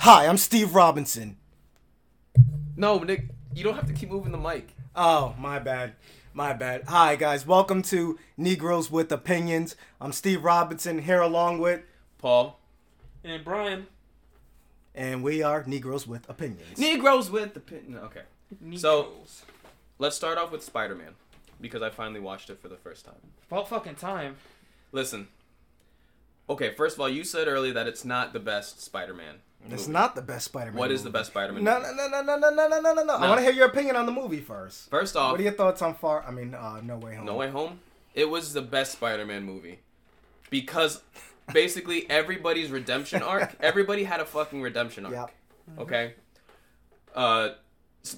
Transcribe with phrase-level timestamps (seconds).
[0.00, 1.36] Hi, I'm Steve Robinson.
[2.76, 4.74] No, Nick, you don't have to keep moving the mic.
[4.96, 5.94] Oh, my bad.
[6.32, 6.84] My bad.
[6.88, 7.46] Hi, guys.
[7.46, 9.76] Welcome to Negroes with Opinions.
[10.00, 11.82] I'm Steve Robinson here along with,
[12.18, 12.58] Paul.
[13.24, 13.86] And Brian.
[14.94, 16.78] and we are Negroes with Opinions.
[16.78, 17.84] Negroes with the pin.
[17.88, 18.22] No, okay.
[18.76, 19.12] So-
[19.98, 21.12] Let's start off with Spider Man
[21.60, 23.16] because I finally watched it for the first time.
[23.50, 24.36] About fucking time.
[24.92, 25.28] Listen.
[26.48, 29.36] Okay, first of all, you said earlier that it's not the best Spider Man.
[29.68, 30.78] It's not the best Spider-Man.
[30.78, 31.62] What is the best Spider Man?
[31.64, 33.14] No, no, no, no, no, no, no, no, no, no, no.
[33.14, 34.88] I want to hear your opinion on the movie first.
[34.90, 36.24] First off, What are your thoughts on Far?
[36.26, 37.26] I mean, uh, No Way Home.
[37.26, 37.78] No Way Home.
[38.14, 39.80] It was the best Spider Man movie
[40.48, 41.02] because
[41.52, 43.54] basically everybody's redemption arc.
[43.60, 45.14] Everybody had a fucking redemption arc.
[45.14, 45.30] Yep.
[45.78, 46.14] Okay.
[47.14, 47.50] Uh,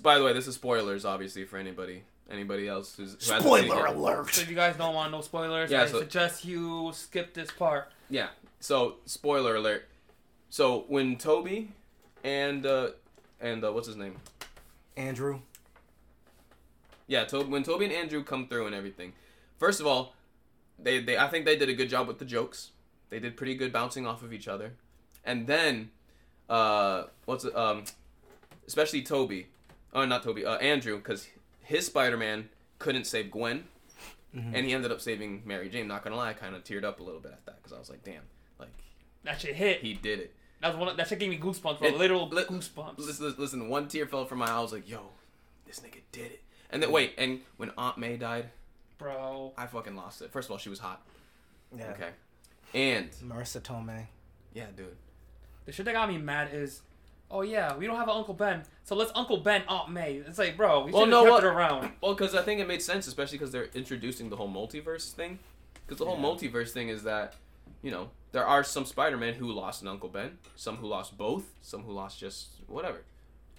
[0.03, 3.65] by the way, this is spoilers, obviously, for anybody, anybody else who's who hasn't seen
[3.65, 4.31] it Spoiler alert.
[4.35, 7.51] So if you guys don't want no spoilers, Yeah, I so- suggest you skip this
[7.51, 7.91] part.
[8.09, 8.29] Yeah.
[8.61, 9.89] So spoiler alert.
[10.53, 11.73] So when Toby
[12.23, 12.89] and uh
[13.41, 14.17] and uh, what's his name?
[14.99, 15.41] Andrew.
[17.07, 17.49] Yeah, Toby.
[17.49, 19.15] When Toby and Andrew come through and everything.
[19.59, 20.15] First of all,
[20.79, 22.73] they they I think they did a good job with the jokes.
[23.09, 24.75] They did pretty good bouncing off of each other.
[25.25, 25.91] And then,
[26.51, 27.47] uh, what's?
[27.55, 27.85] Um,
[28.67, 29.47] especially Toby.
[29.95, 30.45] Oh, not Toby.
[30.45, 31.29] Uh, Andrew, because
[31.61, 33.65] his Spider-Man couldn't save Gwen,
[34.35, 35.89] and he ended up saving Mary Jane.
[35.89, 37.79] Not gonna lie, I kind of teared up a little bit at that because I
[37.79, 38.23] was like, damn,
[38.59, 38.69] like
[39.25, 39.81] That shit hit.
[39.81, 40.35] he did it.
[40.63, 40.89] That was one.
[40.89, 41.89] Of, that shit gave me goosebumps, bro.
[41.89, 42.99] It- Literal li- goosebumps.
[42.99, 44.57] Listen, listen, one tear fell from my eye.
[44.57, 45.01] I was like, yo,
[45.67, 46.43] this nigga did it.
[46.71, 48.47] And then wait, and when Aunt May died,
[48.97, 49.53] bro.
[49.59, 50.31] I fucking lost it.
[50.33, 51.03] First of all, she was hot.
[51.77, 51.91] Yeah.
[51.91, 52.11] Okay.
[52.75, 54.07] And Marisa Tomei.
[54.55, 54.97] yeah, dude.
[55.67, 56.81] The shit that got me mad is,
[57.31, 60.15] oh yeah, we don't have an Uncle Ben, so let's Uncle Ben Aunt May.
[60.27, 61.93] It's like, bro, we should Well, have no, kept what- it around.
[62.01, 65.39] Well, because I think it made sense, especially because they're introducing the whole multiverse thing.
[65.87, 66.23] Because the whole Yeah.
[66.25, 67.35] multiverse thing is that,
[67.83, 71.45] you know, there are some Spider-Man who lost an Uncle Ben, some who lost both,
[71.61, 73.03] some who lost just whatever.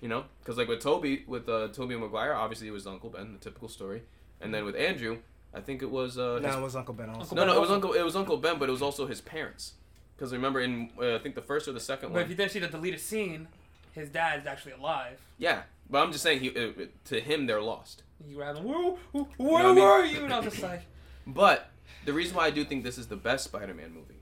[0.01, 3.31] You know, because like with Toby, with uh, Tobey Maguire, obviously it was Uncle Ben,
[3.33, 4.01] the typical story,
[4.41, 5.19] and then with Andrew,
[5.53, 7.21] I think it was uh, his No, it was Uncle Ben also.
[7.21, 7.93] Uncle No, no, it was also- Uncle.
[7.93, 9.73] It was Uncle Ben, but it was also his parents.
[10.15, 12.51] Because remember, in uh, I think the first or the second But if you didn't
[12.51, 13.47] see the deleted scene,
[13.93, 15.19] his dad's actually alive.
[15.37, 15.63] yeah.
[15.89, 16.71] But I'm just saying, he uh,
[17.05, 18.03] to him they're lost.
[18.25, 18.65] You grabbed him.
[18.65, 18.77] Where,
[19.11, 19.83] where what I mean?
[19.83, 20.23] were you?
[20.25, 20.81] And I was just like,
[21.27, 21.69] But
[22.05, 24.21] the reason why I do think this is the best Spider-Man movie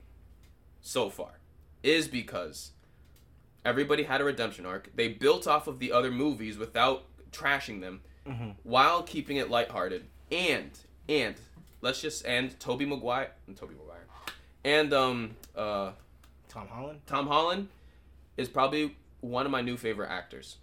[0.80, 1.38] so far
[1.82, 2.72] is because
[3.64, 4.90] everybody had a redemption arc.
[4.94, 8.54] They built off of the other movies without trashing them, Mhm.
[8.62, 10.06] while keeping it lighthearted.
[10.30, 10.70] And
[11.08, 11.34] and
[11.80, 14.06] let's just and Tobey Maguire and Tobey Maguire
[14.64, 15.92] and um uh
[16.48, 17.00] Tom Holland.
[17.06, 17.68] Tom Holland
[18.36, 20.58] is probably one of my new favorite actors.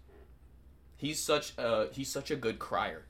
[0.95, 3.05] He's such a he's such a good crier.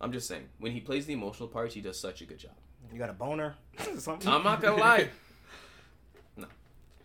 [0.00, 2.52] I'm just saying, when he plays the emotional parts, he does such a good job.
[2.92, 3.54] You got a boner?
[3.98, 4.30] Something?
[4.30, 5.08] I'm not gonna lie,
[6.36, 6.46] No.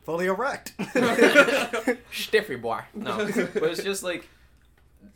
[0.03, 0.73] Fully erect.
[2.11, 2.81] stiffy boy.
[2.93, 4.27] No, but it's just like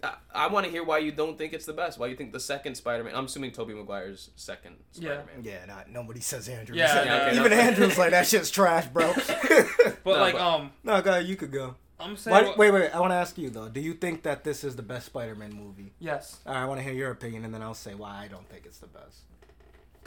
[0.04, 1.98] I, I want to hear why you don't think it's the best.
[2.00, 3.16] Why you think the second Spider-Man?
[3.16, 5.44] I'm assuming Tobey Maguire's second Spider-Man.
[5.44, 6.76] yeah, not, nobody says Andrew.
[6.76, 7.58] Yeah, yeah, okay, even no.
[7.58, 9.12] Andrew's like that shit's trash, bro.
[9.16, 11.76] but No, like, but- um, no, go you could go.
[12.02, 13.68] I'm saying, Why, wait, wait, I want to ask you though.
[13.68, 15.92] Do you think that this is the best Spider-Man movie?
[16.00, 18.28] yes, All right, I want to hear your opinion, and then I'll say why I
[18.30, 19.18] don't think it's the best.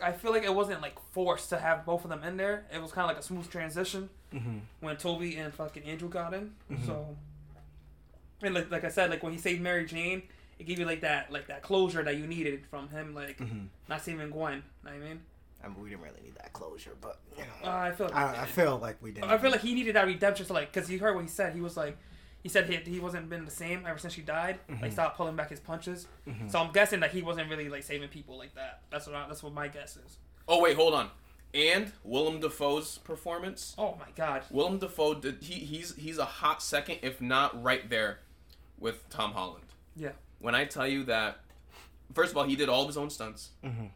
[0.02, 2.64] I feel like it wasn't like forced to have both of them in there.
[2.72, 4.58] It was kind of like a smooth transition Mm-hmm.
[4.80, 6.52] when Toby and fucking Andrew got in.
[6.70, 6.86] Mhm.
[6.86, 7.16] So,
[8.42, 10.22] and like, like I said, like when he saved Mary Jane,
[10.58, 13.66] it gave you like that, like that closure that you needed from him, like Mm-hmm.
[13.88, 14.62] not saving Gwen.
[14.84, 15.20] Know what I mean,
[15.62, 18.16] I mean, we didn't really need that closure, but you uh, know, I feel like
[18.16, 19.30] I, I feel like we didn't.
[19.30, 20.46] I feel like he needed that redemption.
[20.46, 21.54] So like, cause you heard what he said.
[21.54, 21.96] He was like,
[22.42, 24.58] he said he, he wasn't been the same ever since she died.
[24.68, 24.82] Mhm.
[24.82, 26.06] Like, stopped pulling back his punches.
[26.26, 26.50] Mhm.
[26.50, 28.82] So I'm guessing that he wasn't really like saving people like that.
[28.90, 30.18] That's what I, that's what my guess is.
[30.48, 31.10] Oh wait, hold on.
[31.54, 33.74] And Willem Dafoe's performance.
[33.78, 34.42] Oh my god.
[34.50, 38.20] Willem Dafoe did he he's he's a hot second, if not right there,
[38.78, 39.66] with Tom Holland.
[39.94, 40.12] Yeah.
[40.40, 41.38] When I tell you that,
[42.14, 43.90] first of all, he did all of his own stunts, Mhm.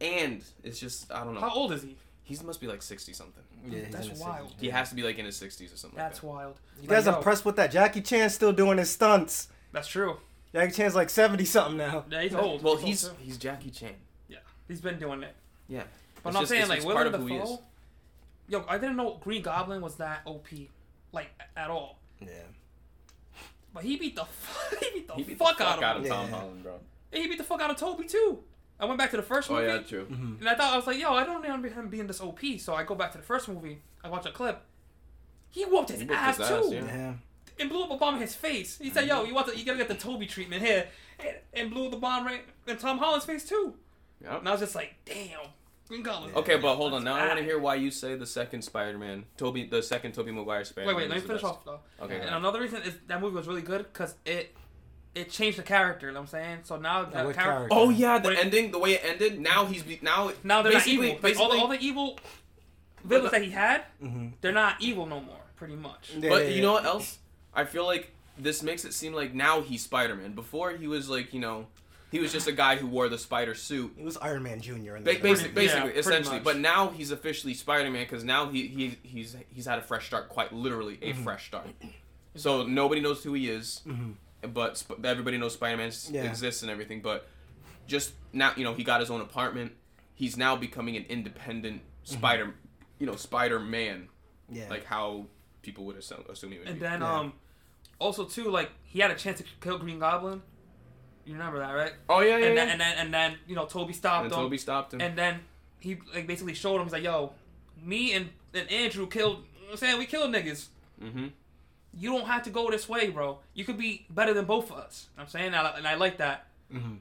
[0.00, 1.40] and it's just I don't know.
[1.40, 1.96] How old is he?
[2.38, 3.42] He must be like sixty something.
[3.68, 4.48] Yeah, That's wild.
[4.48, 4.58] season.
[4.60, 5.98] He has to be like in his sixties or something.
[5.98, 6.60] That's like wild.
[6.80, 7.70] You guys yo, impressed with that?
[7.72, 9.48] Jackie Chan still doing his stunts.
[9.72, 10.16] That's true.
[10.52, 12.04] Jackie Chan's like seventy something now.
[12.10, 12.62] Yeah, he's old.
[12.62, 13.94] Well, old, he's he's Jackie Chan.
[14.28, 14.38] Yeah,
[14.68, 15.34] he's been doing it.
[15.68, 15.82] Yeah.
[16.22, 17.42] But It's I'm just- saying like Willem part of who he is.
[17.48, 17.62] Dafoe.
[18.48, 20.46] Yo, I didn't know Green Goblin was that OP,
[21.12, 21.98] like at all.
[22.20, 22.28] Yeah.
[23.72, 24.24] But he beat the
[24.80, 26.12] he beat the, He beat fuck, the fuck out out of of him.
[26.12, 26.36] Tom Yeah.
[26.36, 26.80] Holland, bro.
[27.12, 28.40] And he beat the fuck out of Toby too.
[28.80, 29.66] I went back to the first Oh movie.
[29.66, 30.06] yeah, true.
[30.06, 30.34] Mm-hmm.
[30.40, 32.40] And I thought I was like, yo, I don't remember him being this OP.
[32.58, 33.82] So I go back to the first movie.
[34.02, 34.62] I watch a clip.
[35.50, 36.84] He whooped his He whooped ass his too, ass, yeah.
[36.86, 37.12] Yeah.
[37.58, 38.78] and blew up a bomb in his face.
[38.78, 39.56] He said, "Yo, you want to?
[39.58, 40.86] You gotta get the Toby treatment here,"
[41.18, 43.74] and, and blew the bomb right in Tom Holland's face too.
[44.22, 44.38] Yep.
[44.40, 45.40] And I was just like, "Damn."
[45.88, 46.32] Green Goblin.
[46.36, 47.02] Okay, but hold on.
[47.02, 50.30] Now I want to hear why you say the second Spider-Man, Toby, the second Tobey
[50.30, 50.94] Maguire Spider-Man.
[50.94, 51.52] Wait, wait, let me finish best.
[51.52, 51.80] off though.
[52.00, 52.20] Okay.
[52.20, 54.54] And another reason is that movie was really good because it
[55.14, 56.06] it changed the character.
[56.08, 56.58] You know what I'm saying?
[56.64, 57.42] So now Yeah, the what character.
[57.68, 57.68] character?
[57.72, 58.38] Oh yeah, the Wait.
[58.38, 59.40] ending, the way it ended.
[59.40, 60.32] Now he's be- now.
[60.44, 61.04] Now they're not evil.
[61.06, 62.18] Like, all, the, basically- all the evil
[63.04, 64.28] villains that he had, Mm-hmm.
[64.40, 65.36] they're not evil no more.
[65.56, 66.12] Pretty much.
[66.20, 67.18] But you know what else?
[67.54, 70.32] I feel like this makes it seem like now he's Spider-Man.
[70.32, 71.66] Before he was like, you know,
[72.10, 73.92] he was just a guy who wore the spider suit.
[73.96, 74.96] He was Iron Man Jr.
[74.96, 76.40] in Ba- the basic, Pretty- basically, yeah, essentially.
[76.40, 80.28] But now he's officially Spider-Man because now he, he he's he's had a fresh start,
[80.28, 81.24] quite literally a Mm-hmm.
[81.24, 81.66] fresh start.
[82.36, 84.14] So nobody knows who he is, Mhm.
[84.52, 86.24] But sp- everybody knows Spider-Man Yeah.
[86.24, 87.00] exists and everything.
[87.02, 87.28] But
[87.86, 89.72] just now, you know, he got his own apartment.
[90.14, 92.54] He's now becoming an independent Spider,
[92.98, 94.08] you know, Spider-Man,
[94.50, 94.68] Yeah.
[94.68, 95.26] like how
[95.62, 96.80] people would assume, assume he would And be.
[96.80, 97.18] then Yeah.
[97.18, 97.32] um,
[97.98, 100.42] also too like he had a chance to kill Green Goblin.
[101.26, 101.92] You remember that, right?
[102.08, 102.64] oh yeah, yeah, And yeah.
[102.64, 104.38] then and then and then you know Toby stopped and him.
[104.38, 105.00] Toby stopped him.
[105.02, 105.40] And then
[105.78, 107.32] he like basically showed him he's like, yo,
[107.82, 109.44] me and, and Andrew killed.
[109.60, 110.68] You know I'm saying we killed niggas.
[111.00, 111.26] hmm
[111.92, 113.38] You don't have to go this way, bro.
[113.54, 115.08] You could be better than both of us.
[115.14, 116.46] You know I'm saying, and I, and I like that.
[116.72, 116.94] mm-hmm.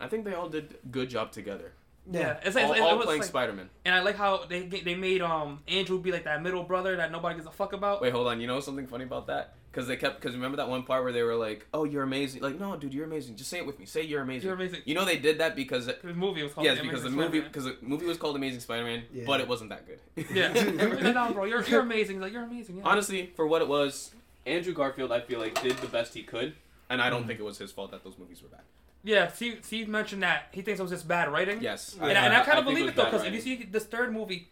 [0.00, 1.72] I think they all did good job together.
[2.10, 3.68] Yeah, it's, like- all it, all was playing like- Spider-Man.
[3.84, 7.12] and I like how they they made um Andrew be like that middle brother that
[7.12, 8.00] nobody gives a fuck about.
[8.00, 8.40] Wait, hold on.
[8.40, 9.54] You know something funny about that?
[9.70, 10.18] Because they kept.
[10.20, 12.94] Because remember that one part where they were like, "Oh, you're amazing." Like, no, dude,
[12.94, 13.36] you're amazing.
[13.36, 13.84] Just say it with me.
[13.84, 14.46] Say you're amazing.
[14.46, 14.80] You're amazing.
[14.86, 15.84] You know they did that because.
[15.86, 19.02] The movie was called Yes, because the movie because the movie was called Amazing Spider-Man,
[19.12, 19.24] Yeah.
[19.26, 19.98] but it wasn't that good.
[20.32, 20.52] Yeah,
[21.12, 22.18] no, bro, you're you're amazing.
[22.20, 22.78] Like you're amazing.
[22.78, 22.84] Yeah.
[22.86, 24.12] Honestly, for what it was,
[24.48, 26.54] Andrew Garfield, I feel like did the best he could,
[26.90, 28.62] and I don't think it was his fault that those movies were bad.
[29.04, 31.62] Yeah, Steve, Steve mentioned that he thinks it was just bad writing.
[31.62, 33.40] Yes, And, I, and I kind of think believe was it though, because if you
[33.40, 34.48] see this third movie,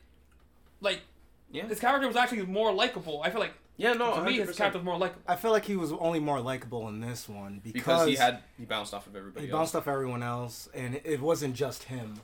[0.80, 1.00] like
[1.50, 1.66] Yeah.
[1.66, 3.22] his character was actually more likable.
[3.24, 4.46] I feel like yeah, no, to me 100%.
[4.46, 5.20] his character was more likable.
[5.28, 8.38] I feel like he was only more likable in this one because, because he had
[8.56, 9.58] he bounced off of everybody he else.
[9.58, 12.20] bounced off everyone else, and it wasn't just him.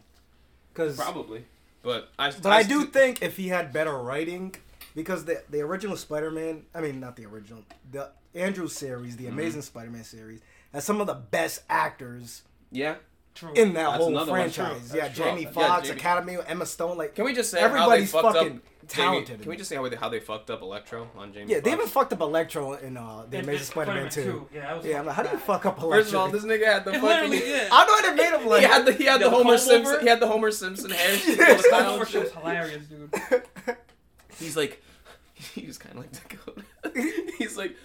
[0.72, 1.44] Because, Probably,
[1.82, 2.30] but I.
[2.30, 4.54] but I, do think if he had better writing,
[4.94, 9.32] because the the original Spider-Man, I mean not the original, the Andrew series, the Mhm.
[9.32, 10.40] Amazing Spider-Man series,
[10.72, 12.96] has some of the best actors Yeah.
[13.34, 13.52] True.
[13.54, 14.92] in that That's whole franchise.
[14.94, 15.24] Yeah, true.
[15.24, 18.22] Jamie Yeah, Foxx, Jamie- Academy, Emma Stone, like Can we just say Everybody's how they
[18.28, 20.60] fucked fucking up talented Jamie, can we just say how they, how they fucked up
[20.60, 21.50] Electro on James?
[21.50, 24.48] yeah, they even fucked up Electro in uh, the And- Amazing Spider-Man 2.
[24.52, 26.02] Yeah, that was Yeah, I'm like, how do you fuck up Electro?
[26.02, 27.08] First of all, this nigga had the It fucking.
[27.08, 27.68] literally, yeah.
[27.72, 29.94] I know they made him like he had the he had The the, Homer Simpson
[29.94, 30.00] over?
[30.02, 31.14] he had the Homer Simpson hair.
[31.14, 31.88] Yeah, the the comb time.
[31.94, 33.14] over shit was hilarious, dude.
[34.38, 34.82] He's like,
[35.34, 36.62] he was kind of like Dakota.
[37.38, 37.76] He's like,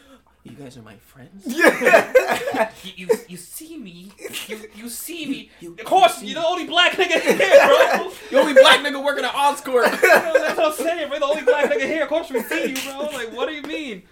[0.43, 1.43] you guys are my friends.
[1.45, 2.71] yeah.
[2.83, 4.11] You, you, you see me,
[4.47, 5.51] you, you see me.
[5.59, 8.11] You- of course, you you're the only black nigga here, bro.
[8.31, 9.83] The only black nigga working at Oscorp.
[9.99, 11.19] That's what I'm saying, bro.
[11.19, 12.03] The only black nigga here.
[12.03, 12.99] Of course we see you, bro.
[13.07, 14.03] Like, what do you mean?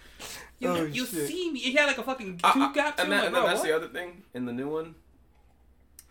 [0.59, 1.27] You, Oh, you shit.
[1.27, 1.59] see me.
[1.59, 3.67] He had like a fucking two uh, gap and then, like, and bro, that's what?
[3.67, 4.95] the other thing in the new one.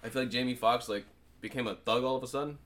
[0.03, 1.05] I feel like Jamie Foxx like
[1.41, 2.59] became a thug all of a sudden.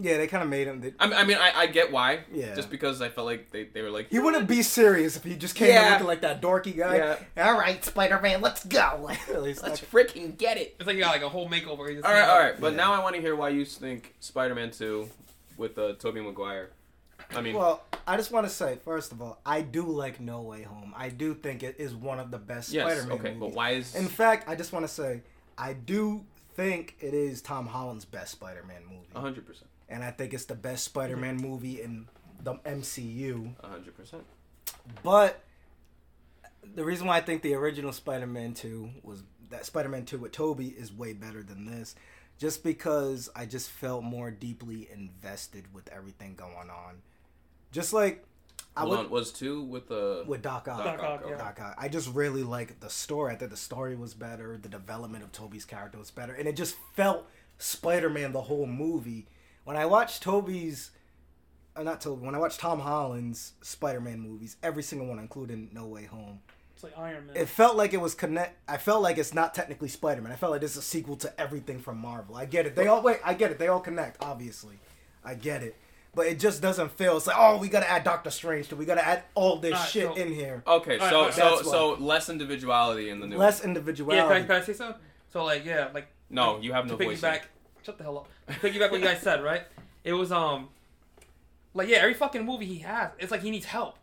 [0.00, 0.80] Yeah, they kind of made him.
[0.80, 2.20] They, I mean, I, mean, I, I get why.
[2.32, 2.54] Yeah.
[2.54, 5.36] Just because I felt like they, they were like he wouldn't be serious if he
[5.36, 5.92] just came in Yeah.
[5.92, 6.96] looking like that dorky guy.
[7.36, 7.46] Yeah.
[7.46, 9.08] All right, Spider-Man, let's go.
[9.32, 10.76] Let's Let's freaking get it.
[10.78, 11.88] It's like you got like a whole makeover.
[11.88, 12.42] He just All right, came all out.
[12.42, 12.60] right.
[12.60, 12.76] But Yeah.
[12.78, 15.08] now I want to hear why you think Spider-Man Two
[15.56, 16.70] with uh, Tobey Maguire.
[17.34, 20.42] I mean, Well, I just want to say, first of all, I do like No
[20.42, 20.92] Way Home.
[20.96, 23.40] I do think it is one of the best yes, Spider-Man okay, movies.
[23.40, 25.22] but why is In fact, I just want to say,
[25.56, 26.24] I do
[26.54, 30.54] think it is Tom Holland's best Spider-Man movie, hundred percent, and I think it's the
[30.54, 32.06] best Spider-Man movie in
[32.42, 33.54] the MCU.
[33.62, 34.24] hundred percent?
[35.02, 35.42] But
[36.74, 40.68] the reason why I think the original Spider-Man 2 was that Spider-Man 2 with Toby
[40.68, 41.94] is way better than this
[42.38, 47.02] just because I just felt more deeply invested with everything going on.
[47.70, 48.24] Just like
[48.76, 50.84] I would on, was two with the with Doc Ock.
[50.84, 51.36] Doc Doc Ock, Ock, yeah.
[51.36, 51.74] Doc Ock.
[51.78, 53.32] I just really like the story.
[53.32, 54.58] I think the story was better.
[54.60, 57.26] The development of Toby's character was better, and it just felt
[57.58, 59.26] Spider-Man the whole movie.
[59.64, 60.90] When I watched Toby's,
[61.76, 65.86] uh, not Toby, when I watched Tom Holland's Spider-Man movies, every single one, including No
[65.86, 66.40] Way Home,
[66.74, 67.36] It's like Iron Man.
[67.36, 68.58] it felt like it was connect.
[68.68, 70.30] I felt like it's not technically Spider-Man.
[70.32, 72.36] I felt like it's a sequel to everything from Marvel.
[72.36, 72.76] I get it.
[72.76, 73.18] They all wait.
[73.24, 73.58] I get it.
[73.58, 74.22] They all connect.
[74.22, 74.78] Obviously,
[75.24, 75.76] I get it.
[76.16, 77.16] But it just doesn't feel.
[77.16, 78.76] It's like, oh, we gotta add Doctor Strange to.
[78.76, 80.62] We gotta add all this Alright, shit so- in here.
[80.66, 81.34] Okay, All right, so all right.
[81.34, 83.36] so That's so less individuality in the new.
[83.36, 83.74] Less one.
[83.74, 83.82] yeah,
[84.28, 85.00] can I, can I say something?
[85.32, 87.20] So like, yeah, like No, you have no to voice.
[87.20, 87.40] piggyback.
[87.84, 88.28] Shut the hell up.
[88.60, 89.62] To piggyback what you guys said, right?
[90.04, 90.68] It was um,
[91.74, 93.96] like yeah, every fucking movie he has, it's like he needs help.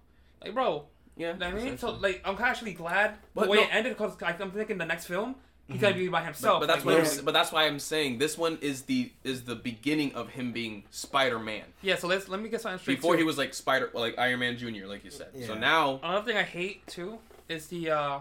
[0.44, 0.86] Like, bro,
[1.16, 1.78] Yeah, you know I mean?
[1.78, 4.86] So like, I'm actually glad the But way no- it ended because I'm thinking the
[4.86, 5.36] next film
[5.68, 6.60] he's gonna be by But, himself.
[6.60, 7.22] but that's like, what I'm, yeah.
[7.24, 10.84] but that's why I'm saying this one is the is the beginning of him being
[10.92, 11.64] Spider-Man.
[11.82, 11.96] yeah.
[11.96, 12.96] So let's let me get something straight.
[12.98, 13.20] Before too.
[13.20, 15.30] he was like Spider, like Iron Man Junior, like you said.
[15.36, 15.48] Yeah.
[15.48, 18.20] So now, Another thing I hate too is the uh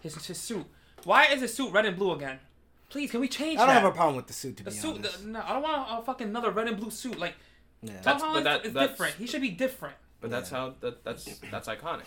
[0.00, 0.64] his his suit.
[1.04, 2.40] Why is his suit red and blue again?
[2.88, 3.82] Please, can we change I don't that?
[3.82, 4.96] have a problem with the suit to the be suit.
[4.96, 5.22] honest.
[5.22, 7.18] The, no, I don't want a, fucking another red and blue suit.
[7.18, 7.34] Like
[7.82, 7.92] yeah.
[7.94, 9.14] Tom That's- Holland that- is different.
[9.16, 9.94] He should be different.
[10.20, 10.58] But that's Yeah.
[10.58, 12.02] how that that's that's iconic.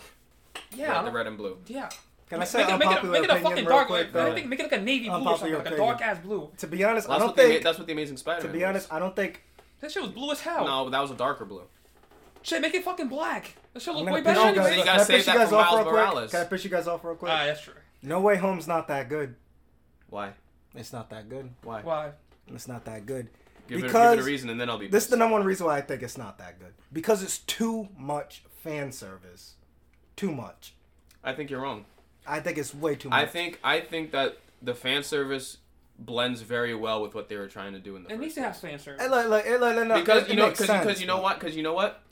[0.74, 1.58] Yeah, I the red and blue.
[1.66, 1.88] yeah.
[2.28, 3.86] Can I Make say it, make it, make it a fucking dark.
[3.88, 4.04] quick?
[4.06, 4.34] like, though?
[4.34, 6.50] Think make it like a navy blue or something, Unpopular like a dark ass blue.
[6.58, 7.62] To be honest, Well, I don't think.
[7.62, 8.52] ma- that's what the Amazing To Spider-Man.
[8.52, 8.68] be was.
[8.68, 9.42] honest, I don't think.
[9.80, 10.64] That shit was blue as hell.
[10.64, 11.64] no, but that was a darker blue.
[12.42, 13.54] Shit, make it fucking black.
[13.74, 14.40] That shit I'm look way piss better.
[14.40, 14.86] No, you guys, you anyway.
[14.86, 15.92] can I save piss you that guys for off Miles real quick?
[15.94, 16.30] Morales.
[16.30, 17.32] Can I piss you guys off real quick?
[17.32, 17.74] Ah, that's true.
[18.02, 19.34] No Way Home's not that good.
[20.08, 20.32] Why?
[20.74, 21.50] It's not that good.
[21.62, 21.82] Why?
[21.82, 22.10] Why?
[22.48, 23.28] It's not that good.
[23.68, 24.88] Give, it, give it a reason, and then I'll be.
[24.88, 26.74] This is the number one reason why I think it's not that good.
[26.92, 29.54] Because it's too much fan service.
[30.16, 30.74] Too much.
[31.22, 31.84] I think you're wrong.
[32.26, 33.18] I think it's way too much.
[33.22, 35.58] I think I think that the fan service
[35.98, 38.36] blends very well with what they were trying to do in the It needs first
[38.36, 38.70] to have place.
[38.72, 39.04] fan service.
[39.04, 41.56] It, like, like, it, like, no, because it- you know because you know what because
[41.56, 42.02] you know what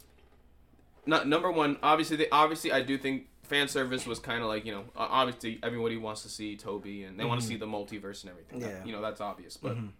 [1.06, 4.64] not number one obviously they obviously i do think fan service was kind of like
[4.64, 8.22] you know obviously everybody wants to see toby and they want to see the multiverse
[8.22, 8.86] and everything That- Mm-hmm.
[8.86, 9.90] You know that's obvious but Mhm.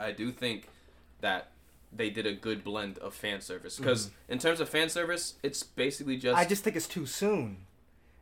[0.00, 0.68] i do think
[1.20, 1.42] that
[1.92, 5.62] they did a good blend of fan service because in terms of fan service it's
[5.62, 6.40] basically just Mm-hmm.
[6.46, 7.66] I just think it's too soon.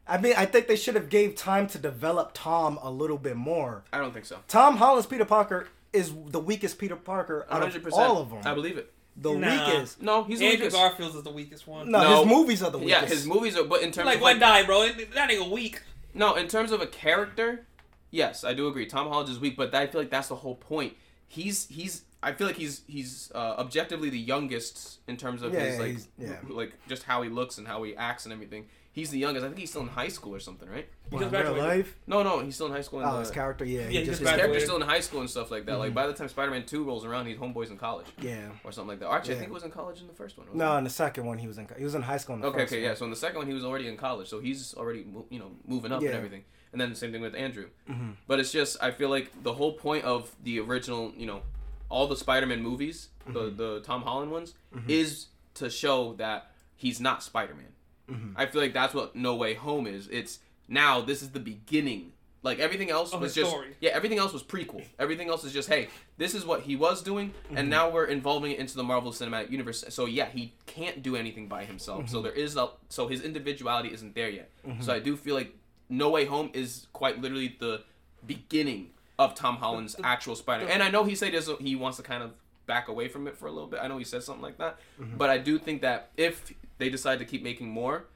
[0.06, 3.36] I mean, I think they should have gave time to develop Tom a little bit
[3.36, 3.84] more.
[3.92, 7.86] i don't think so Tom Holland's Peter Parker is the weakest Peter Parker out 100%
[7.86, 8.40] of all of them.
[8.44, 9.66] i believe it the Nah.
[9.72, 10.02] weakest.
[10.02, 11.90] no he's the Andrew weakest Garfield's is the weakest one.
[11.90, 12.16] No, No.
[12.22, 13.02] his movies are the weakest.
[13.02, 14.88] yeah his movies are but in terms of like of when die, bro.
[14.88, 15.82] That nigga weak.
[16.14, 17.66] No, in terms of a character,
[18.10, 18.86] yes, I do agree.
[18.86, 20.94] Tom Holland is weak, but I feel like that's the whole point.
[21.28, 25.60] He's he's I feel like he's he's uh, objectively the youngest in terms of Yeah,
[25.60, 26.36] his like yeah.
[26.48, 28.66] like just how he looks and how he acts and everything.
[28.94, 29.44] He's the youngest.
[29.44, 30.88] I think he's still in high school or something, right?
[31.10, 31.98] He Well, in real life.
[32.06, 33.00] No, no, he's still in high school.
[33.00, 34.40] In Oh, the, his character, yeah, Yeah, he he just just his graduated.
[34.46, 35.72] character's still in high school and stuff like that.
[35.72, 35.80] Mm-hmm.
[35.80, 38.50] Like by the time Spider-Man Two rolls around, he's homeboys in college yeah.
[38.62, 39.08] or something like that.
[39.08, 40.46] Or actually, I think it was in college in the first one.
[40.54, 40.78] No, it?
[40.78, 42.36] in the second one he was in he was in high school.
[42.36, 42.88] In the Okay, first okay, one.
[42.90, 42.94] yeah.
[42.94, 45.50] So in the second one, he was already in college, so he's already you know
[45.66, 46.10] moving up Yeah.
[46.10, 46.44] and everything.
[46.70, 47.68] And then the same thing with Andrew.
[47.90, 48.14] Mhm.
[48.28, 51.42] But it's just I feel like the whole point of the original, you know,
[51.88, 53.56] all the Spider-Man movies, the Mm-hmm.
[53.56, 54.54] the Tom Holland ones,
[54.86, 57.72] is to show that he's not Spider-Man.
[58.10, 58.32] Mm-hmm.
[58.36, 60.08] I feel like that's what No Way Home is.
[60.08, 62.12] It's now this is the beginning.
[62.42, 63.74] Like everything else was just story.
[63.80, 64.84] yeah, everything else was prequel.
[64.98, 67.56] Everything else is just hey, this is what he was doing, Mm-hmm.
[67.56, 69.82] and now we're involving it into the Marvel Cinematic Universe.
[69.88, 72.00] So yeah, he can't do anything by himself.
[72.00, 72.08] Mm-hmm.
[72.12, 74.50] So there is a, so his individuality isn't there yet.
[74.80, 75.54] So I do feel like
[75.88, 77.82] No Way Home is quite literally the
[78.26, 80.66] beginning of Tom Holland's actual Spider.
[80.68, 82.32] And I know he said he he wants to kind of
[82.66, 83.80] back away from it for a little bit.
[83.82, 85.16] I know he said something like that, Mm-hmm.
[85.16, 88.06] but I do think that if they decide to keep making more,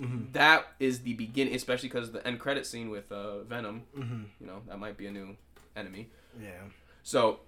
[0.00, 0.32] Mm-hmm.
[0.32, 3.84] that is the beginning, especially because the end credit scene with uh, Venom.
[3.98, 4.22] Mm-hmm.
[4.40, 5.36] You know that might be a new
[5.74, 6.10] enemy.
[6.38, 6.50] Yeah.
[7.02, 7.40] So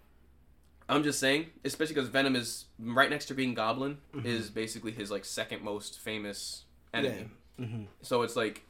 [0.88, 4.26] I'm just saying, especially because Venom is right next to Green Goblin, Mm-hmm.
[4.26, 7.28] is basically his like second most famous enemy.
[7.58, 7.64] Yeah.
[7.66, 7.82] Mm-hmm.
[8.00, 8.62] So it's like,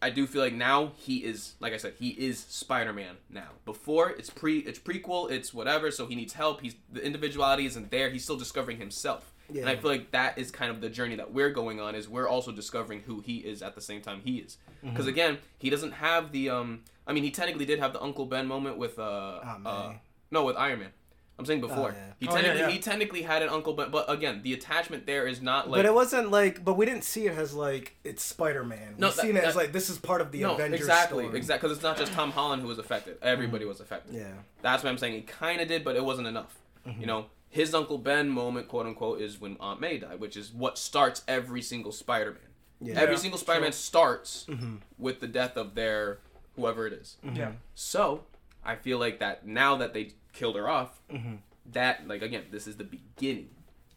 [0.00, 3.48] I do feel like now he is, like I said, he is Spider-Man now.
[3.64, 5.90] Before it's pre, it's prequel, it's whatever.
[5.90, 6.60] So he needs help.
[6.60, 8.10] He's the individuality isn't there.
[8.10, 9.31] He's still discovering himself.
[9.60, 11.94] And I feel like that is kind of the journey that we're going on.
[11.94, 14.58] Is we're also discovering who he is at the same time he is.
[14.78, 14.90] Mm-hmm.
[14.90, 16.80] Because again, he doesn't have the um.
[17.06, 20.00] I mean, he technically did have the Uncle Ben moment with uh, uh man.
[20.30, 20.90] no with Iron Man.
[21.38, 21.90] I'm saying before.
[21.90, 22.12] Oh, yeah.
[22.20, 22.70] He Oh, yeah, technically yeah.
[22.70, 25.86] he technically had an Uncle Ben, but again, the attachment there is not like but
[25.86, 28.94] it wasn't like, but we didn't see it as like it's Spider Man.
[28.98, 31.24] No, we that- seen it as like this is part of the no, Avengers exactly,
[31.24, 31.38] story.
[31.38, 33.16] exactly, because it's not just Tom Holland who was affected.
[33.22, 34.14] Everybody was affected.
[34.14, 34.26] Yeah.
[34.60, 35.14] That's what I'm saying.
[35.14, 36.54] He kind of did, but it wasn't enough.
[36.86, 37.00] Mm-hmm.
[37.00, 40.52] You know, his Uncle Ben moment, quote unquote, is when Aunt May died, which is
[40.52, 42.40] what starts every single Spider-Man.
[42.80, 42.98] Yeah.
[42.98, 43.38] Every single.
[43.38, 44.76] Spider-Man starts Mm-hmm.
[44.98, 46.18] with the death of their
[46.56, 47.16] whoever it is.
[47.32, 47.52] Yeah.
[47.74, 48.24] So
[48.64, 51.38] I feel like that now that they killed her off, Mhm.
[51.72, 53.50] that like again, this is the beginning.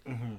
[0.06, 0.38] Mhm.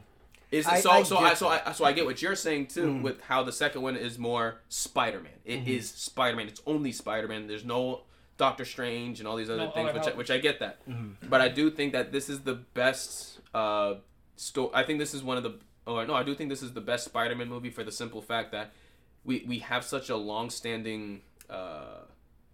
[0.53, 2.69] Is I- so I so get I so I so I get what you're saying
[2.69, 3.03] too Mhm.
[3.03, 5.33] with how the second one is more Spider-Man.
[5.45, 5.97] It is Mm-hmm.
[5.97, 6.47] Spider-Man.
[6.49, 7.49] It's only Spider-Man.
[7.49, 8.03] There's no
[8.39, 10.87] Doctor Strange and all these other No things, which I, which I get that.
[10.89, 11.15] Mhm.
[11.29, 13.95] But I do think that this is the best uh
[14.37, 15.55] sto- I think this is one of the
[15.87, 18.53] oh no, I do think this is the best Spider-Man movie for the simple fact
[18.53, 18.73] that
[19.25, 22.01] we we have such a long-standing uh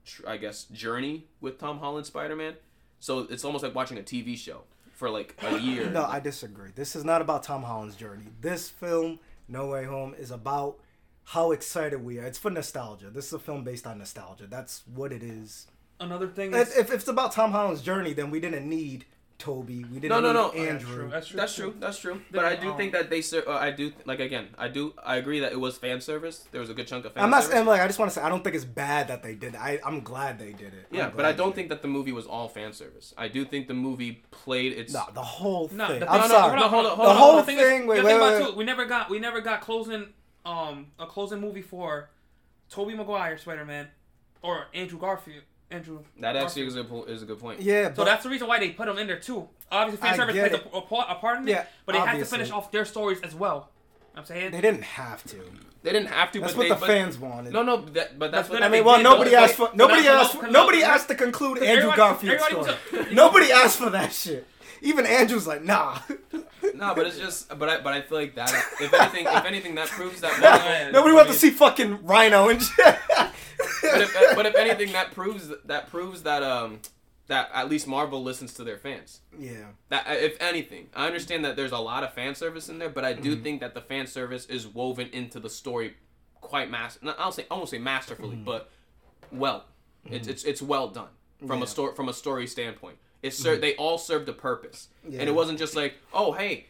[0.04, 2.54] tr- I guess journey with Tom Holland Spider-Man.
[3.00, 4.62] So it's almost like watching a TV show
[4.94, 5.90] for like a year.
[5.90, 6.70] No, I disagree.
[6.74, 8.26] This is not about Tom Holland's journey.
[8.40, 10.78] This film, No Way Home, is about
[11.25, 12.25] how excited we are.
[12.25, 13.11] It's for nostalgia.
[13.11, 14.47] This is a film based on nostalgia.
[14.49, 15.67] That's what it is.
[16.00, 19.05] Another thing is If, if it's about Tom Holland's journey, then we didn't need
[19.38, 19.85] Toby.
[19.85, 20.50] We didn't No, no, need no.
[20.50, 20.95] Oh, yeah, Andrew.
[20.95, 21.09] true.
[21.11, 21.37] That's true.
[21.37, 21.75] That's true.
[21.81, 22.21] That's true.
[22.31, 24.49] But I do um, think that they ser- uh, I do like again.
[24.59, 24.95] I do.
[25.05, 26.47] I agree that it was fan service.
[26.52, 27.55] There was a good chunk of fan I'm not service.
[27.55, 29.55] saying like I just want to say I don't think it's bad that they did.
[29.55, 29.61] It.
[29.61, 30.87] I I'm glad they did it.
[30.93, 33.14] Yeah, but I don't did think that the movie was all fan service.
[33.19, 34.93] I do think the movie played its.
[34.93, 34.97] it.
[34.97, 36.00] No, the whole No, thing.
[36.00, 36.61] the I'm no, sorry.
[36.61, 37.47] no, hold on, hold the on, whole hold on.
[37.47, 37.83] thing thing.
[37.83, 38.50] is, wait, wait, about wait, wait.
[38.50, 40.07] too, we never got we never got closing
[40.44, 42.11] um a closing movie for
[42.70, 43.88] Tobey Maguire Spider Man
[44.42, 46.00] or Andrew Garfield Andrew.
[46.20, 47.61] That actually is a, po- is a good point.
[47.61, 49.49] Yeah, So that's the reason why they put him in there too.
[49.70, 51.99] Obviously, fan service get plays a, a, part- a part in it, Yeah, but they
[51.99, 53.70] have to finish off their stories as well.
[54.14, 55.38] I'm saying they didn't have to.
[55.82, 57.52] They didn't have to, That's but what they, the but, fans wanted.
[57.54, 59.37] No, no, that, but that's That's what what I mean, well, did, nobody though.
[59.38, 62.44] asked for nobody that's asked nobody asked to conclude Andrew everybody- Garfield's
[62.90, 63.06] story.
[63.14, 64.46] Nobody asked for that shit.
[64.82, 65.98] Even Andrew's like, nah.
[66.74, 68.50] No, but it's just, but I, but I feel like that.
[68.80, 70.32] If anything, if anything, that proves that.
[70.40, 70.90] Yeah, Marvel, yeah.
[70.90, 72.96] Nobody wants to see fucking Rhino and shit.
[73.08, 73.32] but,
[73.82, 76.80] if, but if anything, that proves that proves that um
[77.26, 79.20] that at least Marvel listens to their fans.
[79.38, 79.66] yeah.
[79.90, 82.88] That uh, if anything, I understand that there's a lot of fan service in there,
[82.88, 85.94] but I do think that the fan service is woven into the story
[86.40, 86.70] quite.
[86.70, 88.70] Not, I'll say I won't say masterfully, but
[89.30, 89.64] well.
[90.10, 91.08] It's it's it's well done
[91.46, 91.64] from Yeah.
[91.64, 92.96] a story from a story standpoint.
[93.23, 93.61] It ser- mm-hmm.
[93.61, 95.21] they all served a purpose, Yeah.
[95.21, 96.67] and it wasn't just like oh hey,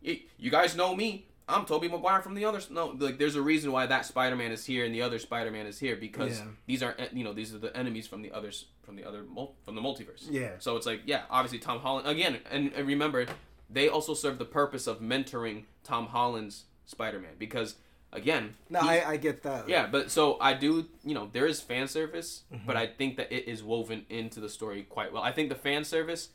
[0.00, 1.26] you guys know me.
[1.46, 2.70] I'm Tobey Maguire from the others.
[2.70, 5.78] No, like there's a reason why that Spider-Man is here and the other Spider-Man is
[5.78, 6.46] here because Yeah.
[6.66, 9.24] these are eh, you know these are the enemies from the others from the other
[9.64, 10.26] from the multiverse.
[10.30, 10.52] Yeah.
[10.58, 13.26] So it's like, yeah, obviously Tom Holland again, and, and remember,
[13.68, 17.74] they also serve the purpose of mentoring Tom Holland's Spider-Man because
[18.14, 19.68] again, No, I, I get that.
[19.68, 22.66] yeah, but so I do, you know, there is fan service, Mm-hmm.
[22.66, 25.22] but I think that it is woven into the story quite well.
[25.22, 26.30] I think the fan service,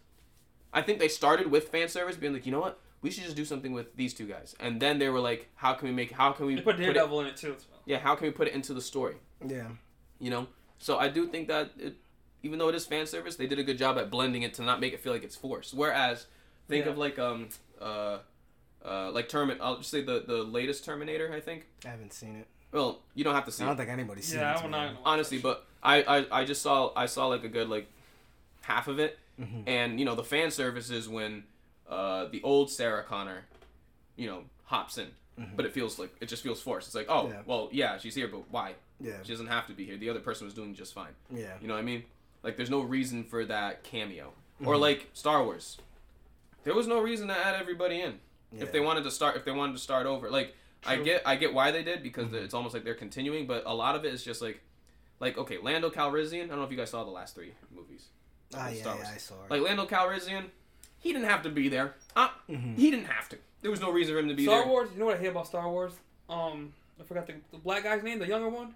[0.73, 3.35] I think they started with fan service, being like, you know what, we should just
[3.37, 6.11] do something with these two guys, and then they were like, how can we make,
[6.11, 7.53] how can we They put it, Daredevil in it too.
[7.55, 7.79] As well.
[7.85, 9.15] yeah, how can we put it into the story?
[9.47, 9.69] Yeah.
[10.19, 10.47] you know
[10.79, 11.95] so i do think that it,
[12.43, 14.61] even though it is fan service they did a good job at blending it to
[14.63, 16.25] not make it feel like it's forced whereas
[16.67, 16.91] think Yeah.
[16.91, 17.47] of like um
[17.79, 18.17] uh
[18.85, 22.35] uh like Termin i'll just say the the latest terminator i think I haven't seen
[22.37, 22.47] it.
[22.71, 24.59] well you don't have to see I it don't think anybody's seen Yeah, it.
[24.59, 24.93] I will man.
[24.93, 25.01] not.
[25.05, 27.87] honestly but I, I i just saw i saw like a good like
[28.61, 29.63] half of it Mhm.
[29.67, 31.43] and you know the fan service is when
[31.89, 33.45] uh the old sarah connor
[34.17, 35.07] you know hops in
[35.55, 37.41] but it feels like it just feels forced it's like oh Yeah.
[37.45, 39.13] well yeah she's here but why Yeah.
[39.23, 41.53] she doesn't have to be here the other person was doing just fine Yeah.
[41.61, 42.03] you know what I mean?
[42.43, 44.31] Like, there's no reason for that cameo.
[44.63, 44.81] Or Mm-hmm.
[44.81, 45.77] like Star Wars,
[46.63, 48.19] there was no reason to add everybody in
[48.51, 48.63] Yeah.
[48.63, 49.35] if they wanted to start.
[49.35, 52.27] If they wanted to start over, like I get, I get why they did because
[52.27, 52.35] Mm-hmm.
[52.45, 53.45] it's almost like they're continuing.
[53.47, 54.61] But a lot of it is just like,
[55.19, 56.43] like okay, Lando Calrissian.
[56.45, 58.05] I don't know if you guys saw the last three movies.
[58.55, 59.07] Ah, yeah, Star yeah, Wars.
[59.13, 59.51] I saw it.
[59.51, 60.45] Like Lando Calrissian,
[60.99, 61.95] he didn't have to be there.
[62.15, 62.75] Uh, Mhm.
[62.77, 63.37] He didn't have to.
[63.61, 64.67] There was no reason for him to be Star there.
[64.67, 64.89] Wars.
[64.93, 65.91] You know what I hate about Star Wars?
[66.29, 68.73] Um, I forgot the, the black guy's name, the younger one.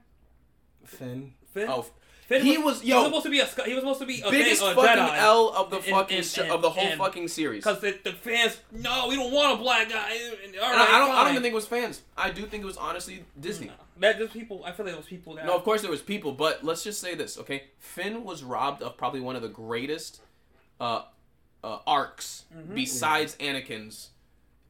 [0.86, 1.34] Finn.
[1.54, 1.70] Finn.
[1.70, 1.86] Oh,
[2.28, 3.46] Finn he was- He yo, was supposed to be a.
[3.66, 5.18] He was supposed to be a, biggest a fucking Jedi.
[5.18, 7.64] L of the fucking and- sh- and- of the whole fucking series.
[7.64, 10.18] Because the, the fans, no, we don't want a black guy.
[10.62, 11.12] All right, I, I don't.
[11.12, 12.02] I don't even think it was fans.
[12.18, 13.68] I do think it was honestly Disney.
[13.68, 13.74] No.
[14.00, 14.64] That just people.
[14.66, 15.46] I feel like it was people that.
[15.46, 17.64] No, of course there was people, but let's just say this, okay?
[17.78, 20.22] Finn was robbed of probably one of the greatest
[20.80, 21.04] uh,
[21.64, 22.74] uh, arcs Mm-hmm.
[22.76, 24.10] besides Anakin's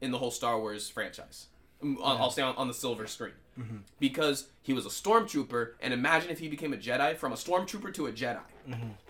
[0.00, 1.46] in the whole Star Wars franchise.
[1.82, 3.76] Mm, I'll, I'll say on, on the silver screen Mm-hmm.
[4.00, 7.94] because he was a stormtrooper, and imagine if he became a Jedi from a stormtrooper
[7.94, 8.40] to a Jedi.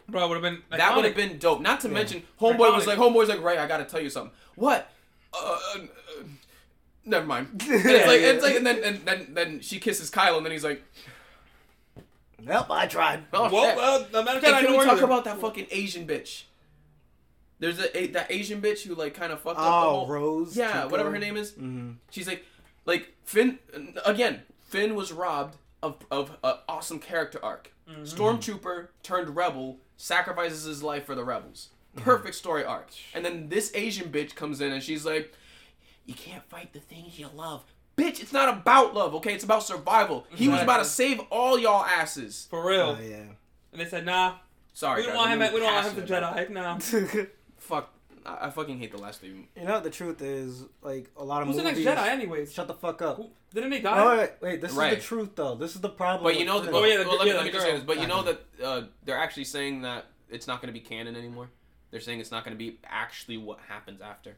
[0.08, 0.62] bro, would have been.
[0.70, 1.60] That would have been dope.
[1.62, 4.32] Not to mention, Homeboy was like, Homeboy's like, right, I gotta tell you something.
[4.56, 4.90] What?
[5.32, 6.24] Uh, uh, uh,
[7.06, 7.48] never mind.
[7.68, 10.52] And it's like, it's like, and then and then then she kisses Kylo, and then
[10.52, 10.82] he's like,
[12.42, 13.24] Nope, I tried.
[13.32, 13.76] oh Well, shit.
[13.76, 15.04] well, the amount Hey, time I can we talk either.
[15.04, 16.42] about that fucking Asian bitch?
[17.60, 20.06] There's a, a that Asian bitch who like kind of fucked up the Oh, whole.
[20.08, 20.56] Rose.
[20.56, 20.88] yeah, Tico.
[20.88, 21.52] whatever her name is.
[21.52, 21.92] Mm-hmm.
[22.10, 22.44] She's like,
[22.84, 23.58] like Finn
[24.04, 24.42] again.
[24.68, 27.72] Finn was robbed of of an awesome character arc.
[27.88, 28.02] Mm-hmm.
[28.02, 31.70] Stormtrooper turned rebel, sacrifices his life for the rebels.
[31.96, 32.88] Perfect story arc.
[33.14, 35.32] And then this Asian bitch comes in and she's like,
[36.06, 37.62] "You can't fight the things you love."
[37.96, 39.34] Bitch, it's not about love, okay?
[39.34, 40.26] It's about survival.
[40.34, 42.48] He was about to save all y'all asses.
[42.50, 42.96] For real.
[42.98, 43.22] Oh, yeah.
[43.70, 44.34] And they said, nah,
[44.72, 45.42] Sorry, we don't guys, want him.
[45.42, 46.50] At, we don't want him to about it.
[46.52, 47.14] Jedi.
[47.14, 47.24] Nah.
[47.58, 47.93] Fuck,
[48.26, 49.48] I, I fucking hate the last three.
[49.56, 51.92] You know the truth is, like a lot of Who's the next movies.
[51.92, 52.52] Jedi, anyways?
[52.52, 53.16] Shut the fuck up.
[53.18, 54.16] Who- Didn't they die?
[54.16, 54.92] wait, wait, this Right.
[54.92, 55.54] is the truth though.
[55.54, 56.24] This is the problem.
[56.24, 56.72] But you with know, Finn.
[56.72, 57.82] well, Oh, yeah, the- well, let me, yeah, let me the just say this.
[57.84, 61.16] But you know that uh, they're actually saying that it's not going to be canon
[61.16, 61.50] anymore.
[61.90, 64.36] They're saying it's not going to be actually what happens after.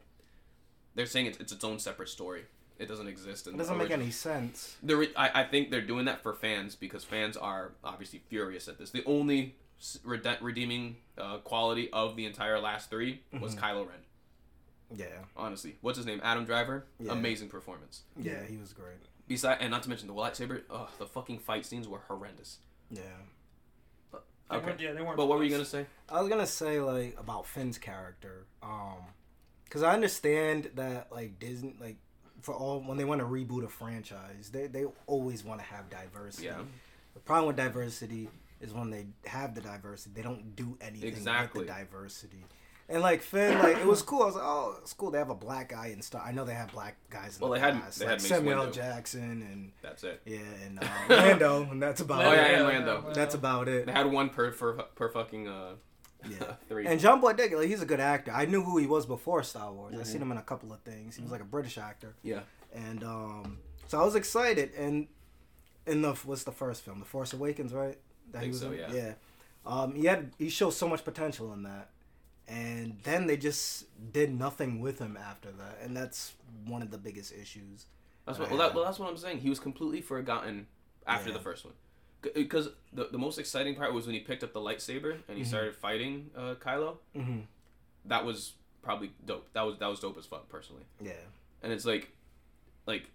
[0.95, 2.43] They're saying it's, it's its own separate story.
[2.79, 3.47] It doesn't exist.
[3.47, 4.75] In it doesn't the make any sense.
[4.83, 8.77] Re- I, I think they're doing that for fans because fans are obviously furious at
[8.77, 8.91] this.
[8.91, 9.51] The only s-
[10.03, 13.63] rede- redeeming uh, quality of the entire last 3 was Mm-hmm.
[13.65, 13.97] Kylo Ren.
[14.95, 16.21] Yeah, Honestly, what's his name?
[16.23, 16.85] Adam Driver.
[16.99, 17.11] Yeah.
[17.11, 18.03] Amazing performance.
[18.17, 18.95] yeah, he was great.
[19.27, 20.61] Beside, and not to mention the lightsaber.
[20.69, 22.59] Ugh, the fucking fight scenes were horrendous.
[22.89, 23.01] Yeah.
[24.49, 24.65] They Okay.
[24.65, 25.17] weren't- yeah, they weren't.
[25.17, 25.85] But what were you gonna say?
[26.07, 28.99] I was gonna say like about Finn's character, um,
[29.65, 31.97] because I understand that like Disney, like
[32.41, 35.89] for all when they want to reboot a franchise, they they always want to have
[35.89, 36.45] diversity.
[36.47, 36.61] Yeah.
[37.13, 38.29] The problem with diversity
[38.61, 41.59] is when they have the diversity, they don't do anything Exactly.
[41.59, 42.43] with the diversity.
[42.89, 44.21] And like Finn, like it was cool.
[44.23, 45.11] I was like, oh, it's cool.
[45.11, 46.21] They have a black guy in Star.
[46.25, 48.21] I know they have black guys in Well, the they had- past, they like had
[48.21, 48.73] Samuel Windu.
[48.73, 50.21] Jackson and That's it.
[50.25, 52.35] yeah, and uh, Lando, and that's about Oh, it.
[52.37, 53.11] yeah, and Lando.
[53.13, 53.87] That's about it.
[53.87, 55.71] They had one per per, per fucking uh
[56.29, 56.53] Yeah.
[56.69, 56.87] three.
[56.87, 58.31] And John Boyega, like, he's a good actor.
[58.31, 59.93] I knew who he was before Star Wars.
[59.93, 60.05] I Mhm.
[60.07, 61.17] seen him in a couple of things.
[61.17, 62.39] He was like a British actor, yeah.
[62.73, 64.71] and um, so I was excited.
[64.77, 65.07] And
[65.85, 67.97] in the what's the first film, The Force Awakens, right?
[68.31, 68.79] That Think was so, in?
[68.79, 68.91] yeah.
[68.93, 69.13] Yeah.
[69.65, 71.89] Um, he had he showed so much potential in that,
[72.47, 76.33] and then they just did nothing with him after that, and that's
[76.65, 77.85] one of the biggest issues.
[78.25, 78.49] That's what.
[78.49, 79.39] Well, that, well, that's what I'm saying.
[79.39, 80.67] He was completely forgotten
[81.05, 81.37] after Yeah.
[81.37, 81.73] the first one,
[82.33, 85.43] because the the most exciting part was when he picked up the lightsaber and he
[85.43, 85.47] Mhm.
[85.47, 86.97] started fighting uh, Kylo.
[87.15, 87.39] Mm-hmm.
[88.05, 89.47] That was probably dope.
[89.53, 90.83] That was that was dope as fuck personally.
[91.01, 91.11] Yeah.
[91.61, 92.09] And it's like,
[92.85, 93.09] like.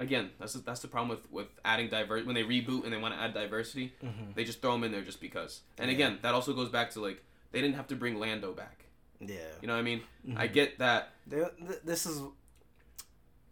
[0.00, 2.96] Again, that's the, that's the problem with with adding diver when they reboot and they
[2.96, 4.32] want to add diversity, Mm-hmm.
[4.34, 5.62] they just throw them in there just because.
[5.76, 5.94] And Yeah.
[5.96, 8.84] again, that also goes back to like they didn't have to bring Lando back.
[9.20, 9.36] Yeah.
[9.60, 10.02] You know what I mean?
[10.36, 10.52] I Mhm.
[10.52, 11.14] get that.
[11.28, 11.50] Th-
[11.84, 12.22] this is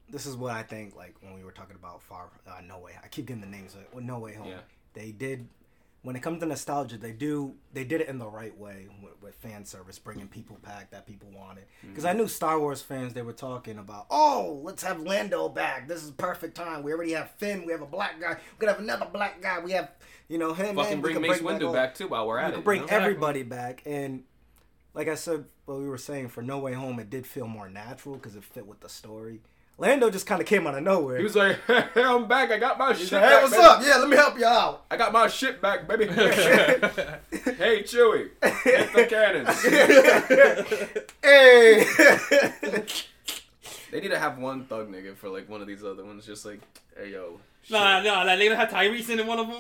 [0.09, 0.95] this is what I think.
[0.95, 3.77] Like when we were talking about Far uh, No Way, I keep getting the names.
[3.93, 4.49] Well, No Way Home.
[4.49, 4.61] Yeah.
[4.95, 5.49] They did
[6.07, 6.97] when it comes to nostalgia.
[6.97, 10.57] They do they did it in the right way with, with fan service, bringing people
[10.62, 11.64] back that people wanted.
[11.83, 12.21] Because I mm-hmm.
[12.21, 14.07] knew Star Wars fans they were talking about.
[14.09, 15.88] Oh, let's have Lando back.
[15.88, 16.85] This is perfect time.
[16.85, 17.66] We already have Finn.
[17.66, 18.35] We have a black guy.
[18.35, 19.59] We're gonna have another black guy.
[19.59, 19.90] We have
[20.29, 20.77] you know him.
[20.77, 22.64] Fucking and we bring Mace Windu back too while we're at could it.
[22.64, 22.97] bring you know?
[22.97, 24.23] everybody back and
[24.95, 27.69] like i said what we were saying for no way home it did feel more
[27.69, 29.40] natural because it fit with the story
[29.79, 32.51] lando just kind of came out of nowhere He was like, "Hey, I'm back.
[32.51, 33.43] I got my He's shit like, hey back.
[33.43, 33.65] what's baby.
[33.67, 36.07] up yeah let me help you out I got my shit back, baby.
[36.15, 38.31] hey, Chewie,
[38.65, 39.62] hit the cannons.
[41.23, 41.85] hey
[43.93, 46.27] They need to have one thug nigga for like one of these other ones.
[46.27, 46.61] Just like,
[46.99, 47.39] hey yo.
[47.62, 47.71] shit.
[47.73, 49.57] Nah, nah, like, they gonna have Tyrese in one of them.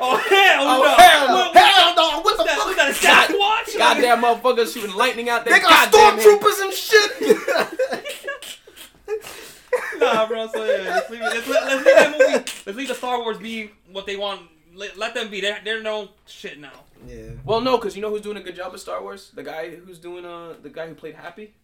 [0.00, 0.94] oh hell Oh, no!
[0.96, 1.34] hell no.
[1.34, 3.78] What, what, hell no what the that, fuck was that a Sasquatch?
[3.78, 5.54] Goddamn motherfuckers shooting lightning out there.
[5.54, 7.10] they got stormtroopers and shit
[10.12, 10.46] Nah, bro.
[10.48, 12.44] So yeah, let's leave, it- let's, let, let's leave that movie.
[12.66, 14.42] Let's leave the Star Wars be what they want.
[14.74, 15.40] Let, let them be.
[15.40, 16.72] They're they're no shit now.
[17.06, 19.30] yeah Well, no, because you know who's doing a good job with Star Wars?
[19.34, 21.54] The guy who's doing uh the guy who played Happy.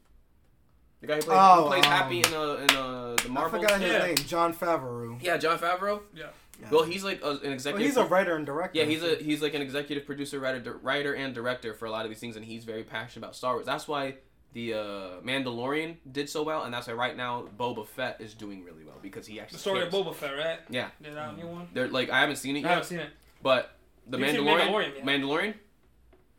[1.00, 3.28] The guy who, played, Oh, who plays um, Happy in uh in uh the i
[3.32, 3.62] Marvels.
[3.62, 4.06] forgot his Yeah.
[4.06, 6.02] name jon favreau Yeah, Jon Favreau.
[6.14, 6.26] Yeah.
[6.60, 6.68] Yeah.
[6.70, 7.86] Well, he's like a, an Well, executive.
[7.86, 10.70] he's a writer and director Yeah, he's a he's like an executive producer, writer, di-
[10.82, 13.54] writer and director for a lot of these things, and he's very passionate about Star
[13.54, 13.64] Wars.
[13.66, 14.16] That's why
[14.52, 14.78] the uh,
[15.24, 18.96] Mandalorian did so well, and that's why right now Boba Fett is doing really well
[19.00, 19.94] because he actually The story cares.
[19.94, 20.58] of Boba Fett, right?
[20.68, 21.68] Yeah, Yeah, that new one.
[21.72, 23.10] they're like I haven't seen it I yet, haven't seen it.
[23.42, 23.76] but
[24.08, 25.04] the You've Mandalorian, Mandalorian, yeah.
[25.04, 25.54] Mandalorian,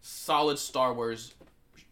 [0.02, 1.34] solid Star Wars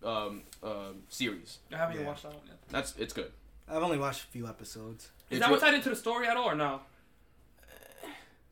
[0.03, 1.59] um, um, series.
[1.71, 2.01] I haven't Yeah.
[2.01, 2.57] even watched that one yet.
[2.69, 3.31] That's it's good.
[3.67, 6.27] i've only watched a few episodes Is It's that what's re- tied into the story
[6.27, 6.81] at all or no?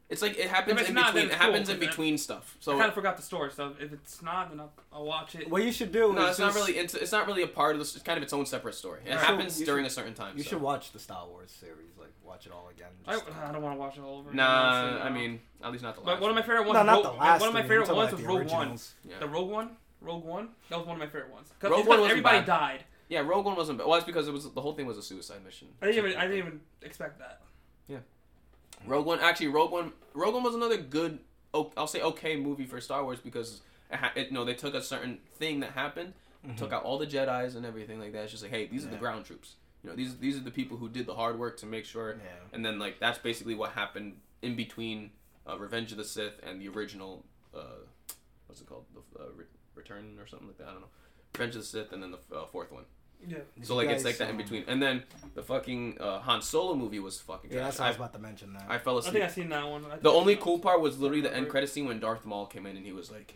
[0.10, 1.24] It's like it happens in not, between.
[1.24, 2.56] It it's cool, happens in 'cause then- between stuff.
[2.62, 5.36] So I kind of forgot the story, so if it's not, then I'll, I'll watch
[5.36, 5.50] it.
[5.50, 6.78] what you should do no, is it's not really.
[6.78, 7.94] It's, it's not really a part of this.
[7.94, 9.02] It's kind of its own separate story.
[9.04, 10.38] It You should- happens you during should- a certain time.
[10.38, 10.50] you so.
[10.52, 13.62] should watch the star wars series like watch it all again I, Just- I don't
[13.62, 14.30] want to watch it all over.
[14.30, 14.46] again, Nah,
[14.84, 16.16] honestly, I mean, at least not the last.
[16.16, 16.74] But one of my favorite ones.
[16.76, 18.78] no, not the last One of my favorite ones about was Rogue One.
[19.20, 19.70] The Rogue One.
[20.00, 20.50] Rogue One.
[20.70, 21.52] That was one of my favorite ones.
[21.60, 22.84] Cause Rogue it's One 'cause wasn't everybody died.
[23.10, 23.80] Yeah, Rogue One wasn't.
[23.80, 25.68] Well, that's because it was the whole thing was a suicide mission.
[25.82, 26.18] I didn't even.
[26.18, 27.42] I didn't even expect that.
[28.88, 31.20] Rogue One, actually, Rogue One, Rogue One was another good.
[31.54, 34.82] I'll say okay movie for Star Wars because it, ha- it, no, they took a
[34.82, 36.14] certain thing that happened,
[36.56, 38.24] took out all the Jedi's and everything like that.
[38.24, 39.56] It's just like, hey, these are the ground troops.
[39.84, 42.18] You know, these these are the people who did the hard work to make sure.
[42.24, 45.12] yeah And then like that's basically what happened in between
[45.50, 47.24] uh, Revenge of the Sith and the original.
[47.56, 47.62] Uh,
[48.48, 48.86] what's it called?
[48.94, 49.46] The uh, Re-
[49.76, 50.68] Return or something like that.
[50.68, 50.88] I don't know.
[51.36, 52.84] Revenge of the Sith and then the uh, fourth one.
[53.26, 53.38] Yeah.
[53.64, 54.64] So like it's like that in um, between.
[54.68, 55.04] And then
[55.34, 57.52] the fucking uh, Han Solo movie was fucking.
[57.52, 58.54] Yeah, that's what I was about to mention.
[58.54, 58.66] That.
[58.70, 59.16] I fell asleep.
[59.16, 59.86] I think I seen that one.
[60.02, 60.62] The only cool one.
[60.62, 63.12] part was literally the end credit scene when Darth Maul came in and he was
[63.12, 63.36] like,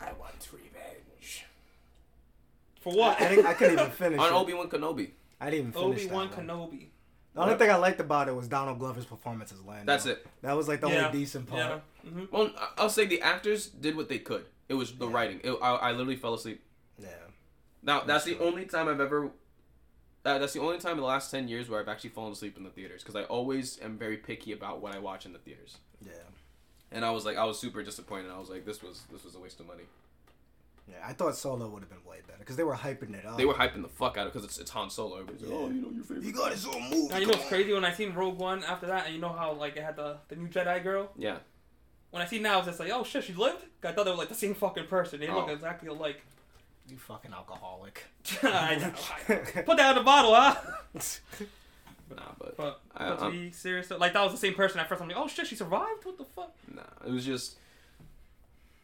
[0.00, 1.44] "I want revenge."
[2.80, 3.20] For what?
[3.20, 4.36] I, didn't, I couldn't even finish On it.
[4.36, 5.10] Obi Wan Kenobi.
[5.40, 6.46] I didn't even finish Obi Wan one.
[6.46, 6.86] Kenobi.
[7.34, 9.84] The only thing I liked about it was Donald Glover's performance as Lando.
[9.86, 10.26] That's it.
[10.42, 11.06] That was like the Yeah.
[11.06, 11.82] only decent part.
[12.04, 12.10] Yeah.
[12.10, 14.46] hmm Well, I- I'll say the actors did what they could.
[14.68, 15.14] It was the Yeah.
[15.14, 15.40] writing.
[15.44, 16.62] It, I, I literally fell asleep.
[17.82, 17.94] Yeah.
[17.98, 19.30] Now that's the only time I've ever.
[20.24, 22.56] Uh, that's the only time in the last ten years where I've actually fallen asleep
[22.58, 25.38] in the theaters because I always am very picky about what I watch in the
[25.38, 25.78] theaters.
[26.04, 26.12] Yeah.
[26.90, 28.30] And I was like, I was super disappointed.
[28.30, 29.84] I was like, this was this was a waste of money.
[30.88, 30.96] Yeah.
[31.06, 33.36] I thought Solo would have been way better because they were hyping it up.
[33.36, 34.32] They were hyping the fuck out of it.
[34.32, 35.18] because it's, it's Han Solo.
[35.20, 36.24] Everybody's like, oh, you know your favorite.
[36.24, 37.08] He got his own movie.
[37.08, 39.20] Now you know come what's crazy when I seen Rogue One after that, and you
[39.20, 41.10] know how like it had the the new Jedi girl.
[41.16, 41.36] Yeah.
[42.10, 43.64] When I see now, it's just like, oh shit, she lived.
[43.84, 45.20] I thought they were like the same fucking person.
[45.20, 45.52] They look Oh.
[45.52, 46.22] exactly alike.
[46.88, 48.04] You fucking alcoholic.
[48.42, 48.92] I know.
[49.28, 49.62] I know.
[49.64, 50.54] Put that in the bottle, huh?
[52.10, 54.80] Nah, but But, I- but to I'm- be serious, like that was the same person
[54.80, 55.02] at first.
[55.02, 56.04] I'm like, oh shit, she survived.
[56.06, 56.54] What the fuck?
[56.74, 57.56] nah, it was just.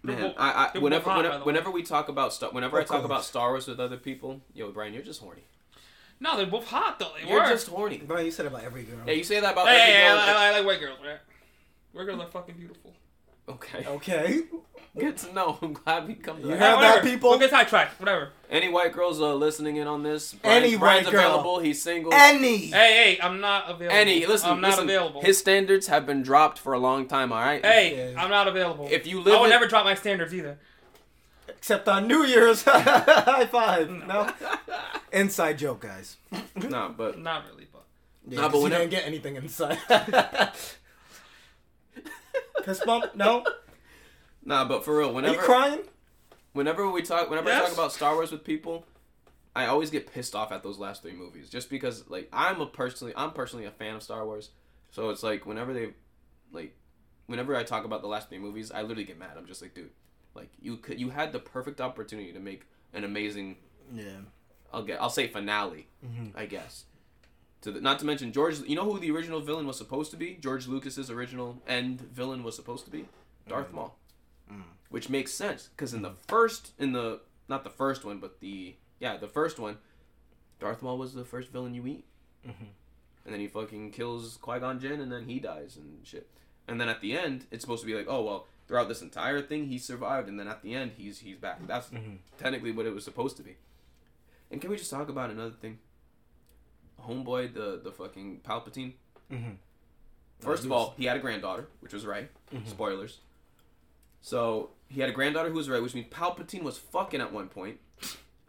[0.03, 3.03] Man, both- I, I whenever hot, whenever, whenever we talk about Star, whenever I talk
[3.05, 3.27] about course.
[3.29, 5.45] Star Wars with other people, yo, Brian, you're just horny.
[6.21, 7.13] No, they're both hot though.
[7.19, 7.49] They You're were.
[7.49, 7.97] just horny.
[7.99, 8.99] Bro, you said about every girl.
[9.07, 10.19] Yeah, you say that about Hey, every hey, hey, girl.
[10.19, 11.19] I, I, I like white girls, right?
[11.93, 12.93] White girls are fucking beautiful.
[13.49, 14.41] Okay, Okay.
[14.99, 15.59] good to know.
[15.61, 16.59] I'm glad we come to You that.
[16.59, 17.31] heard that, people?
[17.31, 18.01] We'll get sidetracked.
[18.01, 18.31] Whatever.
[18.49, 20.35] Any white girls uh, listening in on this?
[20.43, 21.25] Any Brian's white girl.
[21.27, 21.59] available.
[21.59, 22.15] He's single.
[22.15, 22.67] Any.
[22.69, 22.71] Hey,
[23.17, 23.97] hey, I'm not available.
[23.97, 25.21] Any listen, I'm not listen, available.
[25.23, 27.33] His standards have been dropped for a long time.
[27.33, 27.65] All right.
[27.65, 28.23] hey, Yeah.
[28.23, 28.89] I'm not available.
[28.91, 30.59] If you I live would in- never drop my standards either.
[31.49, 32.63] Except on New Year's.
[32.67, 33.91] High five.
[33.91, 34.31] No.
[35.13, 36.17] Inside joke, guys.
[36.57, 37.85] nah, but Not really, but
[38.27, 39.79] Yeah, Nah, but 'cause you whenever- didn't get anything inside.
[42.65, 43.15] Fist bump?
[43.15, 43.45] No.
[44.45, 45.81] nah, but for real, Are you crying?
[46.53, 47.65] whenever we talk whenever I Yes.
[47.65, 48.87] talk about Star Wars with people,
[49.57, 52.67] I always get pissed off at those last three movies just because like I'm a
[52.67, 54.51] personally I'm personally a fan of Star Wars.
[54.91, 55.91] So it's like whenever they
[56.53, 56.75] like
[57.27, 59.33] whenever I talk about the last three movies, I literally get mad.
[59.37, 59.91] I'm just like, dude,
[60.35, 63.57] like you could you had the perfect opportunity to make an amazing
[63.95, 64.19] Yeah.
[64.73, 66.33] I'll get I'll say finale, Mhm.
[66.35, 66.85] I guess.
[67.65, 70.19] To the, not to mention George, you know who the original villain was supposed to
[70.19, 70.35] be?
[70.35, 73.07] George Lucas's original end villain was supposed to be
[73.49, 73.75] Darth Mm.
[73.75, 73.97] Maul,
[74.53, 74.63] Mm.
[74.91, 78.75] which makes sense because in the first, in the not the first one, but the
[79.01, 79.79] yeah the first one,
[80.61, 82.05] Darth Maul was the first villain you eat,
[82.47, 82.69] Mhm.
[83.25, 86.29] and then he fucking kills Qui Gon Jinn, and then he dies and shit.
[86.69, 89.41] And then at the end, it's supposed to be like, oh well, throughout this entire
[89.41, 91.67] thing, he survived, and then at the end, he's he's back.
[91.67, 92.19] That's Mhm.
[92.37, 93.57] technically what it was supposed to be.
[94.51, 95.79] And can we just talk about another thing?
[97.09, 98.95] Homeboy, the the fucking Palpatine.
[99.31, 99.57] Mhm.
[100.41, 102.31] First he of was- all, he had a granddaughter, which was right.
[102.53, 102.69] Mhm.
[102.69, 103.21] Spoilers.
[104.21, 107.49] So he had a granddaughter who was right, which means Palpatine was fucking at one
[107.49, 107.79] point.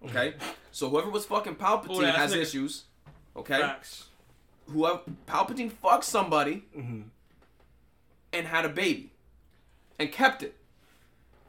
[0.04, 0.36] Okay,
[0.72, 2.86] so whoever was fucking Palpatine yeah, has issues.
[3.36, 4.06] Okay, facts.
[4.70, 7.06] whoever Palpatine fucked somebody Mhm.
[8.34, 9.12] and had a baby,
[10.00, 10.56] and kept it,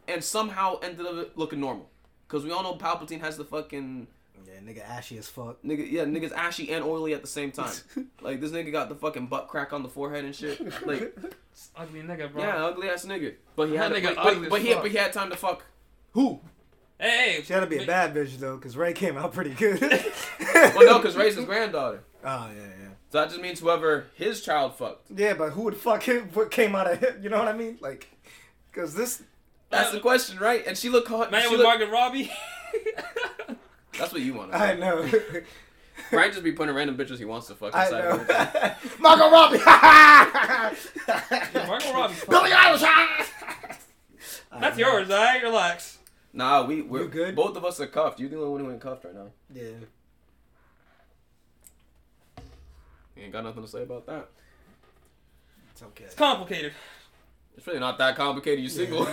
[0.09, 1.91] and somehow ended up looking normal.
[2.27, 4.07] Because we all know Palpatine has the fucking
[4.61, 5.63] nigga ashy as fuck.
[5.63, 7.73] Nigga, yeah, nigga's ashy and oily at the same time.
[8.21, 10.61] like this nigga got the fucking butt crack on the forehead and shit.
[10.87, 11.17] Like,
[11.77, 12.43] Ugly nigga, bro.
[12.43, 13.35] yeah, ugly ass nigga.
[13.55, 14.83] But he had, nigga but, ugly but, as but he, fuck.
[14.83, 15.65] but he had time to fuck.
[16.13, 16.41] Who?
[16.99, 17.43] Hey, hey.
[17.43, 19.81] She had to be a bad bitch though, cause Rey came out pretty good.
[20.57, 22.03] Well, no, because Rey's his granddaughter.
[22.25, 22.89] Oh yeah, yeah.
[23.11, 25.11] So that just means whoever his child fucked.
[25.15, 26.31] Yeah, but who would fuck him?
[26.33, 27.23] What came out of him?
[27.23, 27.77] You know what I mean?
[27.81, 28.09] Like,
[28.73, 29.23] cause this.
[29.71, 30.67] That's the question, right?
[30.67, 31.31] And she looked hot.
[31.31, 32.31] Man she with look- Margaret Robbie.
[33.99, 34.55] That's what you want.
[34.55, 35.09] I know.
[36.11, 38.05] Brian just be putting random bitches he wants to fuck I inside.
[38.05, 38.27] of him.
[38.27, 38.75] know.
[39.01, 39.59] Margot Robbie.
[41.67, 43.27] Margot Robbie's Billie Eilish.
[44.61, 45.43] That's yours, alright?
[45.43, 45.99] Relax.
[46.33, 47.35] Nah, we we're You good?
[47.37, 48.21] Both of us are cuffed.
[48.21, 49.29] You the only one who ain't cuffed right now.
[49.53, 49.65] Yeah.
[53.17, 54.29] You ain't got nothing to say about that.
[55.73, 56.05] It's okay.
[56.05, 56.73] It's complicated.
[57.57, 58.63] It's really not that complicated.
[58.63, 59.07] You single.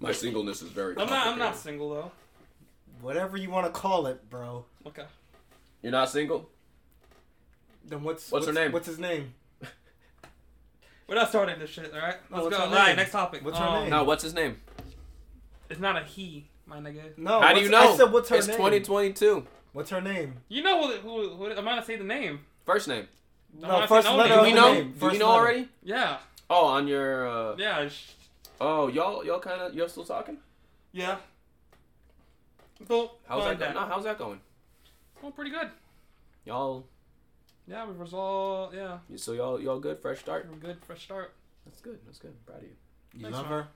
[0.00, 0.96] My singleness is very.
[0.98, 1.26] I'm not.
[1.26, 2.10] I'm not single though.
[3.00, 4.64] Whatever you want to call it, bro.
[4.86, 5.04] Okay.
[5.82, 6.48] You're not single.
[7.84, 8.72] Then what's What's her name?
[8.72, 9.34] What's his name?
[11.08, 12.16] We're not starting this shit, alright?
[12.30, 12.62] No, Let's what's go.
[12.62, 12.96] her Alright, name?
[12.96, 13.44] next topic.
[13.44, 13.90] What's her Um, name?
[13.90, 14.60] No, what's his name?
[15.70, 17.16] It's not a he, my nigga.
[17.16, 17.40] No.
[17.40, 17.92] How do you know?
[17.92, 18.56] I said, what's her it's name?
[18.56, 19.46] 2022.
[19.72, 20.34] What's her name?
[20.48, 20.92] You know who?
[20.98, 21.28] Who?
[21.36, 22.40] who I'm gonna say the name.
[22.66, 23.06] First name.
[23.56, 24.74] I'm No, not first saying letter Do of we the know?
[24.74, 24.92] name.
[24.92, 25.40] Do First you know letter.
[25.40, 25.68] already?
[25.82, 26.18] Yeah.
[26.50, 27.28] Oh, on your.
[27.28, 27.88] Uh, Yeah.
[27.88, 28.10] sh-
[28.60, 30.38] oh, y'all, y'all kind of, y'all still talking?
[30.92, 31.16] Yeah.
[32.88, 33.58] So, How's going that?
[33.58, 33.74] Going?
[33.74, 33.88] down.
[33.88, 34.40] No, how's that going?
[35.20, 35.70] Going pretty good.
[36.44, 36.86] Y'all,
[37.66, 38.74] Yeah, we resolved.
[38.74, 40.00] Yeah, so y'all, y'all good?
[40.00, 40.48] Fresh start.
[40.50, 40.78] we're good.
[40.86, 41.34] Fresh start.
[41.66, 41.98] That's good.
[42.06, 42.34] That's good.
[42.46, 42.70] Proud of you.
[43.14, 43.58] You Thanks, love man.
[43.62, 43.68] her.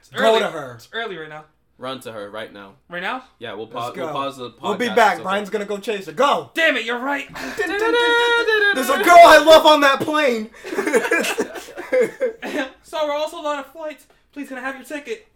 [0.00, 0.40] It's Go early.
[0.40, 0.74] to her.
[0.74, 1.44] It's early right now.
[1.80, 2.74] Run to her right now.
[2.90, 3.24] Right now?
[3.38, 3.96] Yeah, we'll pause.
[3.96, 4.50] We'll pause the.
[4.50, 4.60] Pause.
[4.60, 5.14] We'll be back.
[5.14, 5.22] It's.
[5.22, 6.12] Brian's gonna go chase her.
[6.12, 6.50] Go.
[6.52, 6.84] Damn it!
[6.84, 7.26] You're right.
[7.56, 10.50] There's a girl I love on that plane.
[12.82, 14.04] so we're also on a flight.
[14.30, 15.26] Please, can I have your ticket?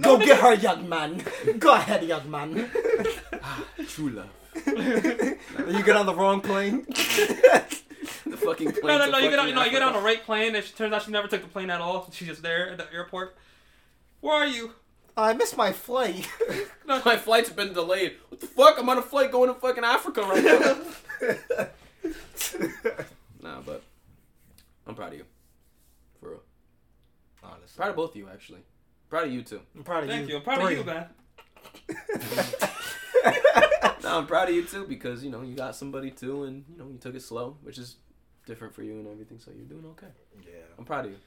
[0.00, 1.20] Go get her, young man.
[1.58, 2.70] Go ahead, young man.
[3.42, 4.30] ah, True love.
[4.64, 6.84] you get on the wrong plane.
[6.86, 8.86] the fucking plane.
[8.86, 9.18] No, no, no.
[9.18, 9.46] You get on.
[9.46, 10.54] fucking No, you get on the right plane.
[10.54, 12.08] And she turns out she never took the plane at all.
[12.12, 13.36] She's just there at the airport.
[14.20, 14.70] Where are you?
[15.16, 16.28] I missed my flight.
[16.84, 18.16] No, my flight's been delayed.
[18.28, 18.76] What the fuck?
[18.76, 20.76] I'm on a flight going to fucking Africa right now.
[23.40, 23.84] nah, but
[24.84, 25.24] I'm proud of you.
[26.20, 26.42] For real.
[27.44, 27.76] Honestly.
[27.76, 28.58] Proud of both of you, actually.
[29.08, 29.60] Proud of you too.
[29.76, 30.16] I'm proud of you.
[30.16, 30.32] Thank you.
[30.32, 30.38] you.
[30.38, 30.80] I'm proud Three.
[30.80, 31.06] of you, man.
[34.02, 36.76] No, I'm proud of you too because you know you got somebody too, and you
[36.76, 37.96] know you took it slow, which is
[38.46, 39.38] different for you and everything.
[39.38, 40.08] So you're doing okay.
[40.44, 40.64] Yeah.
[40.76, 41.18] I'm proud of you.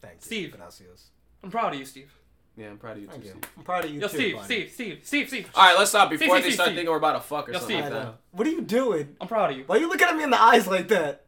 [0.00, 0.20] Thank you.
[0.20, 0.56] Steve.
[0.56, 1.10] Gracias.
[1.42, 2.12] I'm proud of you, Steve.
[2.56, 3.30] Yeah, I'm proud of you too, Thank you.
[3.32, 3.42] Steve.
[3.58, 4.16] I'm proud of you Yo, too.
[4.16, 4.44] Steve, buddy.
[4.46, 5.50] Steve, Steve, Steve, Steve.
[5.54, 6.76] All right, let's stop before Steve, they Steve, start Steve.
[6.76, 7.84] thinking we're about to fuck or Yo, something Steve.
[7.84, 8.04] I like that.
[8.04, 8.14] know.
[8.32, 9.16] What are you doing?
[9.20, 9.64] I'm proud of you.
[9.66, 11.24] Why are you looking at me in the eyes like that?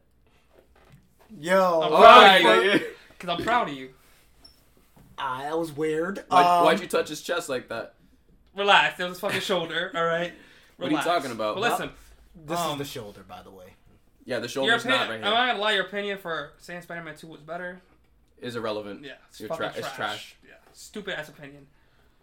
[1.39, 2.43] Yo, All All right.
[2.43, 2.65] right.
[2.65, 2.79] yeah.
[3.17, 3.89] Because I'm proud of you.
[5.19, 6.23] ah, that was weird.
[6.29, 7.93] Why'd, Um, why'd you touch his chest like that?
[8.55, 8.99] Relax.
[8.99, 9.91] It was his fucking shoulder.
[9.93, 10.33] All right.
[10.77, 11.05] What are you Relax.
[11.05, 11.55] talking about?
[11.55, 11.89] But listen,
[12.45, 13.65] This um, is the shoulder, by the way.
[14.25, 14.99] Yeah, the your shoulder's opinion.
[15.01, 15.33] not right Am here.
[15.33, 15.71] I gonna lie?
[15.73, 17.81] Your opinion for saying Spider-Man Two was better?
[18.41, 19.03] Is irrelevant.
[19.03, 20.35] Yeah, it's You're fucking tra- it's trash.
[20.69, 21.67] Yeah, stupid ass opinion.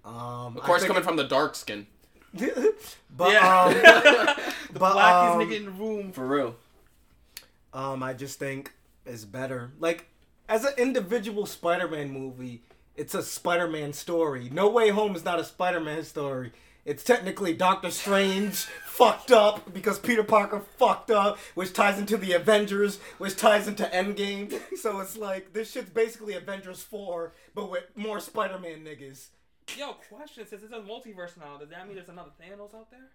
[0.04, 1.87] Um, Of course, coming from the dark skin.
[2.32, 3.62] but yeah.
[3.62, 3.72] um,
[4.72, 6.12] the but, blackest um, nigga in the room.
[6.12, 6.56] For real.
[7.72, 8.72] um, I just think
[9.04, 9.72] is better.
[9.78, 10.06] Like
[10.48, 12.62] as an individual Spider-Man movie,
[12.94, 14.48] it's a Spider-Man story.
[14.50, 16.52] No Way Home is not a Spider-Man story.
[16.87, 18.55] It's technically Doctor Strange
[18.87, 23.85] fucked up because Peter Parker fucked up, which ties into the Avengers, which ties into
[23.87, 24.59] Endgame.
[24.77, 29.29] So it's like this shit's basically Avengers 4, but with more Spider-Man niggas.
[29.77, 33.11] Yo, question: Since it's a multiverse now, does that mean there's another Thanos out there?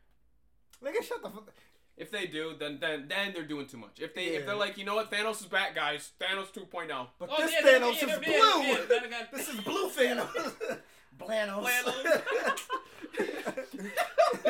[0.84, 1.50] Nigga, shut the fuck.
[1.96, 4.00] If they do, then then then they're doing too much.
[4.02, 4.40] If they Yeah.
[4.40, 6.12] if they're like, you know what, Thanos is back, guys.
[6.20, 7.08] Thanos 2.0.
[7.20, 8.64] But Oh, this yeah, yeah, Thanos yeah, is yeah, blue.
[8.64, 10.78] yeah, then This is blue Thanos.
[11.18, 11.68] Blanos.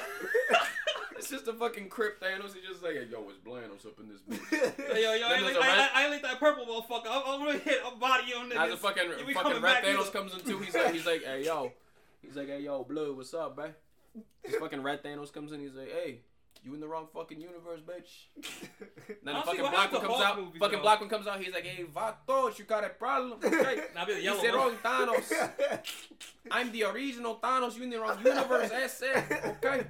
[1.20, 2.54] It's just a fucking Crip Thanos.
[2.54, 4.78] He's just like, yo, it's Blanos up in this bitch.
[4.88, 7.08] Yo, yo, yo, I, Then like, there's red- I, I like that purple motherfucker.
[7.10, 8.66] I'm, I'm gonna hit a body on niggas.
[8.68, 11.04] As a fucking You be fucking Red back, Thanos comes in too, he's like, he's
[11.04, 11.72] like, hey yo,
[12.22, 13.74] he's like, hey yo, Blue, what's up, man?
[14.42, 16.20] This fucking Red Thanos comes in, he's like, hey,
[16.62, 18.44] you in the wrong fucking universe, bitch.
[19.24, 20.38] Then the fucking black one comes out.
[20.38, 20.82] movies, fucking though?
[20.82, 21.40] black one comes out.
[21.42, 23.38] He's like, hey, vatos, you got a problem?
[23.44, 23.80] Okay.
[23.94, 24.58] Now be the He's yellow the one.
[24.58, 25.50] wrong Thanos.
[26.50, 27.76] I'm the original Thanos.
[27.76, 28.68] You in the wrong universe.
[28.70, 29.24] That's it.
[29.64, 29.86] Okay.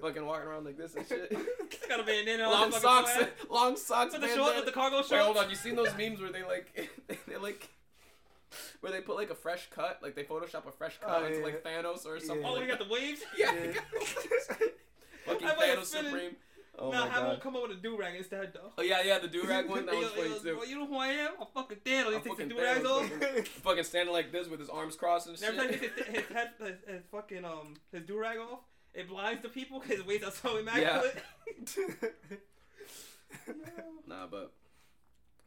[0.00, 1.28] Fucking walking around like this and shit.
[1.30, 3.10] It's gotta be an in long socks.
[3.50, 4.12] Long socks.
[4.12, 5.10] With the man, short, with the cargo shorts.
[5.10, 5.50] Wait, hold on.
[5.50, 6.90] You seen those memes where they like,
[7.28, 7.68] they like,
[8.80, 11.38] where they put like a fresh cut, like they Photoshop a fresh cut Oh, into
[11.40, 11.44] yeah.
[11.44, 12.40] like Thanos or something.
[12.40, 12.48] Yeah.
[12.48, 13.20] Oh, like we got the waves.
[13.36, 13.52] Yeah.
[13.52, 14.66] Yeah.
[15.26, 16.36] Fucking I Thanos Supreme.
[16.78, 18.72] Oh have him come up with a do rag instead, though.
[18.78, 19.84] Oh yeah, yeah, the do rag one.
[19.86, 20.56] That was funny too.
[20.56, 21.30] well, you know who I am?
[21.40, 22.14] I'm fucking Thanos.
[22.14, 23.08] He takes the do rags off.
[23.62, 25.48] Fucking standing like this with his arms crossed and shit.
[25.48, 28.60] Every time he takes his, his head, his, his fucking um, his do rag off,
[28.94, 31.22] it blinds the people because his waist are so immaculate.
[34.06, 34.52] Nah, but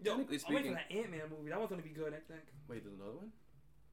[0.03, 1.49] Yo, Technically I'm waiting speaking- for that Ant Man movie.
[1.49, 2.41] That one's gonna be good, I think.
[2.67, 3.31] wait, there's another one.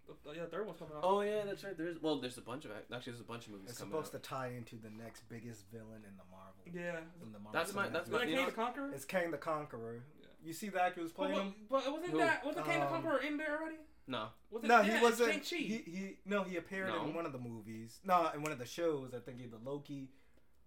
[0.07, 1.01] The, yeah, the third one's coming out.
[1.05, 1.77] Oh yeah, that's right.
[1.77, 4.15] There's well, there's a bunch of actually there's a bunch of movies It's coming supposed
[4.15, 4.23] out.
[4.23, 6.63] to tie into the next biggest villain in the Marvel.
[6.67, 7.01] Yeah.
[7.25, 8.91] In the Marvel That's my- that's my- that you Kang know- the Conqueror?
[8.93, 10.03] It's Kang the Conqueror.
[10.21, 10.27] Yeah.
[10.45, 11.55] You see the actor who's playing wa- him?
[11.71, 12.19] but wasn't Who?
[12.19, 13.77] that wasn't Kang the Um, Conqueror in there already?
[14.09, 15.31] No, Was it, No, yeah, he wasn't.
[15.47, 15.65] Shang Chi.
[15.65, 17.05] He, he no, he appeared No.
[17.05, 18.01] in one of the movies.
[18.05, 19.15] No, in one of the shows.
[19.15, 20.11] I think either Loki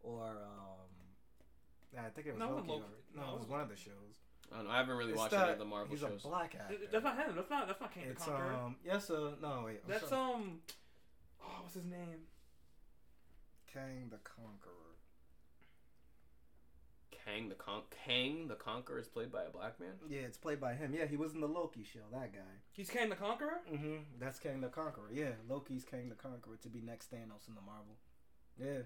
[0.02, 0.88] or um,
[1.94, 2.70] yeah, I think it was No, it Loki.
[2.72, 2.80] or-
[3.14, 4.16] no, No, it it was one of the shows.
[4.56, 4.72] I don't know.
[4.72, 6.24] I haven't really It's watched the- any of the Marvel he's shows.
[6.24, 6.78] a black actor.
[6.90, 7.36] That's not him.
[7.36, 7.68] That's not.
[7.68, 8.54] That's not Kang It's the Conqueror.
[8.54, 9.82] um, yes, uh, no, wait.
[9.84, 10.34] I'm that's sorry.
[10.34, 10.60] um.
[11.44, 12.24] Oh, what's his name?
[13.72, 14.72] Kang the Conqueror.
[17.12, 19.94] Kang the Con Kang the Conqueror is played by a black man.
[20.08, 20.94] Yeah, it's played by him.
[20.94, 22.02] Yeah, he was in the Loki show.
[22.12, 22.40] That guy.
[22.72, 23.62] He's Kang the Conqueror.
[23.72, 23.96] Mm-hmm.
[24.20, 25.10] That's Kang the Conqueror.
[25.12, 27.98] Yeah, Loki's Kang the Conqueror to be next Thanos in the Marvel.
[28.58, 28.84] Yeah,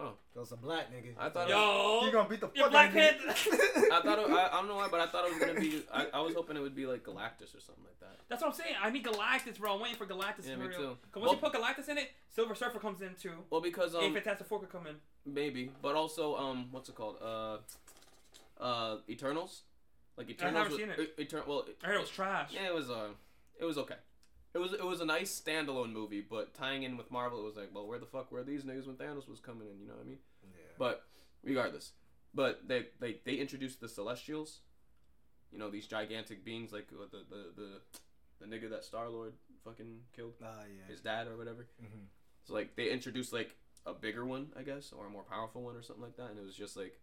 [0.00, 1.14] Oh, that's a black nigga.
[1.18, 1.48] I thought.
[1.48, 3.90] Yo, you gonna beat the fuck Black out of nigga.
[3.90, 4.18] I thought.
[4.20, 5.82] It, I, I don't know why, but I thought it was gonna be.
[5.92, 8.16] I, I was hoping it would be like Galactus or something like that.
[8.28, 8.74] That's what I'm saying.
[8.80, 9.74] I need Galactus, bro.
[9.74, 10.96] I'm waiting for Galactus Yeah, to me be too.
[11.10, 13.32] Cause once you put Galactus in it, Silver Surfer comes in too.
[13.50, 14.94] Well, because and um Fantastic Four could come in.
[15.26, 17.16] maybe, but also um what's it called?
[17.20, 17.58] Uh,
[18.62, 19.62] uh Eternals.
[20.16, 20.54] Like Eternals.
[20.54, 21.16] never was- seen it.
[21.16, 22.50] Etern- well, I heard it was trash.
[22.52, 23.08] Yeah, it was uh,
[23.58, 23.94] it was okay.
[24.58, 27.56] It was it was a nice standalone movie, but tying in with Marvel, it was
[27.56, 29.80] like, well, where the fuck were these niggas when Thanos was coming in?
[29.80, 30.18] You know what I mean?
[30.42, 30.72] Yeah.
[30.76, 31.04] But
[31.44, 31.92] regardless,
[32.34, 34.58] but they they they introduced the Celestials.
[35.52, 37.68] You know these gigantic beings like uh, the the the,
[38.40, 39.32] the nigga that Star Lord
[39.64, 40.90] fucking killed Ah, yeah.
[40.90, 41.66] his dad or whatever.
[41.80, 42.06] Mhm.
[42.44, 43.54] So like they introduced like
[43.86, 46.38] a bigger one, I guess, or a more powerful one or something like that, and
[46.40, 46.98] it was just like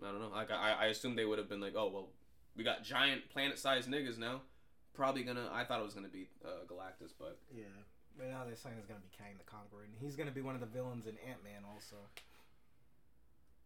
[0.00, 0.28] I don't know.
[0.28, 2.08] Like I I assumed they would have been like, oh well,
[2.56, 4.42] we got giant planet-sized niggas now.
[4.94, 5.48] Probably gonna.
[5.52, 7.64] I thought it was gonna be uh, Galactus, but Yeah.
[8.16, 10.54] But now they're saying it's gonna be Kang the Conqueror, and he's gonna be one
[10.54, 11.96] of the villains in Ant Man also.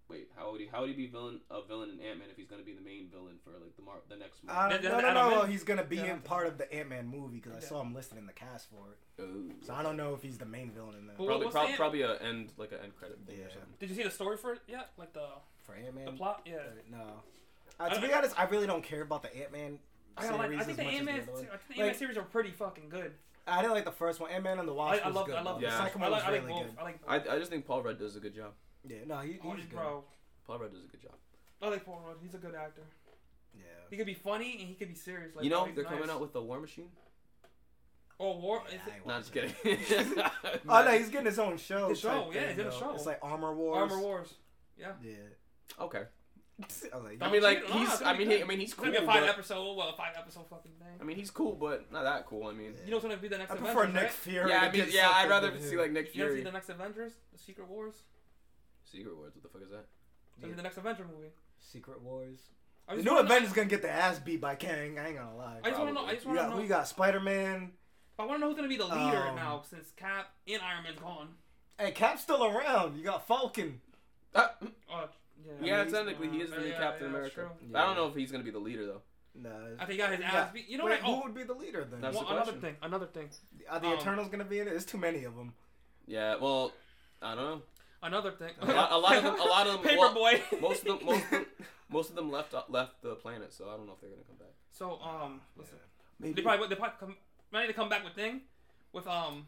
[0.09, 2.37] wait, how would he how would he be villain a villain in Ant Man if
[2.37, 4.57] he's gonna be the main villain for like the mar- the next movie?
[4.57, 5.31] Uh, That- no, no, I don't no.
[5.41, 5.45] know.
[5.47, 6.13] He's gonna be Yeah.
[6.15, 8.71] in part of the Ant Man movie because I saw him listed in the cast
[8.71, 9.23] for it.
[9.23, 9.53] Ooh.
[9.63, 11.19] So I don't know if he's the main villain in that.
[11.19, 13.47] Well, Probably what's prob- the- probably a end like an end credit thing Yeah.
[13.47, 13.75] or something.
[13.81, 14.93] Did you see the story for it yet?
[14.97, 15.27] Like the
[15.65, 16.17] For Ant the Man.
[16.17, 16.43] plot?
[16.47, 16.63] Yeah.
[16.89, 17.25] No.
[17.81, 19.81] Uh, to I- be honest, I really don't care about the Ant Man
[20.17, 21.33] I, series gotta like, I as think the much Ant as Man, the.
[21.33, 23.13] I think the Ant Man Like- series are pretty fucking good.
[23.49, 24.31] I didn't like the first one.
[24.33, 25.35] Ant Man and the Wasp I, I was love, good.
[25.37, 25.61] I love.
[25.61, 25.67] though.
[25.67, 25.77] Yeah.
[25.77, 26.63] The second I like, was I like both.
[26.63, 26.71] good.
[26.79, 27.01] I like.
[27.07, 27.29] Both.
[27.29, 28.53] I, I just think Paul Rudd does a good job.
[28.89, 29.77] Yeah, no, he, Oh, he's good.
[29.77, 30.05] bro,
[30.47, 31.13] Paul Rudd does a good job.
[31.63, 32.17] I like Paul Rudd.
[32.23, 32.83] He's a good actor.
[33.55, 33.63] Yeah.
[33.91, 35.35] He could be funny and he could be serious.
[35.35, 35.93] Like, you know they're nice.
[35.93, 36.89] coming out with the War Machine.
[38.19, 38.63] Oh, War.
[38.69, 40.25] Yeah, is I it, ain't No, I'm just kidding.
[40.69, 41.89] Oh no, he's getting his own show.
[41.89, 42.93] The show, yeah, he's in a show.
[42.95, 43.79] It's like Armor Wars.
[43.93, 44.35] Armor Wars.
[44.79, 44.93] Yeah.
[45.03, 45.13] Yeah.
[45.81, 46.03] Okay.
[46.59, 48.01] I like, I mean, like he's.
[48.03, 48.43] I mean, he.
[48.43, 48.87] I mean, he's It's cool.
[48.87, 50.89] gonna be a five But, episode, well, a five episode fucking thing.
[50.99, 52.47] I mean, he's cool, but not that cool.
[52.47, 54.11] I mean, You know what's gonna be the next I Avengers, prefer Nick right?
[54.13, 54.51] Fury.
[54.51, 55.79] yeah, I mean, yeah, I'd rather see him.
[55.81, 56.17] like Nick Fury.
[56.17, 56.45] You wanna see Fury.
[56.45, 57.95] the next Avengers, the Secret Wars?
[58.91, 59.33] Secret Wars.
[59.35, 59.85] What the fuck is that?
[60.33, 60.53] It's gonna Yeah.
[60.53, 61.33] be the next Avenger movie.
[61.59, 62.39] Secret Wars.
[62.89, 64.99] The new wanna Avengers gonna get the ass beat by Kang.
[64.99, 65.61] I ain't gonna lie.
[65.63, 66.07] I just wanna know.
[66.07, 66.63] I just We wanna got, know.
[66.63, 67.73] we got Spider Man.
[68.19, 71.01] I wanna know who's gonna be the leader Um, now since Cap and Iron Man's
[71.01, 71.35] gone.
[71.79, 72.97] Hey, Cap's still around.
[72.97, 73.83] You got Falcon.
[74.35, 74.55] Ah,
[74.91, 75.09] Oh,
[75.45, 75.53] yeah.
[75.61, 77.35] yeah, he's- technically he is the uh, new yeah, Captain yeah, America.
[77.35, 77.75] true.
[77.75, 79.03] I don't know if he's gonna be the leader though.
[79.35, 79.51] Nah.
[79.79, 80.69] I think he got his you ass beat.
[80.69, 81.11] You know wait, what?
[81.11, 82.01] Who Oh, would be the leader then?
[82.01, 82.77] That's one, the another thing.
[82.83, 83.29] Another thing.
[83.69, 84.71] Are the um, Eternals gonna be in it?
[84.71, 85.53] There's too many of them.
[86.07, 86.73] Yeah, well,
[87.21, 87.63] I don't know.
[88.03, 88.53] Another thing.
[88.61, 89.41] A lot, a lot of them.
[89.41, 89.97] A lot of them.
[89.99, 90.15] well,
[90.61, 91.07] most of them.
[91.07, 91.47] Most of them.
[91.89, 94.39] Most of them left left the planet, so I don't know if they're gonna come
[94.39, 94.55] back.
[94.73, 95.79] So um, listen.
[96.19, 96.35] Maybe.
[96.35, 97.17] They probably they probably come,
[97.53, 98.41] ready to come back with thing,
[98.93, 99.47] with um,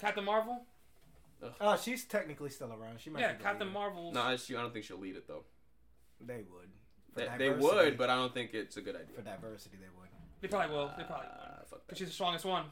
[0.00, 0.62] Captain Marvel.
[1.60, 3.00] Oh, she's technically still around.
[3.00, 3.20] She might.
[3.20, 3.72] Yeah, be the Captain.
[3.72, 4.12] Marvel.
[4.12, 5.44] No, I, she, I don't think she'll lead it though.
[6.20, 6.70] They would.
[7.14, 9.16] They, they would, but I don't think it's a good idea.
[9.16, 10.08] for diversity, they would.
[10.40, 10.90] They probably will.
[10.96, 11.34] They probably will.
[11.40, 11.98] Ah, fuck Cause that.
[11.98, 12.64] she's the strongest one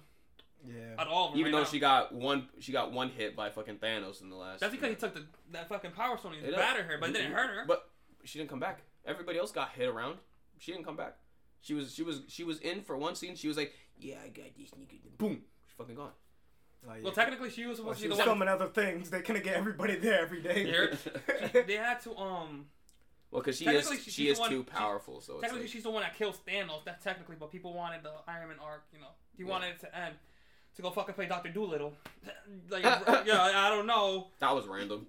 [0.66, 0.74] Yeah.
[0.98, 1.30] out of all.
[1.34, 1.64] Even right though now.
[1.64, 4.60] she got one, she got one hit by fucking Thanos in the last.
[4.60, 7.12] That's because he took the that fucking power stone and It- battered her, but it
[7.14, 7.64] didn't hurt her.
[7.66, 7.88] But
[8.24, 8.80] she didn't come back.
[9.06, 10.18] Everybody else got hit around.
[10.58, 11.16] She didn't come back.
[11.62, 13.36] She was she was she was in for one scene.
[13.36, 16.10] She was like, "Yeah, I got this nigga." Boom, she's fucking gone.
[16.86, 17.02] Yeah.
[17.02, 18.38] well, technically, she was Well, supposed she to was be the one.
[18.38, 19.10] filming other things.
[19.10, 20.64] They couldn't get everybody there every day.
[20.64, 20.96] Here.
[21.66, 22.66] They had to um.
[23.30, 25.20] Well, because she is she- she is one- too she- powerful.
[25.20, 26.84] So it's Technically, like, she's the one that kills Thanos.
[26.84, 28.84] That's technically, but people wanted the Iron Man arc.
[28.92, 29.48] You know, he Yeah.
[29.50, 30.14] wanted it to end
[30.76, 31.94] to go fucking play Doctor Dolittle.
[32.70, 33.02] like, yeah,
[33.54, 34.28] I don't know.
[34.40, 35.06] that was random,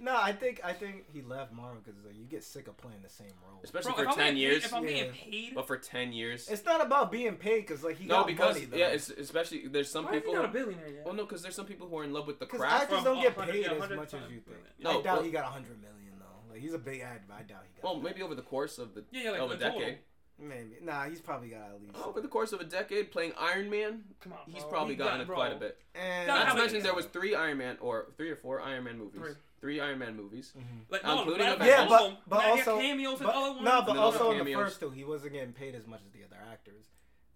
[0.00, 3.02] No, I think I think he left Marvel because like, you get sick of playing
[3.02, 3.60] the same role.
[3.64, 4.58] especially Bro, if for I'm ten getting years.
[4.60, 4.90] paid, if I'm Yeah.
[4.90, 8.18] getting paid, But for ten years, It's not about being paid because like he no,
[8.18, 8.76] got because money though.
[8.76, 10.34] yeah, it's especially there's some why is he people.
[10.36, 11.04] not a billionaire yet?
[11.04, 12.84] well, no, because there's some people who are in love with the craft.
[12.84, 14.46] actors don't get paid yeah, as much as you think.
[14.46, 14.64] million.
[14.80, 16.52] No, I doubt well- he got a hundred million though.
[16.52, 17.84] Like he's a big ad, but I doubt he got.
[17.84, 18.04] Well, that.
[18.04, 19.80] maybe over the course of the Yeah, yeah, like of a the total.
[19.80, 19.98] decade.
[20.38, 20.76] maybe.
[20.80, 21.94] Nah, he's probably got at least.
[21.96, 24.98] Oh, over the course of a decade, playing Iron Man, Come on, he's probably He
[24.98, 25.76] gotten got- quite a bit.
[25.96, 28.84] And Not Not to mention there was three Iron Man or three or four Iron
[28.84, 29.20] Man movies.
[29.20, 29.32] Three.
[29.60, 30.52] Three Iron Man movies.
[30.56, 30.78] Mm-hmm.
[30.90, 32.16] Like, I'm no, including that- a- Yeah, all but of them.
[32.28, 33.64] but Nah, he also cameos in but, other ones.
[33.64, 36.24] No, but also in the first two, he wasn't getting paid as much as the
[36.24, 36.86] other actors.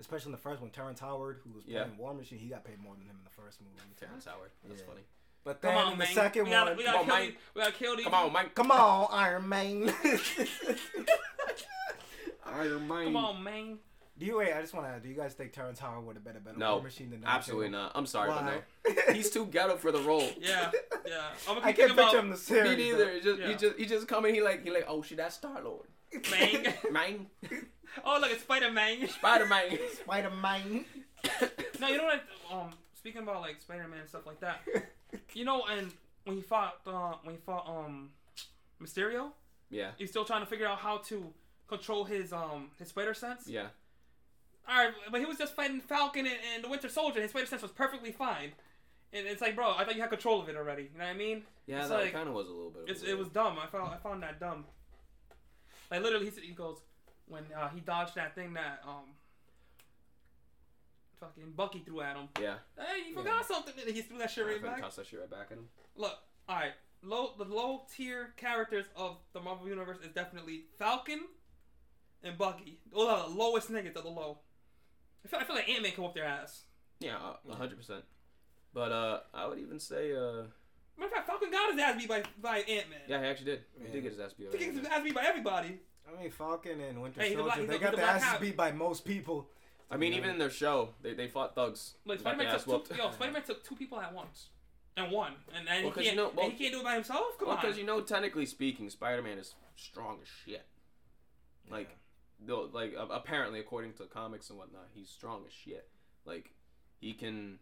[0.01, 1.85] Especially in the first one, Terrence Howard, who was Yeah.
[1.85, 3.73] playing War Machine, he got paid more than him in the first movie.
[3.99, 4.51] Terrence Howard.
[4.66, 4.87] That's Yeah.
[4.87, 5.03] funny.
[5.45, 6.14] But Come then on, in the man.
[6.14, 7.27] second we gotta, one, we gotta on, kill man.
[7.27, 7.35] these.
[7.55, 8.05] We gotta kill these.
[8.05, 8.55] Come on, Mike.
[8.55, 9.95] come on, Iron Man.
[12.47, 13.05] Iron Man.
[13.05, 13.79] Come on, man.
[14.19, 14.53] Do you wait?
[14.53, 16.59] I just want to do you guys think Terrence Howard would have been a better
[16.59, 17.93] No, War Machine than No, Absolutely not.
[17.95, 18.61] I'm sorry, Why?
[18.85, 19.15] but no.
[19.15, 20.29] He's too ghetto for the role.
[20.41, 20.71] Yeah,
[21.07, 21.23] yeah.
[21.49, 22.77] I'm gonna I can't thinking picture him in the series.
[22.77, 23.11] Me neither.
[23.13, 23.49] He just, Yeah.
[23.49, 24.35] he just, he just come in.
[24.35, 25.87] He like, he like, oh shit, that's Star Lord.
[26.31, 26.75] man.
[26.93, 27.27] Man,
[28.05, 29.09] oh, look, it's Spider Man.
[29.09, 29.79] Spider Man.
[30.03, 30.85] Spider Man.
[31.81, 32.23] no, you know what?
[32.51, 34.61] I, um, speaking about like Spider Man and stuff like that.
[35.35, 35.91] You know, and
[36.25, 38.11] when he fought, uh, when he fought um,
[38.83, 39.31] Mysterio,
[39.71, 41.33] yeah, he's still trying to figure out how to
[41.69, 43.49] control his um his spider sense.
[43.49, 43.69] yeah.
[44.69, 47.21] All right, but he was just fighting Falcon and, and the Winter Soldier.
[47.21, 48.53] His spider sense was perfectly fine.
[49.13, 50.85] And it's like, bro, I thought you had control of it already.
[50.93, 51.43] You know what I mean?
[51.67, 52.89] Yeah, It's that like- kind of was a little bit.
[52.89, 53.59] Of a it was dumb.
[53.63, 54.65] I found I found that dumb.
[55.91, 56.79] Like literally, he, said- he goes
[57.27, 59.05] when uh, he dodged that thing that um
[61.21, 62.29] fucking Bucky threw at him.
[62.41, 62.55] Yeah.
[62.79, 63.75] Hey, you forgot something.
[63.87, 64.81] And he threw that shit right back.
[64.81, 65.69] toss that shit right back at him.
[65.97, 66.17] Look,
[66.49, 71.21] all right, low the low tier characters of the Marvel universe is definitely Falcon
[72.25, 72.79] and Bucky.
[72.93, 74.39] Those are the lowest niggas of the low.
[75.25, 76.62] I feel, I feel like Ant Man come up their ass.
[77.01, 77.16] Yeah,
[77.51, 78.05] hundred percent.
[78.75, 80.45] But uh, I would even say uh,
[80.99, 83.01] Matter of fact, Falcon got his ass beat by by Ant Man.
[83.09, 83.61] yeah, he actually did.
[83.79, 83.93] He Yeah.
[83.93, 84.49] did get his ass beat.
[84.53, 84.95] He gets his already.
[84.95, 85.79] ass beat by everybody.
[86.09, 87.95] I mean, Falcon and Winter Hey, he's a black- Soldier, he's they a- got he's
[87.95, 88.41] a their black asses hat.
[88.41, 89.49] beat by most people.
[89.91, 91.95] I mean, even in their show, they, they fought thugs.
[92.07, 92.91] Like Got Spider their Man ass took whooped.
[92.91, 94.49] two, yo, Spider Man took two people at once
[94.97, 96.81] and won, and, and, Well, 'cause he, you can't, know- well- and he can't do
[96.81, 97.39] it by himself.
[97.39, 100.64] Come Well, on, because you know, technically speaking, Spider-Man is strong as shit.
[101.70, 101.91] Like,
[102.47, 105.88] though, like apparently, according to comics and whatnot, he's strong as shit.
[106.24, 106.51] Like,
[107.01, 107.59] he can.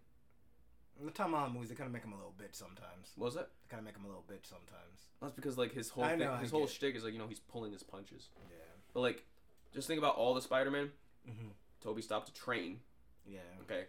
[1.02, 3.12] The Tom Holland movies, they kind of make him a little bitch sometimes.
[3.16, 3.48] What was it?
[3.62, 5.06] They kind of make him a little bitch sometimes.
[5.22, 7.18] That's because like his whole I thing, know, I his whole shtick is like you
[7.18, 8.28] know he's pulling his punches.
[8.50, 8.56] Yeah.
[8.92, 9.24] But like,
[9.72, 10.90] just think about all the Spider-Man.
[11.28, 11.48] Mm-hmm.
[11.82, 12.80] Tobey stopped a train.
[13.26, 13.38] Yeah.
[13.62, 13.84] Okay.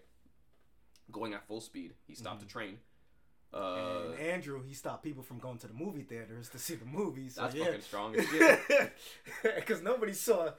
[1.12, 2.46] Going at full speed, he stopped Mhm.
[2.46, 2.78] a train.
[3.54, 6.86] Uh, and Andrew, he stopped people from going to the movie theaters to see the
[6.86, 7.36] movies.
[7.36, 7.66] So that's yeah.
[7.66, 8.94] fucking strong as shit.
[9.56, 10.52] Because nobody saw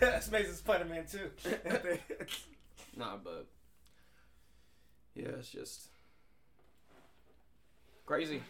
[0.00, 1.30] That's amazing Spider-Man 2.
[2.96, 3.46] Nah, but
[5.14, 5.88] yeah, it's just
[8.04, 8.42] crazy,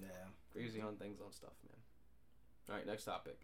[0.00, 0.08] yeah.
[0.52, 1.76] crazy on things on stuff, man.
[2.70, 3.38] All right, next topic.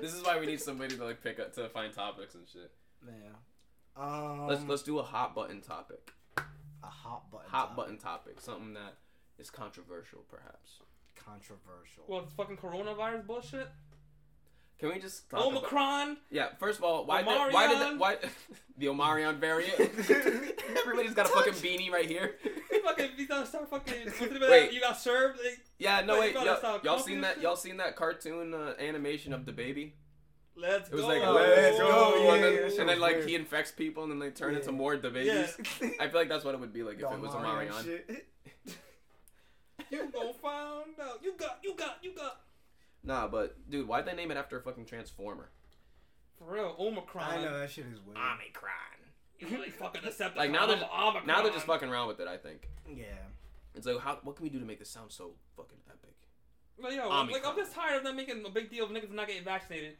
[0.00, 2.70] This is why we need somebody to like pick up to find topics and shit.
[3.06, 4.02] Yeah.
[4.02, 6.12] Um, Let's let's do a hot button topic.
[6.36, 7.48] A hot button.
[7.48, 7.76] hot topic.
[7.76, 8.96] button topic, something that
[9.38, 10.80] is controversial, perhaps.
[11.24, 12.04] Controversial.
[12.06, 13.68] Well, it's fucking coronavirus bullshit.
[14.78, 16.16] Can we just talk about- Omicron.
[16.30, 17.98] Yeah, first of all, why did, why did Omarion.
[17.98, 18.16] why
[18.78, 19.78] the Omarion variant?
[20.78, 22.36] Everybody's got a fucking beanie right here.
[22.72, 24.04] You fucking, you gotta start fucking.
[24.06, 24.72] what's the name of Wait.
[24.72, 25.38] You got served.
[25.44, 27.42] Like, Yeah, no Wait, wait, you gotta y'all, stop y'all seen that?
[27.42, 29.94] Y'all seen that cartoon uh, animation of the baby?
[30.56, 30.94] let's go.
[30.96, 31.08] It was go.
[31.08, 33.28] like Oh, let's yeah, go, yeah, and then, yeah, and then like weird.
[33.28, 34.60] he infects people, and then they turn Yeah.
[34.60, 35.56] into more the babies.
[36.00, 37.84] I feel like that's what it would be like if The it was Omarion Omarion.
[37.84, 38.26] shit.
[39.96, 41.20] You gonna find out.
[41.22, 41.58] You got.
[41.62, 41.98] You got.
[42.02, 42.40] You got.
[43.02, 45.50] Nah, but dude, why'd they name it after a fucking transformer?
[46.38, 47.24] For real, Omicron.
[47.30, 48.16] I know that shit is weird.
[48.18, 48.72] Omicron.
[49.38, 51.26] You like fucking accept Like now they're Omicron.
[51.26, 52.28] now they're just fucking around with it.
[52.28, 53.04] I think Yeah.
[53.74, 56.14] it's like how what can we do to make this sound so fucking epic?
[56.80, 59.26] But yo, like I'm just tired of them making a big deal of niggas not
[59.28, 59.96] getting vaccinated.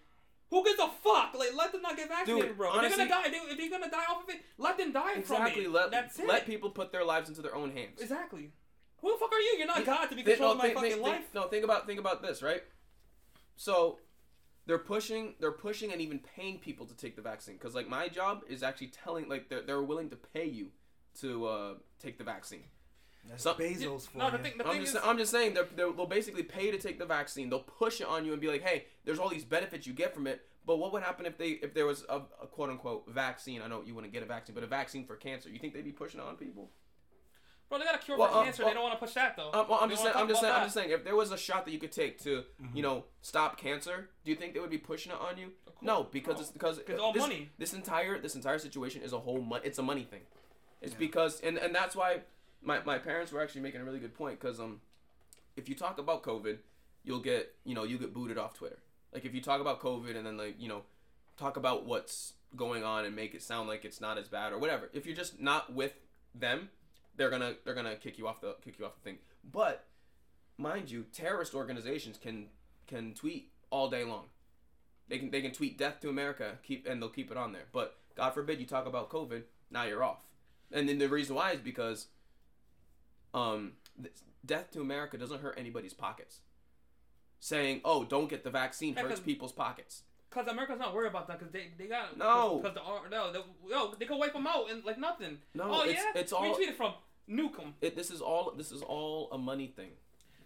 [0.51, 1.35] Who gives a fuck?
[1.39, 2.71] Like let them not get vaccinated, Dude, bro.
[2.71, 5.15] honestly- if they're gonna die, if they're gonna die off of it, let them die
[5.17, 5.65] Exactly.
[5.65, 5.81] from it.
[5.81, 6.27] Let That's it.
[6.29, 8.01] let people put their lives into their own hands.
[8.03, 8.53] Exactly.
[9.01, 9.55] Who the fuck are you?
[9.59, 11.25] You're not God to be controlling no, my think- fucking think- life.
[11.35, 12.63] no, think about think about this, right?
[13.57, 13.99] So
[14.67, 18.09] they're pushing they're pushing and even paying people to take the vaccine because like my
[18.09, 20.69] job is actually telling like they're, they're willing to pay you
[21.21, 22.65] to uh, take the vaccine.
[23.29, 25.53] That's Some- Bezos for no, the thing, the I'm thing just is, I'm just saying
[25.55, 27.51] they're, they're, they'll basically pay to take the vaccine.
[27.51, 30.15] They'll push it on you and be like, hey, there's all these benefits you get
[30.15, 30.41] from it.
[30.67, 33.61] But what would happen if they if there was a, a quote unquote vaccine?
[33.63, 35.51] I know you wouldn't get a vaccine, but a vaccine for cancer.
[35.51, 36.71] You think they'd be pushing it on people?
[37.71, 38.63] Bro, they got a cure Well, for uh, cancer.
[38.65, 39.51] well- they don't want to push that though.
[39.53, 40.17] Um, well, I'm They just saying.
[40.17, 40.51] I'm just saying.
[40.51, 40.91] about I'm just saying.
[40.91, 42.45] If there was a shot that you could take to,
[42.75, 45.53] you know, stop cancer, do you think they would be pushing it on you?
[45.81, 46.41] No, because No.
[46.43, 47.49] it's because It's all this, money.
[47.57, 49.63] This entire this entire situation is a whole money.
[49.65, 50.23] It's a money thing.
[50.83, 50.99] It's Yeah.
[50.99, 52.21] because and and that's why
[52.61, 54.81] my my parents were actually making a really good point because um,
[55.57, 56.59] if you talk about COVID,
[57.05, 58.79] you'll get you know you get booted off Twitter.
[59.15, 60.83] Like if you talk about COVID and then like you know
[61.39, 64.59] talk about what's going on and make it sound like it's not as bad or
[64.59, 64.91] whatever.
[64.93, 65.95] If you're just not with
[66.35, 66.69] them,
[67.17, 69.19] they're gonna they're gonna kick you off the kick you off the thing.
[69.51, 69.87] But
[70.59, 72.49] mind you, terrorist organizations can
[72.87, 74.27] can tweet all day long.
[75.09, 77.67] They can they can tweet death to America, keep and they'll keep it on there.
[77.73, 80.25] But God forbid you talk about COVID, now you're off.
[80.73, 82.07] And then the reason why is because
[83.35, 83.73] um
[84.45, 86.41] death to America doesn't hurt anybody's pockets.
[87.39, 91.41] Saying, "Oh, don't get the vaccine hurts people's pockets." Cause America's not worried about that.
[91.41, 92.61] Cause they they got No.
[92.63, 95.39] Cause the ar- no they, yo they can wipe them out and like nothing.
[95.55, 96.13] No, oh it's yeah.
[96.21, 96.93] it's Where you all tweeted from
[97.29, 97.75] nuke 'em.
[97.81, 99.91] it, this is all this is all a money thing.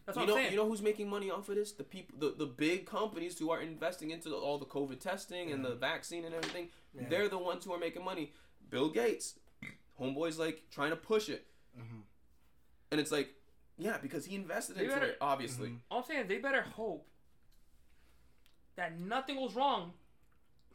[0.06, 0.52] That's you what know, I'm saying.
[0.52, 1.72] you know who's making money off of this?
[1.72, 5.50] The people, the, the big companies who are investing into the, all the COVID testing
[5.50, 6.68] and the vaccine and everything.
[6.94, 7.04] Yeah.
[7.08, 8.32] They're the ones who are making money.
[8.68, 9.34] Bill Gates,
[10.00, 11.46] homeboy's like trying to push it,
[11.78, 12.02] Mhm.
[12.90, 13.30] and it's like,
[13.78, 15.68] yeah, because he invested They into better- it, obviously.
[15.70, 15.78] Mhm.
[15.90, 17.08] All I'm saying is they better hope
[18.76, 19.92] that nothing goes wrong.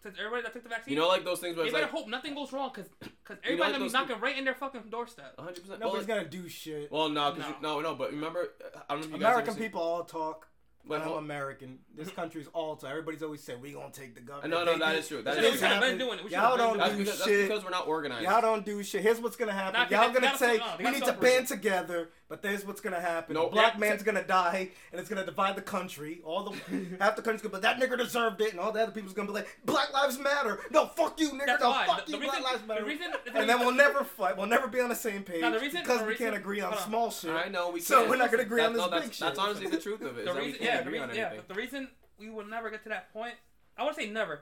[0.01, 1.85] Since everybody that took the vaccine, You know, like those things where they it's better
[1.87, 2.69] like, hope nothing goes wrong.
[2.71, 2.85] Cause,
[3.25, 5.33] cause You know, like gonna be those knocking right in their fucking doorstep.
[5.35, 5.61] 100.
[5.61, 6.89] percent Nobody's gonna do shit.
[6.89, 7.47] Well, no, 'cause No.
[7.49, 9.81] you- no, no, but remember, uh, I don't know if you guys American seen- people
[9.81, 10.47] all talk.
[10.85, 11.79] But I'm hold- American.
[11.93, 12.89] This country's all talk.
[12.89, 14.51] Everybody's always said we gonna take the government.
[14.53, 15.21] No, no, They that do- true.
[15.21, 15.79] That We is should've true.
[15.81, 16.25] been doing it.
[16.25, 18.23] We Y'all should've been don't That's do because, that's because we're not organized.
[18.23, 19.01] Y'all don't do shit.
[19.03, 19.73] Here's what's gonna happen.
[19.73, 22.41] Nah, 'cause Y'all gonna gotta say stop- no, they we need to band together, but
[22.43, 23.35] there's what's gonna happen.
[23.35, 23.79] A black Yeah.
[23.79, 26.21] man's gonna die, and it's gonna divide the country.
[26.23, 26.51] All the
[27.01, 29.27] half the country's gonna, but that nigga deserved it, and all the other people's gonna
[29.27, 30.59] be like, Black Lives Matter.
[30.71, 31.45] No, fuck you, nigga.
[31.47, 31.85] That's no, why.
[31.87, 32.85] fuck The- you, the Black reason- Lives the Matter.
[32.85, 34.37] reason- and then we'll never fight.
[34.37, 36.61] We'll never be on the same page Now, the reason- because the we can't agree
[36.61, 36.79] on on.
[36.79, 37.31] small shit.
[37.31, 38.07] I know we can't.
[38.07, 39.19] We're not gonna agree That- on this no, that's, big shit.
[39.27, 40.25] That's honestly the truth of it.
[40.25, 43.11] The reason, yeah, the reason, yeah, but the reason we will never get to that
[43.11, 43.33] point,
[43.77, 44.41] I would say never.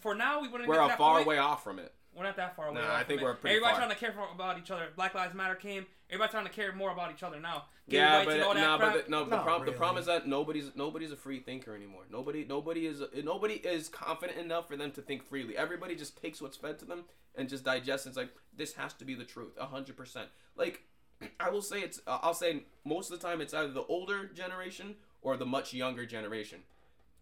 [0.00, 1.26] For now, we wouldn't We're get to a that far point.
[1.26, 1.92] way off from it.
[2.20, 2.82] We're not that far away.
[2.82, 3.80] Nah, I from think we're pretty Everybody far.
[3.80, 4.88] trying to care for, about each other.
[4.94, 5.86] Black Lives Matter came.
[6.10, 7.64] Everybody trying to care more about each other now.
[7.88, 9.98] Gay Yeah, but and all that no, but the, no, the Not problem the problem
[9.98, 12.02] is that nobody's nobody's a free thinker anymore.
[12.12, 15.56] Nobody nobody is nobody is confident enough for them to think freely.
[15.56, 17.04] Everybody just takes what's fed to them
[17.36, 18.04] and just digests.
[18.04, 20.28] And it's like this has to be the truth, hundred percent.
[20.56, 20.82] Like
[21.40, 24.26] I will say it's uh, I'll say most of the time it's either the older
[24.26, 26.58] generation or the much younger generation.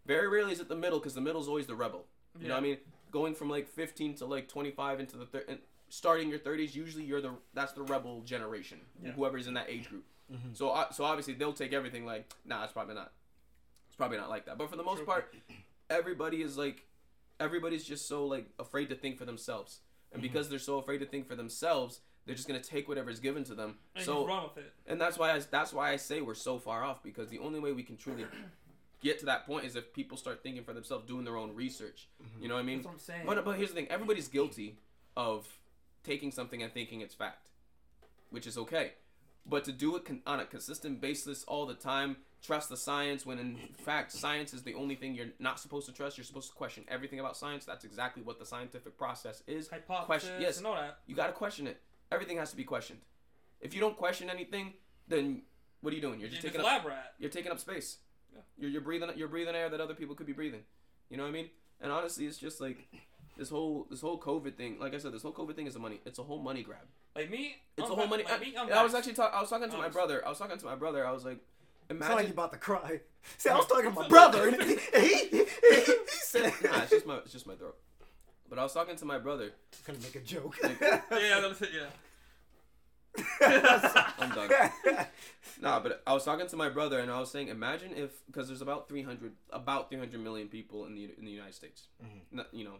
[0.05, 2.03] Very rarely is it the middle because the middle is always the rebel.
[2.39, 2.77] You know what I mean?
[3.11, 7.03] Going from like 15 to like 25 into the thir- and starting your 30s, usually
[7.03, 8.79] you're the that's the rebel generation.
[9.03, 9.11] Yeah.
[9.11, 10.05] Whoever's in that age group.
[10.53, 13.11] So uh, so obviously they'll take everything like nah, it's probably not.
[13.87, 14.57] It's probably not like that.
[14.59, 15.05] But for the most True.
[15.07, 15.33] part,
[15.89, 16.85] everybody is like
[17.39, 19.79] everybody's just so like afraid to think for themselves.
[20.11, 23.43] And because they're so afraid to think for themselves, they're just gonna take whatever's given
[23.45, 23.75] to them.
[23.95, 24.73] and so just with it.
[24.85, 27.59] and that's why I, that's why I say we're so far off because the only
[27.59, 28.25] way we can truly
[29.01, 32.07] get to that point is if people start thinking for themselves, doing their own research.
[32.41, 32.77] You know what I mean?
[32.77, 33.21] That's what I'm saying.
[33.25, 34.79] But but here's the thing: everybody's guilty
[35.15, 35.47] of
[36.03, 37.49] taking something and thinking it's fact,
[38.29, 38.93] which is okay.
[39.45, 43.25] But to do it con- on a consistent basis all the time, trust the science
[43.25, 46.17] when in fact science is the only thing you're not supposed to trust.
[46.17, 47.65] You're supposed to question everything about science.
[47.65, 49.67] That's exactly what the scientific process is.
[49.69, 50.57] Hypothesis Question- yes.
[50.57, 50.99] and all that.
[51.07, 51.81] You got to question it.
[52.11, 52.99] Everything has to be questioned.
[53.61, 54.73] If you don't question anything,
[55.07, 55.43] then
[55.81, 56.19] what are you doing?
[56.19, 57.13] You're You're just just taking up lab rat.
[57.17, 57.97] you're taking up space.
[58.33, 58.41] Yeah.
[58.57, 60.61] You're, you're breathing you're breathing air that other people could be breathing.
[61.09, 61.49] You know what I mean?
[61.81, 62.87] And honestly, it's just like
[63.37, 64.77] this whole this whole COVID thing.
[64.79, 65.99] Like I said, this whole COVID thing is a money.
[66.05, 66.79] It's a whole money grab.
[67.15, 68.23] Like me, It's I'm a whole vac- money.
[68.23, 69.35] Like me, I'm I, I was actually talking.
[69.37, 69.93] I was talking to my Honest.
[69.95, 70.25] brother.
[70.25, 71.05] I was talking to my brother.
[71.07, 71.39] I was like,
[71.89, 72.27] It's not like imagine.
[72.27, 72.99] you about to cry.
[73.37, 75.37] See, I was talking to my brother, and he, he, he,
[75.79, 77.77] he said, nah, it's just my it's just my throat.
[78.49, 79.51] But I was talking to my brother.
[79.71, 80.55] Just gonna make a joke.
[80.63, 81.01] yeah,
[81.41, 81.69] that's it.
[81.73, 81.85] Yeah.
[83.41, 84.49] I'm done.
[85.61, 88.47] Nah, but I was talking to my brother and I was saying, imagine if because
[88.47, 91.87] there's about 300 about 300 million people in the in the United States.
[92.01, 92.21] Mhm.
[92.31, 92.75] Not- you know,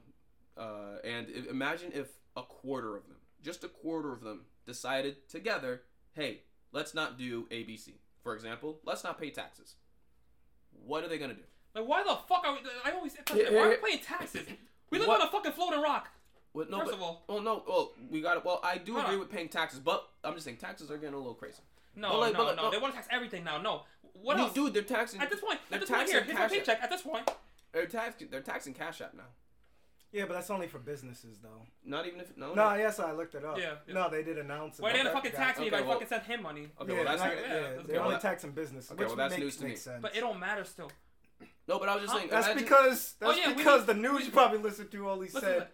[0.58, 2.08] uh, and if, imagine if
[2.38, 5.82] a quarter of them, just a quarter of them, decided together,
[6.14, 7.96] hey, let's not do ABC.
[8.24, 9.76] For example, let's not pay taxes.
[10.72, 11.44] What are they gonna do?
[11.76, 12.60] Like, why the fuck are we?
[12.86, 13.82] I always say, Yeah, why are we yeah.
[13.84, 14.48] paying taxes?
[14.92, 15.22] We live What?
[15.22, 16.10] on a fucking floating rock.
[16.52, 18.44] Well, no, First but, of all, well, no, well, we got it.
[18.46, 19.20] Well, I do Hold agree on.
[19.20, 21.62] with paying taxes, but I'm just saying taxes are getting a little crazy.
[21.96, 22.72] no, But like- no, but like- no, no.
[22.72, 23.58] They want to tax everything now.
[23.62, 23.84] No.
[24.14, 24.54] What No, else?
[24.54, 24.74] dude?
[24.74, 25.22] They're taxing.
[25.22, 26.66] At this point, they're at this point taxing here, here's my Cash App.
[26.66, 26.84] paycheck.
[26.84, 27.32] At this point,
[27.72, 28.28] They're taxing.
[28.30, 29.24] They're taxing Cash App now.
[30.12, 31.62] yeah, but that's only for businesses, though.
[31.86, 32.54] Not even if no.
[32.54, 33.58] No, yes, I looked it up.
[33.58, 33.94] Yeah, yeah.
[33.94, 34.82] No, they did announce it.
[34.82, 35.18] why they gonna Okay.
[35.20, 36.70] fucking tax me if Okay, I well- fucking send him money?
[36.82, 37.96] Okay, yeah, well that's not- yeah, yeah, that's they're good.
[37.96, 39.76] only Well, that- taxing businesses, okay, which well, that's makes, news to me.
[39.76, 40.02] sense.
[40.02, 40.92] But it don't matter still.
[41.68, 42.30] no, but I was just saying.
[42.30, 45.28] that's imagine- because Oh, that's yeah, because need- the news you probably listened to only
[45.28, 45.68] Listen said to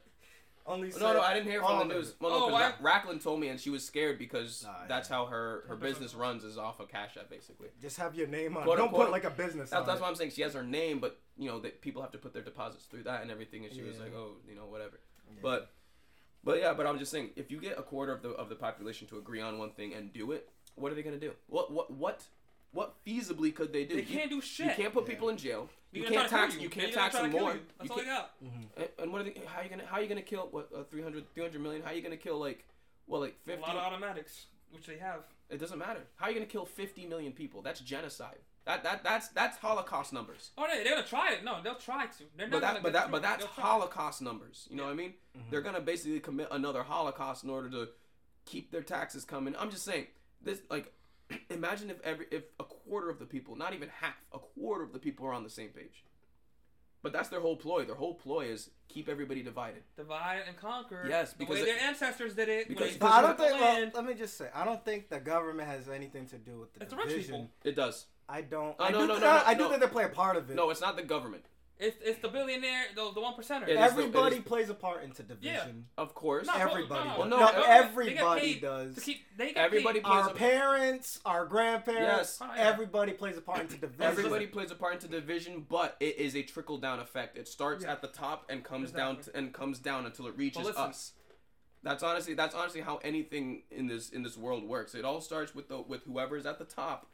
[0.68, 2.13] only said No, no, I didn't hear all from the news.
[2.20, 5.09] Well, Oh, no, why- because Racklin told me, and she was scared because Nah, that's
[5.09, 5.16] yeah.
[5.18, 7.70] how her her Her business business runs is off of Cash App, basically.
[7.82, 8.63] Just have your name on.
[8.63, 9.05] Quote, Don't unquote.
[9.05, 9.88] put like a business That's, on.
[9.88, 10.03] that's it.
[10.03, 12.34] why I'm saying she has her name, but you know that people have to put
[12.34, 13.66] their deposits through that and everything.
[13.66, 14.99] And she was like, oh, you know, whatever.
[15.30, 15.39] Yeah.
[15.41, 15.72] But,
[16.43, 18.55] but yeah, but I'm just saying, if you get a quarter of the of the
[18.55, 21.32] population to agree on one thing and do it, what are they gonna do?
[21.47, 22.24] What what what
[22.76, 23.95] what feasibly could they do?
[23.95, 24.67] They You- can't do shit.
[24.67, 25.13] You can't put Yeah.
[25.13, 25.69] people in jail.
[25.91, 26.53] You can't try to tax.
[26.53, 27.53] kill You can't They're gonna tax them to kill more.
[27.55, 27.61] you.
[27.78, 28.28] That's You all they can't-
[28.76, 28.78] got.
[28.78, 29.41] And, and what are they?
[29.47, 29.86] How are you gonna?
[29.86, 30.69] How are you gonna kill what?
[30.76, 31.82] Uh, 300, 300 million?
[31.82, 32.65] How are you gonna kill like?
[33.07, 33.53] Well, like fifty?
[33.53, 33.67] A fifty.
[33.78, 35.23] lot of automatics, which they have.
[35.49, 36.01] It doesn't matter.
[36.17, 37.61] How are you gonna kill fifty million people?
[37.61, 38.39] That's genocide.
[38.65, 40.51] That that that's that's Holocaust numbers.
[40.57, 41.43] Oh, they, they're gonna try it.
[41.43, 42.23] No, they'll try to.
[42.36, 43.63] They're But not that gonna but get that through but that's They'll try.
[43.63, 44.67] Holocaust numbers.
[44.69, 45.13] You know what I mean?
[45.38, 45.49] Mhm.
[45.51, 47.89] They're gonna basically commit another Holocaust in order to
[48.45, 49.55] keep their taxes coming.
[49.55, 50.07] I'm just saying
[50.41, 50.91] this like.
[51.49, 54.93] Imagine if every if a quarter of the people, not even half, a quarter of
[54.93, 56.03] the people are on the same page.
[57.01, 57.86] But that's their whole ploy.
[57.86, 59.84] Their whole ploy is keep everybody divided.
[59.95, 61.05] Divide and conquer.
[61.07, 62.67] Yes, the because way it- their ancestors did it.
[62.67, 63.61] because- when they I don't took the think.
[63.61, 66.73] Well, let me just say, I don't think the government has anything to do with
[66.73, 67.32] the It's the rich division.
[67.34, 67.49] people.
[67.63, 68.05] It does.
[68.28, 68.76] I don't.
[68.80, 69.69] Oh, I no, do, no, th- no, no, I do no.
[69.69, 70.55] think they play a part of it.
[70.55, 71.45] No, it's not the government.
[71.78, 73.63] It's it's the billionaire, the, the one percenter.
[73.63, 75.88] It is the- Everybody it is- plays a part into division.
[75.97, 76.47] Of course.
[76.47, 77.17] No, no, Everybody no, does.
[77.17, 78.95] no, No, the government- everybody they paid does.
[78.95, 80.05] To keep, they get Everybody paid.
[80.05, 82.39] plays Our a- parents, our grandparents, Yes.
[82.41, 82.61] Oh, yeah.
[82.63, 84.01] everybody plays a part into division.
[84.03, 87.38] Everybody plays a part into division, but it is a trickle down effect.
[87.38, 87.91] It starts Yeah.
[87.91, 89.34] at the top and comes down Exactly.
[89.34, 90.82] to, and comes down until it reaches listen.
[90.82, 91.11] us.
[91.84, 94.95] That's honestly that's honestly how anything in this in this world works.
[94.95, 97.05] It all starts with the with whoever's at the top,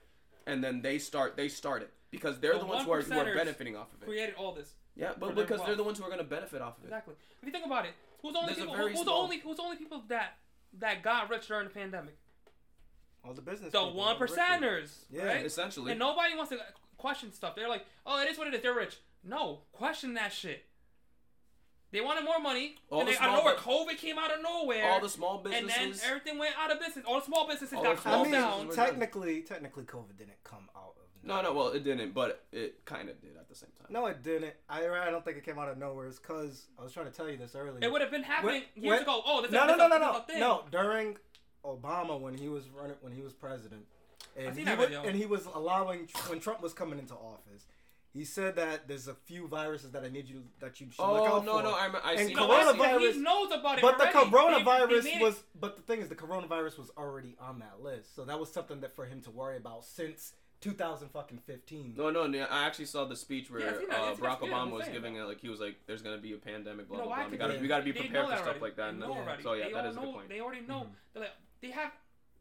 [0.46, 3.14] and then they start they start it because they're The the, ones who are, who
[3.20, 4.06] are benefiting off of it.
[4.06, 4.74] created all this.
[4.96, 6.88] Yeah, but their because they're the ones who are going to benefit off of it.
[6.88, 7.16] Exactly.
[7.42, 7.92] If you think about it,
[8.22, 8.76] who's the only There's people?
[8.76, 10.38] very Who's the only who's the only people that
[10.80, 12.18] that got rich during the pandemic?
[13.24, 13.72] All the business.
[13.72, 15.46] The one all the rich percenters, Yeah, right?
[15.46, 16.58] Essentially, And nobody wants to
[16.98, 17.56] question stuff.
[17.56, 18.62] They're like, oh, it is what it is.
[18.62, 18.98] They're rich.
[19.24, 20.66] No, question that shit.
[21.92, 24.18] They wanted more money, All and the they, out of small nowhere, bu- COVID came
[24.18, 25.78] out of nowhere, all the small businesses.
[25.78, 27.04] and then everything went out of business.
[27.06, 28.20] All the small businesses All got the people.
[28.20, 28.70] I mean, down.
[28.70, 31.01] technically, technically, COVID didn't come out of.
[31.24, 33.88] No, no, well, it didn't, but it kind of did at the same time.
[33.90, 34.54] No, it didn't.
[34.70, 36.08] I, I don't think it came out of nowhere.
[36.08, 37.80] It's because I was trying to tell you this earlier.
[37.82, 39.22] It would have been happening When- years when- ago.
[39.26, 40.64] Oh, this no, is, no, this no, is- no, this is no, no.
[40.72, 41.18] During
[41.66, 43.86] Obama, when he was running, when he was president,
[44.38, 45.04] and he that wa- video.
[45.04, 47.66] and he was allowing when Trump was coming into office,
[48.14, 51.22] he said that there's a few viruses that I need you that you should look
[51.30, 51.64] Oh out no, for.
[51.64, 52.34] no, I, rem- I And see.
[52.34, 54.30] No, I see- coronavirus- he knows about it But the already.
[54.30, 57.60] They- coronavirus they made it- was, but the thing is, the coronavirus was already on
[57.60, 61.96] that list, so that was something that for him to worry about since 2015.
[61.98, 64.00] No, no, no, I actually saw the speech where Yeah, I seen that.
[64.00, 65.86] uh, It's- Barack it's- yeah, Obama I'm was saying giving it like he was like,
[65.88, 67.26] "There's gonna be a pandemic, blah No, blah why blah.
[67.26, 68.62] We could gotta they- we gotta be They prepared know for that stuff already.
[68.62, 69.44] like that." They And know then- already.
[69.44, 70.30] So yeah, they that all is a know, good point.
[70.30, 70.80] They already know.
[70.82, 70.96] Mhm.
[71.14, 71.92] They're like, they have,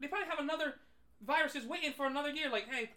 [0.00, 0.74] they probably have another
[1.20, 2.48] viruses waiting for another year.
[2.50, 2.90] Like, hey,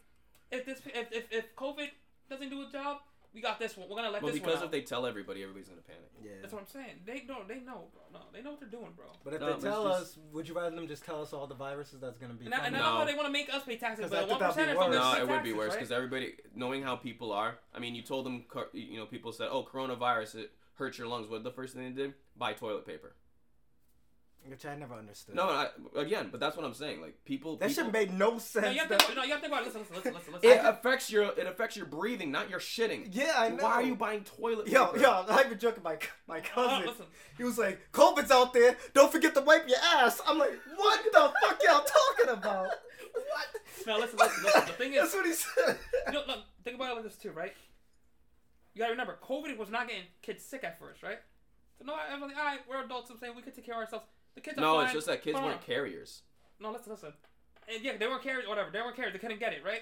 [0.52, 1.90] if this, if if, if COVID
[2.30, 3.02] doesn't do a job,
[3.34, 3.90] we got this one.
[3.90, 4.48] We're gonna let Well, this one.
[4.50, 6.10] Well, because one if they tell everybody, everybody's gonna panic.
[6.24, 6.32] Yeah.
[6.42, 7.00] That's what I'm saying.
[7.06, 7.48] They don't.
[7.48, 8.02] They know, bro.
[8.14, 9.06] No, they know what they're doing, bro.
[9.24, 11.48] But if No, they tell it's us, would you rather them just tell us all
[11.48, 12.46] the viruses that's gonna be?
[12.46, 12.82] And, I, and I coming?
[12.82, 12.98] know No.
[13.00, 14.78] how they want to make us pay taxes, but I the think one that'd be
[14.78, 14.96] worse.
[14.96, 15.76] No, it would be taxes, worse right?
[15.80, 17.58] because everybody knowing how people are.
[17.74, 21.28] I mean, you told them, you know, people said, "Oh, coronavirus, it hurts your lungs."
[21.28, 22.14] What the first thing they did?
[22.38, 23.16] Buy toilet paper.
[24.46, 25.36] Which I never understood.
[25.36, 27.02] No, I, again, but that's what I'm saying.
[27.02, 28.66] Like people, that people shit made no sense.
[28.66, 29.66] No, you have to that- think about, no, you have to think about it.
[29.74, 30.50] Listen, listen, listen, listen.
[30.50, 30.66] it listen.
[30.66, 33.08] affects your it affects your breathing, not your shitting.
[33.12, 33.64] yeah, I know.
[33.64, 35.00] Why are you buying toilet Yo, paper?
[35.00, 36.88] yo, I've been joking my my Oh, cousin.
[36.88, 37.06] listen.
[37.38, 38.76] He was like, COVID's out there.
[38.94, 40.20] Don't forget to wipe your ass.
[40.28, 42.68] I'm like, what the fuck y'all talking about?
[43.14, 43.86] What?
[43.86, 44.66] No, listen, listen, listen.
[44.66, 45.78] The thing is, That's what he said.
[46.08, 47.54] you know, look, think about it like this too, right?
[48.74, 51.20] You gotta remember, COVID was not getting kids sick at first, right?
[51.78, 53.12] So no, I'm like, all right, we're adults.
[53.12, 54.06] I'm saying we could take care of ourselves.
[54.36, 56.22] The kids are No, it's just that kids Hold weren't carriers.
[56.60, 57.14] No, listen, listen.
[57.74, 58.70] And yeah, they weren't carriers, whatever.
[58.72, 59.14] They weren't carriers.
[59.14, 59.82] They couldn't get it, right?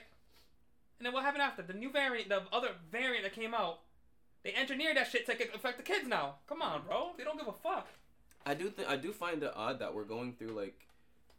[1.00, 1.62] And then what happened after?
[1.64, 3.80] The new variant, the other variant that came out,
[4.44, 6.36] they engineered that shit to affect the kids now.
[6.48, 7.12] Come on, bro.
[7.18, 7.88] They don't give a fuck.
[8.46, 10.88] I do think I do find it odd that we're going through like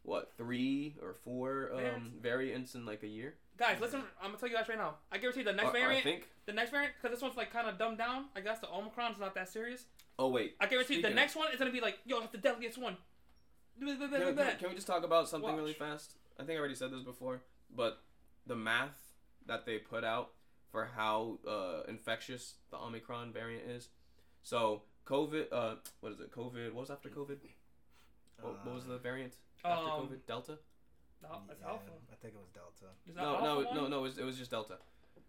[0.03, 2.75] what three or four um, Variants.
[2.75, 3.35] in like a year.
[3.57, 4.01] Guys, listen.
[4.21, 4.95] I'm gonna tell you guys right now.
[5.11, 6.29] I guarantee the next Or- or I variant, think.
[6.45, 8.25] the next variant, because this one's like kind of dumbed down.
[8.35, 9.85] I guess the Omicron's not that serious.
[10.19, 10.55] Oh wait.
[10.59, 12.77] I guarantee Speaking the of- next one is gonna be like, yo, that's the deadliest
[12.77, 12.97] one.
[13.79, 16.13] Can, we- can can we just talk about something really fast?
[16.39, 17.41] I think I already said this before,
[17.75, 18.01] but
[18.45, 18.99] the math
[19.47, 20.31] that they put out
[20.71, 23.89] for how uh, infectious the Omicron variant is.
[24.43, 26.31] So COVID, uh, what is it?
[26.31, 26.73] COVID.
[26.73, 27.37] What was after COVID?
[28.41, 29.33] What, what was the variant
[29.63, 30.25] after Um, COVID?
[30.27, 30.57] Delta.
[31.21, 31.91] No, it's Yeah, Alpha.
[32.11, 32.91] I think it was Delta.
[33.07, 33.99] Is that No, no, no, no.
[33.99, 34.77] It was, it was just Delta.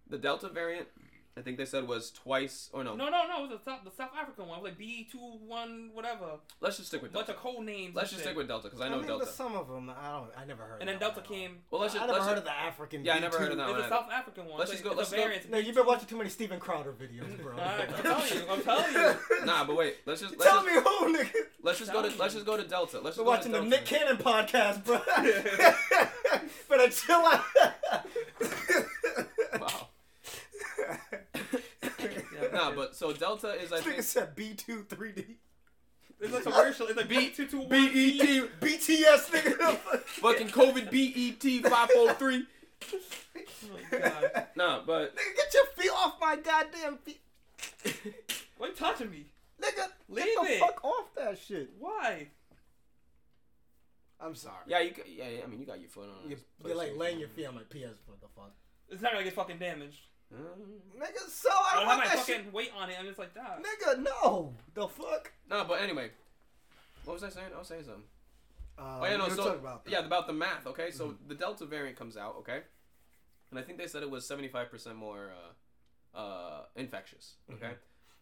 [0.09, 0.89] The Delta variant,
[1.37, 2.95] I think they said was twice or no.
[2.95, 3.39] No, no, no.
[3.45, 4.59] It was the South, the South African one.
[4.59, 6.39] It was like B two one whatever.
[6.61, 7.41] Let's just stick with Bunch Delta.
[7.41, 7.93] of code names.
[7.97, 8.29] Let's just shit.
[8.29, 9.27] stick with Delta because I know mean, Delta.
[9.27, 10.31] Some of them, I don't.
[10.37, 10.75] I never heard.
[10.77, 11.29] Of And then Delta one.
[11.29, 11.59] came.
[11.73, 12.05] Well, let's just.
[12.05, 13.05] I just never let's heard just, of the African.
[13.05, 13.57] Yeah, I never heard of B2.
[13.59, 13.97] that It's one the either.
[13.97, 14.59] South African one.
[14.61, 17.43] Let's just go- it's let's go- No, you've been watching too many Steven Crowder videos,
[17.43, 17.53] bro.
[17.55, 18.43] Alright, I'm telling you.
[18.49, 19.15] I'm telling you.
[19.47, 19.97] nah, but wait.
[20.07, 21.31] Let's just let's Tell just, me who, nigga.
[21.63, 23.01] let's just go to Tell let's just go to Delta.
[23.01, 23.71] Let's Been just go watching the Delta.
[23.71, 25.01] Nick Cannon podcast, bro.
[26.69, 27.45] Better chill out.
[29.61, 29.89] Wow.
[32.55, 32.61] Yeah.
[32.61, 35.25] Nah, but so Delta is I This nigga think said B2 3D.
[36.21, 36.87] It's like commercial.
[36.87, 37.69] It's like B- B two two one.
[37.69, 37.81] BET
[38.61, 39.79] BTS, nigga.
[40.01, 42.47] fucking COVID BET five four three.
[42.93, 42.99] Oh
[43.93, 44.47] my god.
[44.57, 47.21] Nah, but Nigga, get your feet off my goddamn feet.
[48.57, 49.27] Why you touching me?
[49.61, 50.61] Nigga, Leave get the it.
[50.61, 51.71] fuck off that shit.
[51.79, 52.29] Why?
[54.21, 54.55] I'm sorry.
[54.67, 56.31] yeah, you ca- yeah, yeah, I mean you got your foot on.
[56.31, 57.99] You, this you're like laying your feet on my PS.
[58.07, 58.53] What the fuck?
[58.89, 59.99] It's not gonna get fucking damaged.
[60.33, 61.01] Mm.
[61.01, 62.53] Nigga, so I I don't have want my that fucking shit.
[62.53, 62.97] weight on it.
[62.99, 63.61] I'm just like that.
[63.63, 64.55] Nigga, no.
[64.75, 65.33] The fuck?
[65.49, 66.11] No, but anyway,
[67.05, 67.49] what was I saying?
[67.55, 68.03] I was saying something.
[68.79, 69.25] Uh, Oh yeah, no.
[69.25, 69.91] we were So talking about that.
[69.91, 70.67] yeah, about the math.
[70.67, 72.37] Okay, so the Delta variant comes out.
[72.39, 72.61] Okay,
[73.51, 75.31] and I think they said it was seventy five percent more
[76.15, 77.35] uh, uh, infectious.
[77.53, 77.73] Okay,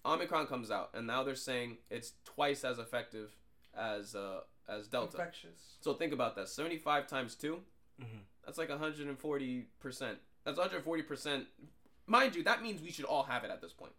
[0.05, 3.31] Omicron comes out, and now they're saying it's twice as effective
[3.75, 5.17] as uh, as Delta.
[5.17, 5.77] Infectious.
[5.81, 6.49] So think about that.
[6.51, 7.59] Seventy five times 2
[8.03, 8.07] Mhm.
[8.45, 10.19] That's like hundred and forty percent.
[10.45, 11.47] That's hundred forty percent.
[12.13, 13.93] Mind you, that means we should all have it at this point.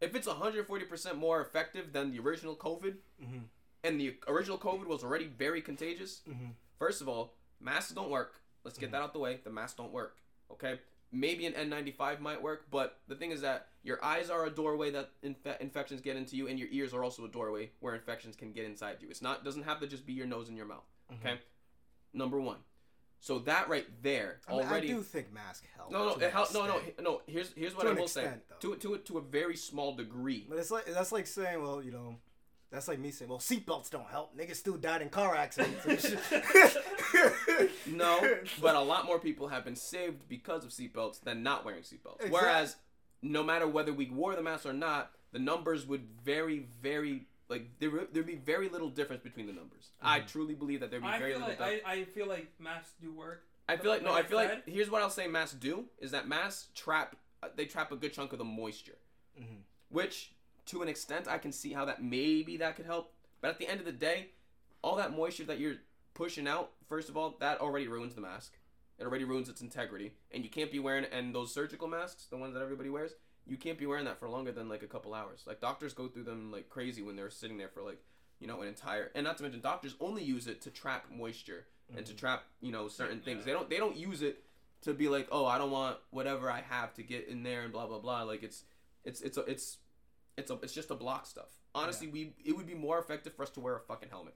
[0.00, 3.48] If it's hundred forty percent more effective than the original COVID, Mhm.
[3.82, 6.54] and the original COVID was already very contagious, Mhm.
[6.78, 8.40] First of all, masks don't work.
[8.62, 9.40] Let's get that out the way.
[9.42, 10.16] The masks don't work.
[10.52, 10.80] Okay?
[11.10, 14.90] Maybe an N95 might work, but the thing is that your eyes are a doorway
[14.92, 18.36] that infe- infections get into you, and your ears are also a doorway where infections
[18.36, 19.08] can get inside you.
[19.10, 20.86] It's not doesn't have to just be your nose and your mouth.
[21.14, 21.40] Okay?
[22.12, 22.58] Number one.
[23.24, 24.88] So that right there I, mean, already.
[24.88, 25.90] I do think mask help.
[25.90, 27.22] no, no, to it help, no, no, no.
[27.26, 28.28] Here's here's what To I will say.
[28.60, 28.74] though.
[28.74, 30.44] To to to a very small degree.
[30.46, 32.16] But it's like that's like saying, well, you know,
[32.70, 34.36] that's like me saying, well, seatbelts don't help.
[34.36, 36.12] Niggas still died in car accidents.
[37.86, 38.20] No,
[38.60, 42.16] but a lot more people have been saved because of seatbelts than not wearing seatbelts.
[42.16, 42.76] Exact- Whereas,
[43.22, 47.78] no matter whether we wore the mask or not, the numbers would very, very like
[47.78, 49.90] there would- there'd be very little difference between the numbers.
[50.00, 51.48] I truly believe that there'd be I very little.
[51.48, 51.82] like difference.
[51.86, 53.42] I, I feel like masks do work.
[53.68, 54.12] I feel like no.
[54.12, 55.26] I feel I like here's what I'll say.
[55.26, 57.16] Masks do is that masks trap.
[57.42, 58.98] uh, They trap a good chunk of the moisture,
[59.40, 59.62] Mhm.
[59.88, 60.32] which
[60.66, 63.14] to an extent I can see how that maybe that could help.
[63.40, 64.30] But at the end of the day,
[64.82, 65.76] all that moisture that you're
[66.14, 68.58] pushing out, first of all, that already ruins the mask.
[68.98, 71.04] It already ruins its integrity, and you can't be wearing.
[71.06, 73.12] And those surgical masks, the ones that everybody wears,
[73.46, 75.42] you can't be wearing that for longer than like a couple hours.
[75.46, 77.98] Like doctors go through them like crazy when they're sitting there for like
[78.40, 79.10] you know an entire.
[79.14, 81.66] And not to mention, doctors only use it to trap moisture
[81.96, 83.44] and to trap you know certain things.
[83.44, 84.42] They don't they don't use it
[84.82, 87.72] to be like, oh, I don't want whatever I have to get in there and
[87.72, 88.22] blah blah blah.
[88.22, 88.64] Like it's
[89.04, 89.78] it's it's a, it's
[90.36, 91.48] it's a, it's just to block stuff.
[91.74, 94.34] Honestly, we it would be more effective for us to wear a fucking helmet,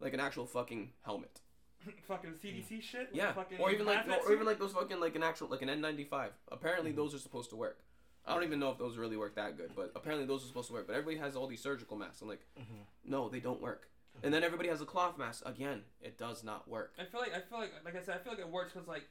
[0.00, 1.40] like an actual fucking helmet.
[2.08, 3.10] fucking CDC shit.
[3.12, 5.62] Yeah, fucking or even like hazmat or even like those fucking like an actual like
[5.62, 6.28] an N95.
[6.50, 6.96] Apparently Mm-hmm.
[7.00, 7.80] those are supposed to work.
[8.26, 10.68] I don't even know if those really work that good, but apparently those are supposed
[10.68, 10.86] to work.
[10.86, 12.22] But everybody has all these surgical masks.
[12.22, 13.10] I'm like, Mm-hmm.
[13.10, 13.88] no, they don't work.
[14.22, 15.42] And then everybody has a cloth mask.
[15.44, 16.94] Again, it does not work.
[16.98, 18.86] I feel like I feel like like I said I feel like it works because
[18.88, 19.08] like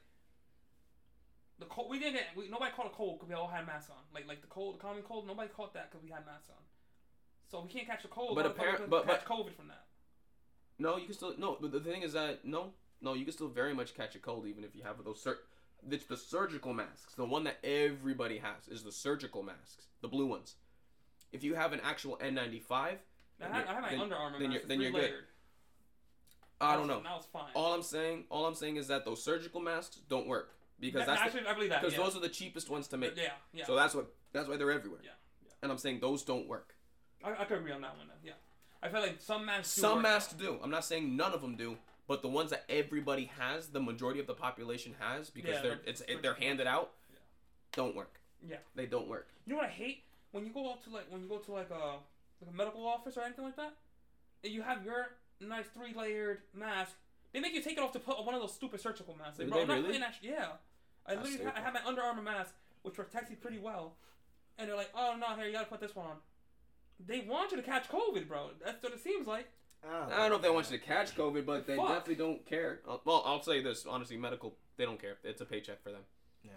[1.58, 3.90] the cold we didn't get we, nobody caught a cold because we all had masks
[3.90, 6.48] on like like the cold the common cold nobody caught that because we had masks
[6.50, 6.56] on
[7.48, 9.84] so we can't catch a cold But motherfuckers apparent- could but- catch COVID from that
[10.78, 11.56] No, you can still no.
[11.60, 14.46] But the thing is that no, no, you can still very much catch a cold
[14.46, 15.20] even if you have those.
[15.22, 15.38] Sur-
[15.90, 17.14] it's the surgical masks.
[17.14, 20.56] The one that everybody has is the surgical masks, the blue ones.
[21.32, 22.98] If you have an actual N95, I had,
[23.40, 24.62] you're- I had my then- Under Armour then mask.
[24.62, 25.14] you're- then you're good.
[26.60, 27.00] I don't know.
[27.00, 27.50] Now it's fine.
[27.54, 31.06] All I'm saying, all I'm saying is that those surgical masks don't work because That-
[31.18, 31.80] that's actually, I believe that.
[31.82, 32.04] because yeah.
[32.04, 33.16] those are the cheapest ones to make.
[33.16, 33.66] Yeah, yeah.
[33.66, 35.00] So that's what that's why they're everywhere.
[35.02, 35.10] Yeah,
[35.44, 35.50] yeah.
[35.62, 36.74] And I'm saying those don't work.
[37.22, 38.08] I, I could agree on that one.
[38.08, 38.16] Then.
[38.22, 38.32] Yeah.
[38.82, 39.74] I feel like some masks.
[39.74, 40.58] do Some work, masks do.
[40.62, 41.76] I'm not saying none of them do,
[42.06, 45.80] but the ones that everybody has, the majority of the population has, because Yeah, they're
[45.86, 47.18] it's pretty- they're handed out, Yeah.
[47.72, 48.20] don't work.
[48.46, 48.58] Yeah.
[48.74, 49.28] They don't work.
[49.46, 51.52] You know what I hate when you go up to like when you go to
[51.52, 51.98] like a
[52.40, 53.74] like a medical office or anything like that,
[54.42, 55.06] and you have your
[55.40, 56.92] nice three layered mask.
[57.32, 59.38] They make you take it off to put one of those stupid surgical masks.
[59.38, 59.98] Like, bro, they I'm not really?
[60.22, 60.48] Yeah.
[61.06, 63.96] I That's literally ha- I have my Under Armour mask, which protects you pretty well,
[64.58, 66.16] and they're like, "Oh no, here you gotta put this one on."
[67.04, 68.50] They want you to catch COVID, bro.
[68.64, 69.48] That's what it seems like.
[69.90, 71.88] I don't know if they want you to catch COVID, but they Fuck.
[71.88, 72.80] definitely don't care.
[72.88, 75.16] Uh, Well, I'll say this honestly, medical they don't care.
[75.22, 76.02] It's a paycheck for them.
[76.42, 76.50] Yeah.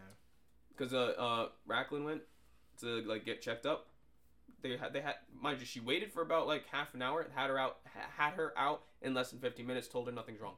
[0.70, 2.22] Because uh, uh, Racklin went
[2.82, 3.88] to like get checked up.
[4.62, 7.28] They had they had mind you, she waited for about like half an hour.
[7.36, 9.88] Had her out ha- had her out in less than 15 minutes.
[9.88, 10.56] Told her nothing's wrong.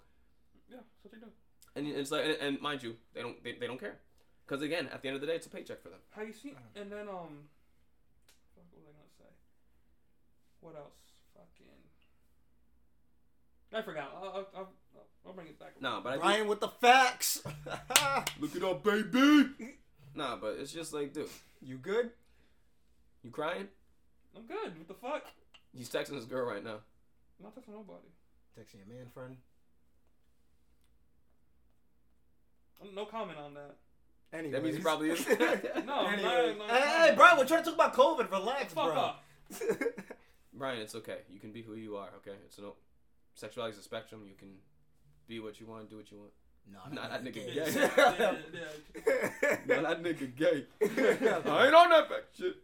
[0.70, 1.32] Yeah, that's what they do.
[1.76, 3.98] And it's like and, and mind you, they don't they, they don't care.
[4.46, 6.00] Because again, at the end of the day, it's a paycheck for them.
[6.12, 6.56] How you see?
[6.76, 7.50] And then um,
[8.56, 9.32] fuck, what was I gonna say?
[10.62, 11.09] What else?
[13.72, 13.80] Fucking.
[13.80, 14.12] I forgot.
[14.16, 14.70] I'll, I'll, I'll,
[15.28, 15.74] I'll bring it back.
[15.82, 17.42] No, but I Brian with the facts.
[18.40, 19.76] look it up, baby.
[20.16, 21.30] nah, but it's just like, dude,
[21.62, 22.12] you good?
[23.24, 23.68] you crying?
[24.36, 24.78] I'm good.
[24.78, 25.26] What the fuck?
[25.76, 26.78] He's texting his girl right now.
[27.40, 28.08] I'm not texting nobody.
[28.60, 29.36] Texting your man friend.
[32.96, 33.76] No comment on that.
[34.32, 34.54] Anyways.
[34.54, 35.28] That means he probably is.
[35.86, 36.24] No, Anyways.
[36.24, 38.32] no, no, hey, hey, Brian, we're trying to talk about COVID.
[38.32, 38.96] Relax, Fuck bro.
[38.96, 39.24] up.
[40.54, 41.20] Brian, it's okay.
[41.32, 42.10] You can be who you are.
[42.18, 42.76] Okay, it's no
[43.40, 44.22] sexuality is a spectrum.
[44.28, 44.50] You can
[45.28, 46.32] be what you want, do what you want.
[46.72, 47.54] no, Nah, that nigga gay.
[47.56, 47.72] gay.
[47.76, 49.58] yeah, yeah.
[49.68, 50.66] No, that nigga gay.
[50.82, 52.56] I ain't on that back shit.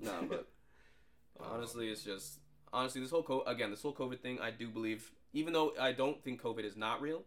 [0.00, 0.48] Nah, but
[1.40, 2.38] honestly, it's just
[2.72, 4.38] honestly this whole co- again this whole COVID thing.
[4.40, 7.22] I do believe, even though I don't think COVID is not real,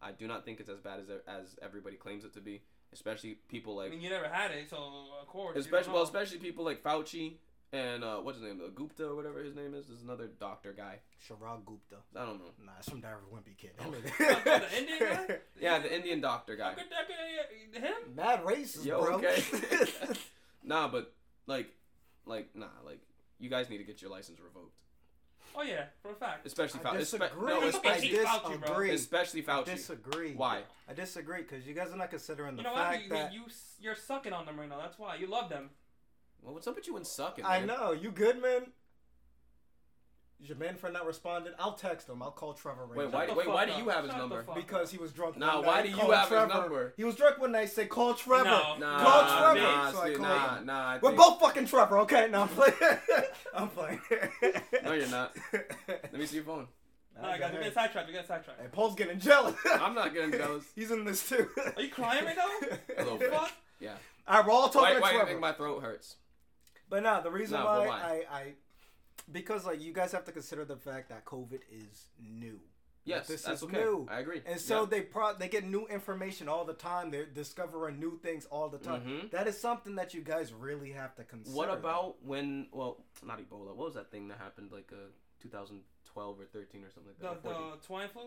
[0.00, 2.62] I do not think it's as bad as as everybody claims it to be.
[2.92, 3.88] Especially people like.
[3.88, 4.76] I mean, you never had it, so
[5.20, 5.56] of course.
[5.56, 7.34] especially well, especially people like Fauci
[7.72, 9.86] and uh, what's his name, uh, Gupta or whatever his name is.
[9.86, 10.98] There's another doctor guy.
[11.26, 11.96] Sharad Gupta.
[12.14, 12.50] I don't know.
[12.64, 13.70] Nah, it's from Darren Wimpy kid.
[13.80, 13.90] Oh.
[13.90, 15.36] the Indian guy?
[15.60, 16.70] Yeah, the Indian doctor guy.
[16.70, 17.94] How could that be- him?
[18.14, 19.14] Mad racist, Yo, bro.
[19.16, 19.42] okay.
[20.64, 21.12] Nah, but
[21.46, 21.68] like,
[22.26, 23.00] like nah, like
[23.40, 24.76] you guys need to get your license revoked,
[25.56, 26.46] Oh yeah, for a fact.
[26.46, 26.98] especially I Fauci.
[26.98, 27.48] disagree.
[27.48, 28.58] no, I especially, Fauci, bro.
[28.60, 28.90] disagree.
[28.90, 30.32] especially I disagree.
[30.34, 30.60] Why?
[30.88, 32.82] I disagree because you guys are not considering the You know what?
[32.92, 33.42] fact You, that you
[33.80, 34.78] you're sucking on them right now.
[34.78, 35.70] That's why you love them.
[36.42, 37.44] Well, what's up with you and sucking?
[37.44, 38.62] I know you good, man.
[40.42, 41.52] Is your man friend not responded?
[41.56, 42.20] I'll text him.
[42.20, 43.26] I'll call Trevor right Wait, why?
[43.26, 44.44] the Wait, why do you have his number?
[44.56, 45.38] Because he was drunk.
[45.38, 45.82] Nah, one why night.
[45.84, 46.52] do you Call have his Trevor.
[46.54, 46.94] number?
[46.96, 47.70] He was drunk one night.
[47.70, 48.46] Say call Trevor.
[48.46, 48.76] No.
[48.76, 49.60] Nah, Call Trevor.
[49.68, 50.66] nah, So I see, nah, him.
[50.66, 50.88] nah.
[50.88, 51.98] I We're think- both fucking Trevor.
[52.00, 52.74] Okay, now I'm playing.
[53.54, 54.00] I'm playing.
[54.82, 55.36] No, you're not.
[55.86, 56.66] Let me see your phone.
[57.22, 58.08] All right, guys, we get sidetracked.
[58.08, 58.60] We get sidetracked.
[58.60, 59.54] Hey, Paul's getting jealous.
[59.70, 60.64] I'm not getting jealous.
[60.74, 61.46] He's in this too.
[61.76, 62.48] Are you crying right now?
[62.98, 63.32] A little bit.
[63.78, 63.90] Yeah.
[64.26, 64.94] All right, we're all talking Why?
[64.94, 65.28] to Why do you Trevor.
[65.30, 66.16] think my throat hurts?
[66.92, 68.00] But no, the reason No, why, why?
[68.30, 68.52] I, I,
[69.32, 72.60] because like you guys have to consider the fact that COVID is new.
[73.04, 73.78] Yes, this that's is okay.
[73.78, 74.06] new.
[74.10, 74.42] I agree.
[74.44, 74.86] And so Yeah.
[74.90, 77.10] they pro they get new information all the time.
[77.10, 79.02] They're discovering new things all the time.
[79.06, 79.30] Mhm.
[79.30, 81.56] That is something that you guys really have to consider.
[81.56, 82.68] What about when?
[82.72, 83.68] Well, not Ebola.
[83.74, 85.08] What was that thing that happened like uh
[85.40, 87.48] 2012 or 13 or something The, like that?
[87.48, 87.78] or 14?
[87.78, 88.22] the swine flu?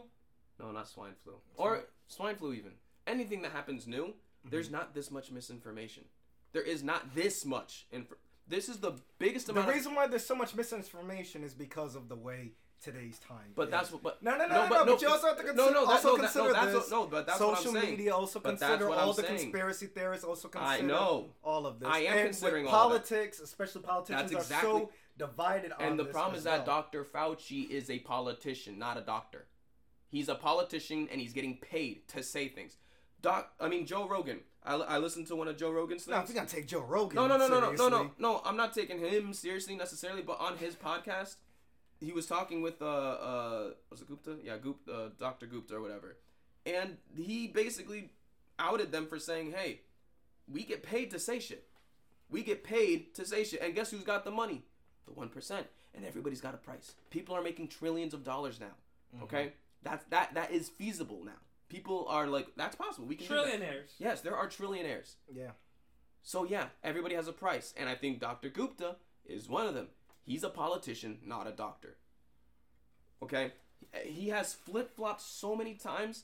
[0.59, 1.35] No, not swine flu.
[1.55, 2.71] Or swine flu even.
[3.05, 6.05] Anything that happens new, there's not this much misinformation.
[6.51, 8.15] There is not this much info.
[8.47, 9.67] This is the biggest amount.
[9.67, 12.51] of, The reason why there's so much misinformation is because of the way
[12.83, 13.53] today's time.
[13.55, 13.71] but is.
[13.71, 14.03] that's what.
[14.03, 15.71] But no, no, no, no, But you also have to consider.
[15.71, 16.75] No, no, that, also no, that, consider no, that's this.
[16.75, 17.97] what, no, but that's social what I'm saying.
[17.97, 19.39] media also consider all I'm the saying.
[19.39, 21.29] conspiracy theorists also consider I know.
[21.43, 21.89] all of this.
[21.89, 22.77] I am and considering of that.
[22.77, 26.83] politics, especially politicians, That's are exactly- so divided on And the problem is that well.
[26.83, 27.03] Dr.
[27.05, 29.47] Fauci is a politician, not a doctor.
[30.09, 32.77] He's a politician and he's getting paid to say things.
[33.21, 34.41] Doc, I mean Joe Rogan.
[34.65, 36.29] I, I listened to one of Joe Rogan's No, things.
[36.29, 38.41] if we're gonna take Joe Rogan, No, no, no, no, no, no, no, no.
[38.45, 41.35] I'm not taking him seriously necessarily, but on his podcast,
[41.99, 44.37] he was talking with uh uh was it Gupta?
[44.43, 45.45] Yeah, Gupta, uh, Dr.
[45.45, 46.17] Gupta or whatever,
[46.65, 48.09] and he basically
[48.59, 49.81] outed them for saying, "Hey,
[50.51, 51.67] we get paid to say shit.
[52.29, 54.63] We get paid to say shit, and guess who's got the money?
[55.05, 56.95] The one percent, and everybody's got a price.
[57.11, 59.21] People are making trillions of dollars now.
[59.23, 59.53] Okay,
[59.83, 61.39] that's that that is feasible now.
[61.75, 63.05] People are like, that's possible.
[63.07, 63.45] We can do that.
[63.47, 63.91] Trillionaires.
[63.99, 65.15] Yes, there are trillionaires.
[65.41, 65.51] Yeah,
[66.21, 68.49] So yeah, everybody has a price, and I think Dr.
[68.49, 68.95] Gupta
[69.25, 69.87] is one of them.
[70.23, 71.93] He's a politician, not a doctor.
[73.23, 73.51] Okay,
[74.03, 76.23] He has flip flopped so many times.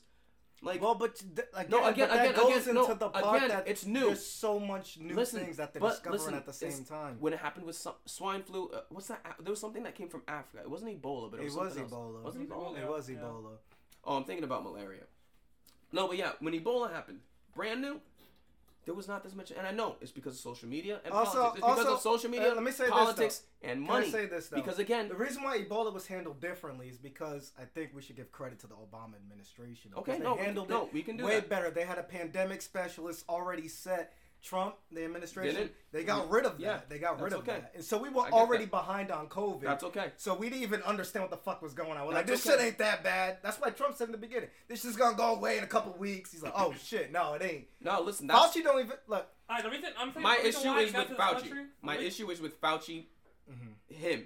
[0.64, 3.08] Like Well, but th- again, No, again, but that again, goes again, into no, the
[3.08, 4.06] part again, that it's new.
[4.06, 7.16] There's so much new listen, things that they're but discovering listen, at the same time.
[7.18, 9.20] when it happened with some, swine flu, uh, what's that?
[9.44, 10.62] There was something that came from Africa.
[10.62, 11.90] It wasn't Ebola, but it it was, was else.
[11.90, 12.22] Ebola.
[12.22, 12.76] Wasn't It was Ebola?
[12.76, 12.82] Ebola.
[12.84, 13.16] It was Yeah.
[13.16, 13.52] Ebola.
[14.04, 15.02] Oh, I'm thinking about malaria.
[15.92, 17.20] No, but yeah, when Ebola happened,
[17.54, 18.00] brand new,
[18.84, 19.50] there was not this much.
[19.52, 21.58] And I know it's because of social media and Also- politics.
[21.58, 24.06] It's because also, of social media, uh, let me say this, politics, and Can money.
[24.06, 24.56] I say this though?
[24.56, 28.16] because again, the reason why Ebola was handled differently is because I think we should
[28.16, 29.90] give credit to the Obama administration.
[29.90, 31.48] because Okay, they no, we- handled no, it we can do way that.
[31.48, 31.70] better.
[31.70, 34.14] They had a pandemic specialist already set.
[34.42, 35.72] Trump, the administration, Didn't?
[35.92, 36.62] they got rid of that.
[36.62, 37.52] Yeah, they got rid of okay.
[37.60, 38.72] that, and so we were already that.
[38.72, 39.62] behind on COVID.
[39.62, 40.12] that's okay.
[40.16, 42.06] So we didn't even understand what the fuck was going on.
[42.06, 42.56] We're like, this okay.
[42.56, 43.38] shit ain't that bad.
[43.42, 45.92] That's why Trump said in the beginning, this shit's gonna go away in a couple
[45.92, 46.32] weeks.
[46.32, 47.66] He's like, oh shit, no, it ain't.
[47.80, 49.28] No, listen, that's Fauci don't even look.
[49.48, 51.32] Alright, the reason I'm saying my reason issue is with Fauci.
[51.32, 53.04] country- My the issue is with Fauci,
[53.88, 54.24] him,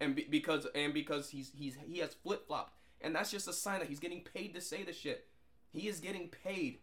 [0.00, 3.52] and be, because and because he's he's he has flip flopped, and that's just a
[3.52, 5.26] sign that he's getting paid to say the shit.
[5.72, 6.78] He is getting paid.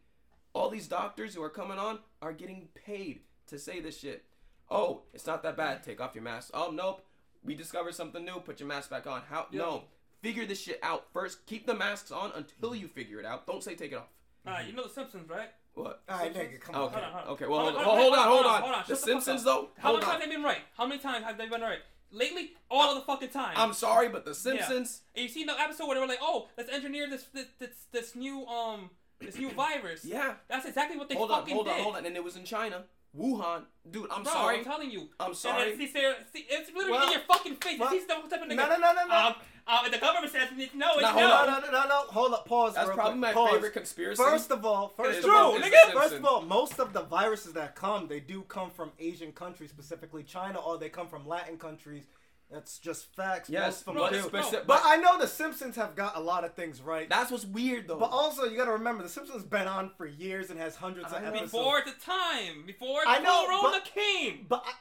[0.57, 4.25] All these doctors who are coming on are getting paid to say this shit.
[4.71, 5.83] Oh, it's not that bad.
[5.83, 6.49] Take off your mask.
[6.53, 7.05] Oh nope,
[7.43, 8.39] we discovered something new.
[8.39, 9.21] Put your mask back on.
[9.29, 9.45] How?
[9.51, 9.83] No,
[10.23, 11.45] figure this shit out first.
[11.45, 13.45] Keep the masks on until you figure it out.
[13.45, 14.07] Don't say take it off.
[14.47, 15.49] Alright, you know the Simpsons, right?
[15.75, 16.01] What?
[16.09, 16.81] All right, nigga, come on.
[16.85, 16.95] Okay.
[16.95, 17.27] On, hold on.
[17.33, 17.45] Okay.
[17.45, 18.55] Well, Hold hold, on, hold, hold on, on, hold hold on.
[18.55, 18.83] on, hold on.
[18.87, 19.45] The Shut Simpsons, up.
[19.45, 19.69] though.
[19.77, 20.11] How hold many on.
[20.19, 20.61] times they been right?
[20.75, 21.79] How many times have they been right?
[22.09, 23.53] Lately, all of the fucking time.
[23.57, 25.01] I'm sorry, but The Simpsons.
[25.15, 27.69] And you see the episode where they were like, "Oh, let's engineer this this this,
[27.91, 28.89] this new um
[29.19, 30.33] this new virus." Yeah.
[30.47, 31.73] That's exactly what they Hold on, hold did.
[31.73, 32.05] on, hold on.
[32.05, 32.83] And it was in China,
[33.17, 33.63] Wuhan.
[33.89, 34.57] Dude, I'm Bro, sorry.
[34.59, 35.09] I'm telling you.
[35.19, 35.69] I'm sorry.
[35.71, 37.79] then, see, see, see, it's literally Well, in your fucking face.
[37.79, 38.55] well, you see the type of nigga.
[38.55, 39.27] No, no, no, no, no.
[39.27, 39.35] Um,
[39.69, 41.07] uh, the government says no, it's no.
[41.09, 41.99] hold no, no, no, no, no.
[42.07, 42.73] Hold up, pause.
[42.75, 43.19] That's probably quick.
[43.19, 43.51] my Pause.
[43.51, 44.23] favorite conspiracy.
[44.23, 47.51] First of all, first of true, all, it's first of all, most of the viruses
[47.53, 51.57] that come, they do come from Asian countries, specifically China, or they come from Latin
[51.57, 52.05] countries.
[52.49, 53.49] That's just facts.
[53.49, 54.29] yes, most of but, them do.
[54.29, 57.09] speci- But but I know the Simpsons have got a lot of things right.
[57.09, 57.97] that's what's weird though.
[57.99, 61.07] But also, you got to remember, the Simpsons been on for years and has hundreds
[61.07, 61.27] of I know.
[61.27, 61.51] episodes.
[61.51, 64.71] Before the time, before I know, Corona but- came, but I,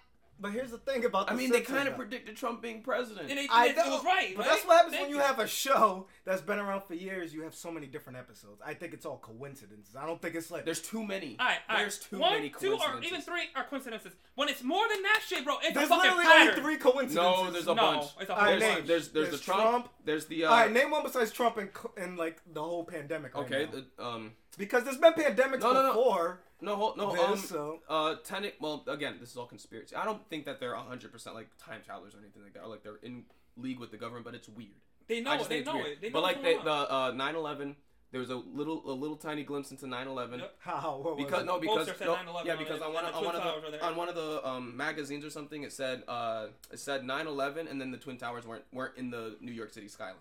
[0.41, 3.30] but here's the thing about the I mean, they kind of predicted Trump being president.
[3.30, 4.34] and it, I it, know, it was right.
[4.37, 4.51] but right?
[4.51, 7.32] that's what happens Thank when you have a show that's been around for years.
[7.32, 8.61] You have so many different episodes.
[8.64, 9.97] I think it's all coincidences.
[9.97, 11.37] I don't think it's like There's too many.
[11.39, 11.82] All right, all right.
[11.82, 14.12] There's too One, many two, or even three are coincidences.
[14.34, 16.49] When it's more than that shit, bro, it's there's a fucking literally pattern.
[16.49, 17.16] only three coincidences.
[17.16, 18.07] No, there's a no, bunch.
[18.20, 18.61] it's a whole name.
[18.61, 18.87] bunch.
[18.87, 19.89] There's there's, There's the Trump, Trump.
[20.05, 23.34] There's the uh, All right, name one besides Trump and and like the whole pandemic.
[23.34, 23.68] Right okay.
[23.72, 23.82] now.
[23.97, 24.32] The, um.
[24.59, 25.89] because there's been pandemics No, no, no.
[25.95, 26.41] before.
[26.61, 27.13] No, hold, no.
[27.13, 27.37] This, um.
[27.39, 28.15] so- Uh.
[28.25, 28.55] Tenet.
[28.61, 29.95] Well, again, this is all conspiracy.
[29.95, 32.69] I don't think that they're hundred percent like time travelers or anything like that, or
[32.69, 33.25] like they're in
[33.57, 34.25] league with the government.
[34.25, 34.71] But it's weird.
[35.09, 35.39] They know I it.
[35.39, 35.87] just They think know weird.
[35.89, 36.01] it.
[36.01, 37.75] They know but like they, the uh 9/11,
[38.11, 40.39] there was a little a little tiny glimpse into 9/11.
[40.39, 40.55] Yep.
[40.61, 40.99] How?
[41.03, 41.47] What was Because it?
[41.47, 43.35] no, because Poster said no, 9/11 yeah, because it, on one of, the on one
[43.37, 43.43] of
[43.73, 47.71] the on one of the um, magazines or something, it said uh it said 9/11,
[47.71, 50.15] and then the twin towers weren't weren't in the New York City skyline.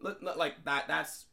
[0.00, 1.24] Look, look, Like that, that's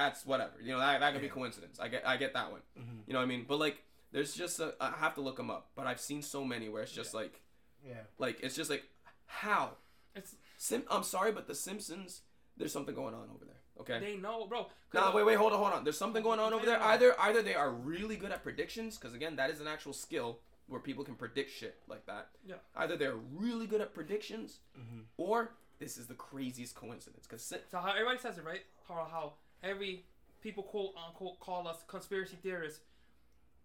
[0.00, 0.52] that's whatever.
[0.62, 1.78] You know, that, that could be coincidence.
[1.80, 2.60] I get I get that one.
[2.78, 3.00] Mhm.
[3.06, 3.44] You know what I mean?
[3.48, 3.82] But like,
[4.12, 5.70] there's just a, I have to look them up.
[5.76, 7.40] But I've seen so many where it's just like
[7.86, 8.04] Yeah.
[8.18, 8.84] like it's just like
[9.26, 9.76] how
[10.14, 10.82] It's Sim.
[10.90, 12.22] I'm sorry, but the Simpsons.
[12.56, 13.60] There's something going on over there.
[13.80, 13.98] Okay.
[13.98, 14.66] they know, bro.
[14.92, 15.84] No, uh, wait, wait, hold on, hold on.
[15.84, 16.78] There's something going on over there.
[16.78, 16.88] Yeah.
[16.88, 20.40] Either, either they are really good at predictions, because again, that is an actual skill
[20.66, 22.28] where people can predict shit like that.
[22.46, 22.56] Yeah.
[22.76, 25.00] Either they're really good at predictions, mm-hmm.
[25.16, 27.26] or this is the craziest coincidence.
[27.26, 28.62] Because So how everybody says it, right?
[28.86, 29.32] How how
[29.62, 30.04] every
[30.42, 32.80] people quote unquote call us conspiracy theorists.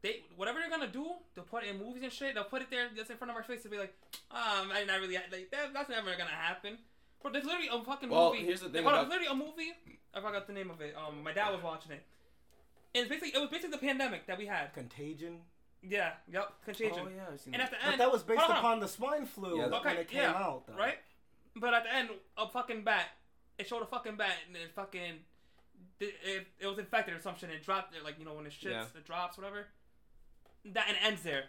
[0.01, 2.35] They whatever they're gonna do, they'll put it in movies and shit.
[2.35, 3.93] They'll put it there just in front of our face to be like,
[4.31, 6.77] um, I not really like that, that's never gonna happen.
[7.23, 8.45] But there's literally a fucking Well, movie.
[8.45, 9.73] here's the thing about- there's literally a movie.
[10.13, 10.95] I forgot the name of it.
[10.95, 12.03] Um, my dad was watching it.
[12.93, 14.73] And it's basically it was basically the pandemic that we had.
[14.73, 15.41] Contagion.
[15.81, 16.13] Yeah.
[16.31, 16.53] Yep.
[16.65, 16.99] Contagion.
[17.07, 17.65] oh yeah, I've seen And that.
[17.65, 18.57] at the But end, that was based hold on.
[18.57, 20.67] upon the swine flu Yeah, when Okay, it came yeah, out.
[20.67, 20.73] Though.
[20.75, 20.99] right?
[21.55, 23.09] But at the end, a fucking bat.
[23.57, 25.19] It showed a fucking bat, and then fucking
[25.99, 27.49] it, it, was infected or some shit.
[27.49, 28.85] And it dropped like you know when it shits, Yeah.
[28.95, 29.67] it drops, whatever.
[30.65, 31.45] That and ends there.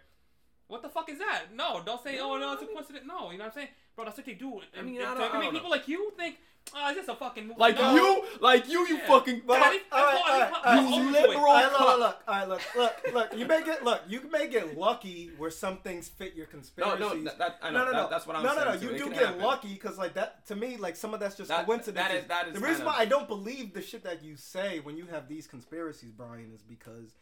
[0.68, 1.54] What the fuck is that?
[1.54, 3.04] No, don't say, oh no, it's a coincidence.
[3.06, 4.04] No, you know what I'm saying, bro?
[4.04, 4.60] That's what they do.
[4.78, 5.76] I mean, it- I to don't- I make don't people know.
[5.76, 6.36] like you think,
[6.74, 7.58] ah, oh, it's just a fucking movie.
[7.58, 7.94] like No.
[7.94, 9.06] you, like you, you Yeah.
[9.06, 9.42] fucking.
[9.46, 10.82] But, Daddy, all right, that's all all- right, that's all right.
[10.82, 13.38] You all- liberal All right, look, look, look, all right, look, look, look.
[13.38, 14.02] You may get look.
[14.08, 17.00] You may get lucky where some things fit your conspiracies.
[17.00, 18.08] no, that, that, I know, no, no, that, no.
[18.10, 18.64] that's what I'm no, saying.
[18.66, 18.78] no, no.
[18.80, 18.86] too.
[18.92, 19.40] You do get happen.
[19.42, 21.96] lucky because, like that, to me, like some of that's just That- coincidence.
[22.06, 24.36] that is- that is the reason why of- I don't believe the shit that you
[24.36, 27.14] say when you have these conspiracies, Brian, is because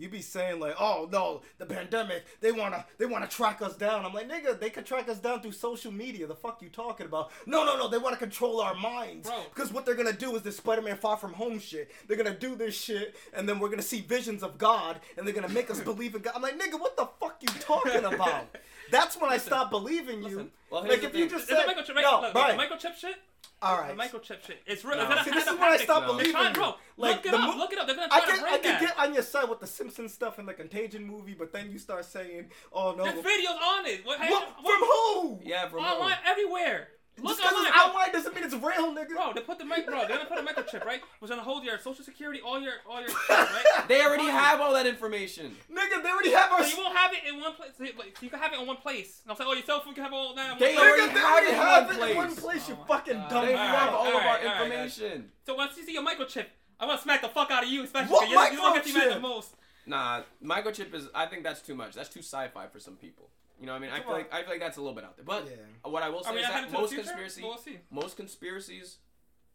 [0.00, 2.24] you be saying like, "Oh no, the pandemic.
[2.40, 5.42] They wanna, they wanna track us down." I'm like, nigga, they could track us down
[5.42, 6.26] through social media.
[6.26, 7.30] The fuck you talking about?
[7.46, 7.88] No, no, no.
[7.88, 9.44] They want to control our minds Bro.
[9.54, 11.90] because what they're gonna do is this Spider-Man Far From Home shit.
[12.06, 15.34] They're gonna do this shit, and then we're gonna see visions of God, and they're
[15.34, 16.32] gonna make us believe in God.
[16.34, 18.56] I'm like, nigga, what the fuck you talking about?
[18.90, 20.28] That's when I stop believing you.
[20.28, 20.50] Listen.
[20.70, 23.16] Well, like if you just said, no, the microchip shit.
[23.62, 24.10] All The right.
[24.10, 24.62] microchip shit.
[24.66, 24.96] It's real.
[24.96, 25.06] No.
[25.08, 25.84] Gonna See, this is up where I happening.
[25.86, 26.08] stop No.
[26.12, 26.52] Believing trying, you.
[26.54, 26.74] bro.
[26.96, 27.54] Like, look it the up.
[27.54, 27.86] mo- look it up.
[27.86, 28.80] They're gonna I try to can, bring I can that.
[28.80, 31.78] get on your side with the Simpsons stuff and the Contagion movie, but then you
[31.78, 34.04] start saying, "Oh no, There's videos on it.
[34.06, 35.40] What, what, from who?
[35.42, 36.88] Yeah, from online everywhere.
[37.22, 37.66] Look Just because online.
[37.68, 39.08] it's outline doesn't mean it's real, nigga.
[39.14, 40.06] Bro, they put the mic, bro.
[40.06, 41.00] They're gonna put a microchip, right?
[41.20, 43.64] Was gonna hold your social security, all your, all your, shit, right?
[43.88, 45.56] They already Fuck have all that information.
[45.70, 46.62] Nigga, they already have our.
[46.64, 47.70] So you won't have it in one place.
[47.76, 49.20] So you like, so you can have it in one place.
[49.24, 50.52] And I'm saying, oh, your cell phone can have all that.
[50.52, 51.10] In They one place.
[51.10, 52.40] Nigga, already they have already it in have one it in one place.
[52.40, 52.68] place.
[52.68, 53.30] You Oh fucking God.
[53.30, 53.46] dumb.
[53.46, 55.30] They Alright, have all of our alright, alright, information.
[55.46, 56.46] So once you see your microchip,
[56.78, 58.86] I'm gonna smack the fuck out of you, especially What because you're, you're gonna get
[58.86, 59.54] you the most.
[59.86, 61.08] Nah, microchip is.
[61.14, 61.94] I think that's too much.
[61.94, 63.28] That's too sci-fi for some people.
[63.60, 63.90] You know what I mean?
[63.90, 64.18] I Come feel on.
[64.20, 65.24] like I feel like that's a little bit out there.
[65.24, 65.90] But Yeah.
[65.90, 67.02] what I will say I mean, is I headed that to the most future.
[67.04, 67.78] conspiracy, We'll see.
[67.90, 68.98] most conspiracies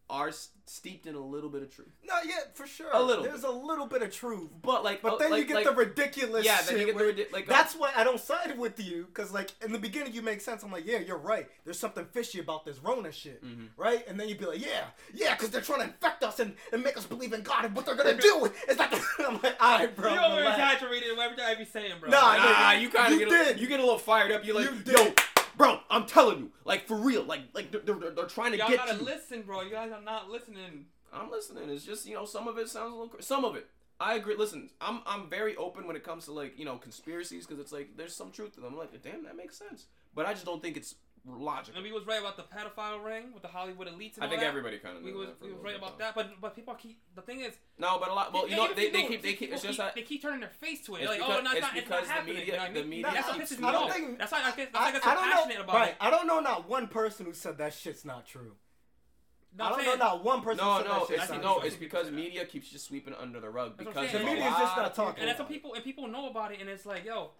[0.08, 0.32] are
[0.68, 1.90] steeped in a little bit of truth.
[2.04, 2.88] Not yet, for sure.
[2.94, 4.50] A little There's a little bit of truth.
[4.62, 6.92] But like, But uh, then you like- get like- the ridiculous yeah, then you get
[6.94, 9.72] the where- ridi- like uh, that's why I don't side with you, cause like in
[9.72, 10.62] the beginning you make sense.
[10.64, 11.48] I'm like, yeah, you're right.
[11.64, 13.70] There's something fishy about this Rona shit, Mhm.
[13.78, 14.08] right?
[14.08, 16.84] And then you'd be like, yeah, yeah, cause they're trying to infect us and, and
[16.84, 18.52] make us believe in God and what they're gonna do.
[18.68, 18.94] It's like
[19.28, 20.14] I'm like, all right, bro.
[20.14, 22.10] you over relax." exaggerated whatever I be saying, bro.
[22.12, 23.60] Nah, Nah, nigga, you kind of you get a, did.
[23.60, 24.46] you get a little fired up.
[24.46, 25.20] You're like, You yo, did.
[25.58, 28.68] Bro, I'm telling you, like for real, like like they're, they're, they're trying to Y'all
[28.70, 29.06] get gotta you.
[29.06, 29.62] listen, bro.
[29.62, 30.86] You guys are not listening.
[31.14, 31.70] I'm listening.
[31.70, 33.10] It's just you know some of it sounds a little.
[33.10, 33.68] Cr- some of it,
[34.00, 34.36] I agree.
[34.36, 37.72] Listen, I'm I'm very open when it comes to like you know conspiracies because it's
[37.72, 38.74] like there's some truth to them.
[38.74, 39.86] I'm like, damn, that makes sense.
[40.14, 40.96] But I just don't think it's
[41.28, 41.76] logical.
[41.82, 44.16] And we was right about the pedophile ring with the Hollywood elites.
[44.16, 44.48] And I think that.
[44.48, 45.42] everybody kind of We was, that.
[45.42, 46.06] We was right about though.
[46.06, 48.34] that, but but people keep the thing is No, but a lot.
[48.34, 49.52] Well, you know, even they if they keep they keep.
[49.54, 51.02] It's just keep- that they keep turning their face to it.
[51.02, 52.36] It's like, because- oh, no, it's, it's not, it's not the happening.
[52.36, 53.94] media- you know what I the media That's what keeps pisses me off.
[53.94, 54.74] think- That's why I get.
[54.74, 55.64] That's I, why I get so I don't passionate know.
[55.64, 55.96] about Right, it.
[56.00, 58.54] I don't know not one person who said that shit's not true.
[59.58, 60.66] No, I don't saying- know not one person.
[60.66, 63.50] No, said no, that shit's it's no, it's because media keeps just sweeping under the
[63.50, 64.12] rug because I'm saying.
[64.12, 65.22] there's a The media's just not talking.
[65.22, 67.32] And that's what people and people know about it, and it's like, yo,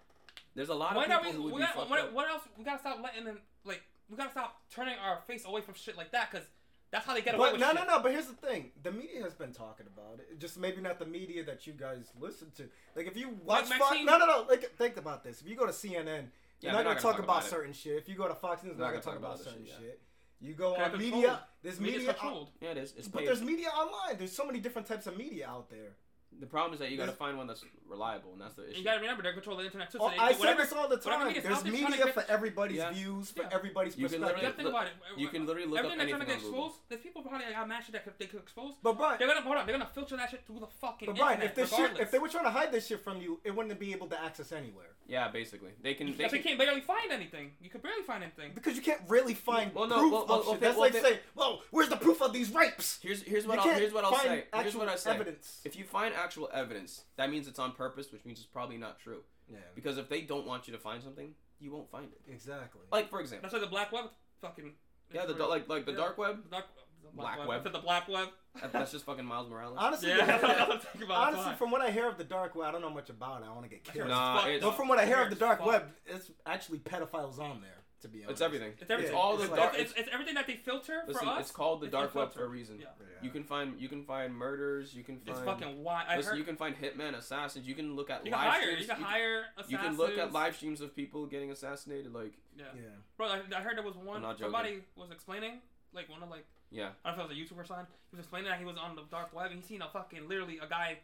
[0.56, 1.36] There's a lot when of are people we?
[1.36, 2.42] who would we be gotta, what, what else?
[2.58, 3.82] We gotta stop letting them like.
[4.10, 6.42] We gotta stop turning our face away from shit like that, cause
[6.90, 7.74] that's how they get away But with no, shit.
[7.86, 8.02] no, no.
[8.02, 10.38] But here's the thing: the media has been talking about it.
[10.40, 12.64] Just maybe not the media that you guys listen to.
[12.96, 14.46] Like if you watch Like Fox, no, no, no.
[14.48, 16.28] Like think about this: if you go to CNN, you're Yeah, not
[16.62, 17.50] they're gonna not talk gonna about talk about it.
[17.50, 17.96] certain shit.
[17.98, 20.00] If you go to Fox News, they're not gonna talk about, this certain shit, shit.
[20.40, 20.48] yeah.
[20.48, 21.14] You go They're on controlled.
[21.14, 21.40] media.
[21.62, 22.14] There's Media's media.
[22.14, 22.50] controlled.
[22.60, 22.94] Yeah, it is.
[22.96, 23.28] It's But paid.
[23.28, 24.18] there's media online.
[24.18, 25.96] There's so many different types of media out there.
[26.38, 28.78] The problem is that you got to find one that's reliable, and that's the issue.
[28.80, 29.96] you gotta remember, they control the internet too.
[29.96, 31.32] So Oh, they, I say this all the time.
[31.32, 32.90] There's out there trying to media for everybody's Yeah.
[32.92, 33.48] views, for Yeah.
[33.52, 34.36] everybody's You can perspective.
[34.36, 34.92] You gotta think Look- about it.
[35.18, 37.46] you can literally look Everything up they're trying to get on exposed, there's people probably
[37.50, 38.74] got mad shit that could, they could expose.
[38.82, 39.66] But Brian, They're gonna hold on.
[39.66, 41.50] They're gonna filter that shit through the fucking but Brian, internet.
[41.50, 42.02] if this shit, regardless.
[42.02, 44.20] if they were trying to hide this shit from you, it wouldn't be able to
[44.20, 44.88] access anywhere.
[45.08, 46.08] Yeah, basically, they can.
[46.08, 46.48] They Because they can.
[46.48, 47.52] can't barely find anything.
[47.60, 48.52] You could barely find anything.
[48.54, 50.60] Because you can't really find Well, no, proof well, of shit.
[50.60, 53.64] That's like they- saying, "Well, where's the proof of these rapes?" Here's here's what I'll
[53.64, 54.44] can't here's what I'll say.
[54.52, 55.12] Here's what I say.
[55.14, 55.60] Evidence.
[55.64, 58.98] If you find actual evidence, that means it's on purpose, which means it's probably not
[58.98, 59.20] true.
[59.48, 62.20] Yeah, Because if they don't want you to find something, you won't find it.
[62.30, 62.82] exactly.
[62.90, 64.06] Like for example, That's like the black web
[64.40, 64.72] fucking.
[65.14, 65.98] yeah, the it's like like the Yeah.
[65.98, 66.42] dark web.
[66.44, 66.66] The dark,
[67.02, 67.60] the Black black, web.
[67.60, 68.28] I said the black web.
[68.72, 69.76] That's just fucking Miles Morales.
[69.80, 71.28] honestly, Yeah, the- that's what I'm thinking about.
[71.34, 73.46] honestly, from what I hear of the dark web, I don't know much about it.
[73.46, 74.08] I want to get killed.
[74.08, 75.66] Nah, but from what I hear of the dark Fuck.
[75.68, 77.75] web, it's actually pedophiles on there.
[78.06, 78.72] To be honest, It's everything.
[78.80, 79.12] It's everything.
[79.14, 79.72] Yeah, all it's the like- dark.
[79.74, 81.40] It's, It's, it's, it's everything that they filter listen, for us.
[81.40, 82.78] it's called the it's dark web for a reason.
[82.80, 82.86] Yeah.
[83.00, 83.06] Yeah.
[83.22, 84.94] You can find you can find murders.
[84.94, 85.44] You can It's find.
[85.44, 86.06] fucking wild.
[86.08, 87.66] I listen, heard you can find hitmen, assassins.
[87.66, 88.62] You can look at you can live hire.
[88.62, 88.80] streams.
[88.82, 89.72] You can you, hire assassins.
[89.72, 92.12] you can look at live streams of people getting assassinated.
[92.14, 92.64] Like Yeah.
[92.76, 92.82] Yeah.
[93.16, 94.16] Bro, I, I heard there was one.
[94.16, 94.52] I'm not joking.
[94.52, 95.60] Somebody was explaining,
[95.92, 97.86] like one of like yeah, I don't know if it was a YouTuber sign.
[98.10, 100.28] He was explaining that he was on the dark web and he seen a fucking
[100.28, 100.98] literally a guy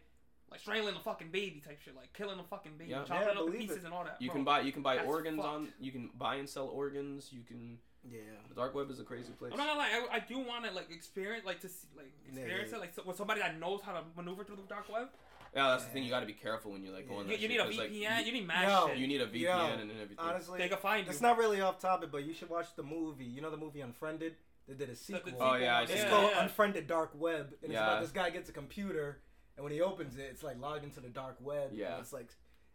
[0.53, 3.05] like strangling a fucking baby type shit, like killing a fucking baby, Yeah.
[3.05, 3.85] chopping Yeah, it up in pieces it.
[3.85, 4.17] and all that.
[4.21, 4.35] you bro.
[4.37, 5.49] can buy you can buy That's organs fucked.
[5.49, 5.69] on.
[5.81, 7.31] You can buy and sell organs.
[7.33, 7.79] You can.
[8.09, 8.19] Yeah.
[8.49, 9.53] The dark web is a crazy place.
[9.53, 10.07] I'm not gonna lie.
[10.13, 12.77] I, I do want to like experience, like to see, like experience yeah.
[12.77, 15.09] it, like so, with somebody that knows how to maneuver through the dark web.
[15.55, 16.03] Yeah, that's the thing.
[16.05, 17.61] You got to be careful when you're like go on You, that you shit, need
[17.61, 18.11] a 'cause, VPN.
[18.17, 18.97] like, you, need mad Yo, shit.
[18.97, 20.17] you need a VPN Yo, and everything.
[20.19, 21.13] Honestly, they can find you.
[21.13, 23.25] it's not really off topic, but you should watch the movie.
[23.27, 24.35] You know the movie Unfriended?
[24.67, 25.33] They did a sequel.
[25.41, 26.43] Oh, yeah, I It's see yeah, called yeah.
[26.45, 29.19] Unfriended Dark Web, and it's about this guy gets a computer,
[29.57, 31.69] and when he opens it, it's like logged into the dark web.
[31.71, 31.99] and Yeah.
[31.99, 32.29] it's like,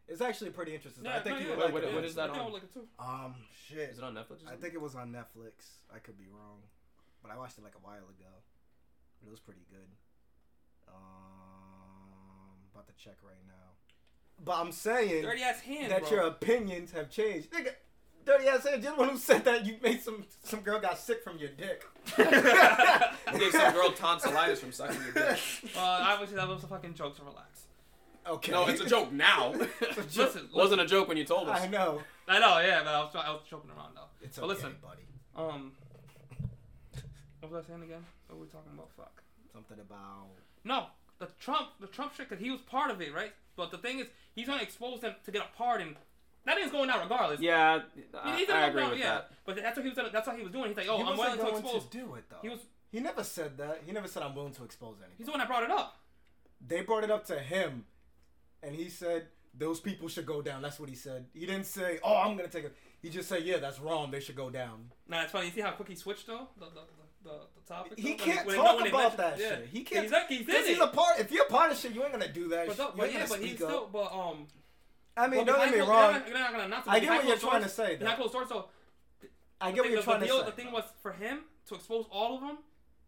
[0.07, 1.05] it's actually pretty interesting.
[1.05, 1.93] Yeah, I think no, you yeah, would Wait, like what- it.
[1.95, 2.39] what is that on?
[2.39, 2.87] I'll look it too.
[2.99, 3.35] Um,
[3.67, 3.89] shit.
[3.89, 4.47] Is it on Netflix?
[4.47, 5.81] I think it was on Netflix.
[5.93, 6.61] I could be wrong,
[7.21, 8.31] but I watched it like a while ago.
[9.25, 9.89] It was pretty good.
[10.87, 13.53] Um, about to check right now.
[14.43, 16.11] But I'm saying Dirty ass hands, that bro.
[16.11, 17.71] your opinions have changed, nigga.
[18.27, 20.99] Dirty ass head, you're the one who said that you made some some girl got
[20.99, 21.85] sick from your dick.
[22.17, 25.39] You gave some girl tonsillitis from sucking your dick.
[25.75, 27.67] Well, obviously that was a fucking joke, so relax.
[28.27, 28.51] Okay.
[28.51, 29.53] No, it's a joke now.
[29.81, 31.61] It's a Listen, wasn't a joke when you told us.
[31.61, 32.01] I know.
[32.27, 34.09] I know, yeah, but I was, I was joking around though.
[34.21, 34.75] It's But okay, listen.
[34.81, 35.03] buddy.
[35.37, 35.71] Um,
[37.39, 38.03] what was I saying again?
[38.27, 38.89] What were we talking about?
[38.97, 39.23] Fuck.
[39.53, 40.27] Something about
[40.65, 40.87] No,
[41.19, 43.31] the Trump, the Trump shit, because he was part of it, right?
[43.55, 45.95] But the thing is, he's gonna expose them to get a pardon
[46.47, 47.41] That nigga's going out regardless.
[47.41, 47.81] Yeah,
[48.23, 49.05] I, he's I agree go- with yeah.
[49.15, 49.31] that.
[49.45, 50.11] But that's what he was.
[50.13, 50.69] That's what he was doing.
[50.69, 51.89] He's like, oh, he I'm wasn't willing to going expose.
[51.91, 52.37] to do it though.
[52.41, 52.59] He was.
[52.89, 53.81] He never said that.
[53.85, 55.15] He never said I'm willing to expose anything.
[55.17, 55.97] He's the one that brought it up.
[56.65, 57.83] They brought it up to him,
[58.63, 60.61] and he said those people should go down.
[60.61, 61.25] That's what he said.
[61.33, 64.09] He didn't say, "Oh, I'm gonna take it." He just said, "Yeah, that's wrong.
[64.09, 65.47] They should go down." Nah, it's funny.
[65.47, 66.47] You see how quick he switched though.
[66.57, 67.99] The the the, the, the topic.
[67.99, 68.23] He though?
[68.23, 69.49] Can't when talk when they about that yeah.
[69.49, 69.67] shit.
[69.69, 70.03] He can't.
[70.03, 71.19] He's like, he's Because he's a part.
[71.19, 72.67] If you're a part of shit, you ain't gonna do that.
[72.67, 72.77] But, shit.
[72.77, 73.69] though- You but ain't yeah, but he's speak up.
[73.69, 73.89] still.
[73.91, 74.47] But um.
[75.17, 76.11] I mean, but don't get behind me closed- wrong.
[76.11, 76.89] They're not, they're not gonna announce it.
[76.91, 77.95] I get what you're closed trying to doors- say.
[77.95, 78.21] Behind Though.
[78.29, 78.69] closed doors, so
[79.59, 80.45] I the get what thing- you're the trying to deal, say.
[80.45, 82.57] The thing was for him to expose all of them,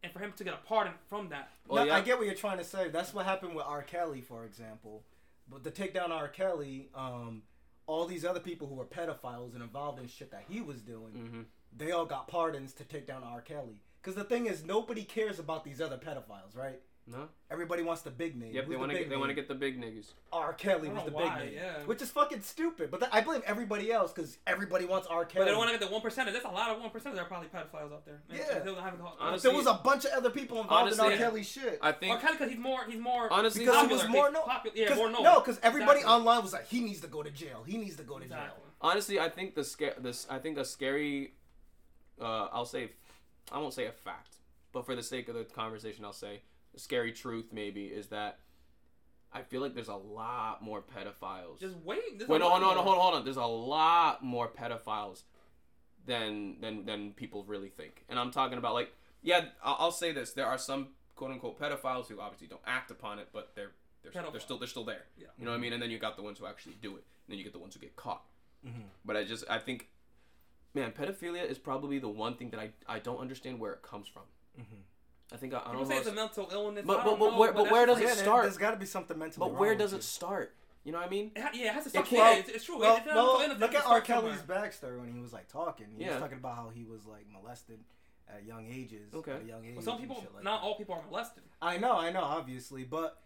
[0.04, 1.52] and for him to get a pardon from that.
[1.68, 1.98] Well, no, yeah.
[1.98, 2.90] I get what you're trying to say.
[2.90, 3.84] That's what happened with R.
[3.84, 5.04] Kelly, for example.
[5.48, 6.28] But to take down R.
[6.28, 7.44] Kelly, um,
[7.86, 11.12] all these other people who were pedophiles and involved in shit that he was doing,
[11.14, 11.42] hmm
[11.72, 13.42] they all got pardons to take down R.
[13.42, 13.84] Kelly.
[14.02, 16.82] Because the thing is, nobody cares about these other pedophiles, right?
[17.12, 17.28] No.
[17.50, 18.54] Everybody wants the big name.
[18.54, 18.66] Yep.
[18.66, 19.10] Who's They want to big get.
[19.10, 20.12] They want to get the big niggas.
[20.32, 20.54] R.
[20.54, 21.80] Kelly was the know big why, name, yeah.
[21.86, 22.92] which is fucking stupid.
[22.92, 25.26] But th- I blame everybody else because everybody wants R.
[25.26, 25.26] Kelly.
[25.26, 25.46] But Kelly.
[25.46, 26.34] they don't want to get the one percenters.
[26.34, 28.22] There's a lot of one percenters that are probably pedophiles out there.
[28.30, 28.60] And Yeah.
[28.60, 31.14] they don't have the- Honestly- there was a bunch of other people involved in Honestly,
[31.24, 31.30] R.
[31.30, 31.80] Kelly shit.
[31.82, 32.20] I Or think.
[32.22, 34.44] kind of because he's more, he's more Honestly, Because he was more He's known.
[34.44, 35.24] popular- Yeah, 'Cause- more known.
[35.24, 36.14] No, because everybody Exactly.
[36.20, 37.64] online was like, he needs to go to jail.
[37.66, 38.54] He needs to go to jail.
[38.82, 39.96] Honestly, I think the scare.
[39.98, 40.28] This.
[40.30, 41.34] I think a scary.
[42.22, 42.92] Uh, I'll say.
[43.52, 44.36] I won't say a fact,
[44.72, 46.42] but for the sake of the conversation, I'll say a
[46.76, 47.48] scary truth.
[47.52, 48.40] Maybe is that.
[49.32, 51.60] I feel like there's a lot more pedophiles.
[51.60, 52.18] Just wait.
[52.18, 53.24] There's Wait, no, no, no, hold on, hold on.
[53.24, 55.22] There's a lot more pedophiles
[56.06, 58.92] than than than people really think, and I'm talking about like,
[59.22, 62.90] yeah, I'll, I'll say this: there are some quote unquote pedophiles who obviously don't act
[62.90, 63.72] upon it, but they're
[64.02, 65.04] they're, they're still they're still there.
[65.18, 65.28] Yeah.
[65.38, 65.74] You know what I mean?
[65.74, 67.60] And then you got the ones who actually do it, and then you get the
[67.60, 68.24] ones who get caught.
[68.66, 68.86] Mhm.
[69.06, 69.90] But I just I think,
[70.74, 74.08] man, pedophilia is probably the one thing that I I don't understand where it comes
[74.08, 74.24] from.
[74.60, 74.82] Mhm.
[75.32, 76.00] I think I, I People don't say know.
[76.00, 76.86] it's a mental illness.
[76.86, 78.44] But- I but- but know, where- but that's where does it start?
[78.44, 80.56] There's got to be something mentally but where does it start?
[80.84, 81.32] You know what I mean?
[81.36, 82.06] It ha- yeah, it has to It start.
[82.08, 82.80] can't- it's, it's true.
[82.80, 84.02] Well, It's not well, mental illness, look it at R.
[84.02, 84.58] Kelly's somewhere.
[84.70, 85.88] backstory when he was like talking.
[85.96, 86.12] He Yeah.
[86.14, 87.80] was talking about how he was like molested
[88.28, 89.14] at young ages.
[89.14, 89.32] Okay.
[89.34, 90.66] At a young age Well, some people, like not that.
[90.68, 91.44] all people are molested.
[91.62, 93.22] I know, I know, obviously, but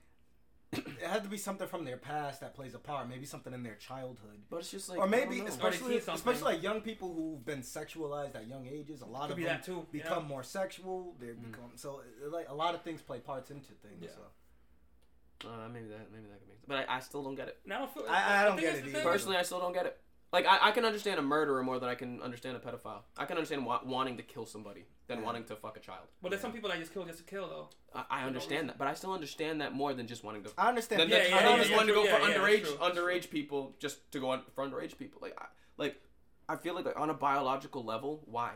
[0.78, 3.08] it had to be something from their past that plays a part.
[3.10, 4.41] Maybe something in their childhood.
[4.50, 6.16] But it's just like or maybe, especially, Or they see something.
[6.16, 9.02] especially like young people who've been sexualized at young ages.
[9.02, 9.86] A lot Could of be them that too.
[9.91, 10.30] become yeah.
[10.30, 11.16] more sexual.
[11.20, 11.52] They Mm.
[11.52, 14.02] become so uh, like a lot of things play parts into things.
[14.02, 14.10] Yeah.
[14.10, 15.50] So.
[15.50, 16.66] Uh, maybe that maybe that could make sense.
[16.68, 17.60] But I, I still don't get it.
[17.66, 18.04] Now I feel.
[18.10, 19.02] I- I the don't get it either.
[19.02, 20.00] Personally, I still don't get it.
[20.32, 23.02] Like I, I can understand a murderer more than I can understand a pedophile.
[23.18, 25.26] I can understand wa- wanting to kill somebody than Yeah.
[25.26, 26.08] wanting to fuck a child.
[26.22, 27.70] But there's some people that just kill just to kill though.
[27.94, 30.52] I, I understand that, but I still understand that more than just wanting to.
[30.58, 31.02] I understand.
[31.02, 32.30] Than, Yeah, than- yeah, I don't yeah, just yeah, want to go true, for yeah,
[32.30, 32.76] yeah, underage true.
[32.78, 35.20] underage people just to go on for underage people.
[35.22, 35.46] Like I,
[35.78, 36.02] like
[36.48, 38.52] I feel like, like on a biological level, why?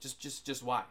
[0.00, 0.84] Just just just why?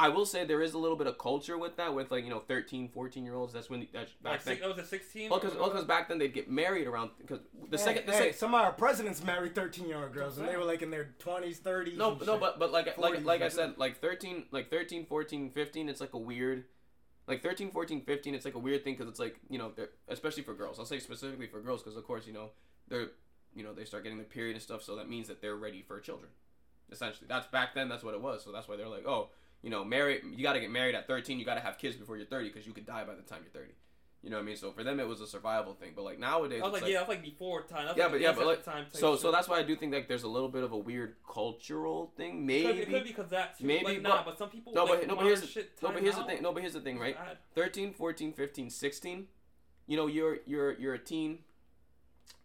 [0.00, 2.30] I will say there is a little bit of culture with that, with like you
[2.30, 3.52] know 13, 14 year olds.
[3.52, 4.58] That's when that's back Like then.
[4.62, 5.30] Oh, six, that was a 16.
[5.30, 8.34] Well, because back then they'd get married around because the Hey, second the hey, second
[8.34, 11.10] some of our presidents married 13 year old girls, and they were like in their
[11.18, 11.96] 20s, 30s.
[11.96, 15.50] No, no, but but like like 40s, like I said, like 13, like 13, 14,
[15.50, 16.64] 15, it's like a weird,
[17.26, 19.72] like 13, 14, 15, it's like a weird thing because it's like you know,
[20.06, 20.78] especially for girls.
[20.78, 22.50] I'll say specifically for girls because of course you know
[22.86, 23.08] they're
[23.52, 25.82] you know they start getting their period and stuff, so that means that they're ready
[25.82, 26.30] for children.
[26.92, 27.88] Essentially, that's back then.
[27.88, 28.44] That's what it was.
[28.44, 29.30] So that's why they're like, oh,
[29.62, 30.20] you know, marry.
[30.34, 31.38] You got to get married at thirteen.
[31.38, 33.40] You got to have kids before you're thirty because you could die by the time
[33.42, 33.74] you're thirty.
[34.22, 34.56] You know what I mean?
[34.56, 35.92] So for them, it was a survival thing.
[35.94, 37.86] But like nowadays, I was it's like, yeah, was like before time.
[37.86, 39.76] That was Yeah, like but- yeah, but, like, time so so that's why I do
[39.76, 42.44] think like there's a little bit of a weird cultural thing.
[42.44, 43.64] Maybe it could be because that too.
[43.64, 45.92] maybe, like, but- nah, but some people no, like, but no, but here's shit no,
[45.92, 46.42] but here's the thing.
[46.42, 47.16] No, but here's the thing, right?
[47.16, 47.38] Bad.
[47.54, 49.26] 13, 14, 15, 16,
[49.86, 51.38] you know, you're you're you're a teen.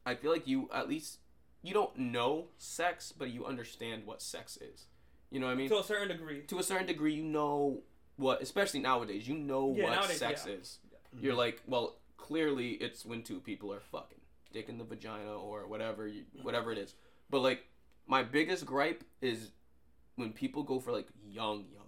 [0.05, 1.19] I feel like you at least
[1.63, 4.85] you don't know sex, but you understand what sex is.
[5.33, 5.69] You know what I mean?
[5.69, 6.41] to a certain degree.
[6.41, 7.81] to a certain degree, you know
[8.17, 10.53] what, especially nowadays, you know Yeah, what nowadays, sex yeah.
[10.53, 10.77] is.
[11.19, 14.19] You're like, well, clearly it's when two people are fucking,
[14.51, 16.93] dick in the vagina or whatever, you, whatever it is.
[17.31, 17.65] But like,
[18.07, 19.49] my biggest gripe is
[20.15, 21.81] when people go for like young, young.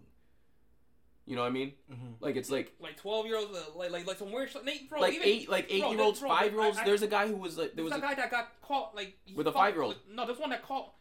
[1.27, 1.73] You know what I mean?
[1.91, 2.15] Mhm.
[2.19, 4.63] Like it's like Like twelve year olds, uh, like like like some weird shit.
[4.65, 6.79] Nate, bro, like even, eight, like eight bro, year olds, five year olds.
[6.85, 9.47] There's a guy who was like there was a guy that got caught like With
[9.47, 9.95] a five-year-old.
[10.11, 10.93] No, there's one that caught.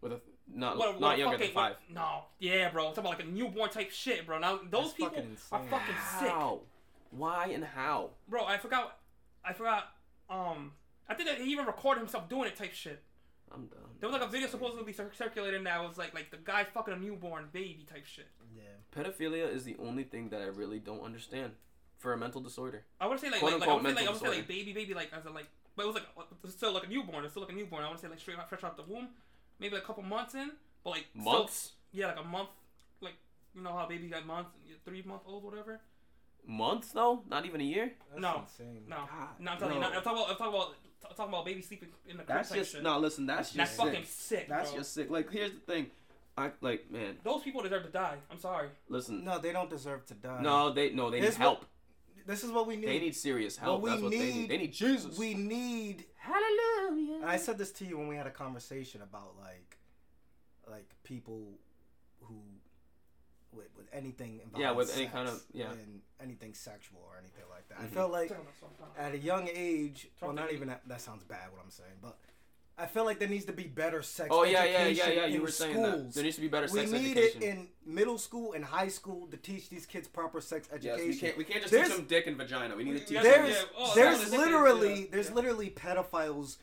[0.00, 0.20] with a
[0.54, 1.72] not what- what not a younger fucking- than five.
[1.86, 2.88] what- no, yeah, bro.
[2.88, 4.38] I'm talking about like a newborn type shit, bro.
[4.38, 5.68] Now those That's people fucking are insane.
[5.68, 6.60] fucking sick, How?
[7.10, 8.10] Why and how?
[8.28, 8.44] bro.
[8.44, 8.98] I forgot.
[9.44, 9.94] I forgot.
[10.30, 10.72] Um,
[11.08, 13.02] I think that he even recorded himself doing it type shit.
[13.50, 13.80] I'm done.
[14.00, 16.94] There was like a video supposedly cir- circulating that was like like the guy fucking
[16.94, 18.28] a newborn baby type shit.
[18.56, 18.62] Yeah.
[18.94, 21.54] Pedophilia is the only thing that I really don't understand
[21.98, 22.84] for a mental disorder.
[23.00, 24.12] I want to say like Quote, like, like I unquote, want to say like I
[24.12, 26.06] mental want say like baby baby like as a like but it was like
[26.44, 27.24] it's still like a newborn.
[27.24, 27.82] It's still like a newborn.
[27.82, 29.08] I want to say like straight out fresh out the womb,
[29.62, 30.50] maybe like a couple months in,
[30.84, 31.72] but like still- Months?
[31.92, 32.48] yeah, like a month.
[33.00, 33.14] Like
[33.54, 34.50] you know how baby got months,
[34.84, 35.80] three month old, whatever.
[36.46, 37.92] months though, not even a year.
[38.10, 38.40] That's No.
[38.40, 38.82] insane.
[38.88, 40.74] No, God, no, I'm telling you, not, I'm talking about, I'm talking about,
[41.08, 42.82] I'm talking about baby sleeping in the crib That's just shit.
[42.82, 42.98] no.
[42.98, 44.40] Listen, that's That's just fucking sick.
[44.40, 44.78] sick, That's bro.
[44.80, 45.08] just sick.
[45.10, 45.86] Like here's the thing,
[46.36, 47.16] I like man.
[47.22, 48.16] Those people deserve to die.
[48.30, 48.68] I'm sorry.
[48.88, 50.40] Listen, No, they don't deserve to die.
[50.42, 51.66] no, they no, they need Here's what- help.
[52.24, 52.86] This is what we need.
[52.88, 53.82] They need serious help.
[53.82, 54.34] we That's what they need.
[54.34, 55.18] need- They need Jesus.
[55.18, 56.04] We need.
[57.22, 57.34] Hallelujah.
[57.34, 59.78] And I said this to you when we had a conversation about like,
[60.70, 61.58] like people
[62.20, 62.40] who,
[63.52, 65.70] with, with anything involving Yeah, with any kind of- yeah.
[65.72, 67.78] and anything sexual or anything like that.
[67.78, 67.84] Mhm.
[67.84, 70.52] I felt like Tell them that's what I'm talking at a young age, well, not
[70.52, 72.18] even that, that sounds bad what I'm saying, but
[72.78, 75.26] I feel like there needs to be better sex Oh yeah, yeah, education yeah, yeah.
[75.26, 75.92] in You were saying schools.
[76.06, 77.42] that there needs to be better we sex need education.
[77.42, 81.08] it in middle school and high school to teach these kids proper sex yes, education.
[81.10, 81.36] we can't.
[81.38, 82.74] We can't just There's- teach them dick and vagina.
[82.74, 83.42] We need to teach Yeah, them.
[83.44, 85.34] There's yeah, oh, there's that's what it is, literally there's yeah.
[85.34, 86.00] literally pedophiles about.
[86.16, 86.56] I agree.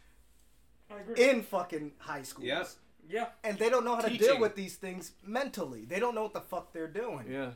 [1.17, 2.47] In fucking high schools.
[2.47, 2.63] Yeah.
[3.09, 3.27] yeah.
[3.43, 5.85] And they don't know how to deal with these things mentally.
[5.85, 7.25] They don't know what the fuck they're doing.
[7.29, 7.51] Yeah.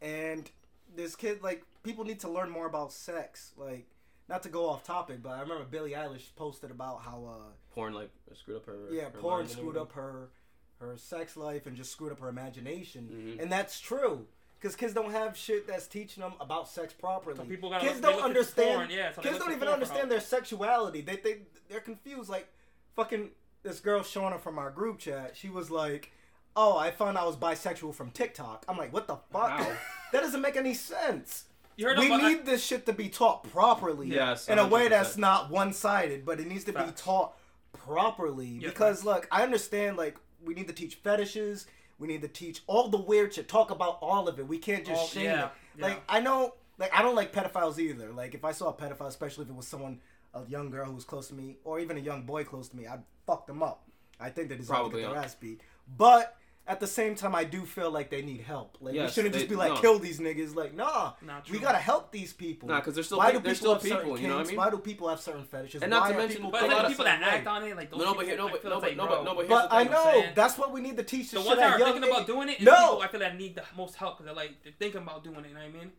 [0.00, 0.50] And
[0.94, 3.52] this kid like people need to learn more about sex.
[3.56, 3.86] Like
[4.28, 7.94] not to go off topic, but I remember Billie Eilish posted about how uh Porn
[7.94, 8.76] like screwed up her.
[8.90, 10.30] yeah, her porn screwed up her
[10.78, 13.36] her sex life and just screwed up her imagination.
[13.38, 13.42] Mhm.
[13.42, 14.26] And that's true.
[14.62, 17.36] Because kids don't have shit that's teaching them about sex properly.
[17.36, 18.76] So people gotta kids look- don't understand.
[18.76, 21.00] porn, yeah, so kids don't even understand their sexuality.
[21.00, 22.30] They they they're confused.
[22.30, 22.46] Like
[22.94, 23.30] fucking
[23.64, 25.36] this girl Shauna from our group chat.
[25.36, 26.12] She was like,
[26.54, 29.58] "Oh, I found I was bisexual from TikTok." I'm like, "What the fuck?
[29.58, 29.76] Wow.
[30.12, 33.50] that doesn't make any sense." You heard we about need this shit to be taught
[33.50, 37.34] properly Yes, in a way that's not one-sided, but it needs to be taught
[37.72, 38.46] properly.
[38.46, 39.04] Yeah, because facts.
[39.06, 41.66] look, I understand like we need to teach fetishes,
[42.02, 44.46] we need to teach all the weird shit, talk about all of it.
[44.48, 45.50] We can't just All- shame yeah, it.
[45.78, 45.86] yeah.
[45.86, 48.12] Like I know, like I don't like pedophiles either.
[48.12, 50.00] Like if I saw a pedophile, especially if it was someone,
[50.34, 52.76] a young girl who was close to me, or even a young boy close to
[52.76, 53.84] me, I'd fuck them up.
[54.20, 55.60] I think they deserve Probably, to get their ass beat,
[55.96, 56.36] but.
[56.64, 58.78] At the same time, I do feel like they need help.
[58.80, 59.80] Like we shouldn't they- just be like no.
[59.80, 60.54] kill these niggas.
[60.54, 62.68] Like nah, Nah, we gotta help these people.
[62.68, 64.42] Nah, because they're still Why do they're still have certain people, you know what I
[64.42, 64.50] kinks?
[64.50, 64.58] mean?
[64.58, 65.82] Why do people have certain fetishes?
[65.82, 67.32] And not Why to mention- people But a it's like of the people certain that
[67.32, 67.38] way?
[67.38, 68.96] act on it, like those No, no, but here- no, I but- no, but- like,
[68.96, 70.32] no, but- no, but here's But I thing, I'm know saying.
[70.36, 72.48] that's what we need to teach The this ones that are young thinking about doing
[72.48, 73.00] it, No.
[73.00, 75.48] I feel that need the most help because they're like they're thinking about doing it.
[75.48, 75.92] You know what I mean?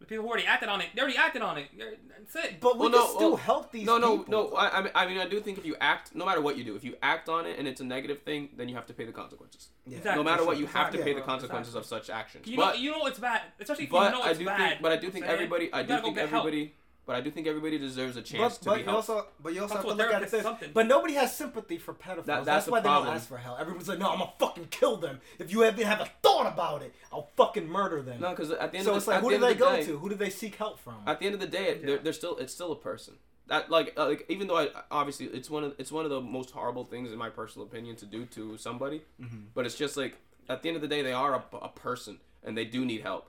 [0.00, 1.66] The people who already acted on it, they already acted on it.
[1.78, 2.60] That's it.
[2.60, 4.50] But we Well, can still well, help these No, no, people.
[4.50, 4.56] no.
[4.56, 6.64] I, I mean, I mean, I do think if you act, no matter what you
[6.64, 8.92] do, if you act on it and it's a negative thing, then you have to
[8.92, 9.68] pay the consequences.
[9.86, 9.98] Yeah.
[9.98, 10.22] Exactly.
[10.22, 11.96] no matter sure, what, you have to exactly, pay the consequences exactly.
[11.98, 12.46] of such actions.
[12.46, 14.44] You but know, you know it's bad, especially if but you know I it's do
[14.44, 14.68] bad.
[14.68, 15.52] think, but I do think what I'm saying?
[15.52, 16.60] everybody, I do think everybody.
[16.64, 16.70] help.
[17.06, 19.08] Everybody, but I do think everybody deserves a chance But, to but be you helped.
[19.10, 20.30] also, but you also Talk have to to look at it.
[20.30, 20.42] this.
[20.42, 20.70] something.
[20.72, 22.24] But nobody has sympathy for pedophiles.
[22.26, 23.06] That- that's that's the why they problem.
[23.08, 23.60] don't ask for help.
[23.60, 25.20] Everyone's like, "No, I'm gonna fucking kill them.
[25.38, 28.72] If you even have a thought about it, I'll fucking murder them." no, because at
[28.72, 29.98] the end so of it's the, like, who the do they the go day, to?
[29.98, 30.96] Who do they seek help from?
[31.06, 33.14] At the end of the day, they're, they're still, it's still a person.
[33.46, 36.20] That like, uh, like even though I obviously it's one of it's one of the
[36.20, 39.36] most horrible things in my personal opinion to do to somebody, Mm-hmm.
[39.54, 40.16] but it's just like
[40.48, 43.02] at the end of the day they are a, a person and they do need
[43.02, 43.28] help.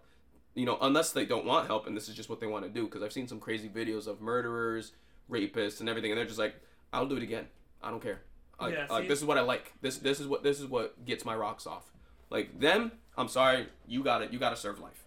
[0.56, 2.72] You know, unless they don't want help and this is just what they want to
[2.72, 2.86] do.
[2.86, 4.94] Because I've seen some crazy videos of murderers,
[5.30, 6.56] rapists, and everything, and they're just like,
[6.94, 7.48] "I'll do it again.
[7.84, 8.22] I don't care.
[8.60, 9.74] Like, Yeah, like this is what I like.
[9.82, 11.92] This this is what this is what gets my rocks off.
[12.30, 15.04] Like them, I'm sorry, you got to You got to serve life,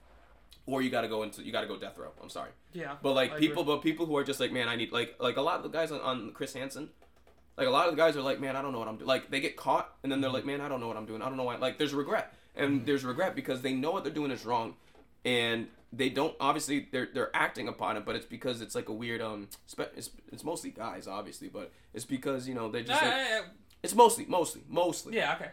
[0.66, 2.12] or you got to go into you got to go death row.
[2.22, 2.50] I'm sorry.
[2.72, 2.96] Yeah.
[3.02, 3.48] But like I agree.
[3.48, 5.62] people, but people who are just like, man, I need like like a lot of
[5.62, 6.90] the guys on, on Chris Hansen,
[7.56, 9.08] like a lot of the guys are like, man, I don't know what I'm doing.
[9.08, 11.22] Like they get caught and then they're like, man, I don't know what I'm doing.
[11.22, 11.56] I don't know why.
[11.56, 12.84] Like there's regret and mm-hmm.
[12.86, 14.74] there's regret because they know what they're doing is wrong,
[15.24, 18.92] and they don't obviously they're they're acting upon it, but it's because it's like a
[18.92, 23.00] weird um spe- it's it's mostly guys obviously, but it's because you know they just
[23.02, 23.46] Yeah, like,
[23.82, 25.50] it's mostly mostly mostly yeah, okay.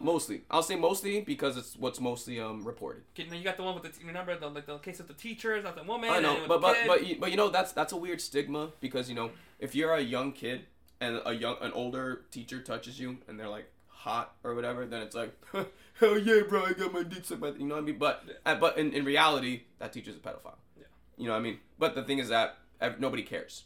[0.00, 3.02] mostly I'll say mostly because it's what's mostly um reported.
[3.14, 5.14] Okay, Then you got the one with the remember the like the case of the
[5.14, 6.10] teachers, not the woman.
[6.10, 9.08] I know, but but but you, but you know that's that's a weird stigma because
[9.08, 10.62] you know if you're a young kid
[11.00, 15.02] and a young an older teacher touches you and they're like hot or whatever, then
[15.02, 15.32] it's like
[15.98, 17.98] hell yeah, bro, I got my dick sucked by the-" you know what I mean.
[17.98, 20.56] But uh, but in, in reality, that teacher's a pedophile.
[20.76, 20.84] Yeah.
[21.16, 21.58] You know what I mean.
[21.78, 23.64] But the thing is that ev- nobody cares.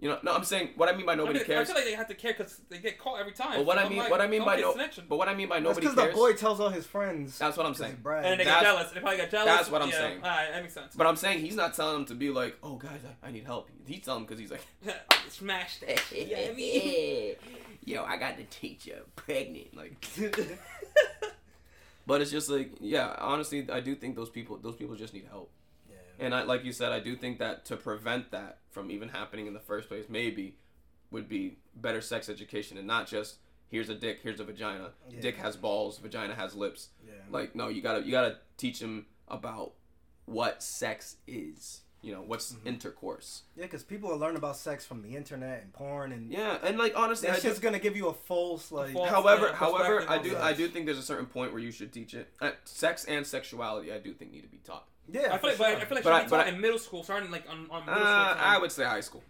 [0.00, 1.68] You know, no, I'm saying what I mean by nobody I, mean, cares.
[1.68, 3.56] I feel like they have to care because they get caught every time.
[3.56, 5.08] But what So I mean, like, what I mean by get no, snitching.
[5.08, 7.36] but what I mean by That's nobody because the boy tells all his friends.
[7.36, 7.96] That's what I'm saying.
[8.00, 8.24] brags.
[8.24, 8.92] and then they get That's- jealous.
[8.92, 9.46] They probably get jealous.
[9.46, 9.94] that's what I'm yeah.
[9.96, 10.18] saying.
[10.22, 10.94] Alright, that makes sense.
[10.94, 13.44] But I'm saying he's not telling them to be like, oh guys, I, I need
[13.44, 13.70] help.
[13.86, 14.64] He's telling them because he's like.
[15.30, 16.28] Smash that shit.
[16.28, 17.34] Yeah, me.
[17.84, 19.76] Yo, I got the teacher pregnant.
[19.76, 19.96] Like,
[22.06, 23.14] but it's just like, yeah.
[23.18, 25.50] Honestly, I do think those people, those people just need help.
[25.88, 26.26] Yeah.
[26.26, 29.46] And I, like you said, I do think that to prevent that from even happening
[29.46, 30.56] in the first place, maybe
[31.10, 33.38] would be better sex education and not just
[33.68, 34.90] here's a dick, here's a vagina.
[35.10, 35.20] Yeah.
[35.20, 36.88] Dick has balls, vagina has lips.
[37.06, 37.14] Yeah.
[37.30, 39.72] Like, no, you gotta, you gotta teach them about
[40.24, 41.82] what sex is.
[42.00, 42.68] You know, what's Mm-hmm.
[42.68, 43.42] intercourse.
[43.56, 46.78] Yeah, because people will learn about sex from the internet and porn, and Yeah, and
[46.78, 48.92] like honestly, I that's just gonna give you a false like.
[48.92, 50.40] false- however, yeah, however, I do, sex.
[50.42, 52.28] I do think there's a certain point where you should teach it.
[52.40, 54.86] Uh, sex and sexuality, I do think need to be taught.
[55.10, 56.50] Yeah, I feel like, for but I feel like But I- be but taught I-
[56.50, 58.06] in middle school, starting like on, on middle school.
[58.06, 58.38] Uh, time.
[58.38, 59.24] I would say high school.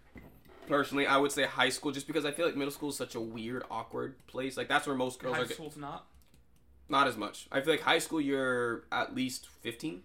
[0.67, 3.15] Personally, I would say high school just because I feel like middle school is such
[3.15, 4.55] a weird, awkward place.
[4.57, 5.45] Like that's where most girls High are.
[5.45, 6.05] Get, school's not.
[6.87, 7.47] not as much.
[7.51, 10.03] I feel like high school you're at least 15.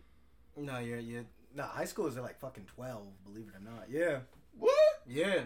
[0.57, 1.27] no, you're you.
[1.55, 3.07] No, high school is like fucking twelve.
[3.25, 3.85] Believe it or not.
[3.89, 4.19] Yeah,
[4.59, 4.75] What?
[5.07, 5.43] yeah.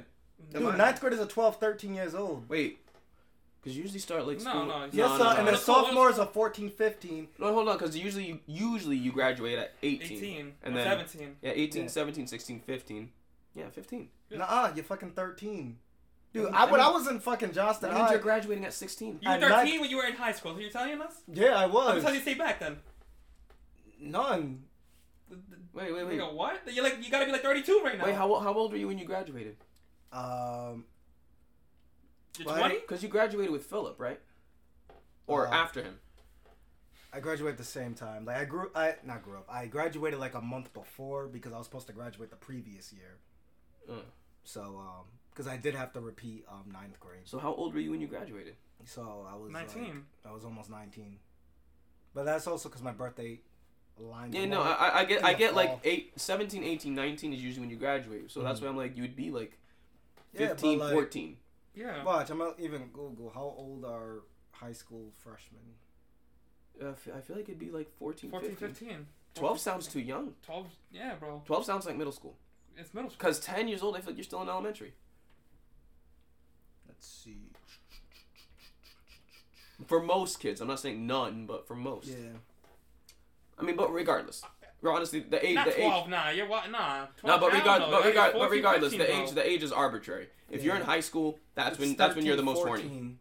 [0.55, 2.49] Am Dude, I- ninth graders are 12, 13 years old.
[2.49, 2.79] Wait.
[3.61, 4.67] Because you usually start like No, school.
[4.67, 5.25] no, Yes, no, sir.
[5.25, 5.35] no, and no.
[5.37, 7.29] the Middle school- sophomores are 14, 15.
[7.39, 7.77] No, hold on.
[7.77, 10.17] Because usually, you, usually you graduate at 18.
[10.17, 11.37] 18 And or then 17.
[11.43, 11.89] yeah, 18, Yeah.
[11.89, 13.13] 17, 16, 15.
[13.57, 14.09] Yeah, 15.
[14.31, 14.39] Yeah.
[14.39, 15.77] Nuh-uh, you're fucking 13.
[16.33, 19.19] Dude, I, when I means- was in fucking Johnston That means you're graduating at 16.
[19.21, 20.55] You were At 13 night- when you were in high school.
[20.55, 21.15] So you're telling us?
[21.27, 21.89] yeah, I How was.
[21.95, 22.79] many times you stay back then?
[24.01, 24.65] None.
[25.73, 26.19] Wait, wait, You wait.
[26.19, 26.61] go, what?
[26.73, 28.05] You're like you gotta be like 32 right now.
[28.05, 29.57] Wait, how, how old were you when you graduated?
[30.13, 30.85] Um,
[32.39, 32.75] You're 20?
[32.81, 34.21] Because you graduated with Philip, right?
[35.27, 35.99] Or Uh, after him?
[37.13, 38.25] I graduated at the same time.
[38.25, 39.47] Like I grew, I not grew up.
[39.49, 43.19] I graduated like a month before because I was supposed to graduate the previous year.
[43.89, 44.03] Uh.
[44.45, 47.23] So, um, because I did have to repeat um ninth grade.
[47.27, 48.57] So how old were you when you graduated?
[48.85, 50.05] So I was like- 19.
[50.27, 51.19] I was almost nineteen.
[52.15, 53.41] But that's also because my birthday
[54.01, 54.35] aligned.
[54.35, 55.81] Yeah, no, I, I get, I the get like fall.
[55.85, 58.31] eight, 17, 18, 19 is usually when you graduate.
[58.31, 58.63] So that's Mhm.
[58.65, 59.59] why I'm like, you'd be like
[60.33, 61.37] Yeah, 15, but, like, 14.
[61.75, 62.03] Yeah.
[62.05, 64.23] Watch, I'm gonna even Google how old are
[64.53, 65.61] high school freshmen.
[66.81, 68.69] Uh, I feel- like it'd be like 14, 14, 15.
[68.89, 69.07] 15.
[69.35, 70.35] 12 sounds too young.
[70.43, 70.67] 12.
[70.91, 71.43] Yeah, bro.
[71.47, 72.37] 12 sounds like middle school.
[72.77, 73.19] It's middle school.
[73.19, 74.95] Because 10 years old, I feel like you're still in elementary.
[76.87, 77.51] Let's see.
[79.87, 80.61] For most kids.
[80.61, 82.09] I'm not saying none, but for most.
[82.09, 82.39] Yeah.
[83.59, 84.43] I mean, but regardless.
[84.85, 86.11] Honestly, the age, Not the 12, age.
[86.11, 86.31] nah.
[86.31, 86.71] You're what?
[86.71, 87.07] Nah.
[87.17, 87.91] 12, No, but, hell regard, no.
[87.91, 89.23] but, You're regard, 14, but regardless, 15, the bro.
[89.25, 90.29] age the age is arbitrary.
[90.51, 93.17] If you're in high school, that's It's when that's when you're the 13, most horny.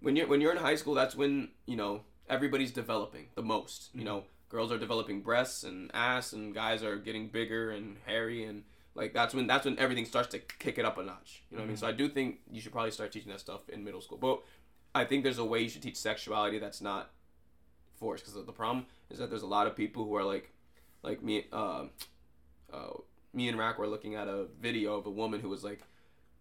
[0.00, 3.88] when you're when you're in high school, that's when you know everybody's developing the most.
[3.92, 4.08] You mm-hmm.
[4.08, 8.64] know, girls are developing breasts and ass, and guys are getting bigger and hairy, and
[8.94, 11.42] like that's when that's when everything starts to kick it up a notch.
[11.50, 11.76] You know what I mean?
[11.76, 11.94] So mm-hmm.
[11.94, 14.18] I do think you should probably start teaching that stuff in middle school.
[14.18, 14.42] But
[14.94, 17.10] I think there's a way you should teach sexuality that's not
[17.98, 18.24] forced.
[18.24, 20.52] Because the problem is that there's a lot of people who are like,
[21.02, 21.84] like me, uh,
[22.72, 22.90] uh,
[23.32, 25.80] me and Rack were looking at a video of a woman who was like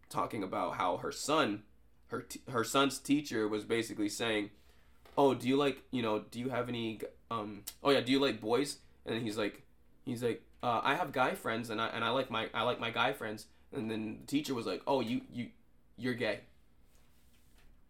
[0.09, 1.63] talking about how her son
[2.07, 4.49] her t- her son's teacher was basically saying,
[5.17, 8.19] "Oh, do you like you know do you have any um oh yeah do you
[8.19, 9.63] like boys?" And then he's like
[10.05, 12.79] he's like uh, I have guy friends and I and I like my I like
[12.79, 13.47] my guy friends.
[13.73, 15.47] And then the teacher was like, "Oh, you you
[15.97, 16.39] you're gay."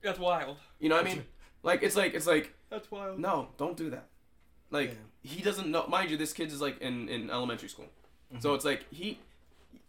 [0.02, 0.58] That's wild.
[0.80, 1.24] You know what I mean?
[1.64, 3.20] Like it's like it's like That's wild.
[3.20, 4.08] no, don't do that.
[4.70, 5.32] Like Yeah.
[5.36, 5.86] he doesn't know.
[5.88, 7.86] Mind you, this kid is like in in elementary school,
[8.32, 8.42] Mm-hmm.
[8.42, 9.20] so it's like he.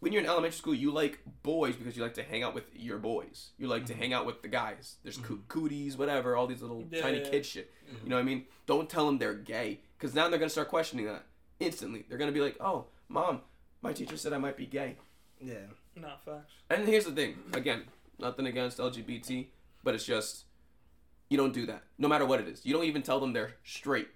[0.01, 2.63] When you're in elementary school, you like boys because you like to hang out with
[2.73, 3.49] your boys.
[3.57, 4.01] You like to Mm-hmm.
[4.01, 4.95] hang out with the guys.
[5.03, 7.29] There's coo- cooties, whatever, all these little Yeah, tiny yeah.
[7.29, 7.73] kid shit.
[8.03, 8.45] You know what I mean?
[8.65, 11.25] Don't tell them they're gay because now they're gonna start questioning that
[11.59, 12.05] instantly.
[12.07, 13.41] They're gonna be like, "Oh, mom,
[13.81, 14.95] my teacher said I might be gay."
[15.41, 15.65] Yeah.
[15.95, 16.53] Nah, facts.
[16.69, 17.37] And here's the thing.
[17.53, 17.83] Again,
[18.19, 19.47] nothing against LGBT,
[19.83, 20.45] but it's just
[21.29, 21.83] you don't do that.
[21.97, 22.65] No matter what it is.
[22.65, 24.07] You don't even tell them they're straight.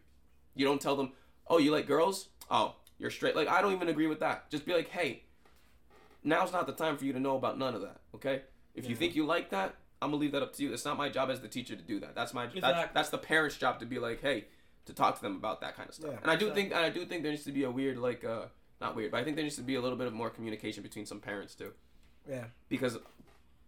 [0.56, 1.12] You don't tell them,
[1.48, 2.30] "Oh, you like girls?
[2.50, 4.50] Oh, you're straight." Like I don't even agree with that.
[4.50, 5.24] Just be like, "Hey,
[6.24, 8.42] now's not the time for you to know about none of that." Okay?
[8.76, 10.74] If you think you like that, I'm going to leave that up to you.
[10.74, 12.16] It's not my job as the teacher to do that.
[12.16, 12.90] That's my that's, Exactly.
[12.94, 14.46] that's the parent's job to be like, "Hey,
[14.86, 16.62] to talk to them about that kind of stuff." Yeah, and I do exactly.
[16.64, 18.46] think and I do think there needs to be a weird like uh
[18.82, 20.84] not weird, but I think there needs to be a little bit of more communication
[20.84, 21.72] between some parents too
[22.28, 22.46] Yeah.
[22.68, 22.98] because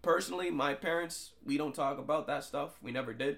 [0.02, 3.38] personally my parents we don't talk about that stuff we never did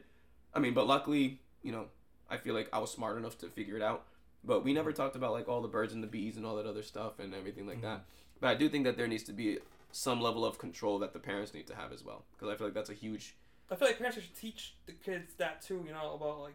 [0.54, 1.86] i mean but luckily you know
[2.30, 4.04] i feel like i was smart enough to figure it out
[4.44, 6.66] but we never talked about like all the birds and the bees and all that
[6.66, 8.02] other stuff and everything like that
[8.40, 9.58] but i do think that there needs to be
[9.92, 12.68] some level of control that the parents need to have as well because i feel
[12.68, 13.36] like that's a huge
[13.70, 15.84] I feel like parents should teach the kids that too.
[15.86, 16.54] You know about like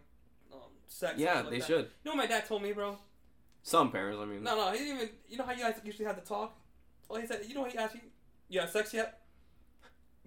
[0.51, 1.19] um, sex.
[1.19, 1.67] yeah like they that.
[1.67, 2.97] should You know what my dad told me, bro?
[3.63, 5.09] some parents i mean No, no, he didn't even.
[5.29, 6.59] You know how you guys usually have to talk?
[7.11, 8.01] Well, he said, you know what he asked you?
[8.49, 9.21] You had sex yet?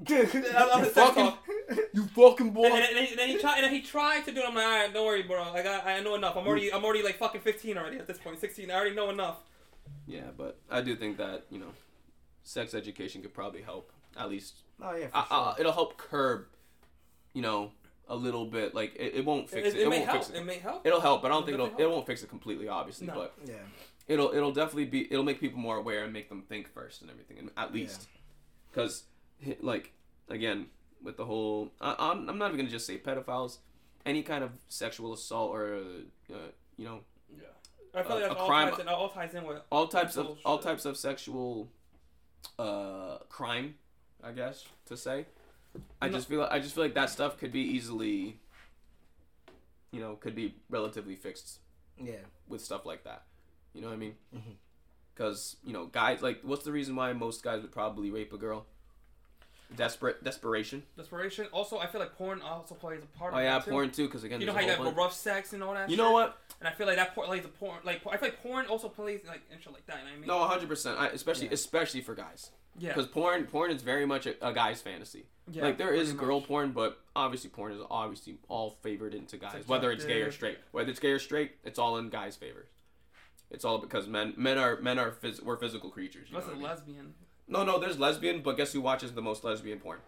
[0.10, 1.34] I love the fucking-
[1.94, 4.32] you fucking boy And, and, and, and then he tried, and then he tried to
[4.32, 4.46] do it.
[4.48, 5.52] I'm like, all right, don't worry, bro.
[5.54, 6.36] Like, I, I know enough.
[6.36, 8.40] I'm already, I'm already like fucking 15 already at this point.
[8.40, 8.70] point, 16.
[8.70, 9.38] I already know enough.
[10.08, 11.72] yeah but i do think that you know
[12.44, 15.08] sex education could probably help at least Oh yeah.
[15.08, 16.48] For uh, uh, it'll help curb,
[17.34, 17.72] you know,
[18.10, 18.76] a little bit.
[18.76, 19.76] Like it, it won't fix it.
[19.76, 20.24] it, It, may won't help.
[20.26, 20.40] fix it.
[20.42, 20.86] It may help.
[20.86, 23.08] It'll help, but I don't It'll think it'll definitely it won't fix it completely, obviously.
[23.08, 23.14] No.
[23.16, 23.54] But yeah.
[24.08, 27.10] it'll it'll definitely be it'll make people more aware and make them think first and
[27.10, 28.08] everything, and at least
[28.72, 29.04] because
[29.62, 29.92] like
[30.30, 30.68] again
[31.04, 33.58] with the whole I, I'm I'm not even gonna just say pedophiles,
[34.06, 35.76] any kind of sexual assault or
[36.34, 36.36] uh,
[36.78, 37.00] you know
[37.32, 37.46] yeah
[37.94, 39.62] I feel a- like that's a all crime- ties, in, all ties in with.
[39.72, 40.46] all types of Bullshit.
[40.46, 41.70] all types of sexual
[42.60, 43.74] uh crime
[44.24, 45.26] i guess to say
[46.02, 46.14] i No.
[46.14, 48.40] just feel i just feel like that stuff could be easily
[49.92, 51.60] you know could be relatively fixed
[52.02, 52.24] Yeah.
[52.48, 53.24] with stuff like that
[53.74, 54.16] You know what I mean?
[55.14, 58.38] Because you know, guys like, what's the reason why most guys would probably rape a
[58.38, 58.66] girl?
[59.76, 60.84] Desperate desperation.
[60.98, 61.48] Desperation.
[61.52, 64.06] Also, I feel like porn also plays a part Oh of yeah, that porn too.
[64.06, 65.90] Because again, You know how you the bunch- rough sex and all that.
[65.90, 66.04] You shit?
[66.06, 66.38] know what?
[66.60, 67.80] And I feel like that porn plays a porn.
[67.84, 69.98] Like I feel like porn also plays like and shit like that.
[70.00, 70.28] You know what I mean?
[70.28, 70.68] No, 100.
[70.70, 71.54] percent Especially Yeah.
[71.54, 72.52] especially for guys.
[72.78, 72.90] Yeah.
[72.94, 75.26] Because porn porn is very much a, a guy's fantasy.
[75.52, 75.64] yeah.
[75.64, 76.48] like there is girl much.
[76.48, 79.54] porn, but obviously porn is obviously all favored into guys.
[79.54, 82.36] like whether it's gay or straight, whether it's gay or straight, it's all in guys'
[82.36, 82.68] favor.
[83.52, 86.28] It's all because men men are men are phys- we're physical creatures.
[86.30, 86.62] You know a I mean?
[86.64, 87.14] lesbian.
[87.48, 90.00] No, no, there's lesbian, but guess who watches the most lesbian porn?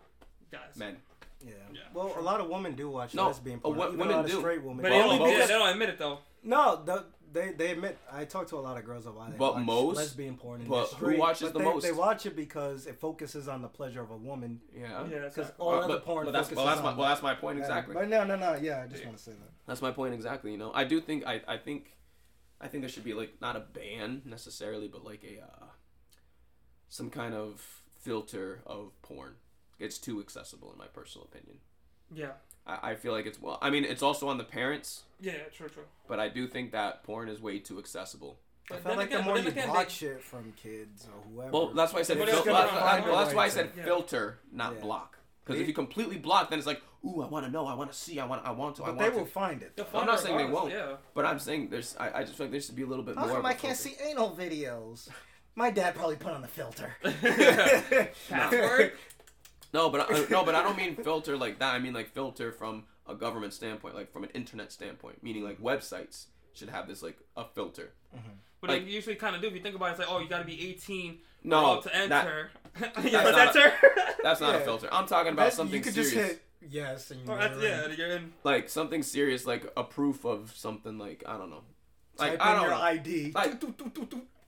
[0.51, 0.76] Guys.
[0.76, 0.97] Men.
[1.45, 1.53] Yeah.
[1.72, 3.77] Yeah, Well, a lot of women do watch No, lesbian uh, porn.
[3.77, 4.38] wo- even women a lot of do.
[4.39, 4.81] straight women.
[4.81, 6.19] But Well, they don't, most- admit it, they don't admit it though.
[6.43, 7.97] No, the, they they admit.
[8.11, 9.38] I talk to a lot of girls about it.
[9.38, 10.61] But watch most- lesbian porn.
[10.61, 11.84] And but they're who watches but the they, most?
[11.84, 14.61] They watch it because it focuses on the pleasure of a woman.
[14.76, 15.05] Yeah.
[15.05, 16.97] Yeah, Because that's all Uh, other but, porn but that's focuses well, that's my on.
[16.97, 17.93] well, that's my point Yeah, exactly.
[17.93, 18.55] But no, no, no.
[18.55, 19.49] Yeah, I just want to say that.
[19.68, 20.51] That's my point exactly.
[20.51, 21.97] You know, I do think I, I think
[22.59, 25.65] I think there should be like not a ban necessarily, but like a uh,
[26.89, 29.34] some kind of filter of porn.
[29.80, 31.57] It's too accessible in my personal opinion.
[32.14, 32.31] yeah.
[32.65, 33.57] I, I feel like it's well.
[33.61, 35.84] I mean, it's also on the parents, Yeah, true, true.
[36.07, 38.39] but I do think that porn is way too accessible.
[38.69, 41.07] I But feel then like again, the more you again, block they- shit from kids
[41.07, 41.51] or whoever.
[41.51, 43.84] Well, that's why I said fil- it's that's, find well, that's why I said Yeah.
[43.85, 44.81] filter, not Yeah.
[44.81, 45.18] block.
[45.45, 47.89] Because if you completely block, then it's like, ooh, I want to know, I want
[47.89, 49.18] to see, I want, I want to, I but want they to.
[49.23, 49.80] will find it.
[49.93, 50.73] I'm not saying they won't.
[50.73, 50.97] Yeah.
[51.14, 53.15] But I'm saying there's, I, I just feel like there should be a little bit
[53.15, 53.30] How more.
[53.30, 55.07] come of a I can't see anal videos?
[55.57, 56.95] My dad probably put on the filter.
[58.29, 58.93] Password.
[59.73, 61.73] No, but I, no, but I don't mean filter like that.
[61.73, 65.59] I mean like filter from a government standpoint, like from an internet standpoint, meaning like
[65.61, 67.91] websites should have this like a filter.
[68.15, 68.29] Mm-hmm.
[68.61, 69.47] But Like- they usually kind of do.
[69.47, 71.95] If you think about it, it's like, oh, you got to be 18 No, to
[71.95, 72.49] enter.
[72.79, 73.73] you that's not enter.
[74.23, 74.88] that's not a filter.
[74.91, 77.55] I'm talking about That- something you could serious, just hit yes and Or you're that's,
[77.57, 77.61] in.
[77.63, 78.34] yeah, you're in.
[78.43, 80.97] like something serious, like a proof of something.
[80.99, 81.63] Like I don't know,
[82.19, 82.77] like Type I don't your know.
[82.81, 83.31] ID.
[83.34, 83.59] Like-.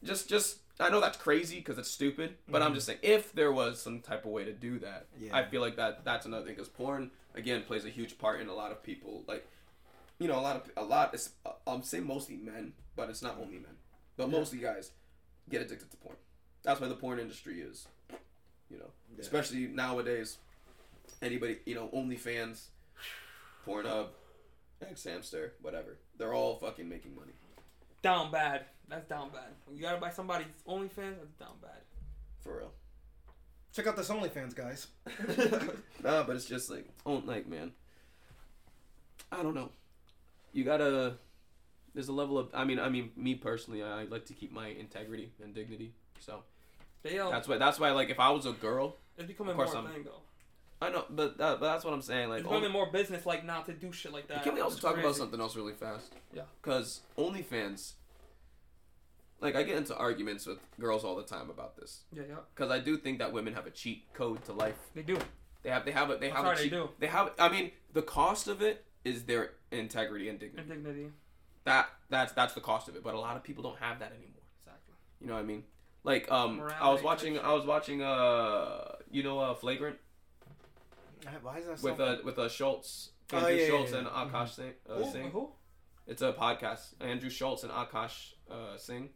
[0.03, 2.75] Just just I know that's crazy because it's stupid, but I'm Mhm.
[2.75, 5.35] just saying if there was some type of way to do that, Yeah.
[5.35, 8.47] I feel like that that's another thing because porn again plays a huge part in
[8.47, 9.45] a lot of people like
[10.19, 11.33] you know a lot of a lot is
[11.67, 13.77] I'm saying mostly men, but it's not only men,
[14.15, 14.31] but Yeah.
[14.39, 14.91] mostly guys
[15.49, 16.15] get addicted to porn.
[16.63, 17.87] That's why the porn industry is,
[18.69, 19.19] you know, Yeah.
[19.21, 20.37] especially nowadays.
[21.21, 22.67] Anybody you know OnlyFans,
[23.65, 24.09] Pornhub,
[24.81, 27.33] xHamster, whatever, they're all fucking making money
[28.01, 28.65] Down bad.
[28.89, 29.49] That's down bad.
[29.65, 31.81] When you gotta buy somebody's OnlyFans, that's down bad.
[32.41, 32.71] for real.
[33.71, 34.87] Check out this OnlyFans, guys.
[36.03, 37.71] nah, but it's just like, oh, like man,
[39.31, 39.69] I don't know.
[40.53, 41.15] You gotta.
[41.93, 42.49] There's a level of.
[42.53, 45.93] I mean, I mean, me personally, I, I like to keep my integrity and dignity.
[46.19, 46.43] So
[47.03, 47.57] They um, that's why.
[47.57, 47.91] That's why.
[47.91, 50.21] Like, if I was a girl, it's becoming of more course a I'm- thing though.
[50.81, 52.29] I know, but that, but that's what I'm saying.
[52.29, 54.43] Like, It's only, becoming more business like not to do shit like that.
[54.43, 56.13] can we also It's talk about something else really fast?
[56.33, 56.43] Yeah.
[56.61, 57.95] Because OnlyFans.
[59.41, 62.01] Like, I get into arguments with girls all the time about this.
[62.11, 62.35] Yeah, yeah.
[62.53, 64.75] Because I do think that women have a cheat code to life.
[64.93, 65.17] They do.
[65.63, 65.85] They have.
[65.85, 66.09] They have.
[66.09, 66.45] A, they I'm have.
[66.45, 66.89] sorry, a they cheat, do.
[66.99, 67.31] They have.
[67.39, 70.69] I mean, the cost of it is their integrity and dignity.
[70.71, 71.11] And dignity.
[71.65, 73.03] That that's that's the cost of it.
[73.03, 74.43] But a lot of people don't have that anymore.
[74.61, 74.93] Exactly.
[75.21, 75.63] You know what I mean?
[76.03, 77.35] Like um, I was watching.
[77.35, 78.01] type I was watching.
[78.01, 79.97] Uh, you know, uh, Flagrant
[81.41, 82.03] Why is that with so?
[82.03, 83.97] uh with uh Schulz, Oh, Andrew yeah, yeah, Schulz yeah.
[83.99, 84.73] and Akash Singh.
[84.89, 85.11] Uh, Who?
[85.11, 85.31] Singh.
[85.31, 85.49] Who?
[86.07, 86.93] It's a podcast.
[87.01, 89.09] Andrew Schulz and Akash uh, Singh.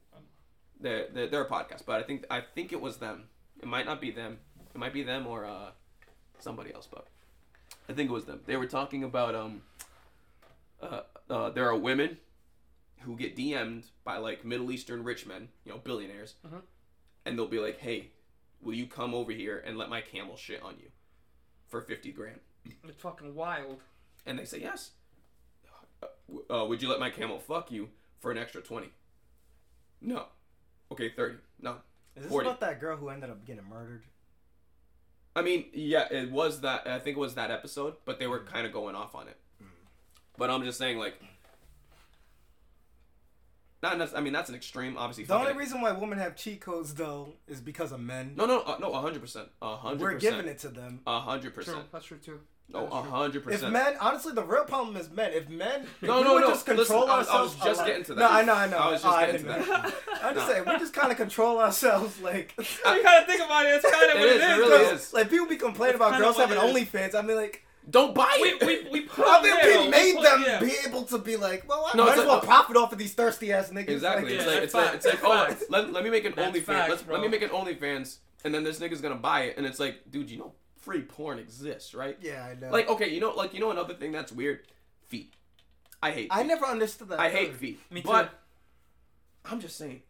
[0.83, 3.23] They're, they're they're a podcast, but I think I think it was them.
[3.61, 4.37] It might not be them.
[4.75, 5.71] It might be them or uh,
[6.39, 7.07] somebody else, but
[7.89, 8.41] I think it was them.
[8.45, 9.61] They were talking about um.
[10.81, 12.17] Uh, uh, there are women
[13.01, 16.61] who get DM'd by like Middle Eastern rich men, you know, billionaires, Mhm.
[17.25, 18.11] and they'll be like, "Hey,
[18.61, 20.91] will you come over here and let my camel shit on you
[21.69, 22.41] for fifty grand?"
[22.83, 23.81] It's fucking wild.
[24.25, 24.91] And they say yes.
[26.01, 26.07] Uh,
[26.61, 27.89] uh, would you let my camel fuck you
[28.19, 28.89] for an extra twenty?
[30.01, 30.27] No.
[30.91, 31.35] Okay, thirty.
[31.59, 31.77] No.
[32.15, 32.47] Is this 40.
[32.47, 34.03] about that girl who ended up getting murdered?
[35.35, 36.85] I mean, yeah, it was that.
[36.87, 39.37] I think it was that episode, but they were kind of going off on it.
[40.37, 41.15] But I'm just saying, like,
[43.81, 43.97] not.
[43.97, 44.97] Nec- I mean, that's an extreme.
[44.97, 48.35] Obviously, The only fucking- reason why women have cheat codes though is because of men.
[48.35, 51.01] No, no, uh, no, hundred percent, a hundred We're giving it to them.
[51.07, 51.63] a hundred True.
[51.63, 52.39] percent, That's true too.
[52.75, 53.11] Oh, no, That is a true.
[53.11, 55.31] hundred If men, honestly, the real problem is men.
[55.33, 57.55] If men, No, if no, we would no, just control listen, I I was ourselves.
[57.55, 58.27] just a lot- getting to No.
[58.27, 58.77] I know, I know.
[58.77, 59.65] I was just Oh, getting didn't to know.
[59.77, 59.93] that.
[60.23, 60.53] I'm just No.
[60.53, 62.53] saying, we just kind of control ourselves, like.
[62.57, 63.69] you kind of think about it.
[63.75, 64.49] It's kind of It what is, it is.
[64.49, 65.13] it really is.
[65.13, 66.87] Like people be complaining It's about girls having it is.
[66.89, 67.15] OnlyFans.
[67.15, 68.63] I mean, like, Don't buy We, it.
[68.65, 69.89] we, we put I them think there, we though.
[69.91, 70.59] made put- them yeah.
[70.59, 72.91] be able to be like, well, I No, might it's as like- well profit off
[72.93, 73.89] of these thirsty ass niggas.
[73.89, 74.31] Exactly.
[74.37, 76.89] Like, it's like it's like it's like oh, let, let me make an That's OnlyFans.
[76.89, 80.09] Let's me make an OnlyFans, and then this nigga's gonna buy it, and it's like,
[80.09, 80.53] dude, you know,
[80.83, 82.17] free porn exists, right?
[82.21, 82.69] yeah, I know.
[82.71, 84.59] Like, okay, you know, like you know another thing that's weird,
[85.07, 85.33] feet.
[86.01, 86.27] I hate.
[86.31, 87.19] I never understood that.
[87.19, 87.79] I hate feet.
[87.91, 88.07] Me too.
[88.09, 88.31] But
[89.45, 90.01] I'm just saying.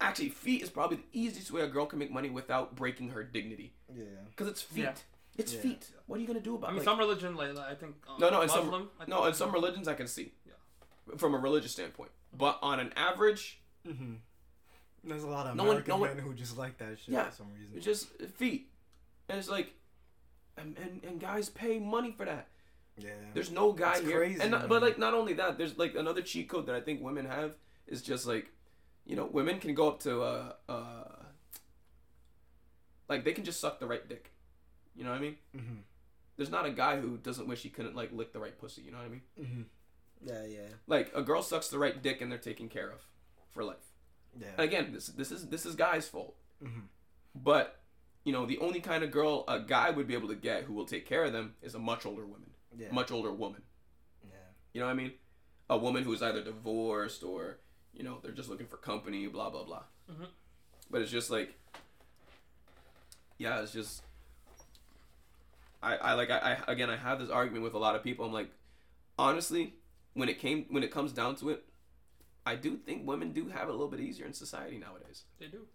[0.00, 3.22] Actually, feet is probably the easiest way a girl can make money without breaking her
[3.22, 3.72] dignity.
[3.94, 4.04] Yeah.
[4.30, 4.82] Because it's feet.
[4.84, 4.92] Yeah.
[5.38, 5.60] It's Yeah.
[5.60, 5.90] feet.
[6.06, 6.72] What are you gonna do about I it?
[6.72, 7.96] mean, Like- some religion, like, like, I think.
[8.08, 10.32] Uh, No, no, in Muslim, some I no, in some religions I can see.
[10.46, 11.16] Yeah.
[11.16, 14.14] From a religious standpoint, but on an average, Mm-hmm.
[15.04, 17.14] There's a lot of No one- American no one- men who just like that shit
[17.14, 17.30] Yeah.
[17.30, 17.76] for some reason.
[17.76, 18.72] it's just feet,
[19.28, 19.72] and it's like,
[20.56, 22.46] and and, and guys pay money for that.
[22.98, 23.10] yeah.
[23.34, 25.94] There's no guy It's here, crazy, and not, but like not only that, there's like
[25.94, 27.54] another cheat code that I think women have
[27.86, 28.50] is just like,
[29.04, 31.12] you know, women can go up to uh uh,
[33.08, 34.32] like they can just suck the right dick.
[34.94, 35.36] You know what I mean?
[35.56, 35.74] Mm-hmm.
[36.36, 38.82] There's not a guy who doesn't wish he couldn't like lick the right pussy.
[38.82, 39.22] You know what I mean?
[39.40, 39.62] Mm-hmm.
[40.26, 43.06] Yeah, yeah, Like a girl sucks the right dick and they're taken care of
[43.52, 43.92] for life.
[44.40, 44.48] yeah.
[44.56, 46.34] And again, this this is this is guys' fault.
[46.64, 46.80] mm-hmm.
[47.34, 47.80] But
[48.26, 50.74] you know, the only kind of girl a guy would be able to get who
[50.74, 52.90] will take care of them is a much older woman, Yeah.
[52.90, 53.62] much older woman.
[54.24, 54.30] yeah.
[54.72, 55.12] You know what I mean?
[55.70, 57.58] A woman who's either divorced or
[57.94, 59.84] you know they're just looking for company, blah blah blah.
[60.10, 60.26] Mhm.
[60.90, 61.54] But it's just like,
[63.38, 64.02] yeah, it's just.
[65.82, 68.24] I, I like I, I again I have this argument with a lot of people.
[68.24, 68.50] I'm like,
[69.18, 69.74] honestly,
[70.14, 71.64] when it came when it comes down to it,
[72.44, 75.24] I do think women do have it a little bit easier in society nowadays.
[75.38, 75.66] They do.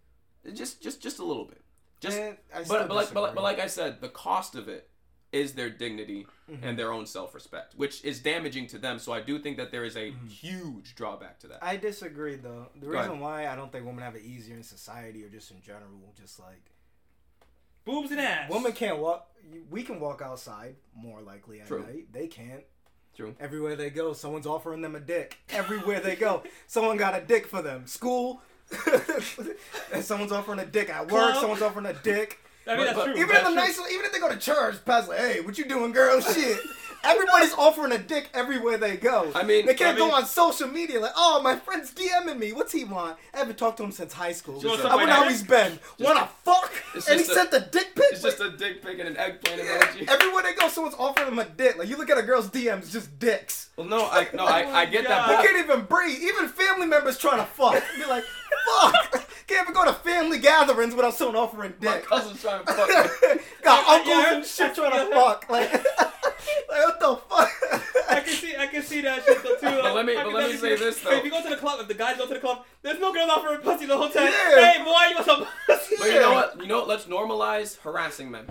[0.52, 1.62] Just just just a little bit.
[2.02, 4.68] Just Man, I but but like, but like but like I said, the cost of
[4.68, 4.90] it
[5.30, 6.58] is their dignity Mhm.
[6.62, 8.98] and their own self respect, which is damaging to them.
[8.98, 10.28] So I do think that there is a Mhm.
[10.28, 11.64] huge drawback to that.
[11.64, 12.66] I disagree though.
[12.74, 13.06] The Go ahead.
[13.06, 16.12] reason why I don't think women have it easier in society or just in general,
[16.18, 16.70] just like
[17.84, 18.50] Boobs and ass.
[18.50, 19.28] women can't walk.
[19.70, 21.82] We can walk outside more likely at True.
[21.82, 22.12] night.
[22.12, 22.64] They can't.
[23.14, 23.34] True.
[23.40, 25.36] Everywhere they go, someone's offering them a dick.
[25.50, 27.86] Everywhere they go, someone got a dick for them.
[27.86, 28.40] School,
[29.92, 31.10] and someone's offering a dick at work.
[31.32, 31.36] Club.
[31.36, 32.38] Someone's offering a dick.
[32.66, 33.14] I mean, But- that's true.
[33.16, 33.66] Even that's in the true.
[33.84, 36.20] nice, even if they go to church, pastor like, hey, what you doing, girl?
[36.34, 36.58] Shit.
[37.04, 39.32] Everybody's offering a dick everywhere they go.
[39.34, 42.38] I mean- they can't I mean- go on social media like, oh, my friend's DMing
[42.38, 42.52] me.
[42.52, 43.18] What's he want?
[43.34, 44.62] I haven't talked to him since high school.
[44.62, 45.48] You want I some wonder of how my he's dick?
[45.50, 45.78] been.
[45.98, 46.72] Wanna fuck?
[46.94, 48.04] And he just a- sent the dick pic.
[48.12, 50.08] It's just a dick pic and an eggplant Yeah, emoji.
[50.08, 51.76] Everywhere they go, someone's offering them a dick.
[51.78, 53.70] Like you look at a girl's DMs, just dicks.
[53.76, 55.28] Well, no, I no, I, I get that.
[55.28, 56.20] Oh you can't even breathe.
[56.22, 57.82] Even family members trying to fuck.
[57.96, 58.22] Be like,
[58.66, 59.28] fuck.
[59.46, 61.82] Can't even go to family gatherings without someone offering dick.
[61.90, 62.06] my dick.
[62.06, 62.88] cousin's trying to fuck.
[62.88, 63.42] me.
[63.62, 64.88] Got Yeah, uncles yeah, and shit yeah.
[64.88, 65.50] trying to fuck.
[65.50, 65.84] Like, like
[66.68, 67.50] what the fuck?
[68.10, 69.76] I can see, I can see that shit though, too.
[69.76, 71.16] But uh, let me- but let me definitely say this, Hey, though.
[71.18, 73.12] if you go to the club, if the guys go to the club, there's no
[73.12, 74.24] girls offering pussy the whole time.
[74.24, 74.72] Yeah.
[74.72, 75.96] Hey, boy, you want some pussy?
[75.98, 76.60] But you know what?
[76.60, 76.88] You know what?
[76.88, 78.46] Let's normalize harassing men.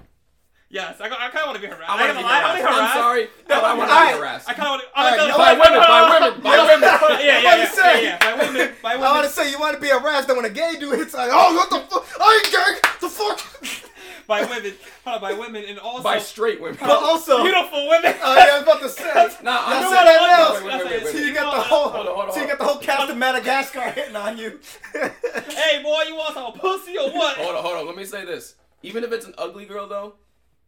[0.72, 1.89] Yes, I, I kind of want to be harassed.
[1.91, 2.64] I want to be gonna lie, I harassed.
[2.64, 4.48] be I'm sorry, but I want to be harassed.
[4.49, 4.88] I kind of want to.
[4.95, 6.89] Alright, I you By women, by women, by women.
[7.19, 8.19] Yeah, yeah, yeah, yeah, yeah.
[8.23, 10.49] By women, by I want to say you want to be harassed, and when a
[10.49, 12.07] gay dude hits, like, oh, what the fuck?
[12.15, 12.89] I ain't gay.
[13.03, 13.43] The fuck?
[14.27, 14.73] by women.
[15.03, 16.77] Hold on, by women and also By straight women.
[16.80, 18.15] But also, beautiful women.
[18.23, 19.11] Oh yeah, I was about to say.
[19.43, 20.53] Nah, I said that now.
[20.56, 21.27] Wait, wait, wait, wait, So wait.
[21.27, 23.18] you got the whole, Hold on, hold on, so you got the whole cast of
[23.18, 24.60] Madagascar hitting on you.
[24.93, 27.35] hey, boy, you want some pussy or what?
[27.35, 27.85] Hold on, hold on.
[27.88, 28.56] Let me say this.
[28.84, 30.15] Even if it's an ugly girl, though,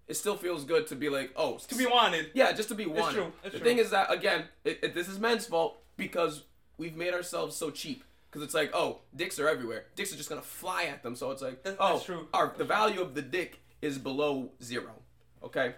[0.07, 2.31] it still feels good to be like, oh, To be wanted.
[2.33, 3.05] Yeah, just to be wanted.
[3.05, 3.67] It's true, it's the true.
[3.67, 6.43] thing is that again, it, it, this is men's fault because
[6.77, 8.03] we've made ourselves so cheap.
[8.29, 9.85] Because it's like, oh, dicks are everywhere.
[9.95, 11.15] Dicks are just gonna fly at them.
[11.15, 12.27] So it's like, That's- oh, that's true.
[12.33, 14.93] Our, the value of the dick is below zero.
[15.43, 15.75] Okay,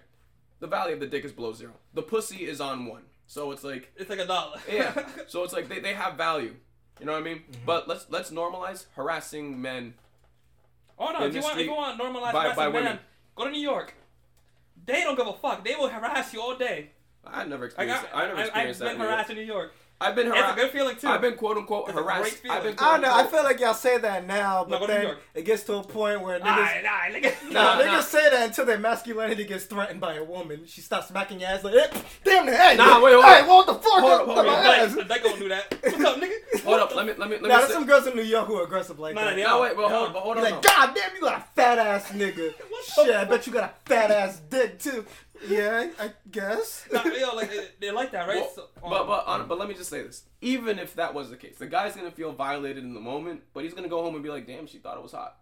[0.60, 1.74] the value of the dick is below zero.
[1.94, 3.04] The pussy is on one.
[3.28, 4.58] So it's like, It's like a dollar.
[4.72, 4.94] yeah.
[5.28, 6.56] so it's like they, they have value.
[7.00, 7.40] You know what I mean?
[7.40, 7.66] Mm-hmm.
[7.66, 9.96] But let's let's normalize harassing men.
[10.98, 12.84] Oh no, in if you want, if street you want normalize by- harassing by men,
[12.84, 13.00] women.
[13.36, 13.94] go to New York.
[14.86, 15.64] They don't give a fuck.
[15.64, 16.92] They will harass you all day.
[17.26, 18.04] I never I experienced.
[18.04, 18.18] got, that.
[18.18, 18.98] I never I, experienced I've that.
[18.98, 19.12] been in New York.
[19.16, 19.74] harassed in New York.
[20.02, 21.08] I've been It's a good feeling too.
[21.08, 22.34] I've been quote unquote It's a great harassed.
[22.38, 22.58] feeling.
[22.58, 22.76] I've been.
[22.80, 23.14] I don't know.
[23.16, 25.84] I feel like y'all say that now, but go to then it gets to a
[25.84, 26.44] point where niggas.
[26.44, 27.82] Nah, nah, look at Nah, Nah, nah.
[28.00, 30.64] niggas say that until their masculinity gets threatened by a woman.
[30.68, 31.88] She stops smacking your ass like, eh,
[32.26, 33.48] damn it, hey, Nah, wait, hold hey, on.
[33.48, 33.84] what the fuck?
[33.84, 34.46] Hold Hold on, hold on.
[34.64, 34.96] my ass.
[34.96, 35.78] They gonna do that.
[35.82, 36.32] What's up, nigga?
[36.66, 36.96] Hold up.
[36.96, 37.48] Let me let me let me.
[37.50, 39.36] Nah, there's some girls in New York who are aggressive like Nah, that.
[39.36, 39.62] they No, are.
[39.62, 40.14] wait, well, They hold, are.
[40.14, 40.44] but hold on.
[40.44, 40.62] like, no.
[40.62, 42.54] God damn, you got a fat ass nigga.
[42.70, 45.06] What Shit, I bet you got a fat ass dick too.
[45.48, 46.86] Yeah, I guess.
[46.92, 48.38] Nah, yo, like they- they're like that, right?
[48.42, 51.14] Well, So, um, but but on, but let me just say this: even if that
[51.14, 54.02] was the case, the guy's gonna feel violated in the moment, but he's gonna go
[54.04, 55.38] home and be like, "Damn, she thought it was hot."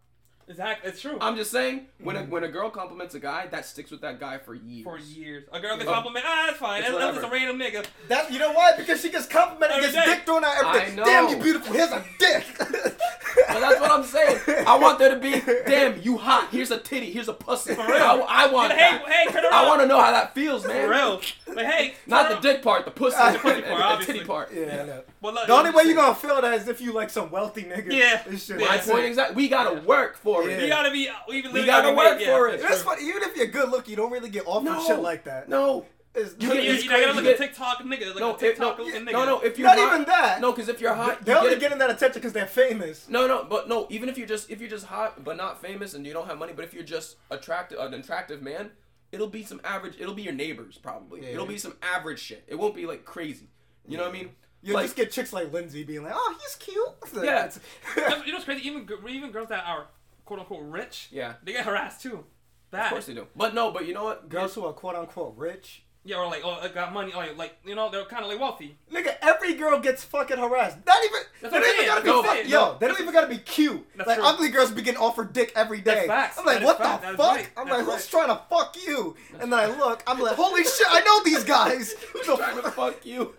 [0.47, 1.17] Exactly, it's true.
[1.21, 4.19] I'm just saying, when a when a girl compliments a guy, that sticks with that
[4.19, 4.83] guy for years.
[4.83, 5.93] For years, a girl gets Oh.
[5.93, 6.25] compliment.
[6.27, 6.81] Ah, that's fine.
[6.81, 7.85] It's That's, that's just a random nigga.
[8.09, 8.73] That you know why?
[8.77, 10.13] Because she gets complimented, Every gets day.
[10.15, 10.93] dick thrown out everything.
[10.93, 11.05] I know.
[11.05, 11.73] Damn, you beautiful.
[11.73, 12.45] Here's a dick.
[13.35, 14.39] But that's what I'm saying.
[14.67, 15.31] I want there to be,
[15.65, 16.49] damn, you hot.
[16.51, 17.11] Here's a titty.
[17.11, 17.73] Here's a pussy.
[17.73, 17.95] For real.
[18.27, 19.07] I, I want Hey, that.
[19.09, 19.53] hey, turn around.
[19.53, 20.85] I want to know how that feels, man.
[20.85, 21.21] For real.
[21.55, 22.41] But hey, Not turn the around.
[22.43, 24.13] dick part, the pussy, the, pussy and, part, and the obviously.
[24.15, 24.53] titty part.
[24.53, 25.03] yeah, I know.
[25.21, 27.63] But look, The only way you're gonna feel that is if you like some wealthy
[27.63, 27.91] nigga.
[27.91, 28.21] Yeah.
[28.27, 28.59] This shit.
[28.59, 29.35] Yeah, My That's point exactly.
[29.35, 30.55] We gotta work for Yeah.
[30.57, 30.61] it.
[30.63, 31.07] You gotta be.
[31.09, 32.61] Uh, we, We gotta work for it.
[32.61, 33.07] That's funny.
[33.07, 34.83] Even if you're good looking, you don't really get offered No.
[34.85, 35.47] shit like that.
[35.49, 35.85] No,
[36.15, 38.39] Is You You, get- it's you gotta look at TikTok nigga, like no, a if,
[38.39, 39.11] TikTok no, nigga.
[39.11, 39.39] no, no.
[39.41, 40.41] If you're Not hot, even that.
[40.41, 43.07] No, because if you're hot, They're you only get, getting that attention because they're famous.
[43.09, 43.87] No, no, but no.
[43.89, 46.37] Even if you're just if you're just hot but not famous and you don't have
[46.37, 48.69] money, but if you're just attractive, an attractive man,
[49.11, 49.95] it'll be some average.
[49.99, 51.21] It'll be your neighbors probably.
[51.23, 51.29] Yeah.
[51.29, 52.43] It'll be some average shit.
[52.47, 53.49] It won't be like crazy.
[53.87, 54.29] You know what I mean?
[54.61, 57.49] You'll Like- just get chicks like Lindsay being like, "Oh, he's cute." Yeah.
[57.97, 58.01] You
[58.31, 58.65] know what's crazy?
[58.67, 59.87] Even even girls that are
[60.25, 62.23] quote unquote rich, Yeah, they get harassed too.
[62.71, 62.85] Bad.
[62.85, 63.27] of course they do.
[63.35, 64.29] But no, but you know what?
[64.29, 65.83] Girls who are quote unquote rich.
[66.05, 68.37] Yeah, or like oh, I got money, or like you know they're kind of like
[68.37, 68.77] wealthy.
[68.91, 70.77] Nigga, every girl gets fucking harassed.
[70.85, 71.19] Not even.
[71.41, 72.07] That's they what don't even gotta be.
[72.09, 73.87] No, fuck- yo, no, they don't even gotta be cute.
[73.95, 74.25] That's like true.
[74.27, 76.05] ugly girls be getting offered dick every day.
[76.05, 76.39] That's facts.
[76.39, 77.35] I'm like, That is what the That is fuck?
[77.37, 77.49] right.
[77.55, 77.95] I'm That's like, right.
[77.95, 79.15] who's trying to fuck you?
[79.39, 81.93] And then I look, I'm like, holy shit, I know these guys.
[82.11, 82.73] who's trying to fuck?
[82.73, 83.33] fuck you.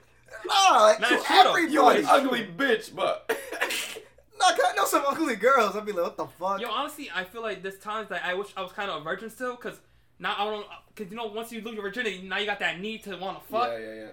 [0.46, 1.36] Nah, like, Nah, to it's true.
[1.68, 1.98] You everybody.
[2.00, 3.30] an ugly bitch, but
[4.50, 5.76] 'cause I know some ugly girls.
[5.76, 6.60] I'd be like, what the fuck?
[6.60, 9.04] Yo, honestly, I feel like this times that I wish I was kind of a
[9.04, 9.80] virgin still, cause
[10.18, 10.66] now I don't,
[10.96, 13.40] cause you know once you lose your virginity, now you got that need to want
[13.40, 14.08] to fuck, yeah, yeah, yeah.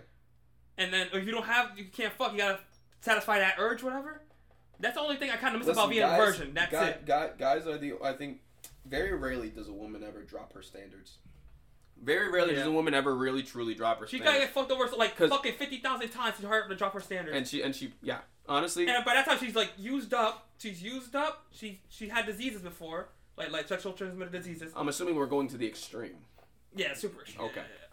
[0.77, 2.59] and then if you don't have, you can't fuck, you gotta
[3.01, 4.21] satisfy that urge, whatever.
[4.79, 6.53] That's the only thing I kind of miss about being a virgin.
[6.53, 7.05] That's guy, it.
[7.05, 7.93] Guy, guys are the.
[8.03, 8.39] I think
[8.85, 11.17] very rarely does a woman ever drop her standards.
[12.03, 14.11] Very rarely does a woman ever really truly drop her standards.
[14.11, 14.51] She standards.
[14.55, 17.37] gotta get fucked over like fucking fifty thousand times to her to drop her standards.
[17.37, 18.19] and she and she yeah
[18.51, 20.47] honestly And by that time, she's like used up.
[20.57, 21.45] She's used up.
[21.51, 24.73] She she had diseases before, like like sexual transmitted diseases.
[24.75, 26.17] I'm assuming we're going to the extreme.
[26.75, 27.21] Yeah, super.
[27.21, 27.45] extreme.
[27.47, 27.55] Okay.
[27.55, 27.87] Yeah, yeah, yeah.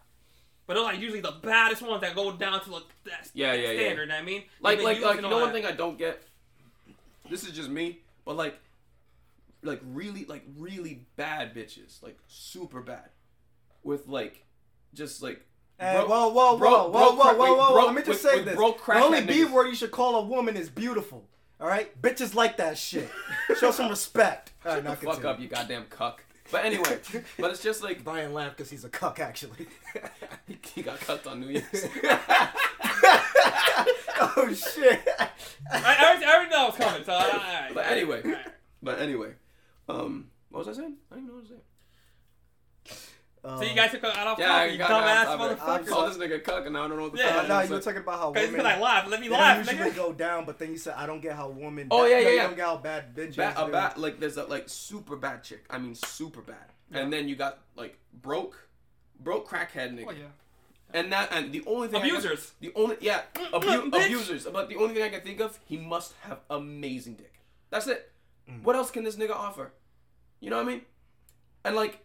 [0.67, 3.71] But they're like usually the baddest ones that go down to like that Yeah, yeah,
[3.71, 3.79] yeah.
[3.79, 4.11] standard.
[4.11, 6.21] I mean, Like like like you know one thing I don't get.
[7.29, 8.59] This is just me, but like,
[9.63, 13.09] like really like really bad bitches, like super bad,
[13.83, 14.45] with like,
[14.93, 15.45] just like.
[15.79, 18.01] Hey, bro- whoa, whoa, bro- whoa, bro whoa, whoa, whoa, wait, whoa, bro- Let me
[18.03, 18.55] just say with this.
[18.55, 21.25] bro the only B word you should call a woman is beautiful.
[21.61, 23.09] All right, bitches like that shit.
[23.59, 24.51] Show some respect.
[24.65, 25.29] All right, Shut now the fuck continue.
[25.29, 26.23] up, you goddamn cuck.
[26.51, 26.99] But anyway,
[27.37, 29.67] but it's just like Brian laughed because he's a cuck, actually.
[30.73, 31.85] he got cucked on New Year's.
[34.19, 34.99] oh shit!
[35.17, 35.29] I,
[35.71, 37.03] I, already, I already know it's coming.
[37.03, 37.71] So, all right.
[37.73, 38.21] But anyway.
[38.25, 38.47] All right.
[38.81, 39.33] But anyway,
[39.87, 40.95] um, what was I saying?
[41.11, 41.61] I don't even know what I was saying.
[43.41, 45.61] So you guys took out off Yeah, topic, you dumbass off topic.
[45.61, 45.87] I motherfucker.
[45.87, 47.43] called this nigga cuck and I don't know what the Yeah, fuck.
[47.45, 47.71] Uh, no, you saying.
[47.71, 48.55] were talking about how women.
[48.55, 49.07] cause I laughed.
[49.09, 49.95] Let me they laugh, usually nigga.
[49.95, 51.87] go down, but then you said I don't get how women.
[51.89, 52.43] Oh, yeah, no, yeah, you yeah.
[52.47, 53.35] don't get how bad bitches.
[53.37, 55.63] Ba- a bad like there's a like super bad chick.
[55.69, 56.57] I mean super bad.
[56.91, 58.67] And then you got like broke,
[59.19, 60.05] broke crackhead nigga.
[60.07, 60.25] Oh yeah.
[60.93, 62.51] And that and the only thing I can- Abusers.
[62.59, 63.21] the only yeah
[63.53, 64.47] abu- abusers.
[64.51, 67.35] But the only thing I can think of, he must have amazing dick.
[67.69, 68.11] That's it.
[68.49, 68.63] Mm.
[68.63, 69.71] What else can this nigga offer?
[70.41, 70.81] You know what I mean?
[71.63, 71.99] And like,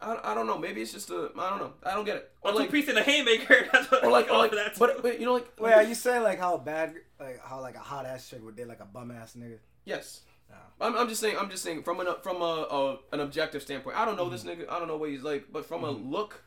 [0.00, 0.58] I, I don't know.
[0.58, 1.72] Maybe it's just a I don't know.
[1.84, 2.30] I don't get it.
[2.42, 3.66] Or Or two like piece in a haymaker.
[3.72, 4.78] That's what or like, I or like that too.
[4.80, 7.74] but but you know like Wait, are you saying like how bad, like how like
[7.74, 9.58] a hot ass chick would date like a bum ass nigga?
[9.84, 10.20] yes.
[10.50, 10.56] No.
[10.86, 11.36] I'm, I'm just saying.
[11.38, 13.98] I'm just saying from an from a, a an objective standpoint.
[13.98, 14.62] I don't know this Mm-hmm.
[14.62, 14.70] nigga.
[14.70, 16.42] I don't know what he's like, but from a look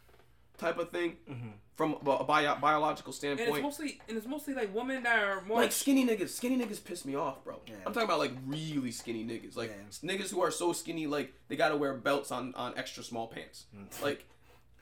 [0.61, 1.49] type of thing, Mm-hmm.
[1.75, 3.47] from a, a bio, biological standpoint.
[3.49, 6.29] and it's mostly and it's mostly like women that are more like skinny niggas.
[6.29, 7.59] Skinny niggas piss me off, bro.
[7.67, 7.73] Yeah.
[7.85, 10.09] I'm talking about like really skinny niggas, like Yeah.
[10.15, 13.65] niggas who are so skinny, like they gotta wear belts on on extra small pants,
[13.75, 14.01] Mm.
[14.07, 14.25] like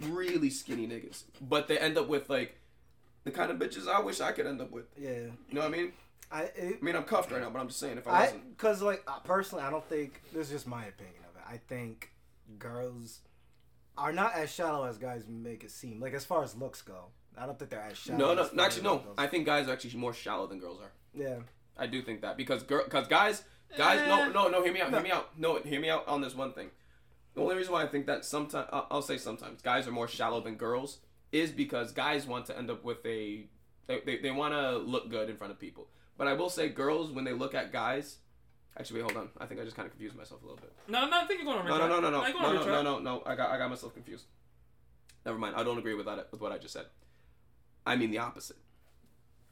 [0.02, 1.24] really skinny niggas.
[1.42, 2.58] But they end up with like
[3.24, 4.86] the kind of bitches I wish I could end up with.
[4.98, 5.92] Yeah, You know what I mean?
[6.32, 8.22] I it, I mean, I'm cuffed right now, but I'm just saying if I I
[8.26, 8.58] wasn't.
[8.58, 11.44] because like personally, I don't think this is just my opinion of it.
[11.48, 12.12] I think
[12.58, 13.20] girls
[14.00, 16.00] are not as shallow as guys make it seem.
[16.00, 17.06] Like as far as looks go,
[17.38, 18.18] I don't think they're as shallow.
[18.18, 19.04] No, no, as actually, no.
[19.18, 20.92] I think guys are actually more shallow than girls are.
[21.14, 21.38] yeah,
[21.78, 23.44] I do think that because girl, because guys,
[23.78, 24.30] guys, no, Eh.
[24.30, 24.64] no, no.
[24.64, 24.92] Hear me out.
[24.92, 24.98] No.
[24.98, 25.30] Hear me out.
[25.38, 26.70] No, hear me out on this one thing.
[27.36, 30.08] The only reason why I think that sometimes I'll, I'll say sometimes guys are more
[30.08, 31.00] shallow than girls
[31.32, 33.46] is because guys want to end up with a
[33.88, 35.88] they, they, they want to look good in front of people.
[36.18, 38.18] But I will say girls when they look at guys.
[38.78, 39.30] Actually, wait, hold on.
[39.40, 40.72] I think I just kind of confused myself a little bit.
[40.88, 42.82] No, no, I think you're going to No, no, no, no, no, no, no, no,
[42.82, 43.24] no, no.
[43.26, 44.26] I got I got myself confused.
[45.26, 45.56] Never mind.
[45.58, 46.86] I don't agree with that with what I just said.
[47.86, 48.58] I mean the opposite.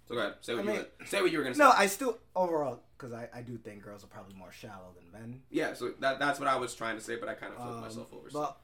[0.08, 0.36] So go ahead.
[0.42, 1.64] Say what I you mean- were, say what you were gonna say.
[1.64, 5.12] no, I still overall because I, I do think girls are probably more shallow than
[5.12, 5.42] men.
[5.50, 7.76] Yeah, so that that's what I was trying to say, but I kind of flipped
[7.76, 8.30] Um, myself over.
[8.32, 8.58] But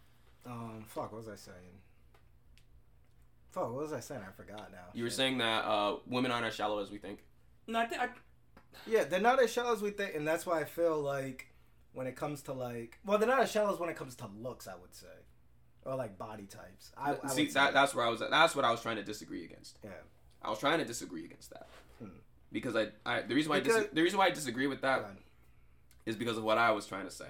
[0.46, 1.58] um, fuck, what was I saying?
[3.52, 4.22] Fuck, what was I saying?
[4.28, 4.86] I forgot now.
[4.94, 7.20] you were saying that uh, women aren't as shallow as we think.
[7.68, 8.10] No, I think I,
[8.88, 11.48] Yeah, they're not as shallow as we think, and that's why I feel like
[11.94, 14.28] when it comes to like, well, they're not as shallow as when it comes to
[14.42, 15.08] looks, I would say,
[15.86, 16.92] or like body types.
[16.98, 18.20] I, I See, that, that's where I was.
[18.20, 19.78] That's what I was trying to disagree against.
[19.84, 19.92] yeah.
[20.42, 21.68] I was trying to disagree against that
[22.00, 22.08] Hmm.
[22.52, 25.06] because I, I the reason why I dis- the reason why I disagree with that
[26.06, 27.30] is because of what I was trying to say,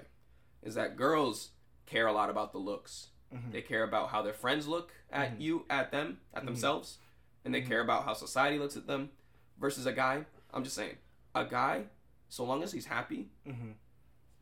[0.62, 1.50] is that girls
[1.86, 3.08] care a lot about the looks.
[3.32, 3.52] Mhm.
[3.52, 5.40] They care about how their friends look at Mhm.
[5.40, 6.46] you, at them, at Mhm.
[6.46, 6.98] themselves,
[7.44, 7.68] and they Mhm.
[7.68, 9.10] care about how society looks at them.
[9.60, 10.96] Versus a guy, I'm just saying,
[11.34, 11.84] a guy,
[12.28, 13.74] so long as he's happy, Mhm.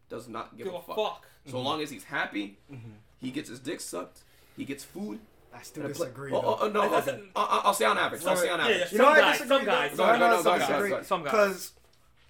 [0.08, 0.96] does not give give a a fuck.
[0.96, 1.26] fuck.
[1.46, 2.94] So long as he's happy, Mhm.
[3.18, 4.22] he gets his dick sucked,
[4.56, 5.20] he gets food,
[5.54, 6.32] I still in play- disagree.
[6.32, 6.58] Oh, though.
[6.60, 7.20] oh, no, That's okay.
[7.34, 8.24] a- I'll, I'll say on average.
[8.24, 8.78] I'll say on average.
[8.78, 9.96] yeah, You know some what I guys, disagree some guys, though?
[9.96, 10.88] Go I ahead, know go I ahead, go ahead, disagree.
[10.88, 11.06] go ahead.
[11.06, 11.30] Some guys.
[11.32, 11.72] Because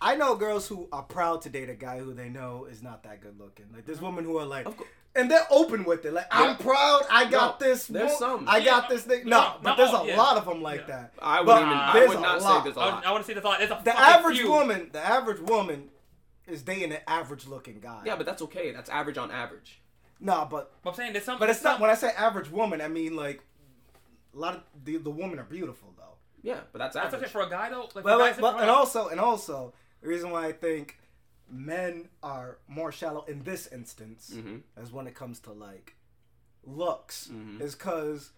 [0.04, 3.04] I know girls who are proud to date a guy who they know is not
[3.04, 3.66] that good looking.
[3.72, 4.06] Like there's mm-hmm.
[4.06, 4.88] women who are like, Of course.
[5.14, 6.12] and they're open with it.
[6.12, 6.40] Like Yeah.
[6.42, 7.02] I'm proud.
[7.10, 7.86] I got No, this.
[7.86, 8.44] there's mo- some.
[8.48, 9.28] I got this thing.
[9.28, 10.16] no, No, but there's a yeah.
[10.16, 10.86] lot of them like Yeah.
[10.96, 11.12] that.
[11.20, 11.72] I would But even.
[11.74, 13.06] I there's would a not say there's a I, lot.
[13.06, 13.60] I want to see the thought.
[13.62, 14.50] It's a The average few.
[14.50, 15.88] woman, the average woman,
[16.48, 18.02] is dating an average looking guy.
[18.04, 18.72] Yeah, but that's okay.
[18.72, 19.80] That's average on average.
[20.18, 21.38] nah, but But I'm saying there's some.
[21.38, 21.80] but it's some- not.
[21.80, 23.42] When I say average woman, I mean like
[24.34, 26.02] a lot of the the women are beautiful though.
[26.42, 27.82] Yeah, but that's That's okay for a guy though.
[27.94, 29.72] Like, But, for guys, but, but and also and also
[30.02, 30.98] the reason why I think
[31.50, 35.94] men are more shallow in this instance hmm as when it comes to like
[36.64, 37.60] looks Mhm.
[37.60, 38.30] is because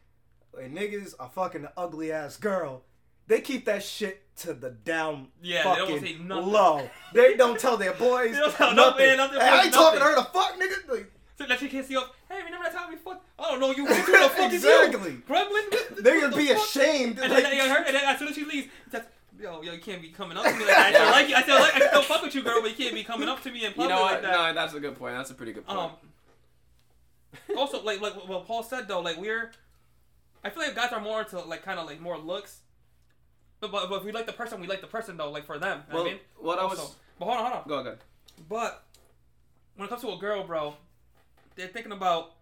[0.52, 2.82] when niggas are fucking an ugly ass girl,
[3.26, 6.46] they keep that shit to the down Yeah, they don't fucking say nothing.
[6.52, 6.90] low.
[7.12, 8.98] They don't tell their boys They don't tell nothing.
[8.98, 10.32] no man, nothing, hey, I ain't talking to her nothing.
[10.32, 10.88] to fuck nigga.
[10.90, 12.14] Like, So that she can't see up.
[12.28, 13.26] Hey, remember that time we fucked?
[13.38, 13.86] I don't know you.
[13.86, 15.12] Who the fuck is Exactly.
[15.12, 15.22] you?
[15.28, 15.70] Gremlin?
[16.02, 16.56] They What gonna the be fuck?
[16.64, 17.18] ashamed.
[17.18, 19.06] And like- then, and, her, and then as soon as she leaves, that's,
[19.38, 20.86] yo, yo, you can't be coming up to me like that.
[20.86, 21.34] I still like you.
[21.34, 21.74] I still like.
[21.74, 23.72] I still fuck with you, girl, but you can't be coming up to me in
[23.72, 24.22] You know like what?
[24.22, 24.32] that.
[24.32, 25.16] No, that's a good point.
[25.16, 25.78] That's a pretty good point.
[25.78, 25.90] Um.
[27.56, 29.50] Also, like like what Paul said though, like we're,
[30.44, 32.60] I feel like guys are more into like kind of like more looks.
[33.60, 35.58] But, but but if we like the person, we like the person though, like for
[35.58, 35.82] them.
[35.88, 36.78] you know well, what I mean, what I was.
[36.78, 37.68] Also- but hold on, hold on.
[37.68, 37.98] Go ahead.
[38.48, 38.84] But
[39.76, 40.74] when it comes to a girl, bro,
[41.56, 42.32] they're thinking about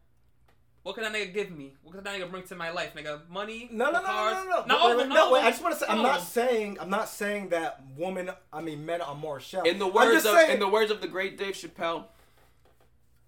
[0.82, 1.74] what can that nigga give me?
[1.82, 3.28] What can that nigga bring to my life, nigga?
[3.28, 3.68] Money?
[3.70, 4.34] No, no, no, no, cars?
[4.34, 4.64] no, no.
[4.66, 5.44] Not Wait, wait, them, no, wait.
[5.44, 6.48] I just want to say, I'm Not all not of them.
[6.48, 9.64] saying, I'm not saying that women, I mean, men are more shallow.
[9.64, 12.04] In the words of saying, in the words of the great Dave Chappelle,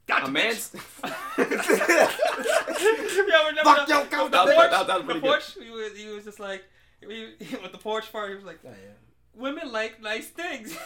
[0.06, 0.70] Gotcha, a man's.
[0.70, 1.38] bitch.
[1.38, 4.70] yeah, remember Fuck the, your the, the that was- porch?
[4.70, 5.26] that- that was the pretty good.
[5.26, 5.54] porch?
[5.62, 6.64] He was, he was just like,
[7.00, 9.40] he, with the porch part, he was like, Yeah, yeah.
[9.40, 10.76] women like nice things.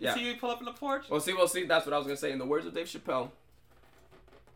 [0.00, 0.14] Yeah.
[0.14, 1.06] See you pull up in the porch?
[1.10, 2.30] Well, see, well, see, that's what I was gonna say.
[2.30, 3.30] In the words of Dave Chappelle,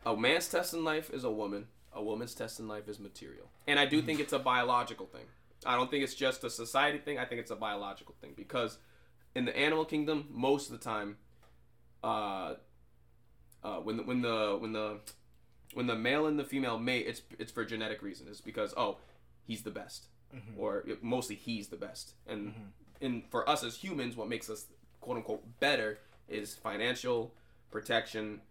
[0.05, 1.67] a man's test in life is a woman.
[1.93, 3.49] A woman's test in life is material.
[3.67, 5.25] And I do think it's a biological thing.
[5.65, 7.17] I don't think it's just a society thing.
[7.19, 8.77] I think it's a biological thing because
[9.35, 11.17] in the animal kingdom, most of the time,
[12.03, 12.55] uh,
[13.63, 14.99] uh, when the when the when the
[15.73, 18.29] when the male and the female mate, it's it's for genetic reasons.
[18.29, 18.97] It's because oh,
[19.45, 20.57] he's the best, Mhm.
[20.57, 22.13] or mostly he's the best.
[22.27, 22.71] And Mhm.
[23.01, 24.67] and for us as humans, what makes us
[24.99, 27.33] quote unquote better is financial
[27.71, 28.41] protection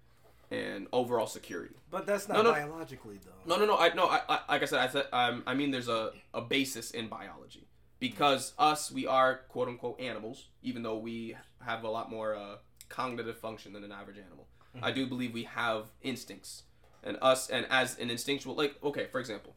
[0.52, 1.74] and overall security.
[1.90, 2.52] But that's not No, no.
[2.52, 3.30] biologically, though.
[3.46, 3.78] No, no, no.
[3.78, 4.06] I no.
[4.06, 4.78] I, I like I said.
[4.80, 5.06] I said.
[5.12, 7.66] Um, I mean, there's a a basis in biology
[7.98, 12.56] because us we are quote unquote animals, even though we have a lot more uh,
[12.88, 14.46] cognitive function than an average animal.
[14.82, 16.62] I do believe we have instincts,
[17.02, 19.54] and us and as an instinctual like okay, for example,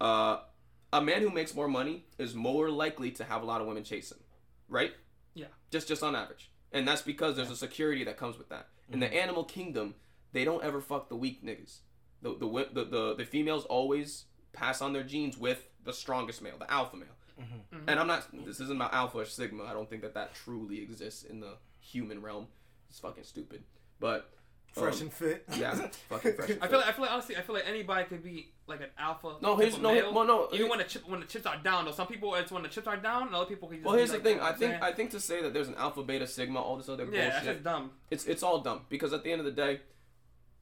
[0.00, 0.40] uh,
[0.92, 3.82] a man who makes more money is more likely to have a lot of women
[3.82, 4.18] chase him,
[4.68, 4.92] right?
[5.34, 5.46] Yeah.
[5.70, 8.68] Just just on average, and that's because there's a security that comes with that.
[8.92, 9.94] In the animal kingdom,
[10.36, 11.78] they don't ever fuck the weak niggas.
[12.22, 16.58] The the the the, the females always pass on their genes with the strongest male,
[16.58, 17.08] the alpha male.
[17.40, 17.84] Mhm.
[17.86, 18.26] And I'm not.
[18.44, 19.64] This isn't about alpha or sigma.
[19.64, 22.48] I don't think that that truly exists in the human realm.
[22.90, 23.62] It's fucking stupid.
[23.98, 24.30] But
[24.72, 25.44] Fresh um, and fit.
[25.56, 25.74] yeah,
[26.10, 28.22] fucking fresh and I feel like I feel like honestly I feel like anybody could
[28.22, 29.36] be like an alpha.
[29.40, 29.92] No, type here's of no.
[29.92, 30.12] male.
[30.12, 30.48] Well, no.
[30.52, 32.68] Even when the chip when the chips are down though, some people it's when the
[32.68, 33.86] chips are down, and other people can just.
[33.86, 34.40] Well, here's like, the thing.
[34.40, 34.82] I think saying?
[34.82, 37.36] I think to say that there's an alpha, beta, sigma, all this other yeah, that's
[37.36, 37.54] bullshit.
[37.54, 37.90] just dumb.
[38.10, 39.80] It's it's all dumb because at the end of the day,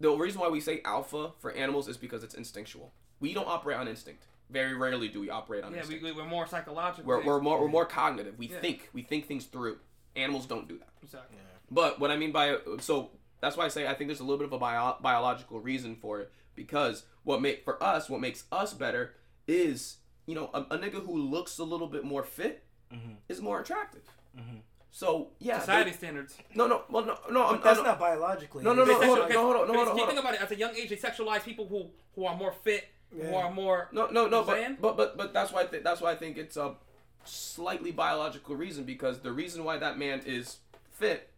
[0.00, 2.92] the reason why we say alpha for animals is because it's instinctual.
[3.20, 4.24] We don't operate on instinct.
[4.50, 6.04] Very rarely do we operate on Yeah, we, instinct.
[6.04, 7.04] we we're more psychological.
[7.08, 8.38] We're, we're more we're more cognitive.
[8.38, 8.58] We Yeah.
[8.60, 9.78] think we think things through.
[10.16, 10.88] Animals don't do that.
[11.02, 11.38] Exactly.
[11.70, 13.10] But what I mean by so
[13.40, 15.96] that's why I say I think there's a little bit of a bio, biological reason
[15.96, 19.14] for it because what make for us what makes us better
[19.48, 19.96] is
[20.26, 22.62] you know a, a nigga who looks a little bit more fit
[22.92, 23.16] Mhm.
[23.28, 24.02] is more attractive.
[24.38, 24.60] Mhm.
[24.94, 26.36] So yeah, Society standards.
[26.54, 28.62] no, no, well, no, no, I'm, that's I'm not biologically.
[28.62, 30.20] No, no, no, hold on, no, hold on, no, because hold on, if you think
[30.20, 33.34] about it, at a young age, they sexualize people who who are more fit, who
[33.34, 33.88] are more.
[33.90, 36.38] No, no, no, but, but but but that's why I think that's why I think
[36.38, 36.76] it's a
[37.24, 40.58] slightly biological reason because the reason why that man is
[40.92, 41.28] fit,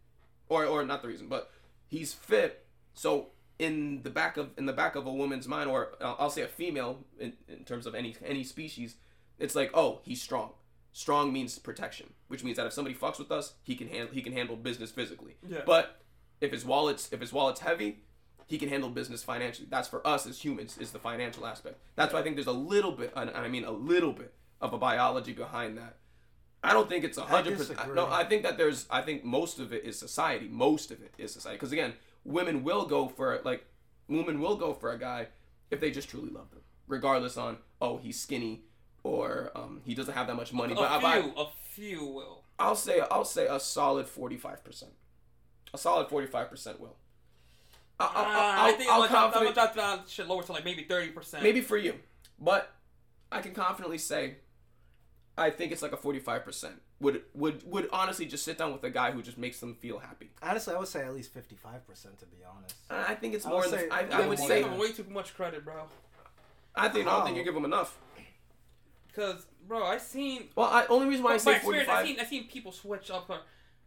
[0.49, 1.49] or or not the reason, but
[1.87, 2.63] he's fit.
[2.93, 6.29] So in the back of in the back of a woman's mind, or uh, I'll
[6.29, 8.97] say a female in, in terms of any any species,
[9.39, 10.51] it's like oh he's strong.
[10.97, 14.19] Strong means protection, which means that if somebody fucks with us, he can handle he
[14.19, 15.35] can handle business physically.
[15.47, 15.59] Yeah.
[15.63, 16.01] But
[16.41, 17.99] if his wallet's if his wallet's heavy,
[18.47, 19.67] he can handle business financially.
[19.69, 21.77] That's for us as humans is the financial aspect.
[21.95, 24.73] That's why I think there's a little bit, and I mean a little bit of
[24.73, 25.97] a biology behind that.
[26.63, 27.93] I don't think it's a hundred percent.
[27.93, 28.87] No, I think that there's.
[28.89, 30.47] I think most of it is society.
[30.47, 31.57] Most of it is society.
[31.57, 31.93] Because again,
[32.25, 33.67] women will go for like,
[34.07, 35.27] women will go for a guy
[35.69, 38.63] if they just truly love them, regardless on oh he's skinny
[39.07, 40.73] or um, he doesn't have that much money.
[40.73, 42.43] A but if I, few, a few will.
[42.59, 44.91] I'll say I'll say a solid forty five percent.
[45.73, 46.97] A solid forty five percent will.
[47.99, 50.51] I'll, I'll, Uh, I'll, I think I'll I'm I'm confident- gonna drop that lower to
[50.51, 51.43] like maybe thirty percent.
[51.43, 51.95] maybe for you,
[52.39, 52.71] but
[53.31, 54.35] I can confidently say,
[55.37, 56.75] I think it's like a forty-five percent.
[56.99, 59.99] Would would would honestly just sit down with a guy who just makes them feel
[59.99, 60.31] happy.
[60.41, 62.75] Honestly, I would say at least fifty-five percent to be honest.
[62.89, 63.61] I think it's I more.
[63.61, 64.63] would than say- I, I would say.
[64.63, 65.83] way too much credit, bro.
[66.75, 67.97] I think I don't think you give them enough.
[69.17, 70.49] Because bro, I seen.
[70.55, 72.07] Well, I, only reason why I by say experience, I forty-five.
[72.07, 73.27] seen I seen people switch up.
[73.29, 73.39] Or,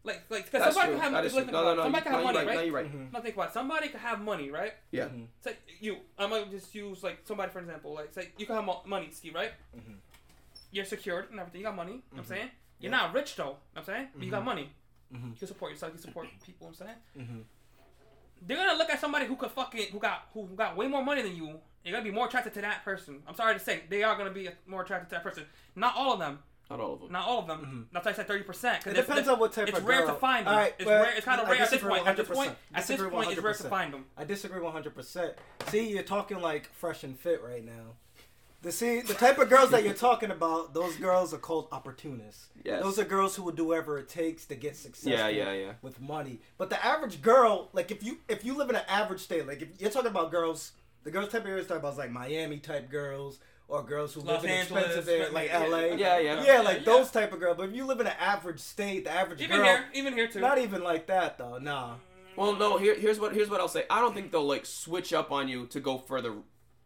[0.02, 1.01] like like because somebody true.
[1.01, 1.47] can have That is like.
[1.52, 1.82] No, no, no.
[1.85, 2.47] somebody can have money, right.
[2.48, 2.57] right?
[2.57, 2.93] No, you're right.
[2.93, 3.12] Mhm.
[3.12, 3.52] Now think about it.
[3.55, 4.73] Somebody could have money, right?
[4.90, 5.05] Yeah.
[5.05, 5.27] Mhm.
[5.43, 5.98] Say you.
[6.19, 7.94] I'm gonna just use like somebody for example.
[7.94, 9.52] Like say you can have mo- money, Steve, right?
[9.77, 9.97] Mhm.
[10.73, 11.61] You're secured and everything.
[11.61, 11.93] You got money.
[11.93, 12.28] You know what I'm Mhm.
[12.28, 12.51] saying
[12.81, 12.98] you're Yeah.
[12.98, 13.44] not rich though.
[13.44, 14.47] You know what I'm saying but you got Mhm.
[14.47, 14.70] money.
[15.15, 15.31] Mhm.
[15.32, 15.90] You can support yourself.
[15.93, 16.73] You can support people.
[16.73, 18.47] You know what I'm saying Mm-hmm.
[18.47, 21.23] they're gonna look at somebody who could fucking who got who got way more money
[21.23, 21.61] than you.
[21.85, 23.23] You're gonna be more attracted to that person.
[23.27, 25.44] I'm sorry to say, they are gonna be more attracted to that person.
[25.74, 26.40] Not all of them.
[26.70, 27.11] Not all of them.
[27.12, 27.89] Not all of them.
[27.90, 27.93] Mhm.
[27.93, 28.86] That's why I said thirty percent.
[28.86, 29.77] It depends on what type of person.
[29.77, 30.15] it's of rare girl.
[30.15, 30.55] to find them.
[30.55, 31.12] All right, it's well, rare.
[31.16, 32.07] It's kind of rare at this point.
[32.07, 34.05] At this point, at this Disagree point, it's rare to find them.
[34.16, 35.35] I disagree 100%.
[35.69, 37.94] See, you're talking like fresh and fit right now.
[38.62, 42.51] The see the type of girls that you're talking about, those girls are called opportunists.
[42.62, 42.82] Yes.
[42.82, 45.73] Those are girls who will do whatever it takes to get successful Yeah, yeah, yeah.
[45.82, 46.40] with money.
[46.59, 49.62] But the average girl, like if you if you live in an average state, like
[49.62, 50.73] if you're talking about girls,
[51.05, 54.20] the girls type of you're talking about is like Miami type girls or girls who
[54.20, 55.78] Los live in Angeles, expensive areas like yeah, LA.
[55.78, 56.44] Yeah, yeah.
[56.44, 57.56] Yeah, like those type of girls.
[57.56, 60.28] But if you live in an average state, the average Even girl, here, even here
[60.28, 60.40] too.
[60.40, 61.59] not even like that though.
[61.59, 61.94] Nah.
[62.36, 62.78] Well, no.
[62.78, 63.85] Here, here's what here's what I'll say.
[63.89, 66.36] I don't think they'll like switch up on you to go for the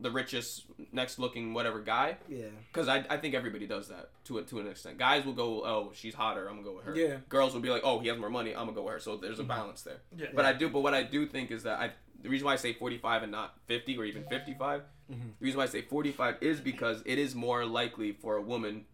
[0.01, 2.17] the richest, next looking whatever guy.
[2.29, 2.47] Yeah.
[2.73, 4.99] Because I, I think everybody does that to a, to an extent.
[4.99, 6.97] Guys will go, oh, she's hotter, I'm gonna go with her.
[6.97, 7.17] Yeah.
[7.29, 9.01] Girls will be like, oh, he has more money, I'm gonna go with her.
[9.01, 9.49] So there's a mm-hmm.
[9.49, 9.99] balance there.
[10.17, 10.27] Yeah.
[10.35, 10.69] But I do.
[10.69, 11.93] But what I do think is that I
[12.25, 14.81] the reason why I say 45 and not 50 or even 55.
[15.13, 15.17] Mhm.
[15.39, 18.87] The reason why I say 45 is because it is more likely for a woman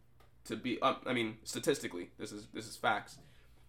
[0.47, 0.83] to be.
[0.83, 3.19] Um, I mean, statistically, this is this is facts.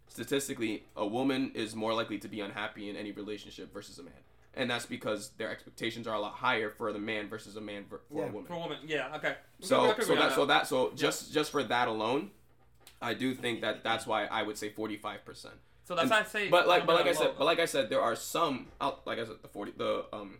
[0.07, 4.13] Statistically, a woman is more likely to be unhappy in any relationship versus a man,
[4.55, 7.85] and that's because their expectations are a lot higher for the man versus a man
[7.88, 8.29] for, for Yeah.
[8.29, 8.45] a woman.
[8.47, 9.35] For a woman, yeah, okay.
[9.61, 12.31] So so that so that so just just for that alone,
[12.99, 15.55] I do think that that's why I would say 45 percent.
[15.84, 16.49] So that's And- why I say.
[16.49, 17.36] But like, but like I said, though.
[17.40, 19.06] but like I said, there are some out.
[19.06, 20.38] Like I said, the forty, the um,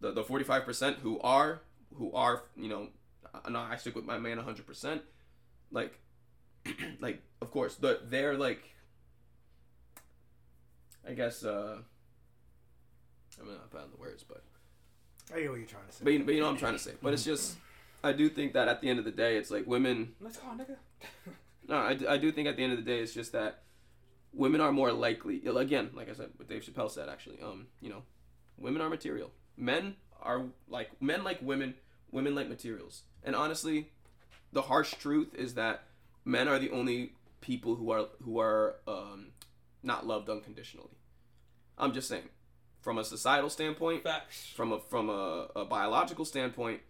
[0.00, 1.60] the the forty five percent who are
[1.94, 2.88] who are you know,
[3.48, 5.02] no, I stick with my man hundred percent.
[5.70, 5.98] Like,
[7.00, 8.62] like of course, the they're like,
[11.08, 11.44] I guess.
[11.44, 11.78] uh
[13.40, 14.42] I'm not bad in the words, but
[15.32, 16.02] I get what you're trying to say.
[16.02, 16.94] but you, but you know what I'm trying to say.
[17.00, 17.56] But it's just,
[18.02, 20.14] I do think that at the end of the day, it's like women.
[20.20, 20.76] Let's go, nigga.
[21.68, 23.62] No, I, I do think at the end of the day, it's just that
[24.32, 25.42] women are more likely.
[25.46, 28.02] Again, like I said, what Dave Chappelle said, actually, um, you know,
[28.56, 29.30] women are material.
[29.56, 31.74] Men are like men like women.
[32.10, 33.02] Women like materials.
[33.22, 33.90] And honestly,
[34.52, 35.82] the harsh truth is that
[36.24, 39.28] men are the only people who are who are um,
[39.82, 40.96] not loved unconditionally.
[41.76, 42.28] I'm just saying,
[42.80, 44.52] from a societal standpoint, Facts.
[44.56, 46.80] from a from a, a biological standpoint,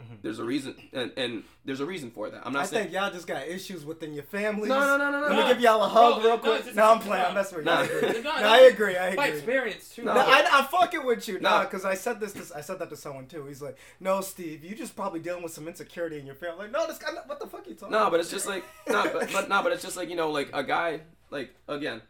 [0.00, 0.22] Mhm.
[0.22, 2.42] there's a reason, and, and there's a reason for that.
[2.44, 2.82] I'm not I saying.
[2.86, 4.68] think y'all just got issues within your families.
[4.68, 5.26] No, no, no, no, no.
[5.28, 5.42] Let no.
[5.46, 6.60] me give y'all a hug Bro, real quick.
[6.62, 7.24] it's- No, I'm playing.
[7.24, 7.72] I'm messing with you.
[7.72, 7.78] Nah.
[7.78, 8.08] I agree.
[8.08, 8.96] It's not- No, I agree.
[8.96, 9.38] I By agree.
[9.38, 10.02] experience too.
[10.02, 11.38] No, No, I, I'm fucking with you.
[11.38, 11.62] Nah, Nah.
[11.64, 13.44] because I said this, to, I said that to someone too.
[13.46, 16.72] He's like, "No, Steve, you just probably dealing with some insecurity in your family." Like,
[16.72, 17.92] no, this guy, what the fuck you talking?
[17.92, 18.10] No, about?
[18.10, 20.50] but it's just like no, but, but no, but it's just like you know, like
[20.52, 22.02] a guy, like again,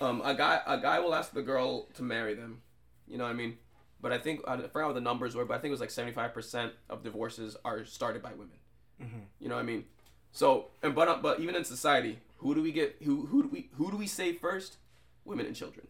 [0.00, 2.60] um, a guy, a guy will ask the girl to marry them.
[3.08, 3.56] You know what I mean?
[4.02, 5.90] But I think I forgot what the numbers were, but I think it was like
[5.90, 8.58] seventy five percent of divorces are started by women.
[9.00, 9.22] Mhm.
[9.38, 9.84] You know what I mean?
[10.32, 12.96] So and but uh, but even in society, who do we get?
[13.04, 14.76] Who who do we who do we save first?
[15.24, 15.86] Women and children,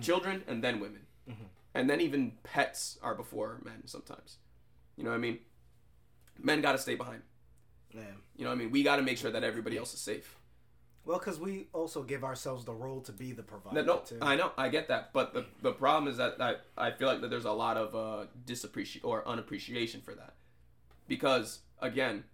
[0.00, 1.34] children and then women, Mhm.
[1.74, 4.38] and then even pets are before men sometimes.
[4.96, 5.40] You know what I mean?
[6.38, 7.22] Men got to stay behind.
[7.94, 8.00] Yeah.
[8.34, 8.70] You know what I mean?
[8.70, 10.38] We got to make sure that everybody else is safe.
[11.04, 14.02] Well, because we also give ourselves the role to be the provider No.
[14.20, 17.20] I know, I get that, but the the problem is that I, I feel like
[17.22, 20.34] that there's a lot of uh, disappreciation or unappreciation for that,
[21.08, 22.24] because again,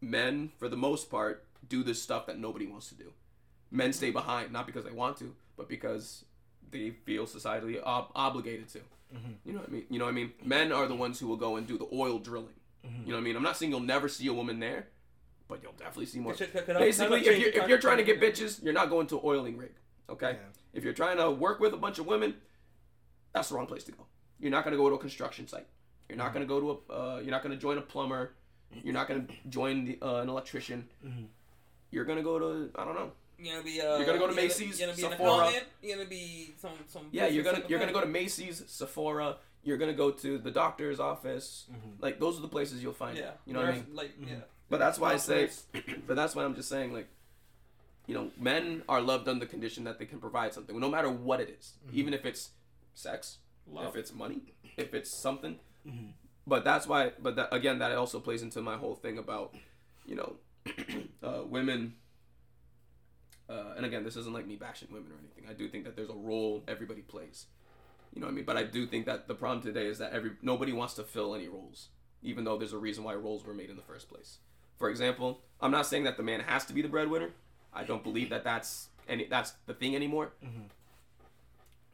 [0.00, 3.12] men for the most part do this stuff that nobody wants to do.
[3.70, 6.24] Men stay behind not because they want to, but because
[6.70, 8.78] they feel societally ob- obligated to.
[9.14, 9.34] Mhm.
[9.44, 9.86] You know what I mean?
[9.88, 10.32] You know what I mean?
[10.44, 12.54] Men are the ones who will go and do the oil drilling.
[12.84, 13.00] Mhm.
[13.02, 13.36] You know what I mean?
[13.36, 14.88] I'm not saying you'll never see a woman there,
[15.48, 16.34] but you'll definitely see more.
[16.34, 19.06] Could- could- could Basically, if you're, if you're trying to get bitches, you're not going
[19.08, 19.72] to an oiling rig.
[20.08, 20.32] Okay?
[20.32, 20.38] Yeah.
[20.72, 22.34] If you're trying to work with a bunch of women,
[23.32, 24.06] that's the wrong place to go.
[24.38, 25.66] You're not going to go to a construction site.
[26.08, 26.92] You're not going to go to a.
[26.92, 28.34] Uh, you're not going to join a plumber.
[28.84, 30.88] You're not going to join the, uh, an electrician.
[31.04, 31.26] Mhm.
[31.90, 33.12] You're going to go to I don't know.
[33.38, 33.80] You're gonna be.
[33.82, 35.52] Uh, You're gonna go to you're Macy's, You're gonna be Sephora.
[35.82, 37.02] You're gonna be some some.
[37.12, 38.06] Yeah, you're gonna you're gonna go to.
[38.06, 39.36] Macy's, Sephora.
[39.62, 41.66] You're gonna go to the doctor's office.
[41.70, 42.00] Mhm.
[42.00, 43.18] Like those are the places you'll find.
[43.18, 43.24] Yeah.
[43.32, 43.40] it.
[43.44, 43.86] You know what I mean?
[43.92, 44.28] Like Mhm.
[44.30, 44.34] yeah.
[44.68, 45.50] But that's why I say.
[46.06, 47.08] But that's why I'm just saying, like,
[48.06, 51.10] you know, men are loved under the condition that they can provide something, no matter
[51.10, 51.72] what it is.
[51.86, 51.98] Mm-hmm.
[51.98, 52.50] Even if it's
[52.94, 53.38] sex,
[53.70, 53.88] Love.
[53.88, 54.40] if it's money,
[54.76, 55.56] if it's something.
[55.86, 56.12] Mhm.
[56.46, 57.12] But that's why.
[57.20, 59.54] But that, again, that also plays into my whole thing about,
[60.06, 60.36] you know,
[61.22, 61.94] uh, women.
[63.48, 65.44] Uh, and again, this isn't like me bashing women or anything.
[65.48, 67.46] I do think that there's a role everybody plays.
[68.12, 68.44] You know what I mean?
[68.44, 71.34] But I do think that the problem today is that every nobody wants to fill
[71.34, 71.88] any roles,
[72.22, 74.38] even though there's a reason why roles were made in the first place.
[74.78, 77.30] For example, I'm not saying that the man has to be the breadwinner.
[77.72, 80.32] I don't believe that that's any that's the thing anymore.
[80.44, 80.68] Mhm.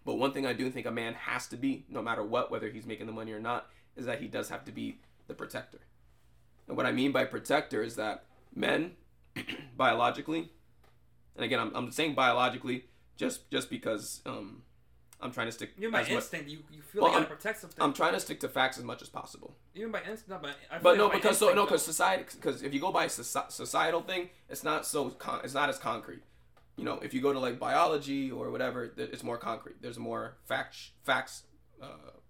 [0.05, 2.69] But one thing I do think a man has to be, no matter what, whether
[2.69, 4.99] he's making the money or not, is that he does have to be
[5.29, 5.79] the protector.
[6.67, 8.97] And what I mean by protector is that men,
[9.77, 10.51] biologically,
[11.37, 12.87] and again, I'm, I'm saying biologically
[13.17, 14.63] just just because um,
[15.23, 15.71] I'm trying to stick.
[15.79, 17.83] Even by as much- instinct, you, you feel Well, like you I'm- gotta protect something.
[17.83, 19.55] I'm trying to stick to facts as much as possible.
[19.75, 21.85] Even by instinct, no, but I feel But like no, by because so no, because
[21.85, 25.69] society, because if you go by soci- societal thing, it's not so con- it's not
[25.69, 26.23] as concrete.
[26.77, 29.77] You know, if you go to like biology or whatever, it's more concrete.
[29.81, 31.45] There's more facts facts
[31.81, 31.87] uh,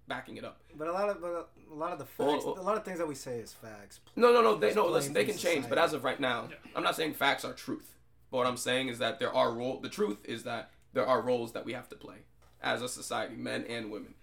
[0.09, 0.61] backing it up.
[0.77, 2.99] But a lot of but a lot of the facts, well- a lot of things
[2.99, 4.01] that we say is facts.
[4.17, 4.57] No, no, no.
[4.57, 4.87] They no.
[4.89, 5.69] Listen, they from can change.
[5.69, 6.57] But as of right now, Yeah.
[6.77, 7.97] I'm not saying facts are truth.
[8.31, 9.79] But what I'm saying is that there are role.
[9.81, 12.19] The truth is that there are roles that we have to play
[12.63, 14.15] as a society, men and women.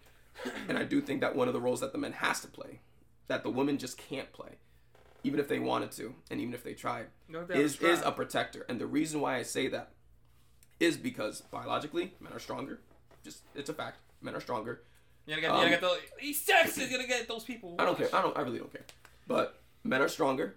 [0.67, 2.79] and I do think that one of the roles that the men has to play,
[3.27, 4.57] that the women just can't play,
[5.23, 7.89] even if they wanted to, and even if they tried, No, they is try.
[7.89, 8.65] is a protector.
[8.69, 9.91] And the reason why I say that
[10.79, 12.79] is because biologically, men are stronger.
[13.23, 13.97] Just it's a fact.
[14.21, 14.81] Men are stronger.
[15.25, 15.97] You gotta get, um, you gotta get those.
[16.19, 16.77] He's sexist.
[16.89, 17.75] You gotta get those people.
[17.77, 18.07] I don't care.
[18.13, 18.35] I don't.
[18.37, 18.85] I really don't care.
[19.27, 20.55] But men are stronger.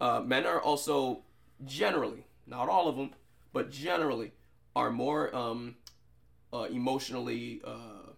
[0.00, 1.22] Uh, men are also
[1.66, 3.10] generally, not all of them,
[3.52, 4.32] but generally,
[4.74, 5.76] are more um,
[6.52, 8.12] uh, emotionally uh,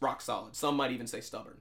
[0.00, 0.54] rock solid.
[0.56, 1.58] Some might even say stubborn.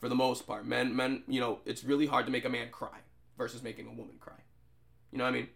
[0.00, 2.68] For the most part, men, men, you know, it's really hard to make a man
[2.70, 3.00] cry
[3.36, 4.32] versus making a woman cry.
[5.12, 5.48] You know what I mean?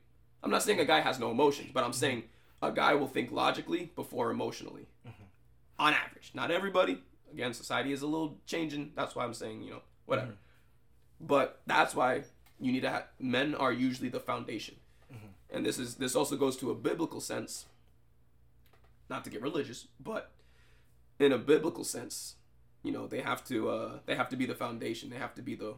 [0.43, 2.25] I'm not saying a guy has no emotions, but I'm saying
[2.63, 4.87] a guy will think logically before emotionally.
[5.79, 7.03] On average, not everybody.
[7.33, 8.93] Again, society is a little changing.
[8.95, 10.35] That's why I'm saying, you know, whatever.
[11.21, 12.23] But that's why
[12.61, 14.77] you need to have men are usually the foundation.
[15.51, 17.67] And this is this also goes to a biblical sense.
[19.11, 20.31] Not to get religious, but
[21.19, 22.37] in a biblical sense,
[22.83, 25.11] you know, they have to uh they have to be the foundation.
[25.11, 25.75] They have to be the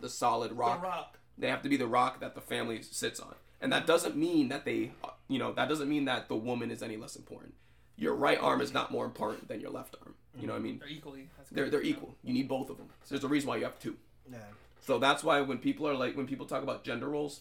[0.00, 0.82] the solid The rock.
[0.82, 1.18] rock.
[1.36, 3.34] they have to be the rock that the family sits on.
[3.60, 4.92] And that doesn't mean that they
[5.28, 7.54] you know that doesn't mean that the woman is any less important.
[7.96, 10.14] Your right arm is not more important than your left arm.
[10.38, 10.78] You know what i mean?
[10.78, 11.28] They're equally.
[11.36, 12.14] That's they're they're equal.
[12.22, 12.86] You need both of them.
[13.04, 13.96] So there's a reason why you have two.
[14.30, 14.38] Yeah.
[14.80, 17.40] so that's why when people are like when people talk about gender roles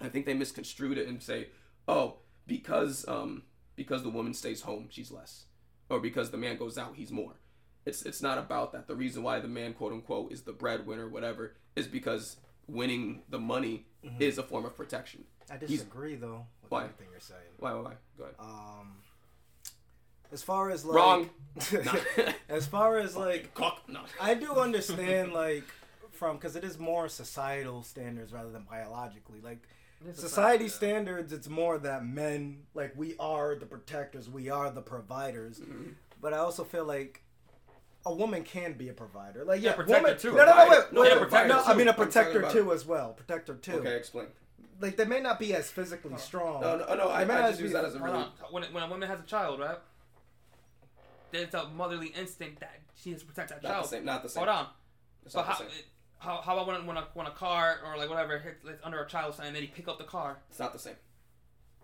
[0.00, 1.46] i think they misconstrued it and say
[1.86, 2.16] oh
[2.48, 3.42] because um
[3.76, 5.44] because the woman stays home she's less.
[5.88, 7.34] Or because the man goes out he's more.
[7.86, 8.86] It's it's not about that.
[8.86, 12.36] The reason why the man quote unquote is the breadwinner whatever is because
[12.68, 13.86] winning the money
[14.18, 15.24] is a form of protection.
[15.50, 16.84] I He's- disagree though with Why?
[16.84, 17.40] everything you're saying.
[17.58, 17.92] why why why?
[18.18, 18.36] Go ahead.
[18.38, 18.96] Um,
[20.32, 21.30] as far as like Wrong.
[22.48, 23.50] as far as like
[23.88, 24.00] no.
[24.20, 25.64] I do understand like
[26.12, 29.40] from because it is more societal standards rather than biologically.
[29.40, 29.66] Like
[30.12, 34.82] society fact, standards, it's more that men like we are the protectors, we are the
[34.82, 35.60] providers.
[35.60, 35.90] Mm-hmm.
[36.20, 37.22] But I also feel like.
[38.06, 40.32] A woman can be a provider, like Yeah, yeah, protector woman, too.
[40.32, 42.32] No, no, no, wait, No, wait, yeah, wait, protector no, I mean a I'm talking
[42.32, 43.72] protector too as well, protector too.
[43.74, 44.28] okay explain
[44.80, 46.62] Like they may not be as physically strong.
[46.62, 48.24] no no, no I, They may I not just be- use that as a really.
[48.50, 49.76] When, when a woman has a child, right?
[51.30, 53.86] There's a motherly instinct that she has to protect that not the child.
[53.90, 54.66] same not the same Hold on.
[55.26, 55.82] It's But not how, the same
[56.20, 59.02] how, how about when, when, a, when a car or like whatever hits like, under
[59.02, 60.38] a child and then he pick up the car?
[60.48, 60.94] it's not the same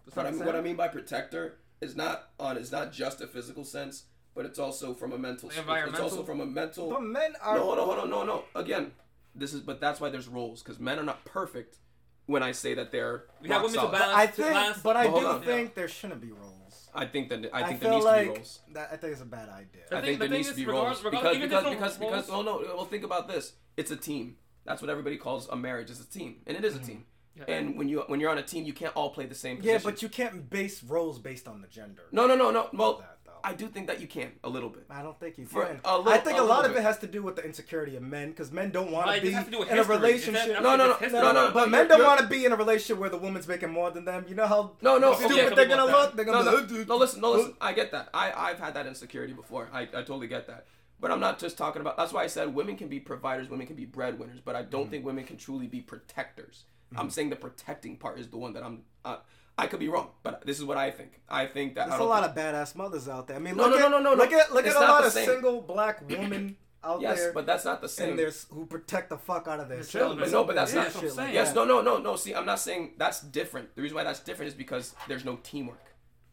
[0.07, 2.57] It's What not I, the mean, what I mean by protector is not on.
[2.57, 4.05] It's not just a physical sense,
[4.35, 5.51] but it's also from a mental.
[5.51, 6.91] It's also from a mental.
[6.91, 7.57] But men are.
[7.57, 8.45] No, hold on, hold on, no, no.
[8.55, 8.93] Again,
[9.35, 9.61] this is.
[9.61, 11.79] But that's why there's roles because men are not perfect.
[12.27, 14.17] When I say that they're, We have rock women to balance.
[14.17, 15.43] I think, balance- but I But hold do on.
[15.43, 16.56] think there shouldn't be roles.
[16.97, 18.61] I think that I I, think there needs like to be roles.
[18.73, 18.89] that.
[18.93, 19.83] I think it's a bad idea.
[19.91, 22.27] The I thing- think the there needs to be regardless- roles regardless- because because because
[22.27, 22.31] because.
[22.31, 22.63] Oh no!
[22.75, 23.53] Well, think about this.
[23.77, 24.37] It's a team.
[24.65, 25.91] That's what everybody calls a marriage.
[25.91, 26.87] Is a team, and it is a mm-hmm.
[26.87, 27.05] team.
[27.37, 27.55] Yeah.
[27.55, 29.59] And when you when you're on a team, you can't all play the same.
[29.59, 29.75] Position.
[29.75, 32.03] Yeah, but you can't base roles based on the gender.
[32.11, 32.69] No, no, no, no.
[32.73, 33.16] Well, that, though.
[33.49, 34.87] I do think that you can a little bit.
[34.91, 35.81] I don't think you For can.
[35.85, 36.81] a little- I think a a, lot little of bit.
[36.81, 39.25] it has to do with the insecurity of men because men don't want Why, to
[39.25, 39.95] it be has to do with in a history.
[39.97, 40.47] Is that- relationship.
[40.49, 41.21] that's No, no, just no, history.
[41.21, 43.19] No, no, no, but men don't you're- want to be in a relationship where the
[43.19, 44.25] woman's making more than them.
[44.29, 45.55] You know how No, no, stupid okay.
[45.55, 46.17] they're gonna look.
[46.17, 47.55] They're gonna no, be like, no, listen, no, listen.
[47.61, 48.09] I get that.
[48.13, 49.69] I, I've had that insecurity before.
[49.73, 50.67] I, I totally get that.
[50.99, 51.97] But I'm not just talking about.
[51.97, 54.83] That's why I said women can be providers, women can be breadwinners, but I don't
[54.85, 54.91] Mm-hmm.
[54.91, 56.65] think women can truly be protectors.
[56.97, 58.83] I'm saying the protecting part is the one that I'm.
[59.05, 59.19] Uh,
[59.59, 61.21] I could be wrong, but this is what I think.
[61.29, 63.37] I think that There's a lot think- of badass mothers out there.
[63.37, 64.85] I mean, No, look no, at no, no, no, look at look It's at a
[64.85, 68.11] lot of single black women out Yes, there, Yes, but that's not the same.
[68.11, 70.19] and there's who protect the fuck out of their children.
[70.19, 70.31] children.
[70.33, 70.85] No, but that's Yeah, not.
[70.85, 71.35] that's what I'm Shit like saying.
[71.35, 71.55] Yes, that.
[71.55, 72.17] no, no, no, no.
[72.17, 73.75] See, I'm not saying that's different.
[73.77, 75.81] The reason why that's different is because there's no teamwork.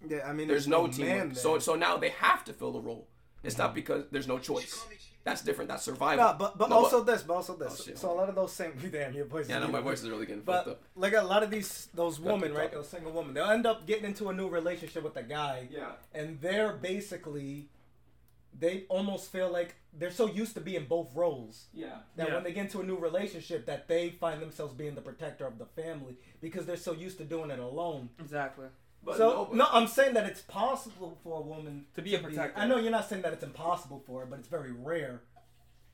[0.06, 1.18] Yeah, I mean, There's no man teamwork.
[1.30, 1.36] there.
[1.36, 3.08] So so now they have to fill the role.
[3.42, 4.84] It's not because there's no choice.
[5.24, 5.70] That's different.
[5.70, 6.26] That's survival.
[6.26, 7.88] No, but but No, also this, but also this.
[7.90, 8.74] Oh, so a lot of those same.
[8.92, 9.48] Damn, your voice.
[9.48, 10.82] yeah, is no, my voice is really getting fucked up.
[10.96, 12.72] like a lot of these, those women, right?
[12.72, 15.92] Those single women, they'll end up getting into a new relationship with a guy, Yeah.
[16.14, 17.70] and they're basically,
[18.60, 22.00] they almost feel like they're so used to being both roles Yeah.
[22.18, 22.34] that Yeah.
[22.36, 25.58] when they get into a new relationship, that they find themselves being the protector of
[25.58, 28.10] the family because they're so used to doing it alone.
[28.20, 28.68] Exactly.
[29.06, 32.20] But so no, no, I'm saying that it's possible for a woman To be a
[32.20, 32.58] protector.
[32.60, 35.22] I know you're not saying that it's impossible for her, but it's very rare.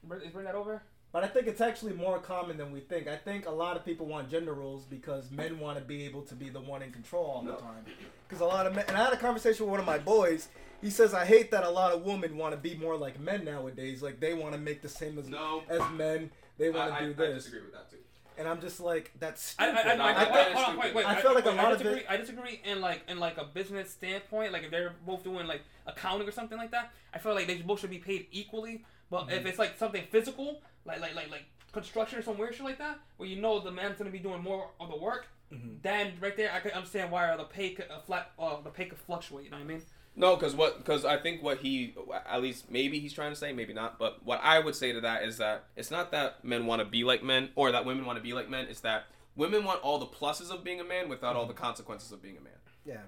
[0.03, 0.84] Bring, bring that over.
[1.11, 3.07] But I think it's actually more common than we think.
[3.07, 6.22] I think a lot of people want gender roles because men want to be able
[6.23, 7.84] to be the one in control all the time.
[8.27, 10.49] Because a lot of men, and I had a conversation with one of my boys.
[10.81, 13.44] He says, "I hate that a lot of women want to be more like men
[13.44, 14.03] nowadays.
[14.03, 15.64] Like they want to make the same as No.
[15.68, 16.30] as men.
[16.60, 17.98] They want to do I, I this." disagree with that too.
[18.40, 20.14] And I'm just like, "That's I, stupid." I, I, know, I, I
[20.48, 21.06] I, hold on, wait, wait.
[21.06, 23.38] I feel like a lot I of disagree, it- I disagree in like in like
[23.38, 24.53] a business standpoint.
[24.53, 27.57] Like if they're both doing like accounting or something like that, I feel like they
[27.61, 28.86] both should be paid equally.
[29.11, 29.38] But Mm-hmm.
[29.38, 32.78] if it's like something physical, like like like like construction or some weird shit like
[32.80, 35.78] that, where you know the man's gonna be doing more of the work, Mm-hmm.
[35.82, 38.86] then right there I can understand why the pay could uh, flat uh, the pay
[38.86, 39.45] could fluctuate.
[39.45, 39.82] You know what I mean?
[40.15, 40.77] No, because what?
[40.80, 41.95] Because I think what he,
[42.30, 43.98] at least maybe he's trying to say, maybe not.
[43.98, 46.86] But what I would say to that is that it's not that men want to
[46.86, 48.68] be like men, or that women want to be like men.
[48.69, 49.06] It's that
[49.36, 51.64] women want all the pluses of being a man without all the mm-hmm.
[51.64, 52.53] consequences of being a man.
[52.86, 53.02] yeah,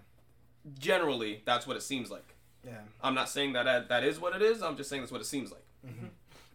[0.80, 2.36] Generally, that's what it seems like.
[2.66, 4.64] yeah, I'm not saying that that, that is what it is.
[4.64, 5.66] I'm just saying that's what it seems like.
[5.86, 6.08] Mm-hmm.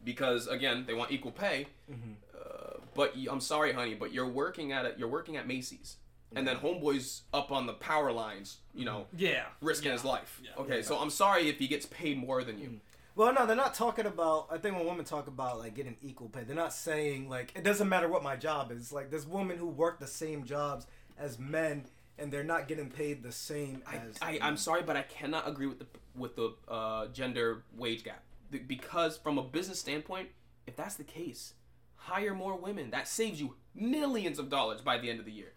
[0.05, 1.67] Because again, they want equal pay.
[1.91, 2.13] Mm-hmm.
[2.35, 4.95] Uh, but I'm sorry, honey, but you're working at it.
[4.97, 5.97] You're working at Macy's,
[6.35, 8.59] and then homeboy's up on the power lines.
[8.75, 9.47] You know, Yeah.
[9.61, 9.93] risking Yeah.
[9.93, 10.41] his life.
[10.45, 10.51] Yeah.
[10.59, 12.81] Okay, so I'm sorry if he gets paid more than you.
[13.15, 14.49] Well, no, they're not talking about.
[14.51, 17.65] I think when women talk about like getting equal pay, they're not saying like it
[17.65, 18.93] doesn't matter what my job is.
[18.93, 20.87] Like there's women who work the same jobs
[21.19, 21.87] as men,
[22.19, 24.17] and they're not getting paid the same as.
[24.21, 28.05] I, I I'm sorry, but I cannot agree with the with the uh, gender wage
[28.05, 28.23] gap
[28.67, 30.29] because from a business standpoint,
[30.67, 31.55] if that's the case,
[31.95, 32.91] hire more women.
[32.91, 35.53] That saves you millions of dollars by the end of the year.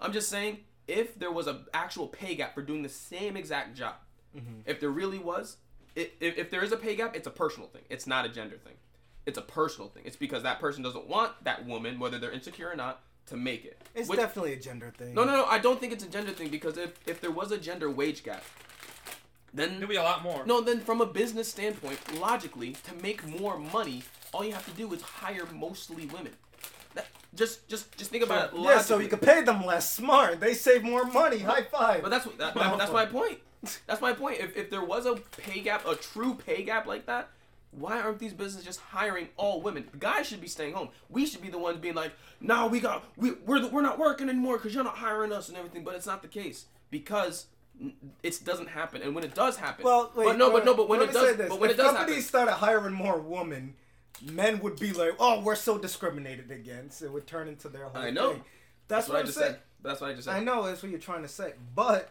[0.00, 3.76] I'm just saying, if there was an actual pay gap for doing the same exact
[3.76, 3.94] job,
[4.36, 4.60] mm-hmm.
[4.66, 5.56] if there really was,
[5.96, 7.82] i if, if there is a pay gap, it's a personal thing.
[7.88, 8.74] It's not a gender thing.
[9.24, 10.02] It's a personal thing.
[10.04, 13.64] It's because that person doesn't want that woman, whether they're insecure or not, to make
[13.64, 13.80] it.
[13.94, 15.14] It's Which- definitely a gender thing.
[15.14, 15.44] no, no, no.
[15.46, 18.22] I don't think it's a gender thing because if, if there was a gender wage
[18.22, 18.44] gap,
[19.52, 20.44] then There'll be a lot more.
[20.46, 24.02] no, then from a business standpoint, logically, to make more money,
[24.32, 26.32] all you have to do is hire mostly women.
[27.34, 28.60] Just, just, just think about it.
[28.60, 29.92] Yeah, so you can pay them less.
[29.92, 30.40] Smart.
[30.40, 31.38] They save more money.
[31.40, 32.00] High five.
[32.02, 33.38] But that's that, that- that's my point.
[33.86, 34.40] That's my point.
[34.40, 37.28] If, if there was a pay gap, a true pay gap like that,
[37.72, 39.88] why aren't these businesses just hiring all women?
[39.98, 40.88] Guys should be staying home.
[41.10, 43.98] We should be the ones being like, "No, we got we we're the, we're not
[43.98, 47.46] working anymore because you're not hiring us and everything." But it's not the case because
[48.22, 49.02] it doesn't happen.
[49.02, 51.36] And when it does happen, Well, wait, but no, but no, but when it does,
[51.36, 51.48] this.
[51.48, 53.74] but when if it does happen, companies started hiring more women,
[54.22, 57.96] men would be like, "Oh, we're so discriminated against." It would turn into their whole
[58.02, 58.32] I know.
[58.32, 58.42] thing.
[58.88, 59.52] That's, that's what what I I'm just saying.
[59.52, 59.60] said.
[59.82, 60.36] That's what I just said.
[60.36, 62.10] I know that's what you're trying to say, but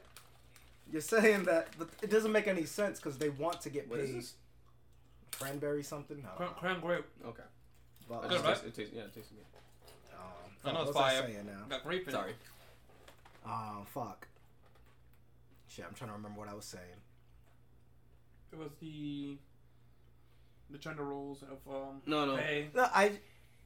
[0.91, 1.69] you're saying that
[2.01, 4.19] it doesn't make any sense because they want to get What is paid.
[4.19, 4.33] this?
[5.39, 6.21] Cranberry something?
[6.23, 6.29] No.
[6.37, 7.05] Creme, creme grape.
[7.27, 7.43] Okay.
[8.07, 8.53] But, It Good, just right?
[8.53, 9.45] tastes, it tastes, yeah, it tastes good.
[10.13, 10.21] um,
[10.63, 11.27] I know fuck, it's what's I fire.
[11.27, 11.65] saying now?
[11.69, 12.31] Got grape in Sorry.
[12.31, 12.35] it.
[13.47, 14.27] Oh fuck.
[15.67, 16.83] Shit, I'm trying to remember what I was saying.
[18.53, 19.37] It was the
[20.69, 22.37] the gender roles of um No, no.
[22.37, 22.67] pay.
[22.73, 23.11] No, I,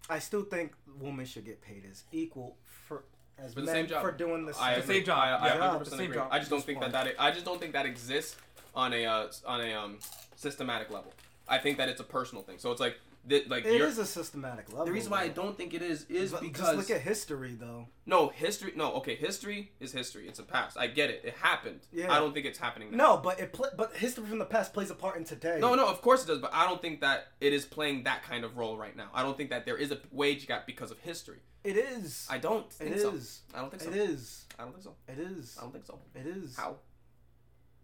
[0.10, 3.04] I still think women should get paid as equal for
[3.38, 4.02] as For the men same job.
[4.02, 4.82] for doing the I same.
[4.88, 5.18] The same job.
[5.20, 6.16] I, I Yeah, 100% the same agree.
[6.16, 6.28] job.
[6.32, 6.92] I just don't think point.
[6.92, 8.36] that that I just don't think that exists
[8.76, 10.00] on a uh, on a um
[10.36, 11.14] systematic level.
[11.48, 12.60] I think that it's a personal thing.
[12.60, 14.86] So it's like th- like It a systematic level.
[14.86, 17.56] the reason why I don't think it is is But because just look at history
[17.60, 17.88] though.
[18.06, 18.74] no history.
[18.76, 20.28] No, okay, history is history.
[20.28, 20.78] It's a past.
[20.78, 21.22] I get it.
[21.26, 21.82] It happened.
[21.92, 22.12] Yeah.
[22.12, 22.98] I don't think it's happening now.
[22.98, 25.58] No, but it pl- but history from the past plays a part in today.
[25.60, 28.24] No, no, of course it does, but I don't think that it is playing that
[28.24, 29.10] kind of role right now.
[29.14, 31.40] I don't think that there is a wage gap because of history.
[31.64, 32.26] it is.
[32.30, 33.12] I don't It think so.
[33.12, 33.42] is.
[33.54, 33.90] I don't think so.
[33.90, 34.46] It is.
[34.58, 34.96] I don't think so.
[35.08, 35.56] It is.
[35.58, 36.00] I don't think so.
[36.16, 36.56] It is.
[36.56, 36.78] How?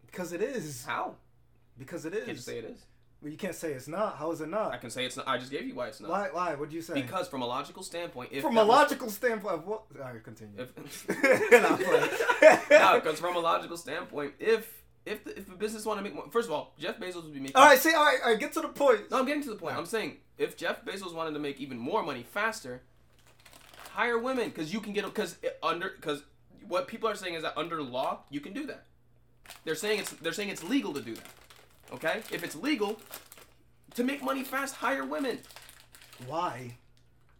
[0.05, 0.85] Because it is.
[0.85, 1.15] How?
[1.77, 2.85] Because it Can't you say it is?
[3.21, 4.17] Well, you can't say it's not.
[4.17, 4.71] How is it not?
[4.71, 5.27] I can say it's not.
[5.27, 6.11] I just gave you why it's not.
[6.11, 6.29] Why?
[6.31, 6.53] Why?
[6.55, 6.93] What'd you say?
[6.93, 9.83] Because from a logical standpoint, if from a was- logical standpoint, of what?
[9.99, 10.53] All right, continue.
[10.59, 11.09] if
[11.51, 11.77] No,
[12.69, 16.13] no, because from a logical standpoint, if if the, if a business want to make
[16.15, 17.55] more, first of all, Jeff Bezos would be making.
[17.55, 19.09] all right, see, all right, all right, get to the point.
[19.11, 19.75] No, I'm getting to the point.
[19.77, 22.81] I'm saying if Jeff Bezos wanted to make even more money faster,
[23.91, 26.23] hire women because you can get because under because
[26.67, 28.85] what people are saying is that under law you can do that.
[29.63, 31.25] They're saying it's they're saying it's legal to do that.
[31.95, 32.99] Okay, if it's legal
[33.95, 35.39] to make money fast, hire women
[36.27, 36.75] Why?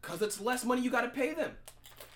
[0.02, 1.52] because it's less money you got to pay them.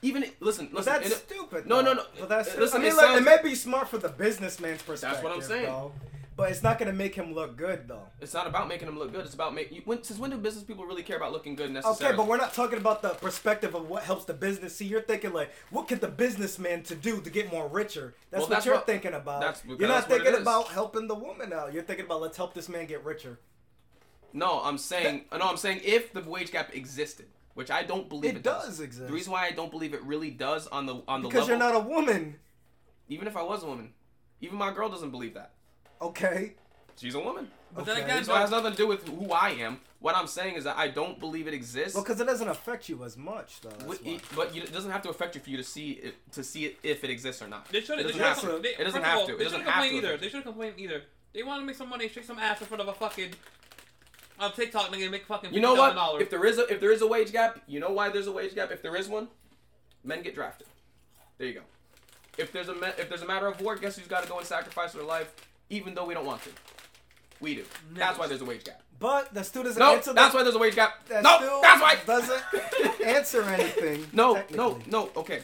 [0.02, 1.66] even listen, But that's a- stupid.
[1.66, 2.04] No, no, no.
[2.20, 4.82] But that's listen, I mean, it like, sounds- it may be smart for the businessman's
[4.82, 5.22] perspective.
[5.22, 5.66] That's what I'm saying.
[5.66, 5.92] Though,
[6.40, 8.08] but it's not gonna make him look good though.
[8.22, 9.26] It's not about making him look good.
[9.26, 9.82] It's about making.
[9.86, 12.06] When, since when do business people really care about looking good necessarily?
[12.14, 14.76] Okay, but we're not talking about the perspective of what helps the business.
[14.76, 18.16] See, you're thinking like, what could the businessman to do to get more richer?
[18.32, 19.62] That's Well, what that's you're what- thinking about.
[19.68, 21.74] you're not thinking about helping the woman out.
[21.74, 23.40] You're thinking about let's help this man get richer.
[24.32, 25.40] No, I'm saying no.
[25.42, 27.26] I'm saying if the wage gap existed,
[27.56, 29.08] which I don't believe it, It does exist.
[29.08, 31.66] The reason why I don't believe it really does on the on the Because level,
[31.66, 32.36] you're not a woman.
[33.10, 33.94] even if I was a woman,
[34.40, 35.54] even my girl doesn't believe that.
[36.02, 36.54] Okay.
[36.98, 38.06] She's a woman, But then Okay.
[38.06, 39.80] again, so it has nothing to do with who I am.
[40.00, 41.94] What I'm saying is that I don't believe it exists.
[41.94, 43.70] Well, because it doesn't affect you as much, though.
[43.70, 44.16] That's Wi- why.
[44.16, 46.44] it- but you, it doesn't have to affect you for you to see it to
[46.44, 47.68] see it if it exists or not.
[47.70, 48.02] They shouldn't.
[48.02, 48.64] It doesn't have shouldn't.
[48.64, 48.70] to.
[48.70, 49.34] They, It doesn't have all, to.
[49.34, 50.18] It They doesn't shouldn't complain either.
[50.18, 51.04] They shouldn't complain either.
[51.34, 53.32] They want to make some money, shake some ass in front of a fucking
[54.40, 55.54] on TikTok, nigga, make fucking.
[55.54, 55.96] You know what?
[55.96, 56.22] $50,000.
[56.22, 58.32] If there is a if there is a wage gap, you know why there's a
[58.32, 58.72] wage gap?
[58.72, 59.28] If there is one,
[60.04, 60.68] men get drafted.
[61.38, 61.62] There you go.
[62.38, 64.48] If there's a if there's a matter of war, guess who's got to go and
[64.48, 65.36] sacrifice their life,
[65.70, 66.50] even though we don't want to.
[67.40, 67.64] We do.
[67.94, 68.82] That's why there's a wage gap.
[69.00, 71.08] But that still doesn't No, answer that's the, why there's a wage gap.
[71.08, 71.96] that No, that's why.
[72.06, 72.44] doesn't
[73.06, 74.06] answer anything.
[74.12, 75.10] No, no, no.
[75.16, 75.44] Okay,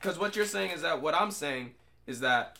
[0.00, 1.74] because what you're saying is that what I'm saying
[2.06, 2.58] is that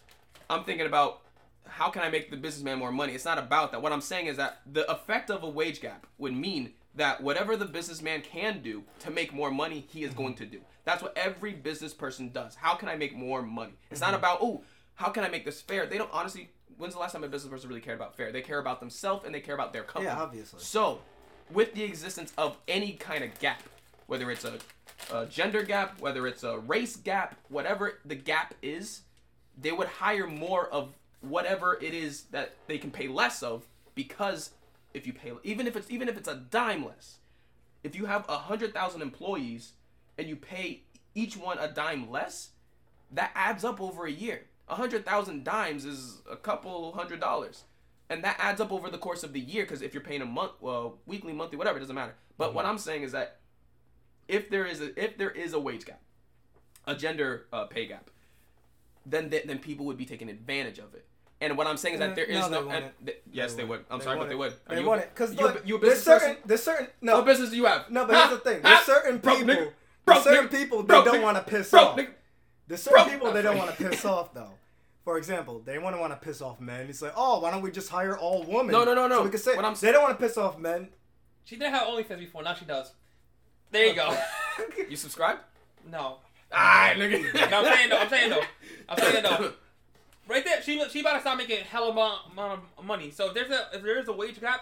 [0.48, 1.22] I'm thinking about
[1.66, 3.14] how can I make the businessman more money.
[3.14, 3.82] It's not about that.
[3.82, 7.56] What I'm saying is that the effect of a wage gap would mean that whatever
[7.56, 10.60] the businessman can do to make more money, he is going to do.
[10.84, 12.56] That's what every business person does.
[12.56, 13.74] How can I make more money?
[13.90, 14.16] It's not mm-hmm.
[14.16, 14.62] about oh,
[14.94, 15.86] how can I make this fair?
[15.86, 16.50] They don't honestly.
[16.80, 18.32] When's the last time a business person really cared about fair?
[18.32, 20.06] They care about themselves and they care about their company.
[20.06, 20.60] Yeah, obviously.
[20.60, 21.00] So,
[21.52, 23.62] with the existence of any kind of gap,
[24.06, 24.58] whether it's a,
[25.12, 29.02] a gender gap, whether it's a race gap, whatever the gap is,
[29.60, 34.52] they would hire more of whatever it is that they can pay less of because
[34.94, 37.18] if you pay even if it's even if it's a dime less,
[37.84, 39.72] if you have a hundred thousand employees
[40.16, 40.80] and you pay
[41.14, 42.50] each one a dime less,
[43.12, 44.46] that adds up over a year.
[44.70, 47.64] A hundred thousand dimes is a couple hundred dollars,
[48.08, 49.64] and that adds up over the course of the year.
[49.64, 52.14] Because if you're paying a month, well, weekly, monthly, whatever, it doesn't matter.
[52.38, 53.38] But what I'm saying is that
[54.28, 56.00] if there is a if there is a wage gap,
[56.86, 58.10] a gender uh, pay gap,
[59.04, 61.04] then th- then people would be taking advantage of it.
[61.42, 62.70] And what I'm saying is that there is No, no.
[62.70, 63.84] and th- yes, they, They would.
[63.90, 64.52] I'm They sorry, but they would.
[64.68, 66.42] Are They you, want it because you, a- you a there's business certain person?
[66.46, 67.90] there's certain no What business do you have?
[67.90, 68.62] no, but here's the thing.
[68.62, 69.54] There's certain Broke people.
[69.54, 69.72] nigga.
[70.06, 70.50] There's certain nigga.
[70.50, 71.96] people they Broke don't want to piss off.
[71.96, 72.10] nigga.
[72.68, 74.52] There's certain people they don't want to piss off though.
[75.10, 76.86] For example, they want to want to piss off men.
[76.88, 78.70] It's like, oh, why don't we just hire all women?
[78.70, 79.16] No, no, no, no.
[79.16, 80.88] So we can say What I'm they don't want to piss off men.
[81.42, 82.44] she didn't have OnlyFans before.
[82.44, 82.92] Now she does.
[83.72, 84.16] There you go.
[84.88, 85.38] You subscribe?
[85.90, 86.18] No.
[86.52, 87.50] Ah, nigga.
[87.50, 87.98] No, I'm saying though.
[87.98, 88.42] I'm saying though.
[88.88, 89.52] I'm saying though.
[90.28, 93.10] Right there, she she about to start making hella amount, amount of money.
[93.10, 94.60] So if there's a if there is a wage gap,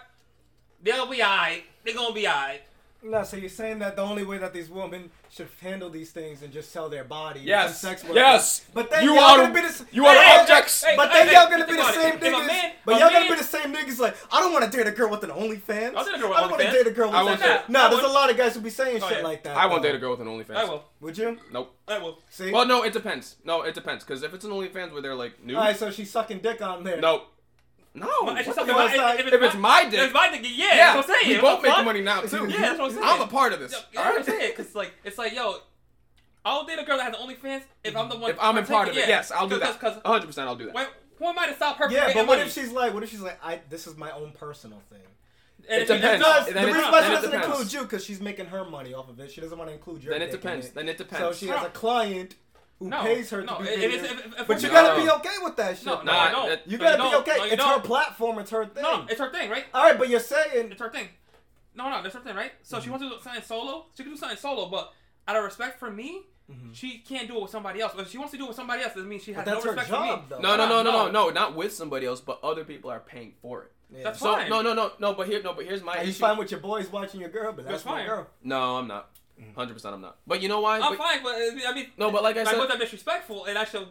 [0.81, 1.63] they'll be alright.
[1.85, 2.63] They're gonna be alright.
[3.01, 6.41] No, so you're saying that the only way that these women should handle these things
[6.41, 7.79] and just sell their body, Yes.
[7.81, 8.15] become sex workers.
[8.17, 8.61] Yes.
[8.73, 10.83] But then You y'all are gonna be the s- you are Hey, hey, objects.
[10.83, 12.01] hey, But hey, then hey, y'all gonna be the about it.
[12.01, 12.47] same niggas.
[12.47, 13.99] man- but y'all gonna be the same niggas.
[13.99, 15.95] Like, I don't want to date a girl with an OnlyFans.
[15.95, 17.39] I'll date a girl with I don't want to date a girl with an won't
[17.39, 17.61] OnlyFans.
[17.61, 19.23] date- No, I there's a lot of guys who be saying Oh, shit yeah.
[19.23, 19.55] like that.
[19.55, 20.55] I won't date a girl with an OnlyFans.
[20.57, 20.83] I will.
[20.99, 21.39] Would you?
[21.53, 21.73] Nope.
[21.87, 22.19] I will.
[22.29, 22.51] See.
[22.51, 23.37] Well, no, it depends.
[23.45, 24.03] No, it depends.
[24.03, 26.61] Because if it's an OnlyFans where they're like nude, All right, so she's sucking dick
[26.61, 26.99] on there.
[26.99, 27.23] no,
[27.93, 28.07] no.
[28.25, 28.93] But it's just something fuck?
[28.93, 31.17] about- If if, If it's my dick, if it's my dick, yeah, yeah, that's what
[31.17, 31.35] I'm saying.
[31.37, 32.47] we both What the making money now too.
[32.49, 33.03] Yeah, that's what I'm saying.
[33.05, 33.71] I'm a part of this.
[33.71, 34.13] Yeah, all that's right?
[34.13, 34.55] what I'm saying.
[34.55, 35.57] Cause like it's like yo,
[36.45, 38.31] I'll date a girl that has an OnlyFans if I'm the one.
[38.31, 39.07] If I'm in part of it, yeah.
[39.07, 39.79] yes, I'll do that.
[39.79, 40.25] Cause, 100.
[40.27, 40.73] percent I'll do that.
[40.75, 40.87] when,
[41.17, 41.91] who am I to stop her?
[41.91, 42.41] Yeah, but what money?
[42.43, 44.99] if she's like, what if she's like, I this is my own personal thing.
[45.69, 46.21] And It depends.
[46.23, 48.93] no, Because then the reason why she doesn't include you because she's making her money
[48.93, 49.29] off of it.
[49.31, 50.13] She doesn't want to include your.
[50.13, 50.65] Then it dick in depends.
[50.67, 50.73] it.
[50.75, 51.25] Then it depends.
[51.25, 52.35] So she has a client
[52.79, 53.83] who No, pays her no, to be it- videoed.
[53.83, 55.03] it is- if- if but you not- gotta No.
[55.05, 55.85] be okay with that shit.
[55.85, 56.61] No, no, Nah, I don't.
[56.67, 57.11] You gotta don't.
[57.11, 57.37] be okay.
[57.37, 58.39] No, you it's her platform.
[58.39, 58.83] It's her thing.
[58.83, 59.65] No, it's her thing, right?
[59.73, 61.09] All right, but you're saying It's her thing.
[61.75, 62.51] No, no, that's her thing, right?
[62.63, 62.83] So Mm-hmm.
[62.83, 63.85] she wants to do something solo.
[63.95, 64.91] She can do something solo, but
[65.27, 66.73] out of respect for me, Mm-hmm.
[66.73, 67.93] she can't do it with somebody else.
[67.95, 69.71] If she wants to do it with somebody else, it means she has that's no
[69.71, 70.23] her respect job, for me.
[70.29, 70.39] though.
[70.39, 71.11] No, no, no, no, no, No.
[71.25, 73.71] no, not with somebody else, but other people are paying for it.
[73.91, 74.03] Yeah.
[74.05, 74.49] That's So fine.
[74.49, 75.13] no, no, no, no.
[75.13, 76.19] But here, no, but here's my Are you issue.
[76.19, 77.53] fine with your boys watching your girl?
[77.53, 78.07] But that's, That's my fine.
[78.07, 78.27] girl.
[78.43, 79.11] No, I'm not.
[79.55, 80.17] Hundred percent, I'm not.
[80.27, 80.79] But you know why?
[80.79, 82.79] I'm But- fine, but uh, I mean, No, but like I like, said, was that
[82.79, 83.45] disrespectful?
[83.45, 83.87] And I should.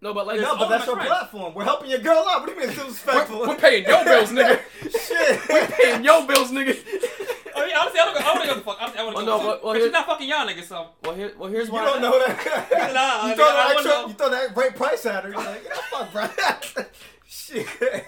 [0.00, 1.08] no, but like No, but that's my her friends.
[1.08, 1.54] platform.
[1.54, 2.40] We're helping your girl out.
[2.40, 3.40] What do you mean disrespectful?
[3.40, 4.60] we're, we're paying your bills, nigga.
[4.82, 5.40] Shit.
[5.48, 6.76] we're paying your bills, nigga.
[7.56, 8.16] I mean, honestly, I don't.
[8.24, 8.78] I want to go the fuck.
[8.80, 9.24] I want to Well, go.
[9.24, 10.86] no, but, but- well, but she's not fucking y'all niggas, so.
[11.02, 11.84] Well, here, well, here's why.
[11.84, 12.92] You don't know that.
[12.94, 15.30] Nah, you, nigga, throw that wouldn't extra, you throw that right price at her.
[15.30, 16.84] You're like, yeah, fuck, bro.
[17.30, 17.66] Shit.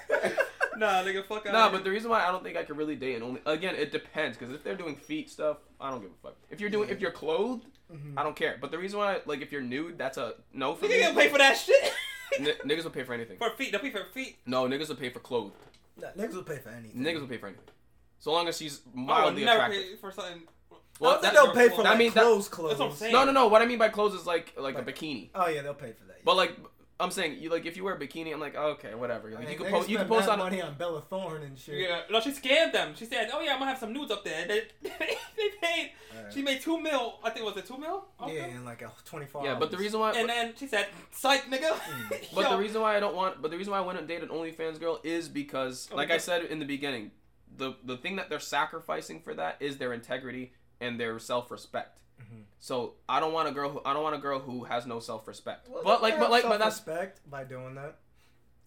[0.74, 1.52] Nah, nigga, fuck out.
[1.52, 3.74] Nah, but the reason why I don't think I could really date an only again,
[3.74, 6.36] it depends because if they're doing feet stuff, I don't give a fuck.
[6.50, 8.18] If you're doing, if you're clothed, Mm-hmm.
[8.18, 8.56] I don't care.
[8.58, 11.00] But the reason why, like, if you're nude, that's a no for nigga me.
[11.02, 11.92] gonna pay for that shit.
[12.40, 13.36] N- niggas will pay for anything.
[13.36, 14.38] for feet, they'll pay for feet.
[14.46, 15.52] No, niggas will pay for clothes.
[16.00, 16.98] Nah, niggas will pay for anything.
[17.02, 17.66] Niggas will pay for anything.
[18.18, 19.82] So long as she's I would never attractive.
[19.82, 20.42] pay for something.
[21.00, 22.68] Well, I think that- they'll pay for I like mean, that- clothes, clothes.
[22.70, 23.12] That's what I'm saying.
[23.12, 23.48] No, no, no.
[23.48, 25.28] What I mean by clothes is like like a bikini.
[25.34, 26.24] Oh yeah, they'll pay for that.
[26.24, 26.56] But like
[27.00, 29.30] I'm saying, you like if you wear a bikini, I'm like oh, okay, whatever.
[29.30, 30.38] Like, I mean, you can they post, you can post on.
[30.38, 31.78] money on Bella Thorne and shit.
[31.78, 32.94] Yeah, no, she scammed them.
[32.94, 34.46] She said, "Oh yeah, I'm gonna have some nudes up there."
[34.82, 35.92] They, they paid.
[36.16, 36.32] Alright.
[36.32, 37.18] She made two mil.
[37.24, 38.04] I think was it two mil?
[38.22, 38.36] Okay.
[38.36, 40.12] Yeah, in like a 24 Yeah, but the reason why.
[40.12, 42.28] And then she said, "Psych, nigga." Mm.
[42.34, 44.30] But the reason why I don't want, but the reason why I went and dated
[44.30, 47.10] an OnlyFans girl is because, Oh, like I said in the beginning,
[47.56, 51.98] the the thing that they're sacrificing for that is their integrity and their self respect.
[52.22, 52.44] Mhm.
[52.58, 55.00] So I don't want a girl who I don't want a girl who has no
[55.00, 55.68] self respect.
[55.68, 57.96] Well, But like, but like, but that's self-respect by doing that.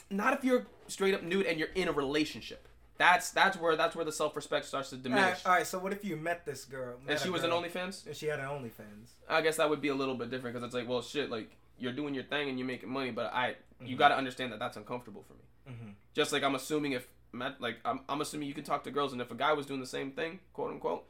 [0.09, 2.67] not if you're straight up nude and you're in a relationship.
[2.97, 5.23] That's that's where that's where the self respect starts to diminish.
[5.23, 7.49] Alright, all right, so what if you met this girl met and she was an
[7.49, 8.05] girl, OnlyFans.
[8.05, 9.09] and she had an OnlyFans?
[9.29, 11.51] I guess that would be a little bit different because it's like, well, shit, like
[11.77, 13.99] you're doing your thing and you're making money, but I, you Mhm.
[13.99, 15.73] got to understand that that's uncomfortable for me.
[15.75, 15.89] Mm-hmm.
[16.13, 17.05] Just like I'm assuming if
[17.59, 19.81] like I'm, I'm assuming you can talk to girls, and if a guy was doing
[19.81, 21.05] the same thing, quote unquote,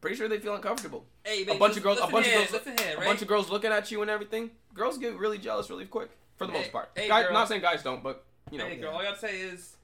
[0.00, 1.04] pretty sure they feel uncomfortable.
[1.24, 3.28] Hey, A bunch of girls, a bunch here, of girls, listen here, a bunch of
[3.28, 4.50] girls looking at you and everything.
[4.74, 6.90] Girls get really jealous really quick, for the Hey, most part.
[6.94, 9.40] hey, guys, not saying guys don't, but you know, Hey, girl, all you gotta say
[9.40, 9.76] is,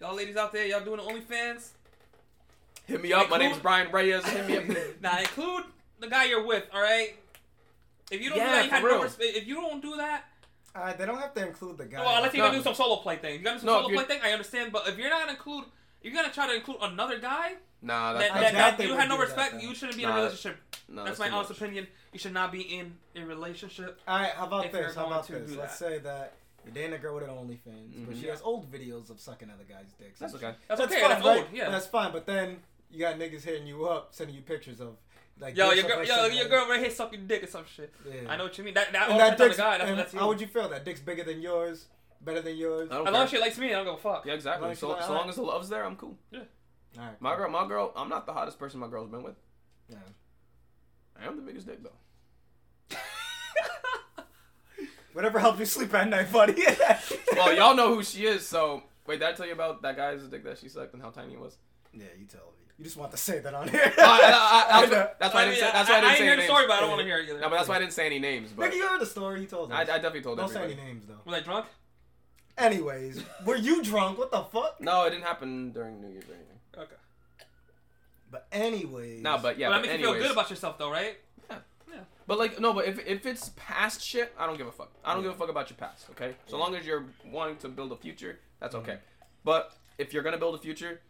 [0.00, 1.70] y'all ladies out there, y'all doing the OnlyFans?
[2.86, 3.28] hit me up.
[3.28, 4.24] My Include- name's Brian Reyes.
[4.26, 4.64] Hit me up.
[5.02, 5.64] Now include
[5.98, 7.14] the guy you're with, all right?
[8.10, 9.10] If you don't Yeah, do that, you for have no real.
[9.36, 10.24] If you don't do that,
[10.74, 11.98] Uh, they don't have to include the guy.
[12.00, 12.48] well, unless you're No.
[12.50, 13.34] gonna do some solo play thing.
[13.34, 14.72] You're gonna do some No, if solo play thing, I understand.
[14.72, 15.64] But if you're not gonna include,
[16.02, 17.56] you're gonna try to include another guy.
[17.80, 19.62] Nah, That, that's, I that, that's doubt that you would have no do that, respect.
[19.62, 20.56] you shouldn't be in a relationship.
[20.88, 21.60] no, That's that's my honest much.
[21.60, 21.86] opinion.
[22.12, 24.00] You should not be in a relationship.
[24.08, 24.94] All right, how about this?
[24.94, 25.56] How about to this?
[25.56, 26.34] Let's say that
[26.64, 28.20] you're dating a girl with an OnlyFans, but Mhm.
[28.20, 30.18] she has old videos of sucking other guys' dicks.
[30.18, 30.54] That's okay.
[30.66, 31.00] That's, That's okay.
[31.02, 31.38] fine, that's right?
[31.38, 31.46] old.
[31.52, 31.70] Yeah.
[31.70, 34.96] That's fine, but then you got niggas hitting you up, sending you pictures of
[35.38, 35.56] like.
[35.56, 37.64] yo, your of, girl, like, yo, some your girl right here sucking dick or some
[37.66, 37.94] shit.
[38.04, 38.22] Yeah.
[38.28, 38.74] I know what you mean.
[38.74, 39.78] That that And that depends on the dick's, guy.
[39.78, 40.18] That's, and that's you.
[40.18, 40.68] how would you feel?
[40.68, 41.86] That dick's bigger than yours,
[42.22, 42.88] better than yours.
[42.90, 44.26] I don't As long as she likes me, I don't give a fuck.
[44.26, 44.68] Yeah, exactly.
[44.68, 46.16] Like, So, like, so long as the love's there, I'm cool.
[46.98, 49.36] All right, My girl, my girl, I'm not the hottest person my girl's been with.
[49.88, 49.96] Yeah.
[51.20, 52.96] I am the biggest dick though.
[55.12, 56.54] Whatever helps you sleep at night, buddy.
[57.34, 60.22] Well, y'all know who she is, so wait, did I tell you about that guy's
[60.24, 61.56] dick that she sucked and how tiny it was?
[61.92, 62.66] Yeah, you tell me.
[62.78, 63.92] You just want to say that on here.
[63.96, 65.64] I- I- I- I that's why I didn't say.
[65.64, 66.50] mean, That's why I didn't ain't say hear any the names.
[66.50, 67.40] story, but I don't want to hear it either.
[67.40, 68.50] No, but that's why I didn't say any names.
[68.52, 69.40] But Nigga, you heard the story.
[69.40, 69.76] You told us.
[69.78, 71.20] I, I definitely told Don't say any names though.
[71.24, 71.66] Was I drunk?
[72.56, 74.18] Anyways, were you drunk?
[74.18, 74.80] What the fuck?
[74.80, 76.42] No, it didn't happen during New Year's or anything.
[76.42, 76.47] Okay.
[78.30, 79.22] But anyways.
[79.22, 80.00] No, but yeah, but that but makes anyways.
[80.00, 81.16] you feel good about yourself, though, right?
[81.50, 81.56] Yeah.
[81.92, 82.00] yeah.
[82.26, 84.90] But like no, but if if it's past shit, I don't give a fuck.
[85.04, 86.06] I don't give a fuck about your past.
[86.10, 86.62] Okay, so Yeah.
[86.62, 88.92] long as you're wanting to build a future, that's okay.
[88.92, 88.98] Mhm.
[89.44, 91.00] But if you're gonna build a future,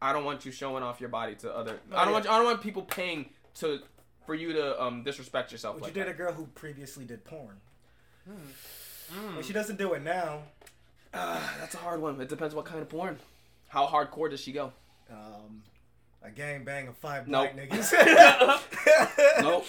[0.00, 1.80] I don't want you showing off your body to other.
[1.92, 2.12] Oh, I don't yeah.
[2.12, 3.80] want I don't want people paying to
[4.24, 5.74] for you to um disrespect yourself.
[5.76, 6.14] Would like you date that.
[6.14, 7.60] a girl who previously did porn?
[8.30, 9.34] Mm.
[9.34, 10.42] Well, she doesn't do it now.
[11.14, 12.20] Ah, that's a hard one.
[12.20, 13.18] It depends what kind of porn.
[13.68, 14.72] How hardcore does she go?
[15.10, 15.62] Um,
[16.28, 17.52] a gang bang of five Nope.
[17.54, 17.92] black niggas.
[19.42, 19.66] nope,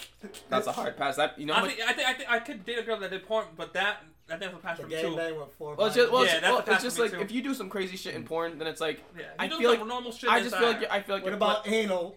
[0.49, 1.15] that's a hard pass.
[1.15, 1.53] That you know.
[1.53, 3.25] how I much- think, I think I think I could date a girl that did
[3.25, 5.15] porn, but that that never passed The for me gang too.
[5.17, 5.75] bang with four.
[5.75, 7.19] Well, it's just, well, Yeah, it's, well, it's just like too.
[7.21, 9.71] if you do some crazy shit in porn, then it's like Yeah, I do feel
[9.71, 10.29] like normal shit.
[10.29, 12.15] I just feel like I feel like What you're about anal?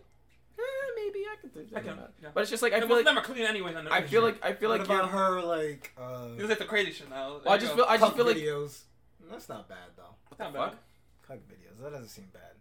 [0.59, 0.63] Eh,
[0.97, 2.13] maybe I could think can, that.
[2.23, 2.29] yeah.
[2.35, 3.75] But it's just like I It feel like never clean anyways.
[3.77, 6.41] On the I feel like I feel what like about you're, her like uh, it
[6.43, 7.41] was like the crazy shit now.
[7.45, 8.83] Well, I just feel I just feel like videos?
[9.31, 10.15] That's not bad though.
[10.29, 10.71] what the Not fuck?
[10.73, 10.79] bad.
[11.27, 11.83] Cuck videos.
[11.83, 12.53] That doesn't seem bad.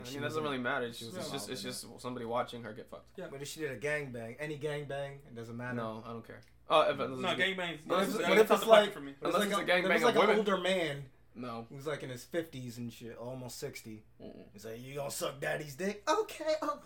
[0.00, 0.86] I she mean, that was doesn't really matter.
[0.86, 3.16] It's she just was it's just, it's involved just somebody watching her get fucked.
[3.18, 3.26] Yeah.
[3.30, 5.74] But if she did a gang bang, any gang bang, it doesn't matter.
[5.76, 6.40] No, I don't care.
[6.68, 7.86] Oh, if it, no gangbangs.
[7.86, 9.12] What if- That's- if it's like- for me.
[9.12, 11.04] It was Unless like it's a gangbang there of like an older man
[11.34, 11.66] no.
[11.68, 14.02] who was like in his fifties and shit, almost sixty.
[14.22, 14.44] Mm-mm.
[14.52, 16.54] He's like, "You gonna suck daddy's dick?" Okay.
[16.62, 16.80] Oh.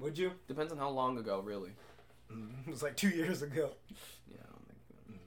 [0.00, 0.32] Would you?
[0.48, 1.70] Depends on how long ago, really.
[2.30, 2.60] Mm-hmm.
[2.66, 3.70] It was like two years ago.
[4.30, 5.20] Yeah, I don't think.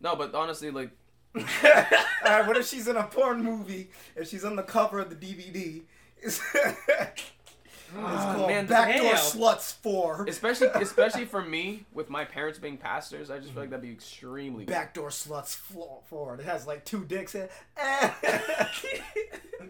[0.00, 0.90] No, but honestly, like
[1.36, 5.16] Alright, what if she's in a porn movie and she's on the cover of the
[5.16, 5.82] DVD?
[6.22, 9.16] It's, it's Ah, called man, Backdoor damn.
[9.16, 10.26] Sluts 4.
[10.28, 13.90] especially especially for me with my parents being pastors, I just feel like that'd be
[13.90, 14.64] extremely.
[14.64, 16.34] Backdoor Sluts 4.
[16.38, 17.52] It has like two dicks in it.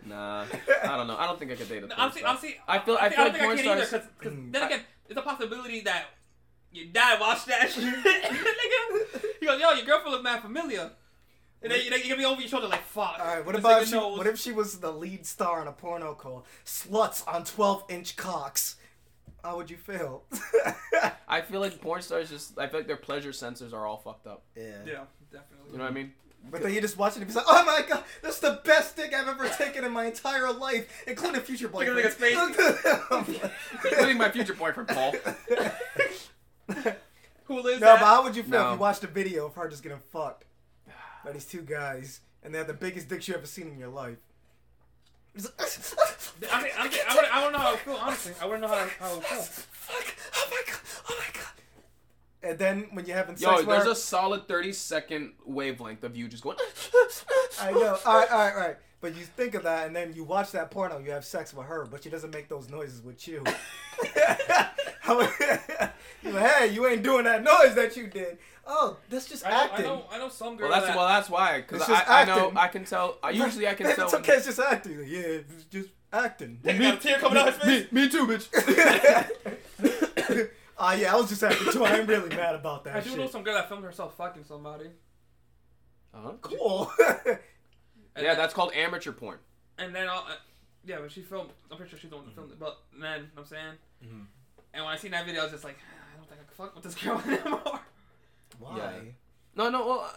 [0.06, 0.44] Nah,
[0.85, 1.16] I don't know.
[1.16, 2.31] I don't think I could date a No, porn honestly, star.
[2.31, 4.32] honestly, I feel- I think- feel don't like think porn I can either stars- because
[4.32, 4.52] Mm.
[4.52, 6.05] then again, there's a possibility that
[6.72, 7.82] your dad watched that shit.
[7.85, 10.90] Nigga, he goes, "Yo, your girlfriend look mad familiar,"
[11.62, 13.61] and then you know, you're gonna be over your shoulder like, "Fuck." Alright, what this
[13.61, 14.19] about nigga if she, knows.
[14.19, 18.16] what if she was the lead star in a porno called Sluts on 12 inch
[18.16, 18.77] cocks?
[19.43, 20.24] How would you feel?
[21.28, 22.59] I feel like porn stars just.
[22.59, 24.43] I feel like their pleasure sensors are all fucked up.
[24.57, 24.62] yeah.
[24.87, 25.73] Yeah, definitely.
[25.73, 26.12] You know what I mean?
[26.51, 28.97] But then you just watch it and be like, oh my god, that's the best
[28.97, 31.97] dick I've ever taken in my entire life, including a future boyfriend.
[31.97, 32.55] Look at boyfriends.
[32.55, 33.51] nigga's face.
[33.91, 35.15] Including my future boyfriend Paul.
[37.45, 38.01] Who lives No, that?
[38.01, 38.69] but how would you feel No.
[38.69, 40.45] if you watched a video of her just getting fucked
[41.25, 43.89] by these two guys and they have the biggest dicks you ever seen in your
[43.89, 44.19] life?
[45.37, 48.33] I mean, I think, I wouldn't, I wouldn't know how I would feel, honestly.
[48.41, 49.43] I wouldn't know how, how I would feel.
[49.43, 50.17] Fuck!
[50.37, 50.81] Oh my god!
[51.09, 51.45] Oh my god!
[52.43, 56.17] And then when you're having sex, Yo, there's her- a solid 30 second wavelength of
[56.17, 56.57] you just going.
[57.61, 57.97] I know.
[58.05, 58.77] All right, all right, all right.
[59.01, 60.99] But you think of that, and then you watch that porno.
[60.99, 63.45] You have sex with her, but she doesn't make those noises with you.
[66.23, 68.39] You're like, hey, you ain't doing that noise that you did.
[68.67, 69.85] Oh, that's just I know, acting.
[69.87, 71.61] I know, I know some girls Well, that's that, well, that's why.
[71.61, 72.53] Because It's I, just I know.
[72.57, 73.19] I can tell.
[73.23, 74.05] I usually I can Babe, tell.
[74.05, 74.99] It's when- okay, it's just acting.
[75.01, 76.59] Like, yeah, it's just acting.
[76.63, 77.91] They got a tear coming out his face.
[77.93, 78.49] Me, me too, bitch.
[80.83, 81.85] Ah, yeah, I was just acting too.
[81.85, 83.19] I ain't really mad about that I do shit.
[83.19, 84.87] know some girl that filmed herself fucking somebody.
[86.15, 86.33] Uh-huh.
[86.41, 86.91] cool.
[86.99, 87.37] Yeah,
[88.15, 89.39] then, that's called amateur porn.
[89.79, 90.37] and then I'll, uh,
[90.85, 92.59] yeah, when she filmed, I'm pretty sure she's the one that filmed it.
[92.59, 93.75] But then, you know what I'm saying,
[94.05, 94.27] Mhm.
[94.75, 95.79] and when I seen that video, I was just like,
[96.61, 97.81] fuck with this girl anymore.
[98.59, 98.77] Why?
[98.77, 98.91] Yeah.
[99.57, 99.87] No, no.
[99.87, 100.15] Well,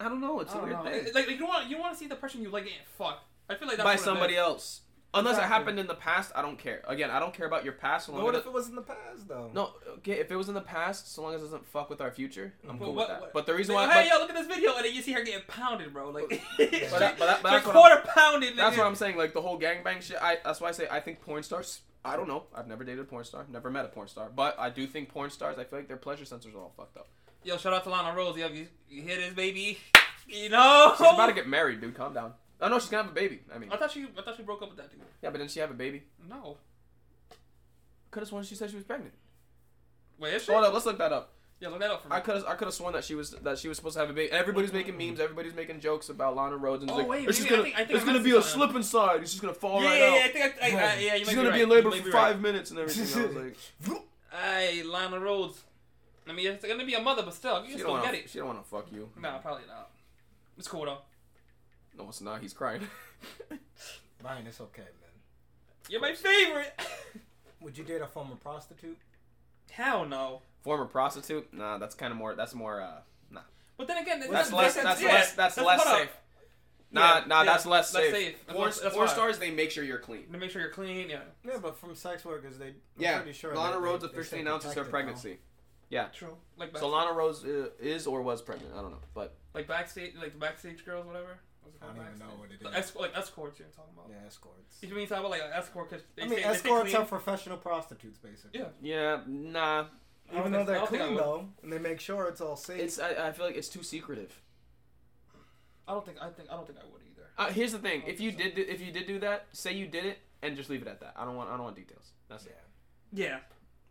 [0.00, 0.40] I don't know.
[0.40, 0.90] It's I a don't weird know.
[0.90, 1.06] thing.
[1.06, 3.24] It- Like, you want you want to see the person you like eh, getting fucked.
[3.50, 4.40] I feel like that's By what somebody is.
[4.40, 4.80] else.
[5.14, 5.46] Unless Exactly.
[5.46, 6.82] it happened in the past, I don't care.
[6.86, 8.06] Again, I don't care about your past.
[8.06, 9.50] So But what if it was in the past, though?
[9.54, 10.20] No, okay.
[10.20, 12.52] If it was in the past, so long as it doesn't fuck with our future,
[12.68, 13.20] I'm But cool what- with that.
[13.22, 14.94] what- But the reason Like, why, hey, but, yo, look at this video, and then
[14.94, 16.10] you see her getting pounded, bro.
[16.10, 18.54] Like, but that- but that- but that's like what quarter pounded.
[18.58, 18.78] that's nigga.
[18.80, 19.16] what I'm saying.
[19.16, 20.18] Like the whole gangbang shit.
[20.20, 21.80] I that's why I say I think porn stars.
[22.04, 22.44] I don't know.
[22.54, 23.44] I've never dated a porn star.
[23.50, 24.30] Never met a porn star.
[24.34, 25.58] But I do think porn stars.
[25.58, 27.08] I feel like their pleasure sensors are all fucked up.
[27.44, 28.36] Yo, shout out to Lana Rhoades.
[28.38, 29.78] Yo, you, you hear this, baby?
[30.30, 30.92] You know.
[30.98, 31.94] She's about to get married, dude.
[31.94, 32.34] Calm down.
[32.60, 33.40] Oh no, she's gonna have a baby.
[33.54, 35.00] I mean, I thought she, I thought she broke up with that dude.
[35.22, 36.02] yeah, but didn't she have a baby?
[36.28, 36.58] No.
[38.10, 39.14] Could have sworn she said she was pregnant.
[40.18, 40.52] Wait, is she?
[40.52, 41.32] Hold up, let's look that up.
[41.60, 42.14] Yeah, look that up for me.
[42.14, 44.00] I could have I could have sworn that she was that she was supposed to
[44.00, 44.30] have a baby.
[44.30, 45.08] Everybody's making mm-hmm.
[45.08, 45.20] memes.
[45.20, 47.54] Everybody's making jokes about Lana Rhoades and oh, it's Oh, like, wait, it's just maybe
[47.54, 49.22] I gonna think- I think it's I gonna be a slip and slide.
[49.22, 50.14] It's just gonna fall yeah, right yeah, out.
[50.14, 51.90] yeah, I think I, I, I, yeah, you She's might gonna be, be in labor
[51.90, 52.32] for might be right.
[52.32, 53.22] five minutes and everything.
[53.22, 53.36] I was
[53.88, 55.56] like, Hey, Lana Rhoades.
[56.28, 58.14] I mean, it's gonna be a mother, but still, you she just don't don't get
[58.14, 58.30] it.
[58.30, 59.08] She don't want to fuck you.
[59.20, 59.90] Nah, probably not.
[60.58, 60.98] It's cool though.
[61.96, 62.40] No, it's not.
[62.40, 62.82] He's crying.
[64.24, 65.20] Ryan, it's okay, man.
[65.88, 66.78] You're my favorite.
[67.60, 68.98] Would you date a former prostitute?
[69.70, 70.42] Hell no.
[70.62, 71.52] Former prostitute?
[71.52, 72.34] Nah, that's kind of more.
[72.34, 72.80] That's more.
[72.80, 73.40] uh Nah,
[73.76, 74.74] But then again, that's less.
[74.74, 75.32] That's yeah, less.
[75.34, 76.16] That's less safe.
[76.90, 78.12] Nah, Yeah, nah, yeah, that's less less safe.
[78.14, 78.46] safe.
[78.46, 79.12] That's Porn, what- that's porn why.
[79.12, 80.26] stars, they make sure you're clean.
[80.30, 81.20] They make sure you're clean, yeah.
[81.44, 82.68] Yeah, but from sex workers, they.
[82.68, 85.38] I'm Yeah, pretty sure Lana they- Rhoades they- they officially stay announces her protected, pregnancy.
[85.90, 86.08] Yeah.
[86.08, 86.36] True.
[86.56, 88.74] Like So Lana Rhoades uh, is or was pregnant.
[88.74, 91.38] I don't know, but like backstage, like the backstage girls, whatever.
[91.62, 91.96] What's it I called?
[91.96, 92.90] don't even know what it The is.
[92.90, 94.06] esc- like escorts you're talking about.
[94.10, 94.78] Yeah, escorts.
[94.82, 95.90] You mean talking about like an escort?
[95.90, 98.60] Cause I mean, stay, they stay escorts are professional prostitutes, basically.
[98.60, 98.68] Yeah.
[98.80, 99.86] yeah, nah.
[100.30, 102.40] I don't Even though they're don't think I clean though, and they make sure it's
[102.40, 102.80] all safe.
[102.80, 104.40] It's I, I feel like it's too secretive.
[105.86, 107.26] I don't think I think I don't think I would either.
[107.38, 109.86] Uh, here's the thing: if you did do, if you did do that, say you
[109.86, 111.14] did it and just leave it at that.
[111.16, 112.12] I don't want I don't want details.
[112.28, 112.58] That's yeah, it.
[113.12, 113.38] Yeah.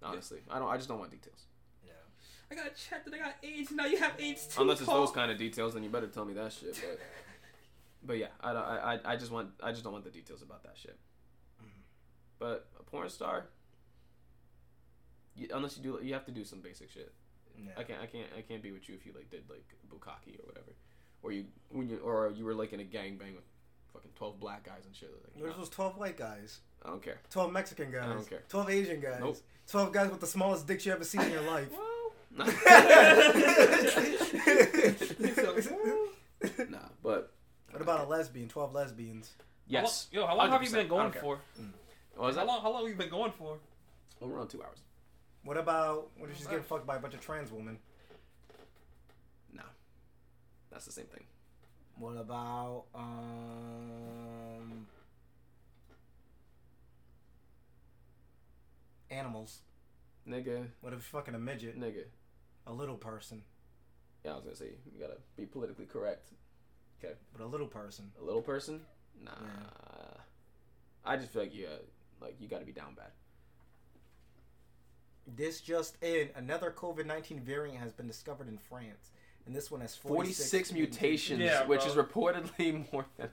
[0.03, 0.69] Honestly, I don't.
[0.69, 1.45] I just don't want details.
[1.83, 1.93] yeah.
[2.51, 3.71] I got checked that I got AIDS.
[3.71, 4.61] Now you have AIDS too.
[4.61, 5.05] Unless it's Paul.
[5.05, 6.75] those kind of details, then you better tell me that shit.
[6.75, 6.99] But
[8.05, 8.63] but yeah, I don't.
[8.63, 10.97] I, I I just want I just don't want the details about that shit.
[11.63, 11.81] Mhm.
[12.37, 13.47] But a porn star,
[15.37, 17.13] you, unless you do, you have to do some basic shit.
[17.57, 17.71] yeah.
[17.77, 20.39] I can't I can't I can't be with you if you like did like bukkake
[20.41, 20.73] or whatever,
[21.23, 23.45] or you when you or you were like in a gangbang with
[23.93, 25.11] fucking twelve black guys and shit.
[25.11, 27.19] Like, There's no, those 12 white guys, I don't care.
[27.31, 28.43] 12 Mexican guys, I don't care.
[28.49, 29.37] 12 Asian guys, Nope.
[29.69, 31.69] 12 guys with the smallest dicks you ever seen in your life.
[36.69, 37.31] nah, but
[37.71, 38.47] What about a lesbian?
[38.47, 39.31] 12 lesbians.
[39.67, 40.07] yes.
[40.13, 41.21] How long, yo, how long have you been going don't care.
[41.21, 41.39] for?
[41.59, 41.69] Mm.
[42.15, 42.47] What was How that?
[42.47, 42.61] long?
[42.61, 43.57] How long have you been going for?
[44.21, 44.79] Oh, we're on two hours.
[45.43, 47.77] What about what if she's getting fucked by a bunch of trans women?
[49.53, 49.63] No,
[50.71, 51.23] that's the same thing.
[51.97, 54.87] What about um
[59.09, 59.61] animals?
[60.27, 62.03] Nigga, What if she's fucking a midget, nigga.
[62.65, 63.43] a little person,
[64.25, 66.31] Yeah, I was gonna say you gotta be politically correct.
[66.99, 67.13] Okay.
[67.31, 68.11] But a little person?
[68.19, 68.81] A little person?
[69.23, 69.31] Nah.
[69.41, 70.17] Yeah.
[71.05, 71.77] I just feel like you, uh,
[72.19, 73.11] like you gotta be down bad.
[75.35, 79.11] This just in: another COVID nineteen variant has been discovered in France,
[79.45, 83.29] and this one has 46, 46, mutations, Yeah, which is reportedly more than.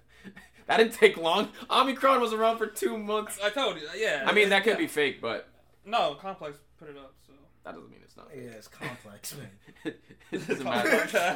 [0.66, 1.50] that didn't take long.
[1.70, 3.38] Omicron was around for two months.
[3.42, 3.86] I told you.
[3.96, 4.24] Yeah.
[4.26, 4.78] I mean, that could Yeah.
[4.78, 5.48] be fake, but
[5.84, 7.14] No, complex put it up.
[7.26, 7.32] So.
[7.64, 8.30] that doesn't mean it's not.
[8.32, 8.40] fake.
[8.44, 9.50] Yeah, it's complex, man.
[10.32, 10.90] it doesn't matter.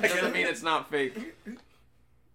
[0.05, 1.35] It doesn't mean it's not fake.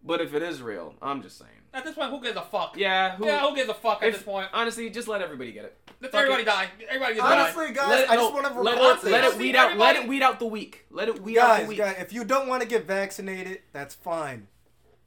[0.05, 1.49] But if it is real, I'm just saying.
[1.73, 2.75] At this point, who gives a fuck?
[2.77, 3.15] Yeah.
[3.17, 4.47] Who, yeah, who gives a fuck at if- this point?
[4.53, 5.77] Honestly, just let everybody get it.
[6.03, 6.67] Let everybody die.
[6.87, 7.39] Everybody gets die.
[7.41, 9.11] Honestly, guys, let it, I just want to let report it, this.
[9.11, 9.77] let it weed out.
[9.77, 10.85] Let it weed out the weak.
[10.91, 11.77] Let it weed out the guys, weak.
[11.77, 14.47] guys, if you don't want to get vaccinated, that's fine.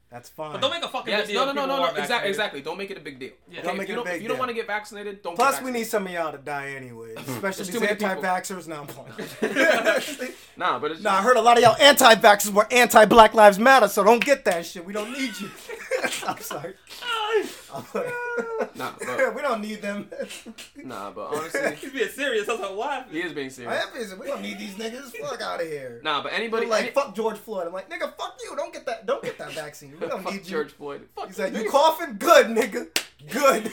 [0.09, 0.53] That's fine.
[0.53, 1.45] But don't make a fucking Yes, big deal.
[1.47, 1.95] no, no, no, no, no.
[2.01, 2.61] Exactly, exactly.
[2.61, 3.31] Don't make it a big deal.
[3.51, 3.61] Yeah.
[3.61, 4.65] Don't Okay, make if it you a don't, big if you don't want to get
[4.65, 5.35] vaccinated, don't.
[5.35, 8.07] Plus, get we need some of y'all to die anyway, especially these too many people.
[8.25, 8.67] anti-vaxxers.
[8.69, 10.31] Now I'm playing.
[10.57, 13.87] Nah, but it's nah, I heard a lot of y'all anti-vaxxers were anti-Black Lives Matter,
[13.87, 14.83] so don't get that shit.
[14.83, 15.51] We don't need you.
[16.25, 16.73] I'm sorry.
[17.73, 20.09] I'm like, Nah, but- we don't need them.
[20.83, 22.47] Nah, but honestly, He's being serious.
[22.47, 23.03] I was like, why?
[23.11, 23.85] he is being I serious.
[23.85, 24.15] am busy.
[24.15, 25.11] We don't need these niggas.
[25.17, 25.99] Fuck out of here.
[26.03, 27.67] Nah, but They're anybody like any- fuck George Floyd.
[27.67, 28.55] I'm like, nigga, fuck you.
[28.55, 29.05] Don't get that.
[29.05, 29.93] Don't get that vaccine.
[29.99, 30.51] We don't fuck need you.
[30.51, 31.07] George Floyd.
[31.15, 32.15] Fuck He's like, you, you coughing?
[32.17, 32.87] Good, nigga.
[33.31, 33.71] Good.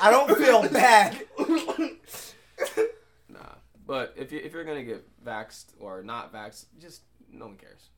[0.00, 1.22] I don't feel bad.
[3.28, 3.38] Nah,
[3.86, 7.88] but if you if you're gonna get vaxxed or not vaxxed, just no one cares.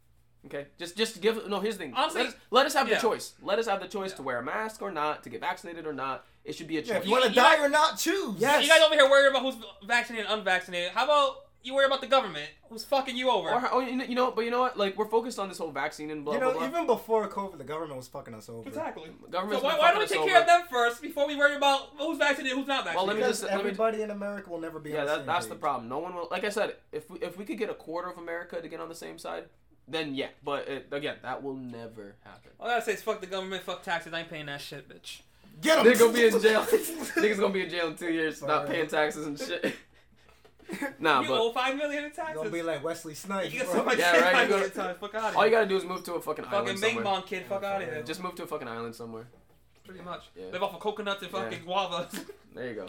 [0.47, 1.61] Okay, just just give no.
[1.61, 1.95] Here's the thing.
[1.95, 2.97] Honestly, let, us, let us have yeah.
[2.97, 3.33] the choice.
[3.43, 5.93] Let us have the choice to wear a mask or not, to get vaccinated or
[5.95, 6.27] not.
[6.45, 6.97] It should be a Yeah, choice.
[6.99, 8.37] if you want to die you- or not, choose.
[8.39, 8.63] Yes.
[8.63, 9.57] You guys over here worried about who's
[9.87, 10.91] vaccinated and unvaccinated.
[10.93, 13.49] How about you worry about the government who's fucking you over?
[13.49, 14.77] or, or you know, you know, but you know what?
[14.77, 16.69] Like we're focused on this whole vaccine and blah you blah know, blah.
[16.69, 18.69] even before COVID, the government was fucking us over.
[18.69, 19.09] exactly.
[19.31, 21.57] Government's So why, why don't we take us care of them first before we worry
[21.57, 22.97] about who's vaccinated, who's not vaccinated?
[22.97, 23.17] Well, let vaccinated?
[23.17, 25.17] me Because just- let me- everybody in America will never be Yeah, on the that,
[25.21, 25.89] same that's the problem.
[25.89, 26.29] No one will.
[26.31, 28.81] Like I said, if we, if we could get a quarter of America to get
[28.81, 29.45] on the same side,
[29.89, 30.29] then yeah.
[30.45, 32.51] But it, again, that will never happen.
[32.59, 34.13] All I gotta say is fuck the government, fuck taxes.
[34.13, 35.21] I ain't paying that shit, bitch.
[35.61, 35.93] Get them.
[35.93, 36.63] Nigga gonna be in jail.
[36.63, 39.75] Niggas gonna be in jail in two years, not paying taxes and shit.
[40.99, 42.37] nah, you but owe five million in taxes.
[42.37, 43.53] Gonna be like Wesley Snipes.
[43.53, 43.81] you get bro.
[43.81, 44.99] so much Yeah, right, you go- million times.
[44.99, 46.95] Fuck out of all you gotta do is move to a fucking, fucking island Bing
[46.95, 47.05] somewhere.
[47.05, 48.03] Bong kid, fuck out of here.
[48.03, 49.27] Just move to a fucking island somewhere.
[49.85, 50.25] Pretty much.
[50.35, 50.47] Yeah.
[50.51, 51.73] Live off of coconuts and fucking Yeah.
[51.73, 52.25] guavas.
[52.55, 52.87] There you go.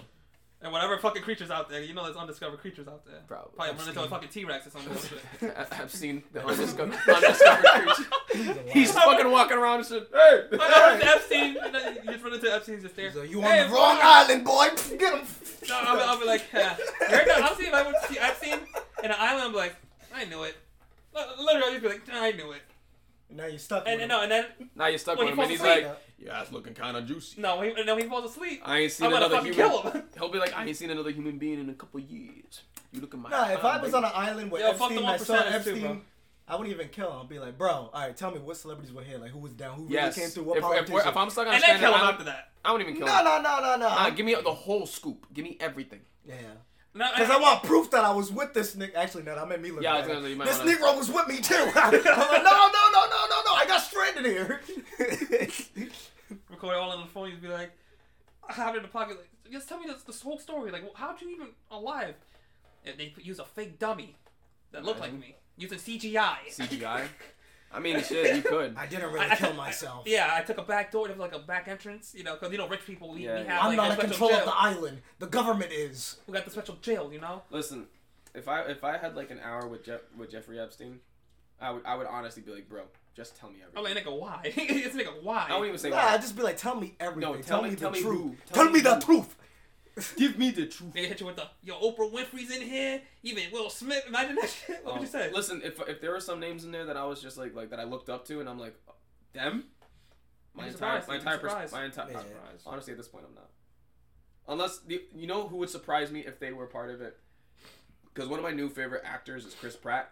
[0.66, 1.82] And whatever fucking creatures out there.
[1.82, 3.22] You know there's undiscovered creatures out there.
[3.28, 3.52] Probably.
[3.56, 4.92] Probably run into a fucking T-Rex or something.
[5.40, 5.58] bullshit.
[5.58, 8.60] I- I've seen the undiscovered, undiscovered creature.
[8.74, 10.10] He's fucking walking around and shit.
[10.12, 10.44] Hey.
[10.60, 11.58] I run into Epstein.
[11.64, 13.08] and then You just run into Epstein's just there.
[13.10, 14.06] He's like, you Hey, on the wrong fuck.
[14.06, 14.68] island, boy.
[14.98, 15.28] Get him.
[15.70, 16.76] No, I'll, be- I'll be like, yeah.
[16.78, 17.42] You heard that?
[17.44, 18.60] Honestly, if I went to see Epstein
[19.04, 19.76] in an island, I'm like,
[20.14, 20.56] I knew it.
[21.14, 22.62] Literally, I'll just be like, I knew it.
[23.30, 23.84] Now you're stuck.
[23.88, 24.18] And, with and him.
[24.18, 25.88] no, and then Now you're stuck When with him, and he's falls asleep.
[25.88, 28.62] like, "Yeah, it's looking kind of juicy." no, he, and then he falls asleep.
[28.66, 29.72] I ain't seen I'm gonna another fucking human.
[29.72, 30.04] kill him.
[30.18, 32.62] He'll be like, "I ain't seen another human being in a couple years."
[32.92, 33.30] You look at my.
[33.30, 33.98] Nah, if I was baby.
[33.98, 35.82] on an island with Yo, fuck the Epstein, I saw 1%ers too, Epstein.
[35.82, 36.02] bro.
[36.48, 37.20] I wouldn't even kill him.
[37.22, 39.52] I'd be like, bro, all right, tell me what celebrities were here, like who was
[39.54, 41.08] down, who really came through, what if, if, we're, politician.
[41.10, 42.50] if I'm stuck on a And then kill him after that.
[42.64, 43.26] I wouldn't even kill no, him.
[43.26, 43.78] no, no, no, no.
[43.78, 43.96] no.
[43.96, 45.26] Nah, give me the whole scoop.
[45.34, 46.02] Give me everything.
[46.26, 46.36] yeah.
[46.94, 48.96] No, Because I want proof that I was with this nigga.
[48.96, 50.14] Actually, no, that made me look Yeah, I was bad.
[50.14, 51.56] gonna say, you might This wanna- Negro was with me too.
[51.76, 53.54] I'm like, no, no, no, no, no, no.
[53.54, 54.62] I got stranded here.
[56.68, 57.30] record it all on the phone.
[57.30, 57.72] You'd be like,
[58.48, 59.18] I have it in the pocket.
[59.18, 60.72] Like, just tell me this, this whole story.
[60.72, 62.16] Like, how'd you even alive?
[62.86, 64.16] And they use a fake dummy
[64.72, 65.30] that looked like Imagine.
[65.30, 66.36] me using CGI.
[66.52, 67.06] CGI.
[67.72, 68.76] I mean, shit, you could.
[68.78, 70.04] I didn't really I kill took- myself.
[70.08, 71.08] Yeah, I took a back door.
[71.08, 73.40] There was like a back entrance, you know, because you know rich people we, Yeah,
[73.40, 73.54] we yeah.
[73.56, 74.40] have I'm like not in control jail.
[74.40, 75.02] of the island.
[75.20, 76.18] The government is.
[76.28, 77.42] We got the special jail, you know.
[77.50, 77.88] Listen,
[78.34, 81.00] if I if I had like an hour with Jeff with Jeffrey Epstein,
[81.60, 82.84] I would I would honestly be like, bro,
[83.16, 84.42] just tell me I'm like, nigga, why?
[84.44, 85.48] it's nigga, why?
[85.50, 86.14] I wouldn't even say Nah, why.
[86.14, 87.32] I'd just be like, tell me everything.
[87.32, 88.14] No, tell, tell me, me- the tell me truth.
[88.22, 88.36] who.
[88.48, 89.02] Tell, Tell me me the who.
[89.02, 89.36] truth.
[90.18, 90.92] Give me the truth.
[90.94, 93.02] They hit you with the yo Oprah Winfrey's in here.
[93.24, 94.04] Even Will Smith.
[94.08, 94.84] Imagine that shit.
[94.84, 95.30] What would you say?
[95.30, 97.56] Um, Listen, if if there were some names in there that I was just like
[97.56, 98.76] like that I looked up to, and I'm like,
[99.32, 99.64] them.
[100.54, 102.22] My You'd be entire surprised, my entire my entire Yeah.
[102.66, 103.50] honestly at this point I'm not.
[104.48, 107.18] Unless the you know who would surprise me if they were part of it,
[108.14, 110.12] because one of my new favorite actors is Chris Pratt.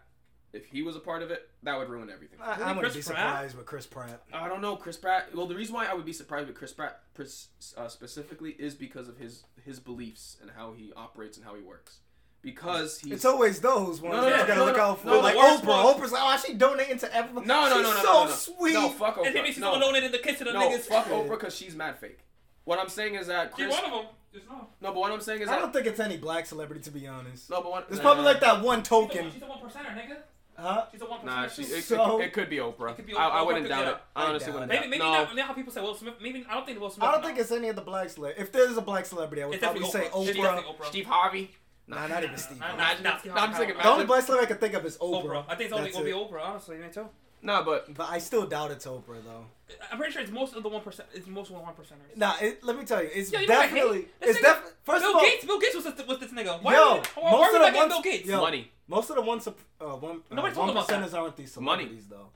[0.53, 2.37] If he was a part of it, that would ruin everything.
[2.39, 3.03] I, Really, I'm gonna be Pratt?
[3.05, 4.21] surprised with Chris Pratt.
[4.31, 5.35] I don't know Chris Pratt.
[5.35, 9.07] Well, the reason why I would be surprised with Chris Pratt uh, specifically is because
[9.07, 11.97] of his his beliefs and how he operates and how he works.
[12.43, 15.07] Because he's It's always those ones No, that no, you gotta no, look out for.
[15.07, 15.83] no, like the worst Oprah.
[15.85, 17.47] one- Oprah's like, oh, she donating to everyone.
[17.47, 18.31] no, no, no, She's no, no, so no, no.
[18.31, 18.73] sweet.
[18.73, 19.27] No, fuck Oprah.
[19.27, 19.79] and then he's no.
[19.79, 20.81] donated the kids to the No, niggas.
[20.81, 21.13] fuck Yeah.
[21.13, 22.19] Oprah because she's mad fake.
[22.65, 23.81] What I'm saying is that You're Chris.
[23.81, 24.13] one of them.
[24.33, 24.67] Just know.
[24.81, 25.61] No, but what I'm saying is I that.
[25.61, 27.49] don't think it's any black celebrity to be honest.
[27.49, 29.31] no, but what, There's nah, probably like that one She's the one- token.
[29.31, 30.17] She's the one percenter, nigga.
[30.55, 30.85] Huh?
[30.91, 31.25] She's the one.
[31.25, 32.91] Nah, she, it, So- it, it could be Oprah.
[32.91, 33.91] It could be I, I wouldn't Oprah, doubt yeah.
[33.91, 33.97] it.
[34.15, 35.05] I I honestly doubt wouldn't Maybe, doubt maybe it.
[35.05, 35.35] No, not.
[35.35, 36.13] You how people say Will Smith?
[36.21, 37.07] Maybe I don't think Will Smith.
[37.07, 37.27] I don't no.
[37.27, 38.43] think it's any of the black celebrities.
[38.43, 40.33] If there's a black celebrity, I would It's probably say Oprah.
[40.35, 40.63] Oprah.
[40.63, 40.85] Oprah.
[40.85, 41.51] Steve Harvey.
[41.87, 42.59] Nah, not even Steve.
[42.59, 42.77] Nah, Harvey.
[42.77, 43.65] nah, Nah, nah, nah, Steve nah, I'm Harvey.
[43.65, 45.23] thinking The only black celebrity I can think of is Oprah.
[45.23, 45.45] Oprah.
[45.49, 46.11] I think it's only That's gonna be.
[46.11, 46.45] Oprah.
[46.45, 47.09] Honestly, me too.
[47.41, 49.45] No, but But I still doubt it's Oprah though.
[49.91, 51.09] I'm pretty sure it's most of the one percent.
[51.13, 52.15] It's most of the one percenters.
[52.15, 53.73] Nah, it, let me tell you, it's Yo, you know what I hate?
[53.75, 54.71] definitely, it's definitely.
[54.83, 55.45] First Bill of all, Gates.
[55.45, 56.61] Bill Gates was this, was this nigga.
[56.61, 58.29] Why Yo, are we, why, most why of the not getting ones- Bill Gates?
[58.29, 58.71] Yo, money.
[58.87, 59.51] Most of the ones, uh,
[59.85, 61.01] one, uh, Nobody's one talking about that.
[61.09, 61.83] percenters aren't these Money.
[61.83, 62.29] celebrities though.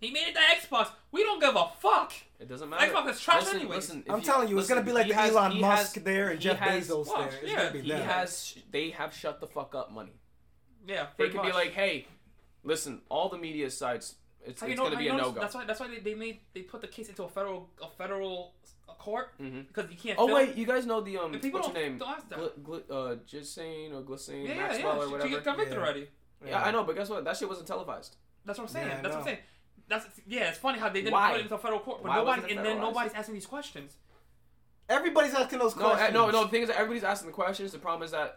[0.00, 0.88] He made it to Xbox.
[1.12, 2.12] We don't give a fuck.
[2.40, 2.92] It doesn't matter.
[2.92, 3.76] Xbox is trash listen, anyways.
[3.76, 5.60] Listen, if I'm telling you, it's listen, gonna be like he the has- Elon he
[5.60, 7.40] Musk has- there and he Jeff has- Bezos Watch, there.
[7.40, 8.00] It's yeah, gonna be He them.
[8.08, 8.58] has.
[8.72, 10.12] They have shut the fuck up money.
[10.86, 11.54] Yeah, They pretty can be much.
[11.54, 12.08] like, hey,
[12.64, 14.16] listen, all the media sites.
[14.44, 14.84] It's, How you it's know?
[14.86, 15.40] gonna how be you a know no go.
[15.40, 15.64] That's why.
[15.66, 18.54] That's why they, they made they put the case into a federal a federal
[18.92, 19.66] uh, court Mhm.
[19.68, 20.18] because you can't.
[20.18, 20.38] Oh film.
[20.48, 22.28] wait, you guys know the um, And people what's your don't- name?
[22.30, 22.64] don't.
[22.64, 24.98] Gl- gl- uh, Ghislaine or Ghislaine yeah, yeah, Maxwell yeah.
[25.00, 25.28] or She, whatever.
[25.28, 25.80] she got convicted Yeah.
[25.82, 26.08] already.
[26.46, 27.24] Yeah, I know, but guess what?
[27.24, 28.16] That shit wasn't televised.
[28.44, 28.88] That's what I'm saying.
[28.88, 29.38] Yeah, That's what I'm saying.
[29.88, 30.48] That's yeah.
[30.48, 31.30] It's funny how they didn't Why?
[31.32, 33.96] put it into a federal court, but Why nobody and then nobody's asking these questions.
[34.88, 36.14] Everybody's asking those No, uh, questions.
[36.14, 36.42] no, no.
[36.44, 37.72] The thing is, that everybody's asking the questions.
[37.72, 38.34] The problem is that n-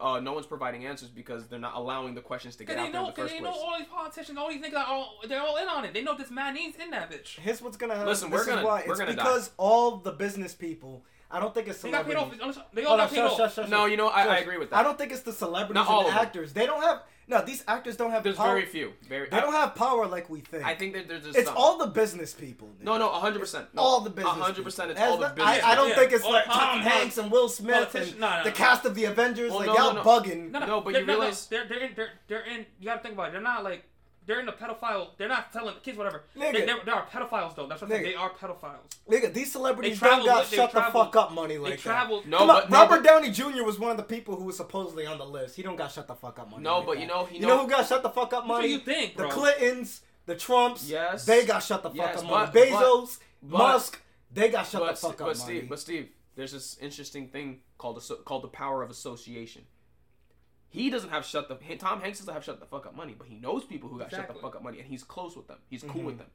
[0.00, 2.92] uh, no one's providing answers because they're not allowing the questions to get they out
[2.92, 3.54] there know, in the cause first they place.
[3.54, 5.94] know all these politicians, all these niggas, are all, they're all in on it.
[5.94, 7.38] They know this man needs in that bitch.
[7.38, 8.08] Here's what's gonna happen.
[8.08, 8.84] Listen, this we're gonna- is why.
[8.86, 9.22] we're it's gonna die.
[9.24, 11.04] because all the business people.
[11.34, 12.32] I don't think it's They got paid off.
[12.32, 12.62] celebrities.
[12.72, 13.36] They Oh, all no, got paid shush, off.
[13.38, 14.76] shush, shush, No, you know, I, I agree with that.
[14.78, 16.22] I don't think it's the celebrities Not all and of them.
[16.22, 16.52] actors.
[16.52, 17.02] They don't have.
[17.26, 18.48] No, these actors don't have There's power.
[18.54, 18.92] very few.
[19.08, 19.30] Very.
[19.30, 20.62] They don't have power like we think.
[20.62, 21.56] I think that there's just it's some.
[21.56, 22.68] all the business people.
[22.78, 22.84] nigga.
[22.84, 23.68] No, no, hundred percent.
[23.74, 24.34] No, all the business.
[24.34, 24.90] hundred percent.
[24.90, 25.14] It's people.
[25.14, 25.64] all the business.
[25.64, 25.94] I, I don't Yeah.
[25.96, 28.54] think it's All like Tom politicians- Hanks and Will Smith and no, no, the no.
[28.54, 29.50] cast of the Avengers.
[29.50, 30.08] Well, like no, y'all no, no.
[30.08, 30.50] bugging.
[30.50, 32.66] No, no, No, but they're, you no, no, realize- they're they're in they're, they're in.
[32.78, 33.32] You gotta think about it.
[33.32, 33.84] They're not like
[34.26, 35.08] they're in the pedophile.
[35.18, 36.22] They're not telling kids whatever.
[36.36, 36.52] Nigga.
[36.52, 37.66] They, they're, they are pedophiles though.
[37.66, 38.02] That's what I'm saying.
[38.04, 38.08] Nigga.
[38.10, 38.88] They are pedophiles.
[39.10, 41.58] Nigga, these celebrities They don't travel got with- they shut the fuck up money They
[41.58, 41.80] like that.
[41.80, 42.22] travel.
[42.26, 43.62] No, Come but on, no, Robert but- Downey Jr.
[43.64, 45.56] was one of the people who was supposedly on the list.
[45.56, 46.62] He don't got shut the fuck up money.
[46.62, 47.00] No, like but that.
[47.02, 48.68] you know, he you know- know who got shut the fuck up What money?
[48.68, 49.28] do you think, the?
[49.28, 50.88] Clintons, the Trumps.
[50.88, 51.24] Yes.
[51.26, 52.50] they got shut the fuck Yes, up money.
[52.52, 54.00] but- but- Bezos, but- Musk,
[54.32, 55.58] they got shut but, the fuck but up money.
[55.58, 59.66] Steve, but Steve, there's this interesting thing called asso- called the power of association.
[60.74, 63.28] He doesn't have shut the Tom Hanks doesn't have shut the fuck up money, but
[63.28, 65.58] he knows people who got shut the fuck up money, and he's close with them.
[65.70, 66.06] He's cool Mm-hmm.
[66.06, 66.26] with them.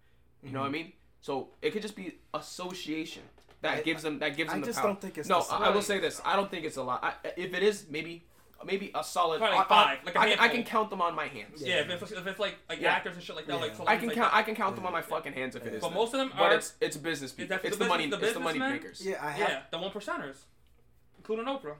[0.43, 0.93] You know what I mean?
[1.21, 3.23] So it could just be association
[3.61, 4.87] that I- gives them that gives I them the just power.
[4.87, 5.41] don't think it's no.
[5.41, 7.03] the I, I will say this: I don't think it's a lot.
[7.03, 8.23] I, if it is, maybe
[8.65, 11.01] maybe a solid Probably I- I- five, like a I, can, I can count them
[11.01, 11.61] on my hands.
[11.61, 12.93] Yeah, if it's, if it's like like Yeah.
[12.93, 13.65] actors and shit like that, Yeah.
[13.79, 14.31] like I can count.
[14.31, 14.37] that.
[14.37, 15.81] I can count them on my fucking hands if it is.
[15.81, 17.57] But most of them But are- it's it's business people.
[17.63, 18.07] It's the the money.
[18.07, 18.71] the It's the money businessmen?
[18.71, 19.01] makers.
[19.05, 19.49] yeah, I have.
[19.49, 20.37] Yeah, the one percenters,
[21.17, 21.75] including Oprah.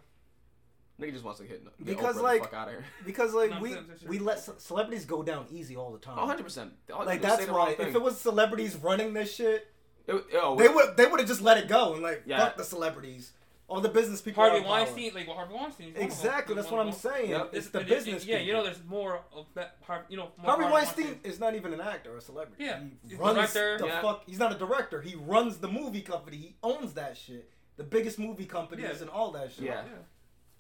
[1.00, 2.84] Nigga just wants to hit get Because, Oprah like- the fuck out of here.
[3.06, 6.16] Because like No, we I'm we let ce- celebrities go down easy all the time.
[6.18, 6.74] Oh, 100 percent.
[6.90, 9.68] Like that's why if it was celebrities running this shit,
[10.10, 12.40] oh, they would they would have just let it go and like Yeah.
[12.40, 13.32] fuck the celebrities.
[13.68, 14.42] All the business people.
[14.42, 14.72] Harvey are in power.
[14.80, 15.90] Weinstein, like well, Harvey Weinstein.
[15.90, 16.18] is one of them.
[16.18, 17.30] Exactly, that's what I'm saying.
[17.30, 17.50] Yep.
[17.54, 18.26] It's the it- business.
[18.26, 19.76] Yeah, you know, there's more of that.
[20.10, 22.64] You know, more Harvey Harvey Weinstein is not even an actor or a celebrity.
[22.64, 23.78] Yeah, he he's runs director.
[23.78, 24.02] the Yeah.
[24.02, 24.24] fuck.
[24.26, 25.02] He's not a director.
[25.04, 26.38] He runs the movie company.
[26.38, 27.48] He owns that shit.
[27.78, 29.02] The biggest movie companies Yeah.
[29.02, 29.66] and all that shit.
[29.66, 29.84] Yeah.
[29.86, 30.00] Yeah.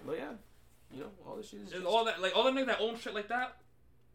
[0.06, 0.32] But yeah,
[0.94, 2.98] you know, all this shit is just, all that, like all the niggas that own
[2.98, 3.58] shit like that.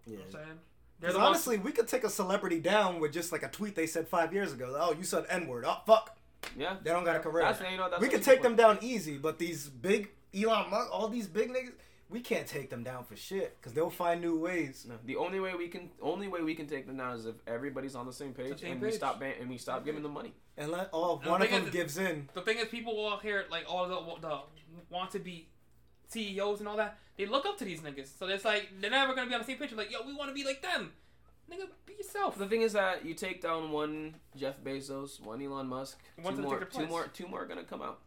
[0.06, 0.12] yeah.
[0.12, 0.58] You know what I'm saying?
[1.00, 3.48] They're 'Cause the ones- honestly, we could take a celebrity down with just like a
[3.48, 4.76] tweet they said five years ago.
[4.78, 5.64] Oh, you said N word.
[5.66, 6.16] Oh, fuck.
[6.56, 6.76] yeah.
[6.82, 7.44] They don't got a career.
[7.44, 10.70] That's you know that's we what could take them down easy, but these big Elon
[10.70, 11.72] Musk, all these big niggas,
[12.10, 14.86] we can't take them down for shit because they'll find new ways.
[14.88, 17.34] No, the only way we can only way we can take them down is if
[17.46, 18.96] everybody's on the same page same and we page.
[18.96, 20.32] stop ban- and we stop giving them money.
[20.56, 22.28] And let all And one the of them is- gives in.
[22.34, 24.40] The thing is, people out here, like all the, the
[24.90, 25.48] want to be
[26.08, 28.16] CEOs and all that, they look up to these niggas.
[28.18, 29.72] So it's like they're never gonna be on the same page.
[29.72, 30.92] Like, yo, we want to be like them.
[31.50, 32.38] Nigga, be yourself.
[32.38, 36.42] The thing is that you take down one Jeff Bezos, one Elon Musk, One's two
[36.42, 36.88] more, two place.
[36.88, 38.00] more, two more are gonna come out.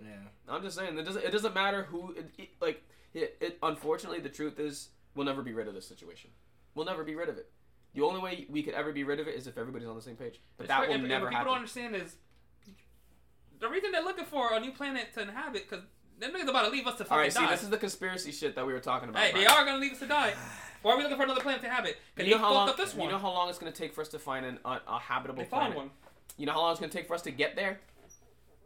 [0.00, 0.10] Yeah.
[0.48, 3.58] I'm just saying it doesn't it doesn't matter who it, it, like it, it.
[3.62, 6.30] Unfortunately, the truth is we'll never be rid of this situation.
[6.74, 7.50] We'll never be rid of it.
[7.94, 10.02] The only way we could ever be rid of it is if everybody's on the
[10.02, 10.40] same page.
[10.56, 11.46] But It's that fair- will if- if never what people happen.
[11.46, 12.16] don't understand is
[13.60, 15.84] the reason they're looking for a new planet to inhabit because
[16.20, 17.50] them niggas about to leave us to fucking All right, see, die.
[17.50, 19.22] this is the conspiracy shit that we were talking about.
[19.22, 20.32] hey, they are gonna leave us to die.
[20.82, 21.96] Why are we looking for another planet to inhabit?
[22.14, 22.68] Because You they know how fucked long?
[22.70, 23.06] up this one.
[23.08, 25.42] You know how long it's gonna take for us to find an, a, a habitable
[25.42, 25.76] they found planet?
[25.76, 25.90] one,
[26.36, 27.80] You know how long it's gonna take for us to get there?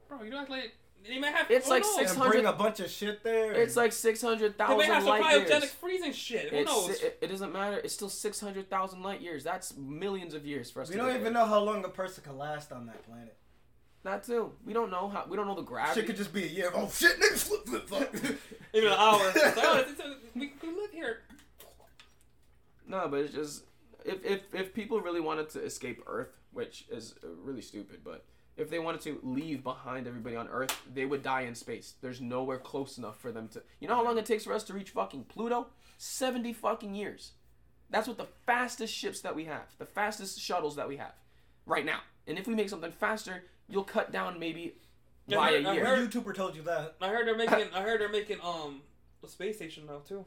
[0.08, 0.22] bro.
[0.22, 0.74] You know, like
[1.06, 1.48] they may have.
[1.50, 1.94] It's who like knows?
[1.94, 3.52] six And hundred- bring a bunch of shit there.
[3.52, 5.70] It's like six hundred They thousand may have some cryogenic years.
[5.74, 6.50] freezing shit.
[6.50, 6.90] Who It's, knows?
[6.90, 7.78] it, it doesn't matter.
[7.78, 9.44] It's still six hundred thousand light years.
[9.44, 10.88] That's millions of years for us.
[10.88, 11.32] we to don't even there.
[11.32, 13.36] know how long a person can last on that planet.
[14.08, 14.52] That too.
[14.64, 15.26] We don't know how.
[15.28, 16.00] We don't know the gravity.
[16.00, 16.70] Shit could just be a year.
[16.74, 18.14] Oh shit, niggas flip flip flop.
[18.74, 19.20] Even an hour.
[19.34, 21.18] It's like, oh, it's, it's, we, we live here.
[22.86, 23.64] No, but it's just
[24.06, 28.24] if if if people really wanted to escape Earth, which is uh, really stupid, but
[28.56, 31.92] if they wanted to leave behind everybody on Earth, they would die in space.
[32.00, 33.62] There's nowhere close enough for them to.
[33.78, 35.66] You know how long it takes for us to reach fucking Pluto?
[35.98, 37.32] Seventy fucking years.
[37.90, 41.12] That's what the fastest ships that we have, the fastest shuttles that we have,
[41.66, 42.00] right now.
[42.26, 44.74] And if we make something faster, you'll cut down maybe
[45.26, 45.84] Yeah, by I a heard- I year.
[45.86, 46.96] heard- YouTuber told you that.
[47.00, 47.68] I heard they're making.
[47.74, 48.82] I heard they're making um
[49.24, 50.24] a space station now too.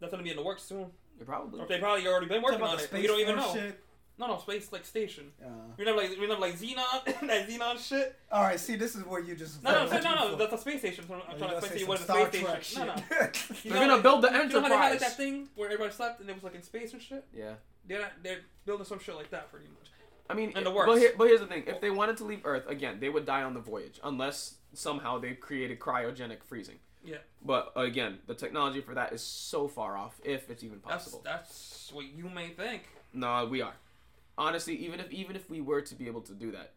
[0.00, 0.90] That's gonna be in the works soon.
[1.16, 1.60] You're probably.
[1.60, 2.90] Or they probably already been working on it.
[2.90, 3.52] the We don't even know.
[3.52, 3.80] Shit.
[4.20, 5.30] No, no, space like station.
[5.40, 8.16] Uh, We never like we never like Zenon that Zenon shit.
[8.32, 9.62] all right, see, this is where you just.
[9.62, 11.04] No, no, what no, no, that's a space station.
[11.08, 12.86] I'm, Oh, I'm trying to explain to you what a space Trek station.
[12.88, 13.02] No, no.
[13.08, 13.64] shit.
[13.64, 15.68] You They're gonna like- build the You know how they had like that thing where
[15.70, 17.24] everybody slept and it was like in space and shit.
[17.32, 17.54] Yeah.
[17.86, 19.88] They're not, they're building some shit like that pretty much.
[20.30, 20.86] I mean, And the works.
[20.86, 23.26] But, here, but here's the thing: if they wanted to leave Earth again, they would
[23.26, 26.76] die on the voyage, unless somehow they created cryogenic freezing.
[27.04, 27.18] Yeah.
[27.44, 31.22] But again, the technology for that is so far off, if it's even possible.
[31.24, 32.82] that's what you may think.
[33.14, 33.74] No, we are.
[34.36, 36.72] Honestly, even if even if we were to be able to do that,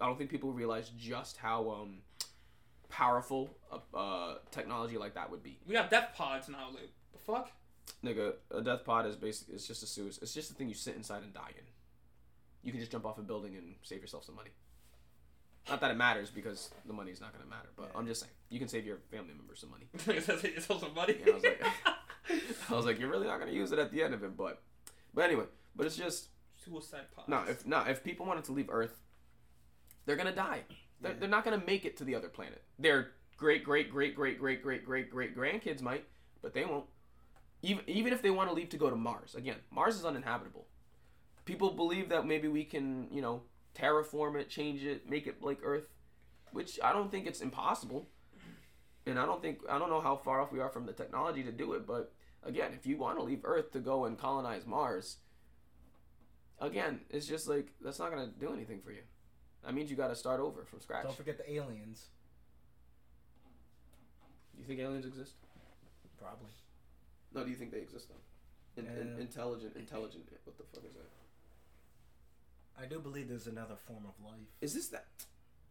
[0.00, 1.98] I don't think people realize just how um
[2.88, 5.58] powerful a uh, technology like that would be.
[5.66, 6.68] We have death pods now.
[6.70, 7.50] Like the fuck.
[8.04, 10.22] Nigga, a death pod is basically it's just a suicide.
[10.22, 11.64] It's just a thing you sit inside and die in.
[12.68, 14.50] You can just jump off a building and save yourself some money.
[15.70, 18.32] Not that it matters because the money is not gonna matter, but I'm just saying
[18.50, 19.86] you can save your family members some money.
[20.20, 21.16] says it's also money.
[21.18, 21.62] Yeah, I was like,
[22.70, 24.60] I was like, you're really not gonna use it at the end of it, but,
[25.14, 26.28] but anyway, but it's just
[26.62, 27.26] Suicide pods.
[27.26, 27.42] no.
[27.48, 28.98] If no, if people wanted to leave Earth,
[30.04, 30.60] they're gonna die.
[31.00, 31.18] They're, Yeah.
[31.20, 32.62] they're not gonna make it to the other planet.
[32.78, 36.04] Their great, great, great, great, great, great, great, great grandkids might,
[36.42, 36.84] but they won't.
[37.62, 40.66] Even even if they want to leave to go to Mars, again, Mars is uninhabitable.
[41.48, 43.40] People believe that maybe we can, you know,
[43.74, 45.88] terraform it, change it, make it like Earth,
[46.52, 48.10] which I don't think it's impossible.
[49.06, 51.42] And I don't think I don't know how far off we are from the technology
[51.44, 52.12] to do it, but
[52.42, 55.16] again, if you want to leave Earth to go and colonize Mars,
[56.60, 59.04] again, it's just like that's not gonna do anything for you.
[59.64, 61.04] That means you got to start over from scratch.
[61.04, 62.08] Don't forget the aliens.
[64.54, 65.32] You think aliens exist?
[66.18, 66.50] Probably.
[67.32, 68.82] No, do you think they exist though?
[68.82, 70.24] In, in, intelligent, intelligent.
[70.44, 71.17] What the fuck is that?
[72.80, 74.38] I do believe there's another form of life.
[74.60, 75.06] Is this that?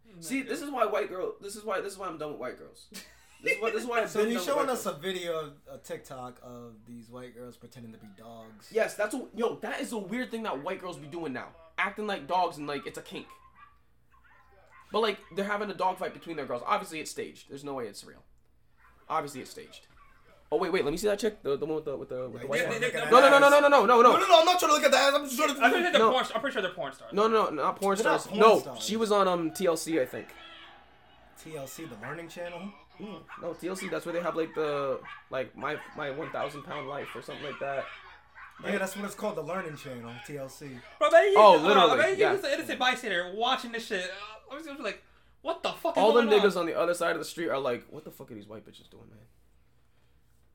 [0.08, 1.36] Mm, See, this is why white girl.
[1.42, 1.80] This is why.
[1.82, 2.88] This is why I'm done with white girls.
[3.44, 3.70] This is why.
[3.70, 4.96] This is why I'm So done he's with showing white us girls.
[4.98, 8.68] a video, of a TikTok of these white girls pretending to be dogs.
[8.72, 9.58] Yes, that's a yo.
[9.58, 12.66] That is a weird thing that white girls be doing now, acting like dogs and
[12.66, 13.28] like it's a kink.
[14.92, 16.64] But like they're having a dog fight between their girls.
[16.66, 17.48] Obviously, it's staged.
[17.48, 18.24] There's no way it's real.
[19.08, 19.86] Obviously, it's staged.
[20.52, 20.86] Oh wait, wait.
[20.86, 21.44] Let me see that chick.
[21.44, 22.62] The, the one with the with the with the white.
[22.62, 22.80] Yeah, hair.
[22.80, 24.46] they- they- No, no, no, no, no, no, no, no, No, no, no, no, I'm
[24.46, 25.14] not trying to look at that.
[25.14, 25.62] I'm just trying to.
[25.64, 26.12] I think they're No.
[26.12, 26.26] porn.
[26.34, 27.12] I'm pretty sure they're porn stars.
[27.14, 28.28] no, no, not porn They're not stars.
[28.38, 28.84] porn no, stars.
[28.84, 30.28] she was on um TLC, I think.
[31.44, 32.72] TLC, the Learning Channel.
[33.00, 33.90] No, TLC.
[33.92, 37.46] That's where they have like the like my my one thousand pound life or something
[37.46, 37.84] like that.
[38.66, 40.80] Yeah, that's what it's called, the Learning Channel, TLC.
[40.98, 42.32] Bro, man, you, Oh, literally, man, you yeah.
[42.34, 44.10] just an innocent bystander watching this shit.
[44.52, 45.04] I was just like,
[45.44, 46.44] what the fuck is All going them on?
[46.50, 48.48] niggas on the other side of the street are like, what the fuck are these
[48.48, 49.20] white bitches doing, man?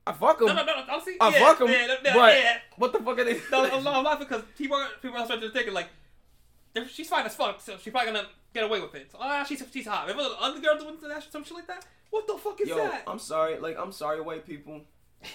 [0.05, 0.47] I fuck them.
[0.47, 0.83] No, no, no, no.
[0.89, 1.15] I'll see.
[1.19, 1.69] I yeah, fuck them.
[1.69, 2.57] Yeah, yeah, but yeah.
[2.77, 3.39] what the fuck are they?
[3.51, 5.87] No, I'm, I'm laughing because people, people are starting to think like,
[6.89, 9.11] she's fine as fuck, so she's probably gonna get away with it.
[9.11, 10.09] So, ah, she's she's hot.
[10.09, 12.77] If a other girl doing that, some shit like that, what the fuck is Yo,
[12.77, 13.03] that?
[13.07, 13.57] I'm sorry.
[13.59, 14.81] Like, I'm sorry, white people.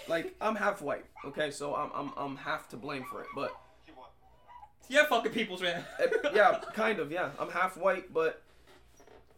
[0.06, 1.06] Like, I'm half white.
[1.24, 3.28] Okay, so I'm I'm I'm half to blame for it.
[3.34, 3.54] But
[4.88, 5.84] yeah, fucking people's man.
[5.98, 7.10] eh, yeah, kind of.
[7.10, 8.42] Yeah, I'm half white, but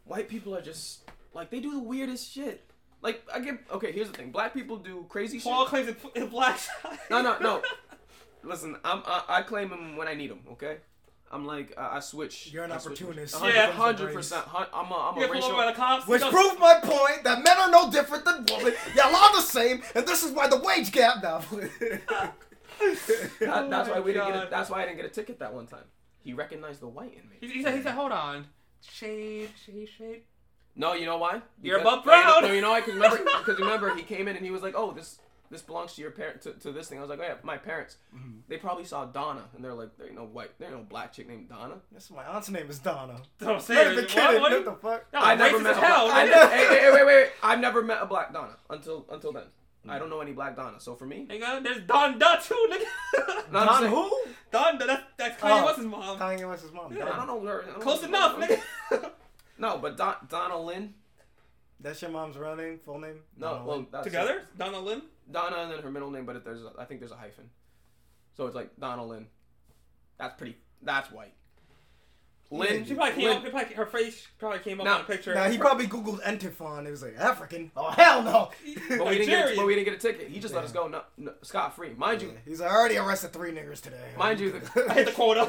[0.05, 2.70] white people are just like they do the weirdest shit.
[3.03, 3.93] Like, I get okay.
[3.93, 5.45] Here's the thing: black people do crazy shit.
[5.51, 6.59] Paul claims it's it's black.
[7.11, 7.63] No, no, no.
[8.43, 10.41] Listen, I'm I, I claim him when I need him.
[10.53, 10.79] Okay.
[11.33, 12.51] I'm like I, I switch.
[12.53, 13.35] You're an I opportunist.
[13.37, 13.71] A hundred- Yeah.
[13.71, 14.45] hundred percent.
[14.53, 15.57] I'm a I'm You a get pulled racial.
[15.57, 16.07] by the cops.
[16.09, 18.75] Which you proved my point that men are no different than women.
[18.97, 21.43] Y'all are the same, and this is why the wage gap now.
[22.81, 24.47] That- that's Oh why my we didn't get.
[24.47, 25.85] A, that's why I didn't get a ticket that one time.
[26.23, 27.37] He recognized the white in me.
[27.41, 28.47] He, he said, he said, hold on.
[28.81, 30.23] Shade, shade, shade.
[30.77, 31.43] No, you know why?
[31.63, 32.43] You're Because- above no, you know- proud.
[32.45, 32.81] No, you know why?
[32.81, 35.19] Because remember, because remember, he came in and he was like, "Oh, this
[35.51, 37.57] this belongs to your parent to, to this thing." I was like, "Oh yeah, my
[37.59, 38.39] parents." Mm-hmm.
[38.49, 41.13] They probably saw Donna and they're like, "There ain't no white, there ain't no black
[41.13, 43.21] chick named Donna." This my aunt's name is Donna.
[43.41, 44.09] Don't Not say even it.
[44.09, 44.41] kidding.
[44.41, 44.65] What, What what?
[44.65, 45.07] the fuck?
[45.13, 45.73] No, I never met.
[45.73, 46.07] as A hell.
[46.07, 46.31] black, I nigga.
[46.31, 47.31] never, hey, hey, hey, wait, wait, wait!
[47.43, 49.45] I've never met a black Donna until until then.
[49.89, 50.79] I don't know any black Donna.
[50.79, 53.51] So for me, Nigga, there's Donda too, nigga.
[53.51, 54.25] No, I'm Don who?
[54.53, 55.65] Donda, that's, that's Kanye Oh.
[55.65, 56.19] West's mom.
[56.19, 56.95] Kanye West's mom.
[56.95, 57.09] Yeah.
[57.11, 57.63] I don't know her.
[57.63, 59.11] I don't Close know- enough, I nigga.
[59.61, 60.95] No, but Don, Donna Lynn.
[61.79, 63.21] That's your mom's real name, full name?
[63.37, 64.43] No, Donna well, that's Together?
[64.59, 65.03] Donna Lynn?
[65.31, 67.49] Donna and then her middle name, but it, there's a, I think there's a hyphen,
[68.37, 69.27] so it's like Donna Lynn.
[70.19, 70.57] That's pretty.
[70.83, 71.35] That's white.
[72.53, 72.85] Lynn.
[72.85, 75.33] She probably came Lynn- up, probably, her face probably came up Nah, on a picture.
[75.35, 76.87] Nah, he probably googled Antiphon.
[76.87, 77.71] It was like African.
[77.77, 78.51] Oh hell no.
[78.99, 79.57] But we, didn't get, Nigerian.
[79.57, 80.29] but we didn't get a ticket.
[80.29, 81.91] He just let us go no, no, scot free.
[81.97, 83.97] Mind you, He's like, I already arrested three niggers today.
[84.19, 85.49] Mind you, I hit the quota.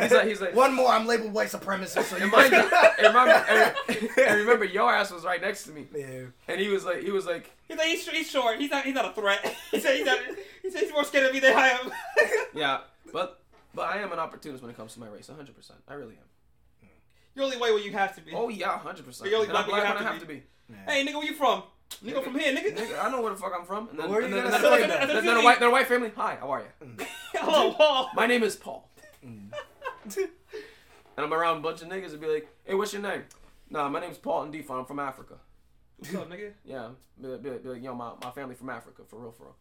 [0.00, 2.04] he's like, he's like, One more, I'm labeled white supremacist.
[2.04, 3.74] So you and mind you, and remember, and,
[4.18, 6.22] and remember, your ass was right next to me, Yeah.
[6.48, 8.58] and he was like, he was like, He's like, he's, he's short.
[8.58, 9.56] He's not, he's not a threat.
[9.70, 10.18] He said he's, not,
[10.62, 11.90] he said he's more scared of me than I am.
[12.54, 12.80] yeah,
[13.12, 13.40] but
[13.74, 15.54] but I am an opportunist when it comes to my race, 100.
[15.54, 16.86] percent I really am.
[16.86, 16.88] Mm.
[17.34, 18.32] You're only white where you have to be.
[18.34, 19.04] Oh yeah, 100.
[19.04, 20.42] percent You're only And I'm black black when when you have to be.
[20.86, 21.62] Hey, nigga, where you from?
[22.04, 22.76] Nigga, from here, nigga.
[22.76, 23.88] Nigga, I know where the fuck I'm from.
[23.90, 25.68] And then, Where are and you then, gonna then, then, then, then a white, then
[25.68, 26.10] a white family.
[26.16, 27.06] Hi, how are you?
[27.34, 27.76] Hello, mm.
[27.76, 28.10] Paul.
[28.14, 28.88] My name is Paul.
[29.22, 29.52] and
[31.16, 33.22] I'm around a bunch of niggas and be like, hey, what's your name?
[33.70, 34.80] Nah, my name's Paul and Defon.
[34.80, 35.34] I'm from Africa.
[35.98, 36.52] What's up, nigga?
[36.64, 36.88] Yeah,
[37.20, 39.44] be like, be like, be like, yo, my, my family from Africa, for real, for
[39.44, 39.56] real.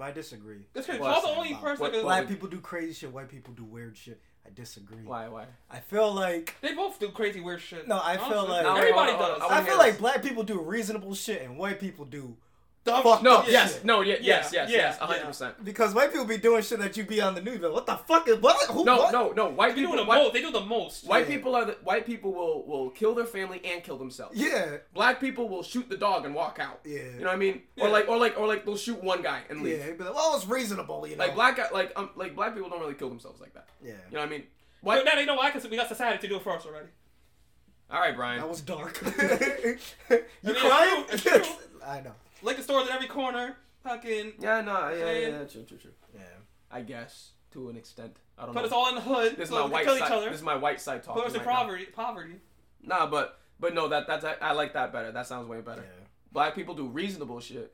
[0.00, 0.60] But I disagree.
[0.72, 0.98] That's crazy.
[1.02, 3.12] Well, Paul's the only about- person what- that what- Black people do crazy shit.
[3.12, 4.18] White people do weird shit.
[4.46, 5.04] I disagree.
[5.04, 5.44] Why, why?
[5.70, 7.86] I feel like They both do crazy weird shit.
[7.86, 9.40] No, I feel like- No, everybody does.
[9.42, 12.34] hold I feel like black people do reasonable shit and white people do
[12.82, 13.84] Dumb fuck- No, yes, shit.
[13.84, 15.06] no, yeah, Yeah, yes, yes, yeah, yes, yeah.
[15.06, 15.64] 100%.
[15.64, 17.58] because white people be doing shit that you be on the news.
[17.60, 18.56] But what the fuck is what?
[18.70, 19.12] Who, No, what?
[19.12, 19.50] no, no.
[19.50, 20.32] White They do people, the white, most.
[20.32, 21.04] They do the most.
[21.04, 21.36] white Yeah.
[21.36, 24.34] people are the white people will will kill their family and kill themselves.
[24.38, 26.80] Yeah, Black people will shoot the dog and walk out.
[26.86, 27.00] Yeah.
[27.00, 27.62] You know what I mean?
[27.78, 29.78] Or like, or like, or like they'll shoot one guy and leave.
[29.78, 29.84] yeah.
[29.86, 31.24] He'd be like, well, it's reasonable, you know.
[31.26, 33.68] Like black, like um, like black people don't really kill themselves like that.
[33.82, 33.92] yeah.
[34.08, 34.44] You know what I mean?
[34.80, 34.96] Why?
[34.96, 35.50] White, now you know why?
[35.50, 36.88] Because we got society to do it for us already.
[37.90, 38.40] All right, Brian.
[38.40, 38.98] That was dark.
[39.20, 39.78] you
[40.08, 41.04] I mean, crying?
[41.12, 41.56] it's true, it's true.
[41.84, 42.12] I know.
[42.42, 43.56] Liquor stores in every corner.
[43.82, 44.34] Fucking.
[44.38, 45.90] Yeah, no, yeah, yeah, Saying- yeah, true, true, true.
[46.14, 46.20] Yeah.
[46.70, 48.16] I guess to an extent.
[48.38, 48.54] I don't know.
[48.54, 48.64] But know.
[48.66, 49.36] it's all in the hood.
[49.36, 50.06] this is so my we can white kill side.
[50.06, 50.26] each other.
[50.30, 51.22] This is my white side talking.
[51.22, 51.54] Put us in right now.
[51.60, 51.84] poverty.
[51.86, 52.34] Poverty.
[52.82, 55.12] Nah, but but no, that that's I, I like that better.
[55.12, 55.82] That sounds way better.
[55.82, 56.04] Yeah.
[56.32, 57.72] Black people do reasonable shit.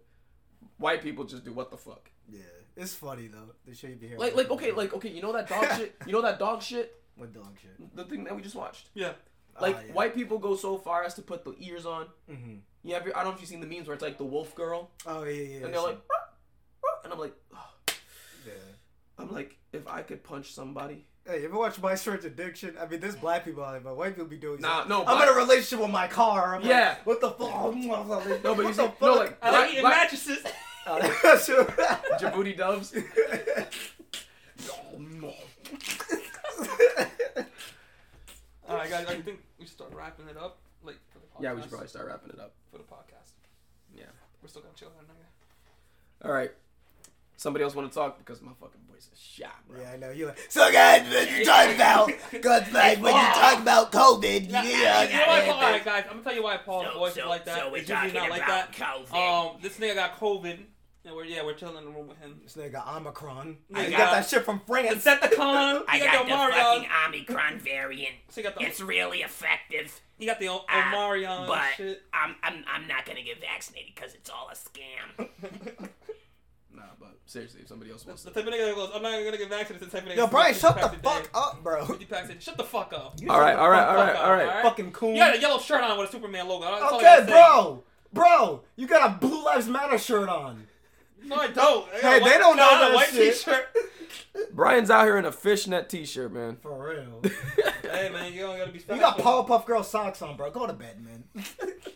[0.78, 2.10] White people just do what the fuck.
[2.28, 2.40] Yeah.
[2.76, 3.54] It's funny though.
[3.66, 4.20] The shit you be hearing.
[4.20, 7.02] Like like okay like okay you know that dog shit you know that dog shit
[7.16, 7.96] What dog shit?
[7.96, 8.88] the thing that we just watched.
[8.94, 9.12] Yeah.
[9.60, 9.92] Like Ah, yeah.
[9.92, 12.06] white people go so far as to put the ears on.
[12.30, 12.54] Mm-hmm.
[12.82, 14.24] You have your, I don't know if you've seen the memes where it's like the
[14.24, 15.64] wolf girl Oh yeah, yeah.
[15.64, 16.28] and they're like, "Ah,
[16.84, 17.94] ah," and I'm like, "Ugh."
[18.46, 18.52] yeah.
[19.18, 21.06] I'm like, if I could punch somebody.
[21.26, 22.76] Hey, you ever watch My Strange Addiction?
[22.80, 24.60] I mean, there's black people out there, but white people be doing.
[24.60, 26.54] Nah, no, I'm black- in a relationship with my car.
[26.56, 26.90] I'm Yeah.
[26.98, 27.74] Like, what the fuck?
[27.74, 29.00] No, but you What see, the fuck?
[29.00, 30.38] no, like I like eating black, mattresses.
[30.88, 31.64] Oh, that's true.
[32.20, 32.94] Djibouti doves.
[38.68, 39.06] All right, guys.
[39.06, 40.58] I think we start wrapping it up.
[40.84, 41.42] Like for the podcast.
[41.42, 42.52] Yeah, we should probably start wrapping it up.
[42.70, 43.32] for the podcast.
[43.96, 44.04] Yeah.
[44.40, 46.26] We're still gonna chill that nigga.
[46.28, 46.52] All right.
[47.36, 49.80] Somebody else want to talk because my fucking voice is shot, bro.
[49.80, 50.10] yeah, I know.
[50.10, 52.10] You like, so guys, what you talking about?
[52.40, 55.84] God's like, when you talk about COVID, Yeah, yeah, you know why, Paul, all right,
[55.84, 56.04] guys.
[56.06, 57.58] I'm gonna tell you why Paul's So- voice so- is like that.
[57.58, 59.06] so we're it's usually talking not like about that.
[59.10, 59.50] COVID.
[59.54, 60.58] Um, this nigga got COVID,
[61.06, 62.40] and we're yeah, we're chilling in the room with him.
[62.42, 63.56] This nigga got Omicron.
[63.74, 65.04] I you got- got that shit from France.
[65.04, 65.84] Decepticon.
[65.88, 66.62] I He got, got the the Omarion.
[66.62, 68.14] fucking Omicron variant.
[68.30, 70.00] So got the It's really effective.
[70.18, 72.02] You got the o- Omarion but shit.
[72.12, 75.28] I'm I'm I'm not gonna get vaccinated because it's all a scam.
[76.74, 78.34] Nah, but seriously, if somebody else wants the to.
[78.34, 79.88] type of nigga that goes, I'm not gonna get vaccinated.
[79.88, 81.28] The type of nigga Yo, that Brian, shut the fuck day.
[81.32, 81.86] up, bro.
[81.86, 82.38] 50 packs a day.
[82.38, 83.14] Shut the fuck up.
[83.18, 84.46] You All shut right, the all right, fuck all right, up, all right.
[84.46, 84.62] alright?
[84.62, 85.14] Fucking coon.
[85.14, 86.66] You got a yellow shirt on with a Superman logo.
[86.66, 87.32] That's all I gotta Okay, say.
[87.32, 87.82] bro.
[88.12, 90.66] Bro, you got a Blue Lives Matter shirt on.
[91.26, 91.86] No, I don't.
[91.94, 93.34] I Hey, a they don't know no, I got a that white shit.
[93.34, 93.66] t-shirt.
[94.52, 96.56] Brian's out here in a fishnet t-shirt, man.
[96.62, 97.22] For real.
[97.82, 98.78] hey man, you don't gotta be.
[98.78, 98.96] Special.
[98.96, 99.44] You got special.
[99.44, 100.50] Powerpuff Girl socks on, bro.
[100.50, 101.24] Go to bed, man.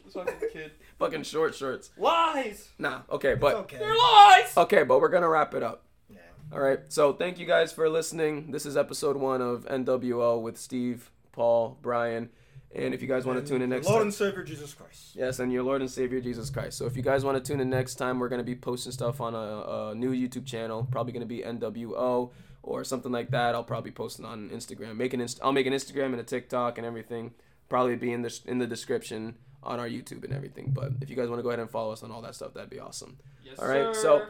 [0.04, 0.72] This fucking kid.
[0.98, 1.90] Fucking short shorts.
[1.96, 2.70] Lies.
[2.78, 3.76] Nah, okay, but okay.
[3.78, 4.56] They're lies.
[4.56, 5.84] okay, but we're gonna wrap it up.
[6.08, 6.18] Yeah.
[6.52, 6.80] All right.
[6.88, 8.50] So thank you guys for listening.
[8.50, 12.30] This is episode one of NWO with Steve, Paul, Brian,
[12.74, 15.16] and if you guys want to tune in next Lord time, and Savior Jesus Christ.
[15.16, 16.78] yes, and your Lord and Savior Jesus Christ.
[16.78, 19.20] So if you guys want to tune in next time, we're gonna be posting stuff
[19.20, 20.86] on a, a new YouTube channel.
[20.90, 22.30] Probably gonna be NWO
[22.62, 23.54] or something like that.
[23.54, 24.96] I'll probably post it on Instagram.
[24.96, 27.32] Make an inst- I'll make an Instagram and a TikTok and everything.
[27.68, 30.70] Probably be in the in the description on our YouTube and everything.
[30.72, 32.54] But if you guys want to go ahead and follow us on all that stuff,
[32.54, 33.18] that'd be awesome.
[33.44, 34.02] Yes, All right, sir.
[34.02, 34.26] so-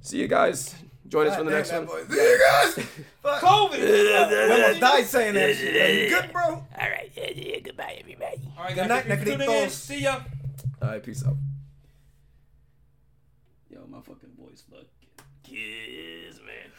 [0.00, 0.74] See you guys.
[1.08, 1.86] Join us for the next one.
[1.86, 2.14] that boy.
[2.14, 2.74] See you guys.
[3.22, 3.40] Fuck.
[3.42, 3.78] COVID.
[3.78, 5.76] We almost died saying that shit.
[5.82, 6.44] Are you good, bro?
[6.44, 8.40] All right, yeah, yeah, goodbye, everybody.
[8.56, 8.88] All right, Good guys.
[8.88, 9.66] night, thank you for tuning in.
[9.66, 9.70] negritos.
[9.70, 10.20] See ya.
[10.82, 11.36] All right, peace out.
[13.70, 14.86] Yo, my fucking voice fucking.
[15.42, 16.70] Kiss, man.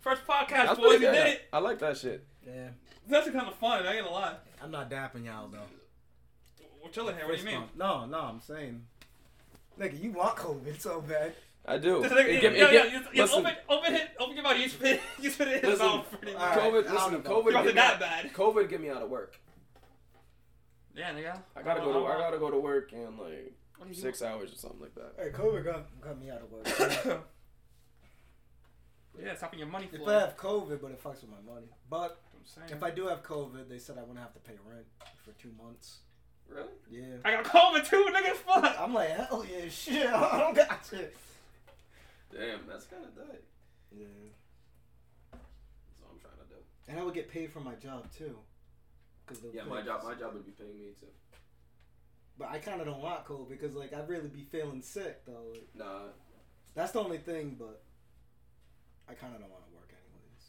[0.00, 0.98] First podcast, That's boys.
[0.98, 1.42] pretty We did it.
[1.52, 2.24] I like that shit.
[2.46, 2.68] Yeah.
[3.08, 3.84] That's actually kind of fun.
[3.84, 4.34] I ain't gonna lie.
[4.62, 5.58] I'm not dapping y'all though.
[6.82, 7.26] We're chilling here.
[7.26, 7.64] What do you mean?
[7.76, 8.82] No, no, I'm saying.
[9.78, 11.34] Nigga, you want COVID so bad.
[11.68, 12.00] I do.
[12.02, 14.34] Just It like, give- it yeah, yeah, give- you, you listen, open, open it, open
[14.36, 14.58] your mouth.
[14.58, 16.42] You spit, you spit it in his Listen, mouth pretty much.
[16.42, 16.84] all right.
[16.84, 16.92] COVID.
[16.92, 17.22] Listen.
[17.22, 17.40] COVID.
[17.40, 18.32] It Get wasn't that out, bad.
[18.32, 19.40] COVID get me out of work.
[20.94, 21.38] Yeah, nigga.
[21.56, 22.06] I gotta go to.
[22.06, 25.12] I gotta go to work in like What do six hours or something like that.
[25.18, 26.66] Hey, COVID got, got me out of work.
[29.18, 30.06] yeah, it's stopping your money if.
[30.06, 31.66] I have COVID, but it fucks with my money.
[31.90, 32.18] But
[32.70, 34.86] if I do have COVID, they said I wouldn't have to pay rent
[35.24, 35.98] for two months.
[36.48, 36.68] Really?
[36.90, 37.16] Yeah.
[37.24, 38.32] I got COVID too, nigga.
[38.34, 38.76] Fuck.
[38.80, 40.06] I'm like, hell yeah, shit.
[40.14, 41.14] I don't got shit.
[42.32, 43.42] Damn, that's kind of tight.
[43.96, 44.06] Yeah.
[45.32, 46.60] That's what I'm trying to do.
[46.88, 48.36] And I would get paid for my job too.
[49.26, 50.02] Cause they'll Yeah, my job.
[50.04, 51.06] My job would be paying me too.
[52.38, 55.50] But I kind of don't want cold because like I'd really be feeling sick though.
[55.52, 56.08] Like, Nah.
[56.74, 57.82] that's the only thing, but
[59.08, 60.44] I kind of don't want to work anyways.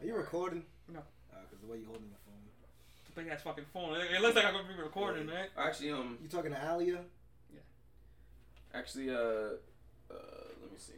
[0.00, 0.64] Are you recording?
[0.92, 1.00] No.
[1.30, 2.32] Because the way you're holding the phone.
[3.14, 3.94] Big ass fucking phone.
[3.98, 5.48] It it looks like I'm gonna be recording, right?
[5.56, 7.00] Actually, um, You talking to Alia?
[7.50, 7.60] Yeah.
[8.74, 9.56] Actually, uh,
[10.10, 10.14] uh,
[10.62, 10.92] let me see.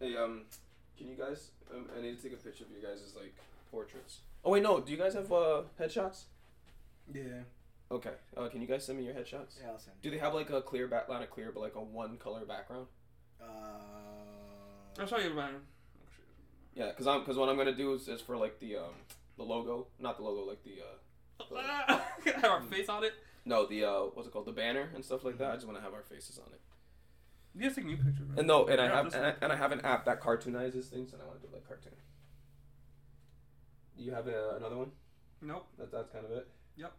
[0.00, 0.42] Hey, um,
[0.96, 1.50] can you guys?
[1.74, 3.34] Um, I need to take a picture of you guys' as like
[3.70, 4.18] portraits.
[4.44, 4.80] Oh wait, no.
[4.80, 6.24] Do you guys have uh headshots?
[7.12, 7.42] Yeah.
[7.90, 8.12] Okay.
[8.36, 9.60] Uh, can you guys send me your headshots?
[9.60, 11.74] Yeah, I'll send Do they have like a clear back, not a clear, but like
[11.74, 12.86] a one color background?
[13.40, 15.54] Uh, I'll show you, man.
[16.74, 18.94] Yeah, cause I'm, cause what I'm gonna do is, is for like the um,
[19.36, 21.98] the logo, not the logo, like the uh,
[22.36, 23.12] have our face on it.
[23.44, 25.50] No, the uh, what's it called, the banner and stuff like that.
[25.50, 26.60] I just want to have our faces on it.
[27.54, 28.28] You just take new pictures.
[28.30, 28.38] Right?
[28.38, 31.12] And no, and I have and I, and I have an app that cartoonizes things,
[31.12, 31.92] and I want to do like cartoon.
[33.96, 34.90] Do you have uh, another one?
[35.42, 35.66] Nope.
[35.78, 36.48] That that's kind of it.
[36.76, 36.92] Yep.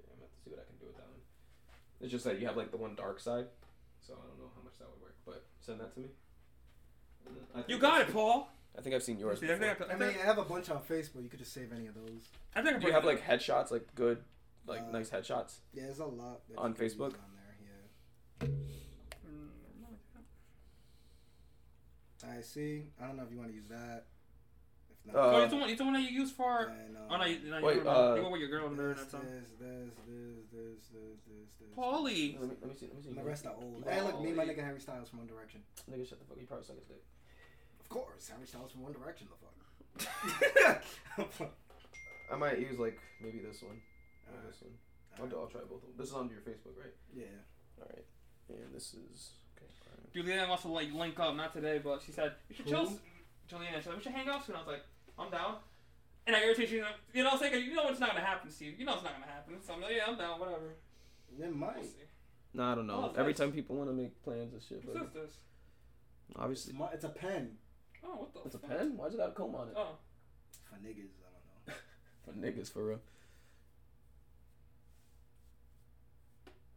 [0.00, 1.20] Okay, I'm gonna have to see what I can do with that one.
[2.00, 3.46] It's just that you have like the one dark side,
[4.00, 5.14] so I don't know how much that would work.
[5.24, 6.08] But send that to me.
[7.26, 8.48] And then I think You got it, Paul.
[8.76, 9.38] I think I've seen yours.
[9.40, 9.86] See, I think I before.
[9.86, 11.22] could- I mean, I have a bunch on Facebook.
[11.22, 12.28] You could just save any of those.
[12.56, 14.18] I think Do you have like headshots, like good,
[14.66, 15.58] like Uh, nice headshots?
[15.72, 17.14] Yeah, there's a lot that On you can use Facebook?
[17.14, 17.30] On
[18.40, 18.48] there,
[22.22, 22.38] yeah.
[22.38, 22.84] I see.
[23.00, 24.06] I don't know if you want to use that.
[24.90, 25.68] If not, Uh, oh, it's the one.
[25.70, 26.66] It's the one that you use for.
[26.70, 28.76] then, um, Oh no, you, no, Wait, were, uh, you were with your girl in
[28.76, 28.94] there.
[28.94, 29.20] this, this, this,
[29.58, 31.76] this, this, this, this, this.
[31.76, 32.38] Paulie.
[32.38, 32.86] Let me, let me see.
[32.86, 33.08] Let me see.
[33.08, 33.84] And the rest are old.
[33.88, 35.60] Hey, look, me and my nigga Harry Styles from One Direction.
[35.90, 36.38] Nigga, shut the fuck.
[36.40, 37.02] You probably suck his dick.
[37.80, 39.26] Of course, Harry Styles from One Direction.
[39.28, 40.82] The fuck.
[42.32, 43.80] I might use like maybe this one.
[44.32, 44.50] Or Alright.
[44.52, 44.72] this one.
[45.20, 45.98] I'll, do, I'll try both of them.
[45.98, 46.94] This is on your Facebook, right?
[47.14, 47.36] yeah.
[47.80, 48.04] All right.
[48.48, 49.68] And this is okay.
[49.84, 50.08] fine.
[50.24, 52.70] Julianne wants to like link up, not today, but she said we should Who?
[52.72, 52.98] chill.
[53.50, 54.56] Julianne, she said we should hang out soon.
[54.56, 54.84] I was like,
[55.18, 55.56] I'm down.
[56.26, 56.84] And I irritated you.
[57.12, 58.78] You know, what I'm saying you know it's not gonna happen, Steve.
[58.78, 59.54] You know it's not gonna happen.
[59.66, 60.38] So I'm like, yeah, I'm down.
[60.40, 60.66] Whatever.
[60.68, 61.84] It We'll might.
[61.84, 62.04] see.
[62.54, 63.10] No, I don't know.
[63.14, 63.38] Oh, Every nice.
[63.38, 65.08] time people want to make plans and shit, What's this?
[65.14, 65.22] this?
[66.28, 67.56] It's, obviously my, it's a pen
[68.04, 68.40] Oh, what the?
[68.44, 68.70] it's a fuck?
[68.70, 68.92] pen.
[68.96, 69.74] Why's it got a comb on it?
[69.76, 69.96] Oh,
[70.68, 71.12] for niggas.
[71.20, 71.74] I don't know.
[72.24, 73.00] For niggas, for real.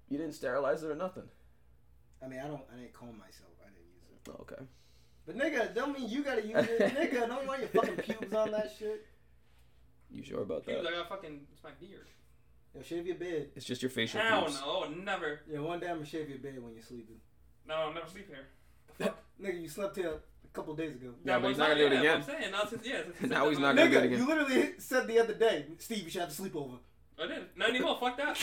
[0.10, 1.24] You didn't sterilize it or nothing.
[2.24, 2.62] I mean, I don't.
[2.74, 3.52] I didn't comb myself.
[3.62, 4.32] I didn't use it.
[4.32, 4.64] Oh, okay.
[5.26, 6.80] But nigga, don't mean you gotta use it.
[6.96, 9.06] nigga, don't want your fucking pubes on that shit.
[10.12, 10.94] You sure about Pubes, that?
[10.94, 11.42] I got fucking.
[11.52, 12.08] It's my beard.
[12.76, 13.50] Yo, shave your beard.
[13.56, 14.62] It's just your facial Hell pubes.
[14.62, 15.42] no, never.
[15.50, 17.16] Yeah, one day I'm gonna shave your beard when you're sleeping.
[17.68, 18.46] No, I'll never sleep here.
[19.00, 19.18] Fuck?
[19.42, 21.10] Nigga, you slept here a couple days ago.
[21.24, 22.16] Yeah, That but he's was not gonna do it again.
[22.18, 23.90] I'm saying, now since, yeah, since, Now he's not gonna.
[23.90, 24.20] gonna do it again.
[24.20, 26.78] you literally said the other day, Steve, you should have a sleepover.
[27.22, 27.44] I did.
[27.56, 27.98] Not anymore.
[28.00, 28.38] Fuck that.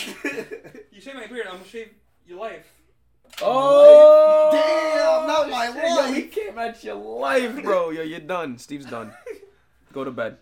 [0.92, 1.90] You shave my beard, I'm gonna shave
[2.26, 2.66] your life.
[3.40, 6.30] Oh Damn, not my shit, Yo, he life.
[6.32, 7.90] came at your life, bro.
[7.90, 8.58] Yo, you're done.
[8.58, 9.12] Steve's done.
[9.92, 10.36] Go to bed.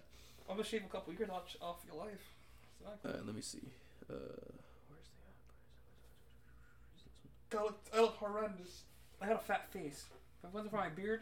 [0.49, 2.21] I'm gonna shave a couple of years off, off your life.
[2.81, 3.11] Exactly.
[3.11, 3.61] Alright, let me see.
[4.11, 4.15] Uh,
[4.89, 5.09] where's
[7.51, 8.83] the I look, I look horrendous.
[9.23, 10.07] I had a fat face.
[10.43, 11.21] If it wasn't for my beard,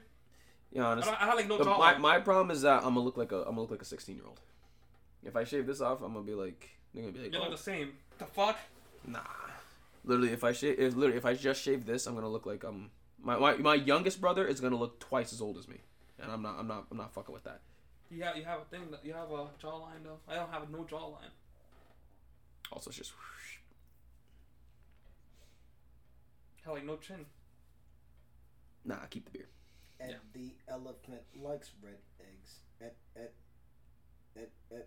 [0.73, 1.13] Yeah, I, honestly.
[1.13, 1.79] don't, I had like no The- jawline.
[1.79, 3.87] my, my problem is that I'm gonna look like a I'm gonna look like a
[3.87, 4.41] 16 year old.
[5.25, 7.49] If I shave this off, I'm gonna be like they're gonna be like, you look
[7.49, 7.93] oh, the same.
[8.19, 8.59] The fuck?
[9.07, 9.21] nah.
[10.05, 12.65] Literally, if I shave, if literally if I just shave this, I'm gonna look like
[12.65, 15.79] um my, my my youngest brother is gonna look twice as old as me,
[16.19, 17.61] and I'm not I'm not I'm not fucking with that.
[18.11, 18.91] You have you have a thing.
[18.91, 20.19] That, you have a jawline though.
[20.27, 21.31] I don't have no jawline.
[22.73, 23.13] Also, it's just
[26.65, 27.27] I have like no chin.
[28.85, 28.97] nah.
[29.11, 29.49] Keep the beard.
[30.01, 30.17] And Yeah.
[30.33, 32.61] the elephant likes red eggs.
[32.81, 33.31] Ed, ed,
[34.37, 34.87] ed, ed.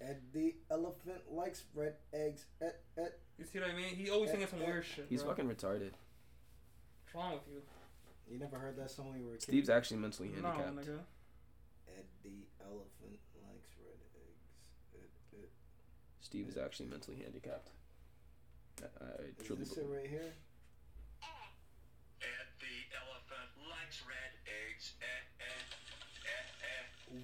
[0.00, 2.46] And the elephant likes red eggs.
[2.60, 3.12] Ed, ed.
[3.38, 3.94] You see what I mean?
[3.94, 5.06] He always eh, thinking some weird shit.
[5.08, 5.30] He's bro.
[5.32, 5.92] fucking retarded.
[7.02, 7.62] What's wrong with you?
[8.30, 9.42] You never heard that song when you were a kid?
[9.42, 10.76] Steve's actually mentally No, handicapped.
[10.76, 10.98] nigga.
[11.88, 14.42] Ed the elephant likes red eggs.
[14.94, 15.48] Ed, ed.
[16.20, 17.70] Steve is actually mentally handicapped.
[18.82, 19.08] I, I
[19.38, 20.32] Is truly this it right here?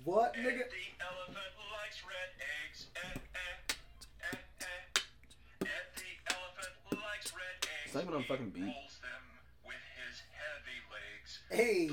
[0.04, 0.64] What, Ed nigga?
[0.70, 2.86] the elephant likes red eggs.
[2.94, 3.74] Eh, eh,
[4.22, 5.66] eh, eh.
[5.96, 7.86] The elephant likes red eggs.
[7.86, 8.62] It's not even on fucking beat.
[8.62, 9.24] He rolls them
[9.66, 11.40] with his heavy legs.
[11.50, 11.90] Hey,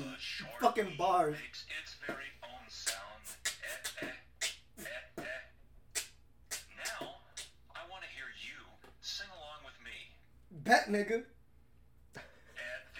[0.60, 1.36] fucking bars.
[1.42, 3.24] makes its very own sound.
[4.00, 6.02] Eh, eh, eh, eh.
[6.78, 7.08] Now,
[7.74, 8.62] I want to hear you
[9.00, 10.14] sing along with me.
[10.52, 11.24] Bet, nigga.
[12.14, 12.22] Ed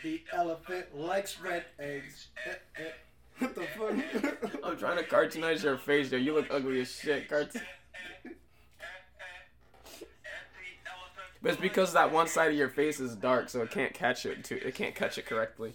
[0.02, 2.28] The elephant likes red eggs.
[2.46, 2.90] Eh, eh.
[3.38, 4.60] What the fuck?
[4.64, 6.18] I'm trying to cartoonize your face, yo.
[6.18, 7.28] You look ugly as shit.
[7.28, 7.62] Cartoon.
[11.40, 14.26] But it's because that one side of your face is dark, so it can't catch
[14.26, 14.42] it.
[14.44, 14.56] Too.
[14.56, 15.74] It can't catch it correctly.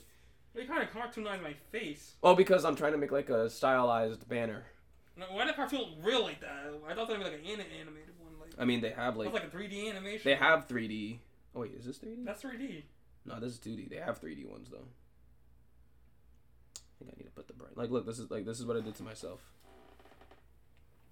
[0.55, 2.15] You kind of cartoonized my face.
[2.21, 4.63] Oh, because I'm trying to make like a stylized banner.
[5.15, 6.65] No, why did cartoon look real like that?
[6.87, 8.33] I thought they were like an ani- animated one.
[8.39, 10.21] Like, I mean, they have that's like like a 3D animation.
[10.25, 11.19] they have 3D.
[11.55, 12.25] Oh wait, is this 3D?
[12.25, 12.83] That's 3D.
[13.25, 13.89] No, this is 2D.
[13.89, 14.85] They have 3D ones though.
[17.03, 17.75] I think I need to put the bright.
[17.77, 19.41] Like, look, this is like this is what I did to myself.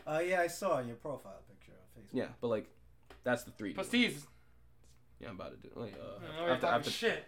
[0.07, 2.17] Oh yeah, I saw in your profile picture on Facebook.
[2.17, 2.69] Yeah, but like,
[3.23, 3.75] that's the 3D.
[3.75, 4.13] But one.
[5.19, 5.73] Yeah, I'm about to do.
[5.75, 7.23] Like, uh, Uh, after, talking after, shit.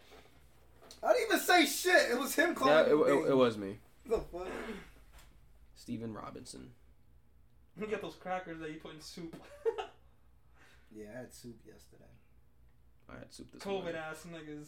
[1.03, 2.11] I didn't even say shit.
[2.11, 3.77] It was him calling yeah, it, me it, it was me,
[4.07, 4.47] The fuck?
[5.75, 6.71] Steven Robinson.
[7.79, 9.35] You get those crackers that you put in soup.
[10.95, 12.03] Yeah, I had soup yesterday.
[13.09, 13.95] I had soup this COVID morning.
[13.95, 14.67] ass niggas.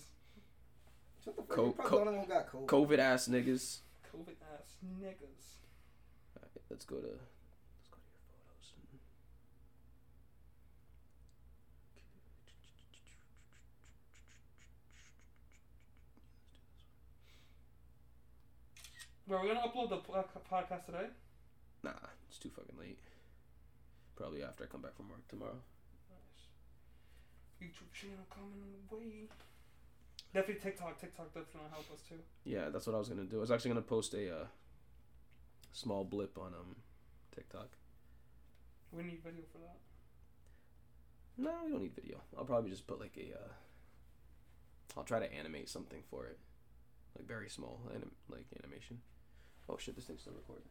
[1.25, 1.49] What the fuck?
[1.55, 2.65] Co- probably co- the only one got COVID.
[2.67, 3.77] COVID ass niggas.
[4.13, 5.45] COVID ass niggas.
[6.37, 8.71] Alright, let's go to let's go to your photos.
[19.27, 21.07] Bro, we're gonna upload the podcast today.
[21.83, 21.91] Nah,
[22.29, 22.99] it's too fucking late.
[24.15, 25.57] Probably after I come back from work tomorrow.
[27.61, 29.27] YouTube channel coming away.
[30.35, 30.99] Definitely TikTok.
[30.99, 32.19] TikTok definitely gonna help us too.
[32.43, 33.37] Yeah, that's what I was gonna do.
[33.37, 34.45] I was actually gonna post a uh,
[35.71, 36.75] small blip on um
[37.33, 37.69] TikTok.
[38.91, 39.77] We need video for that.
[41.37, 42.17] No, we don't need video.
[42.37, 43.33] I'll probably just put like a.
[43.33, 43.51] Uh,
[44.97, 46.37] I'll try to animate something for it,
[47.17, 48.99] like very small, anim- like animation.
[49.69, 49.95] Oh shit!
[49.95, 50.67] This thing's still recording.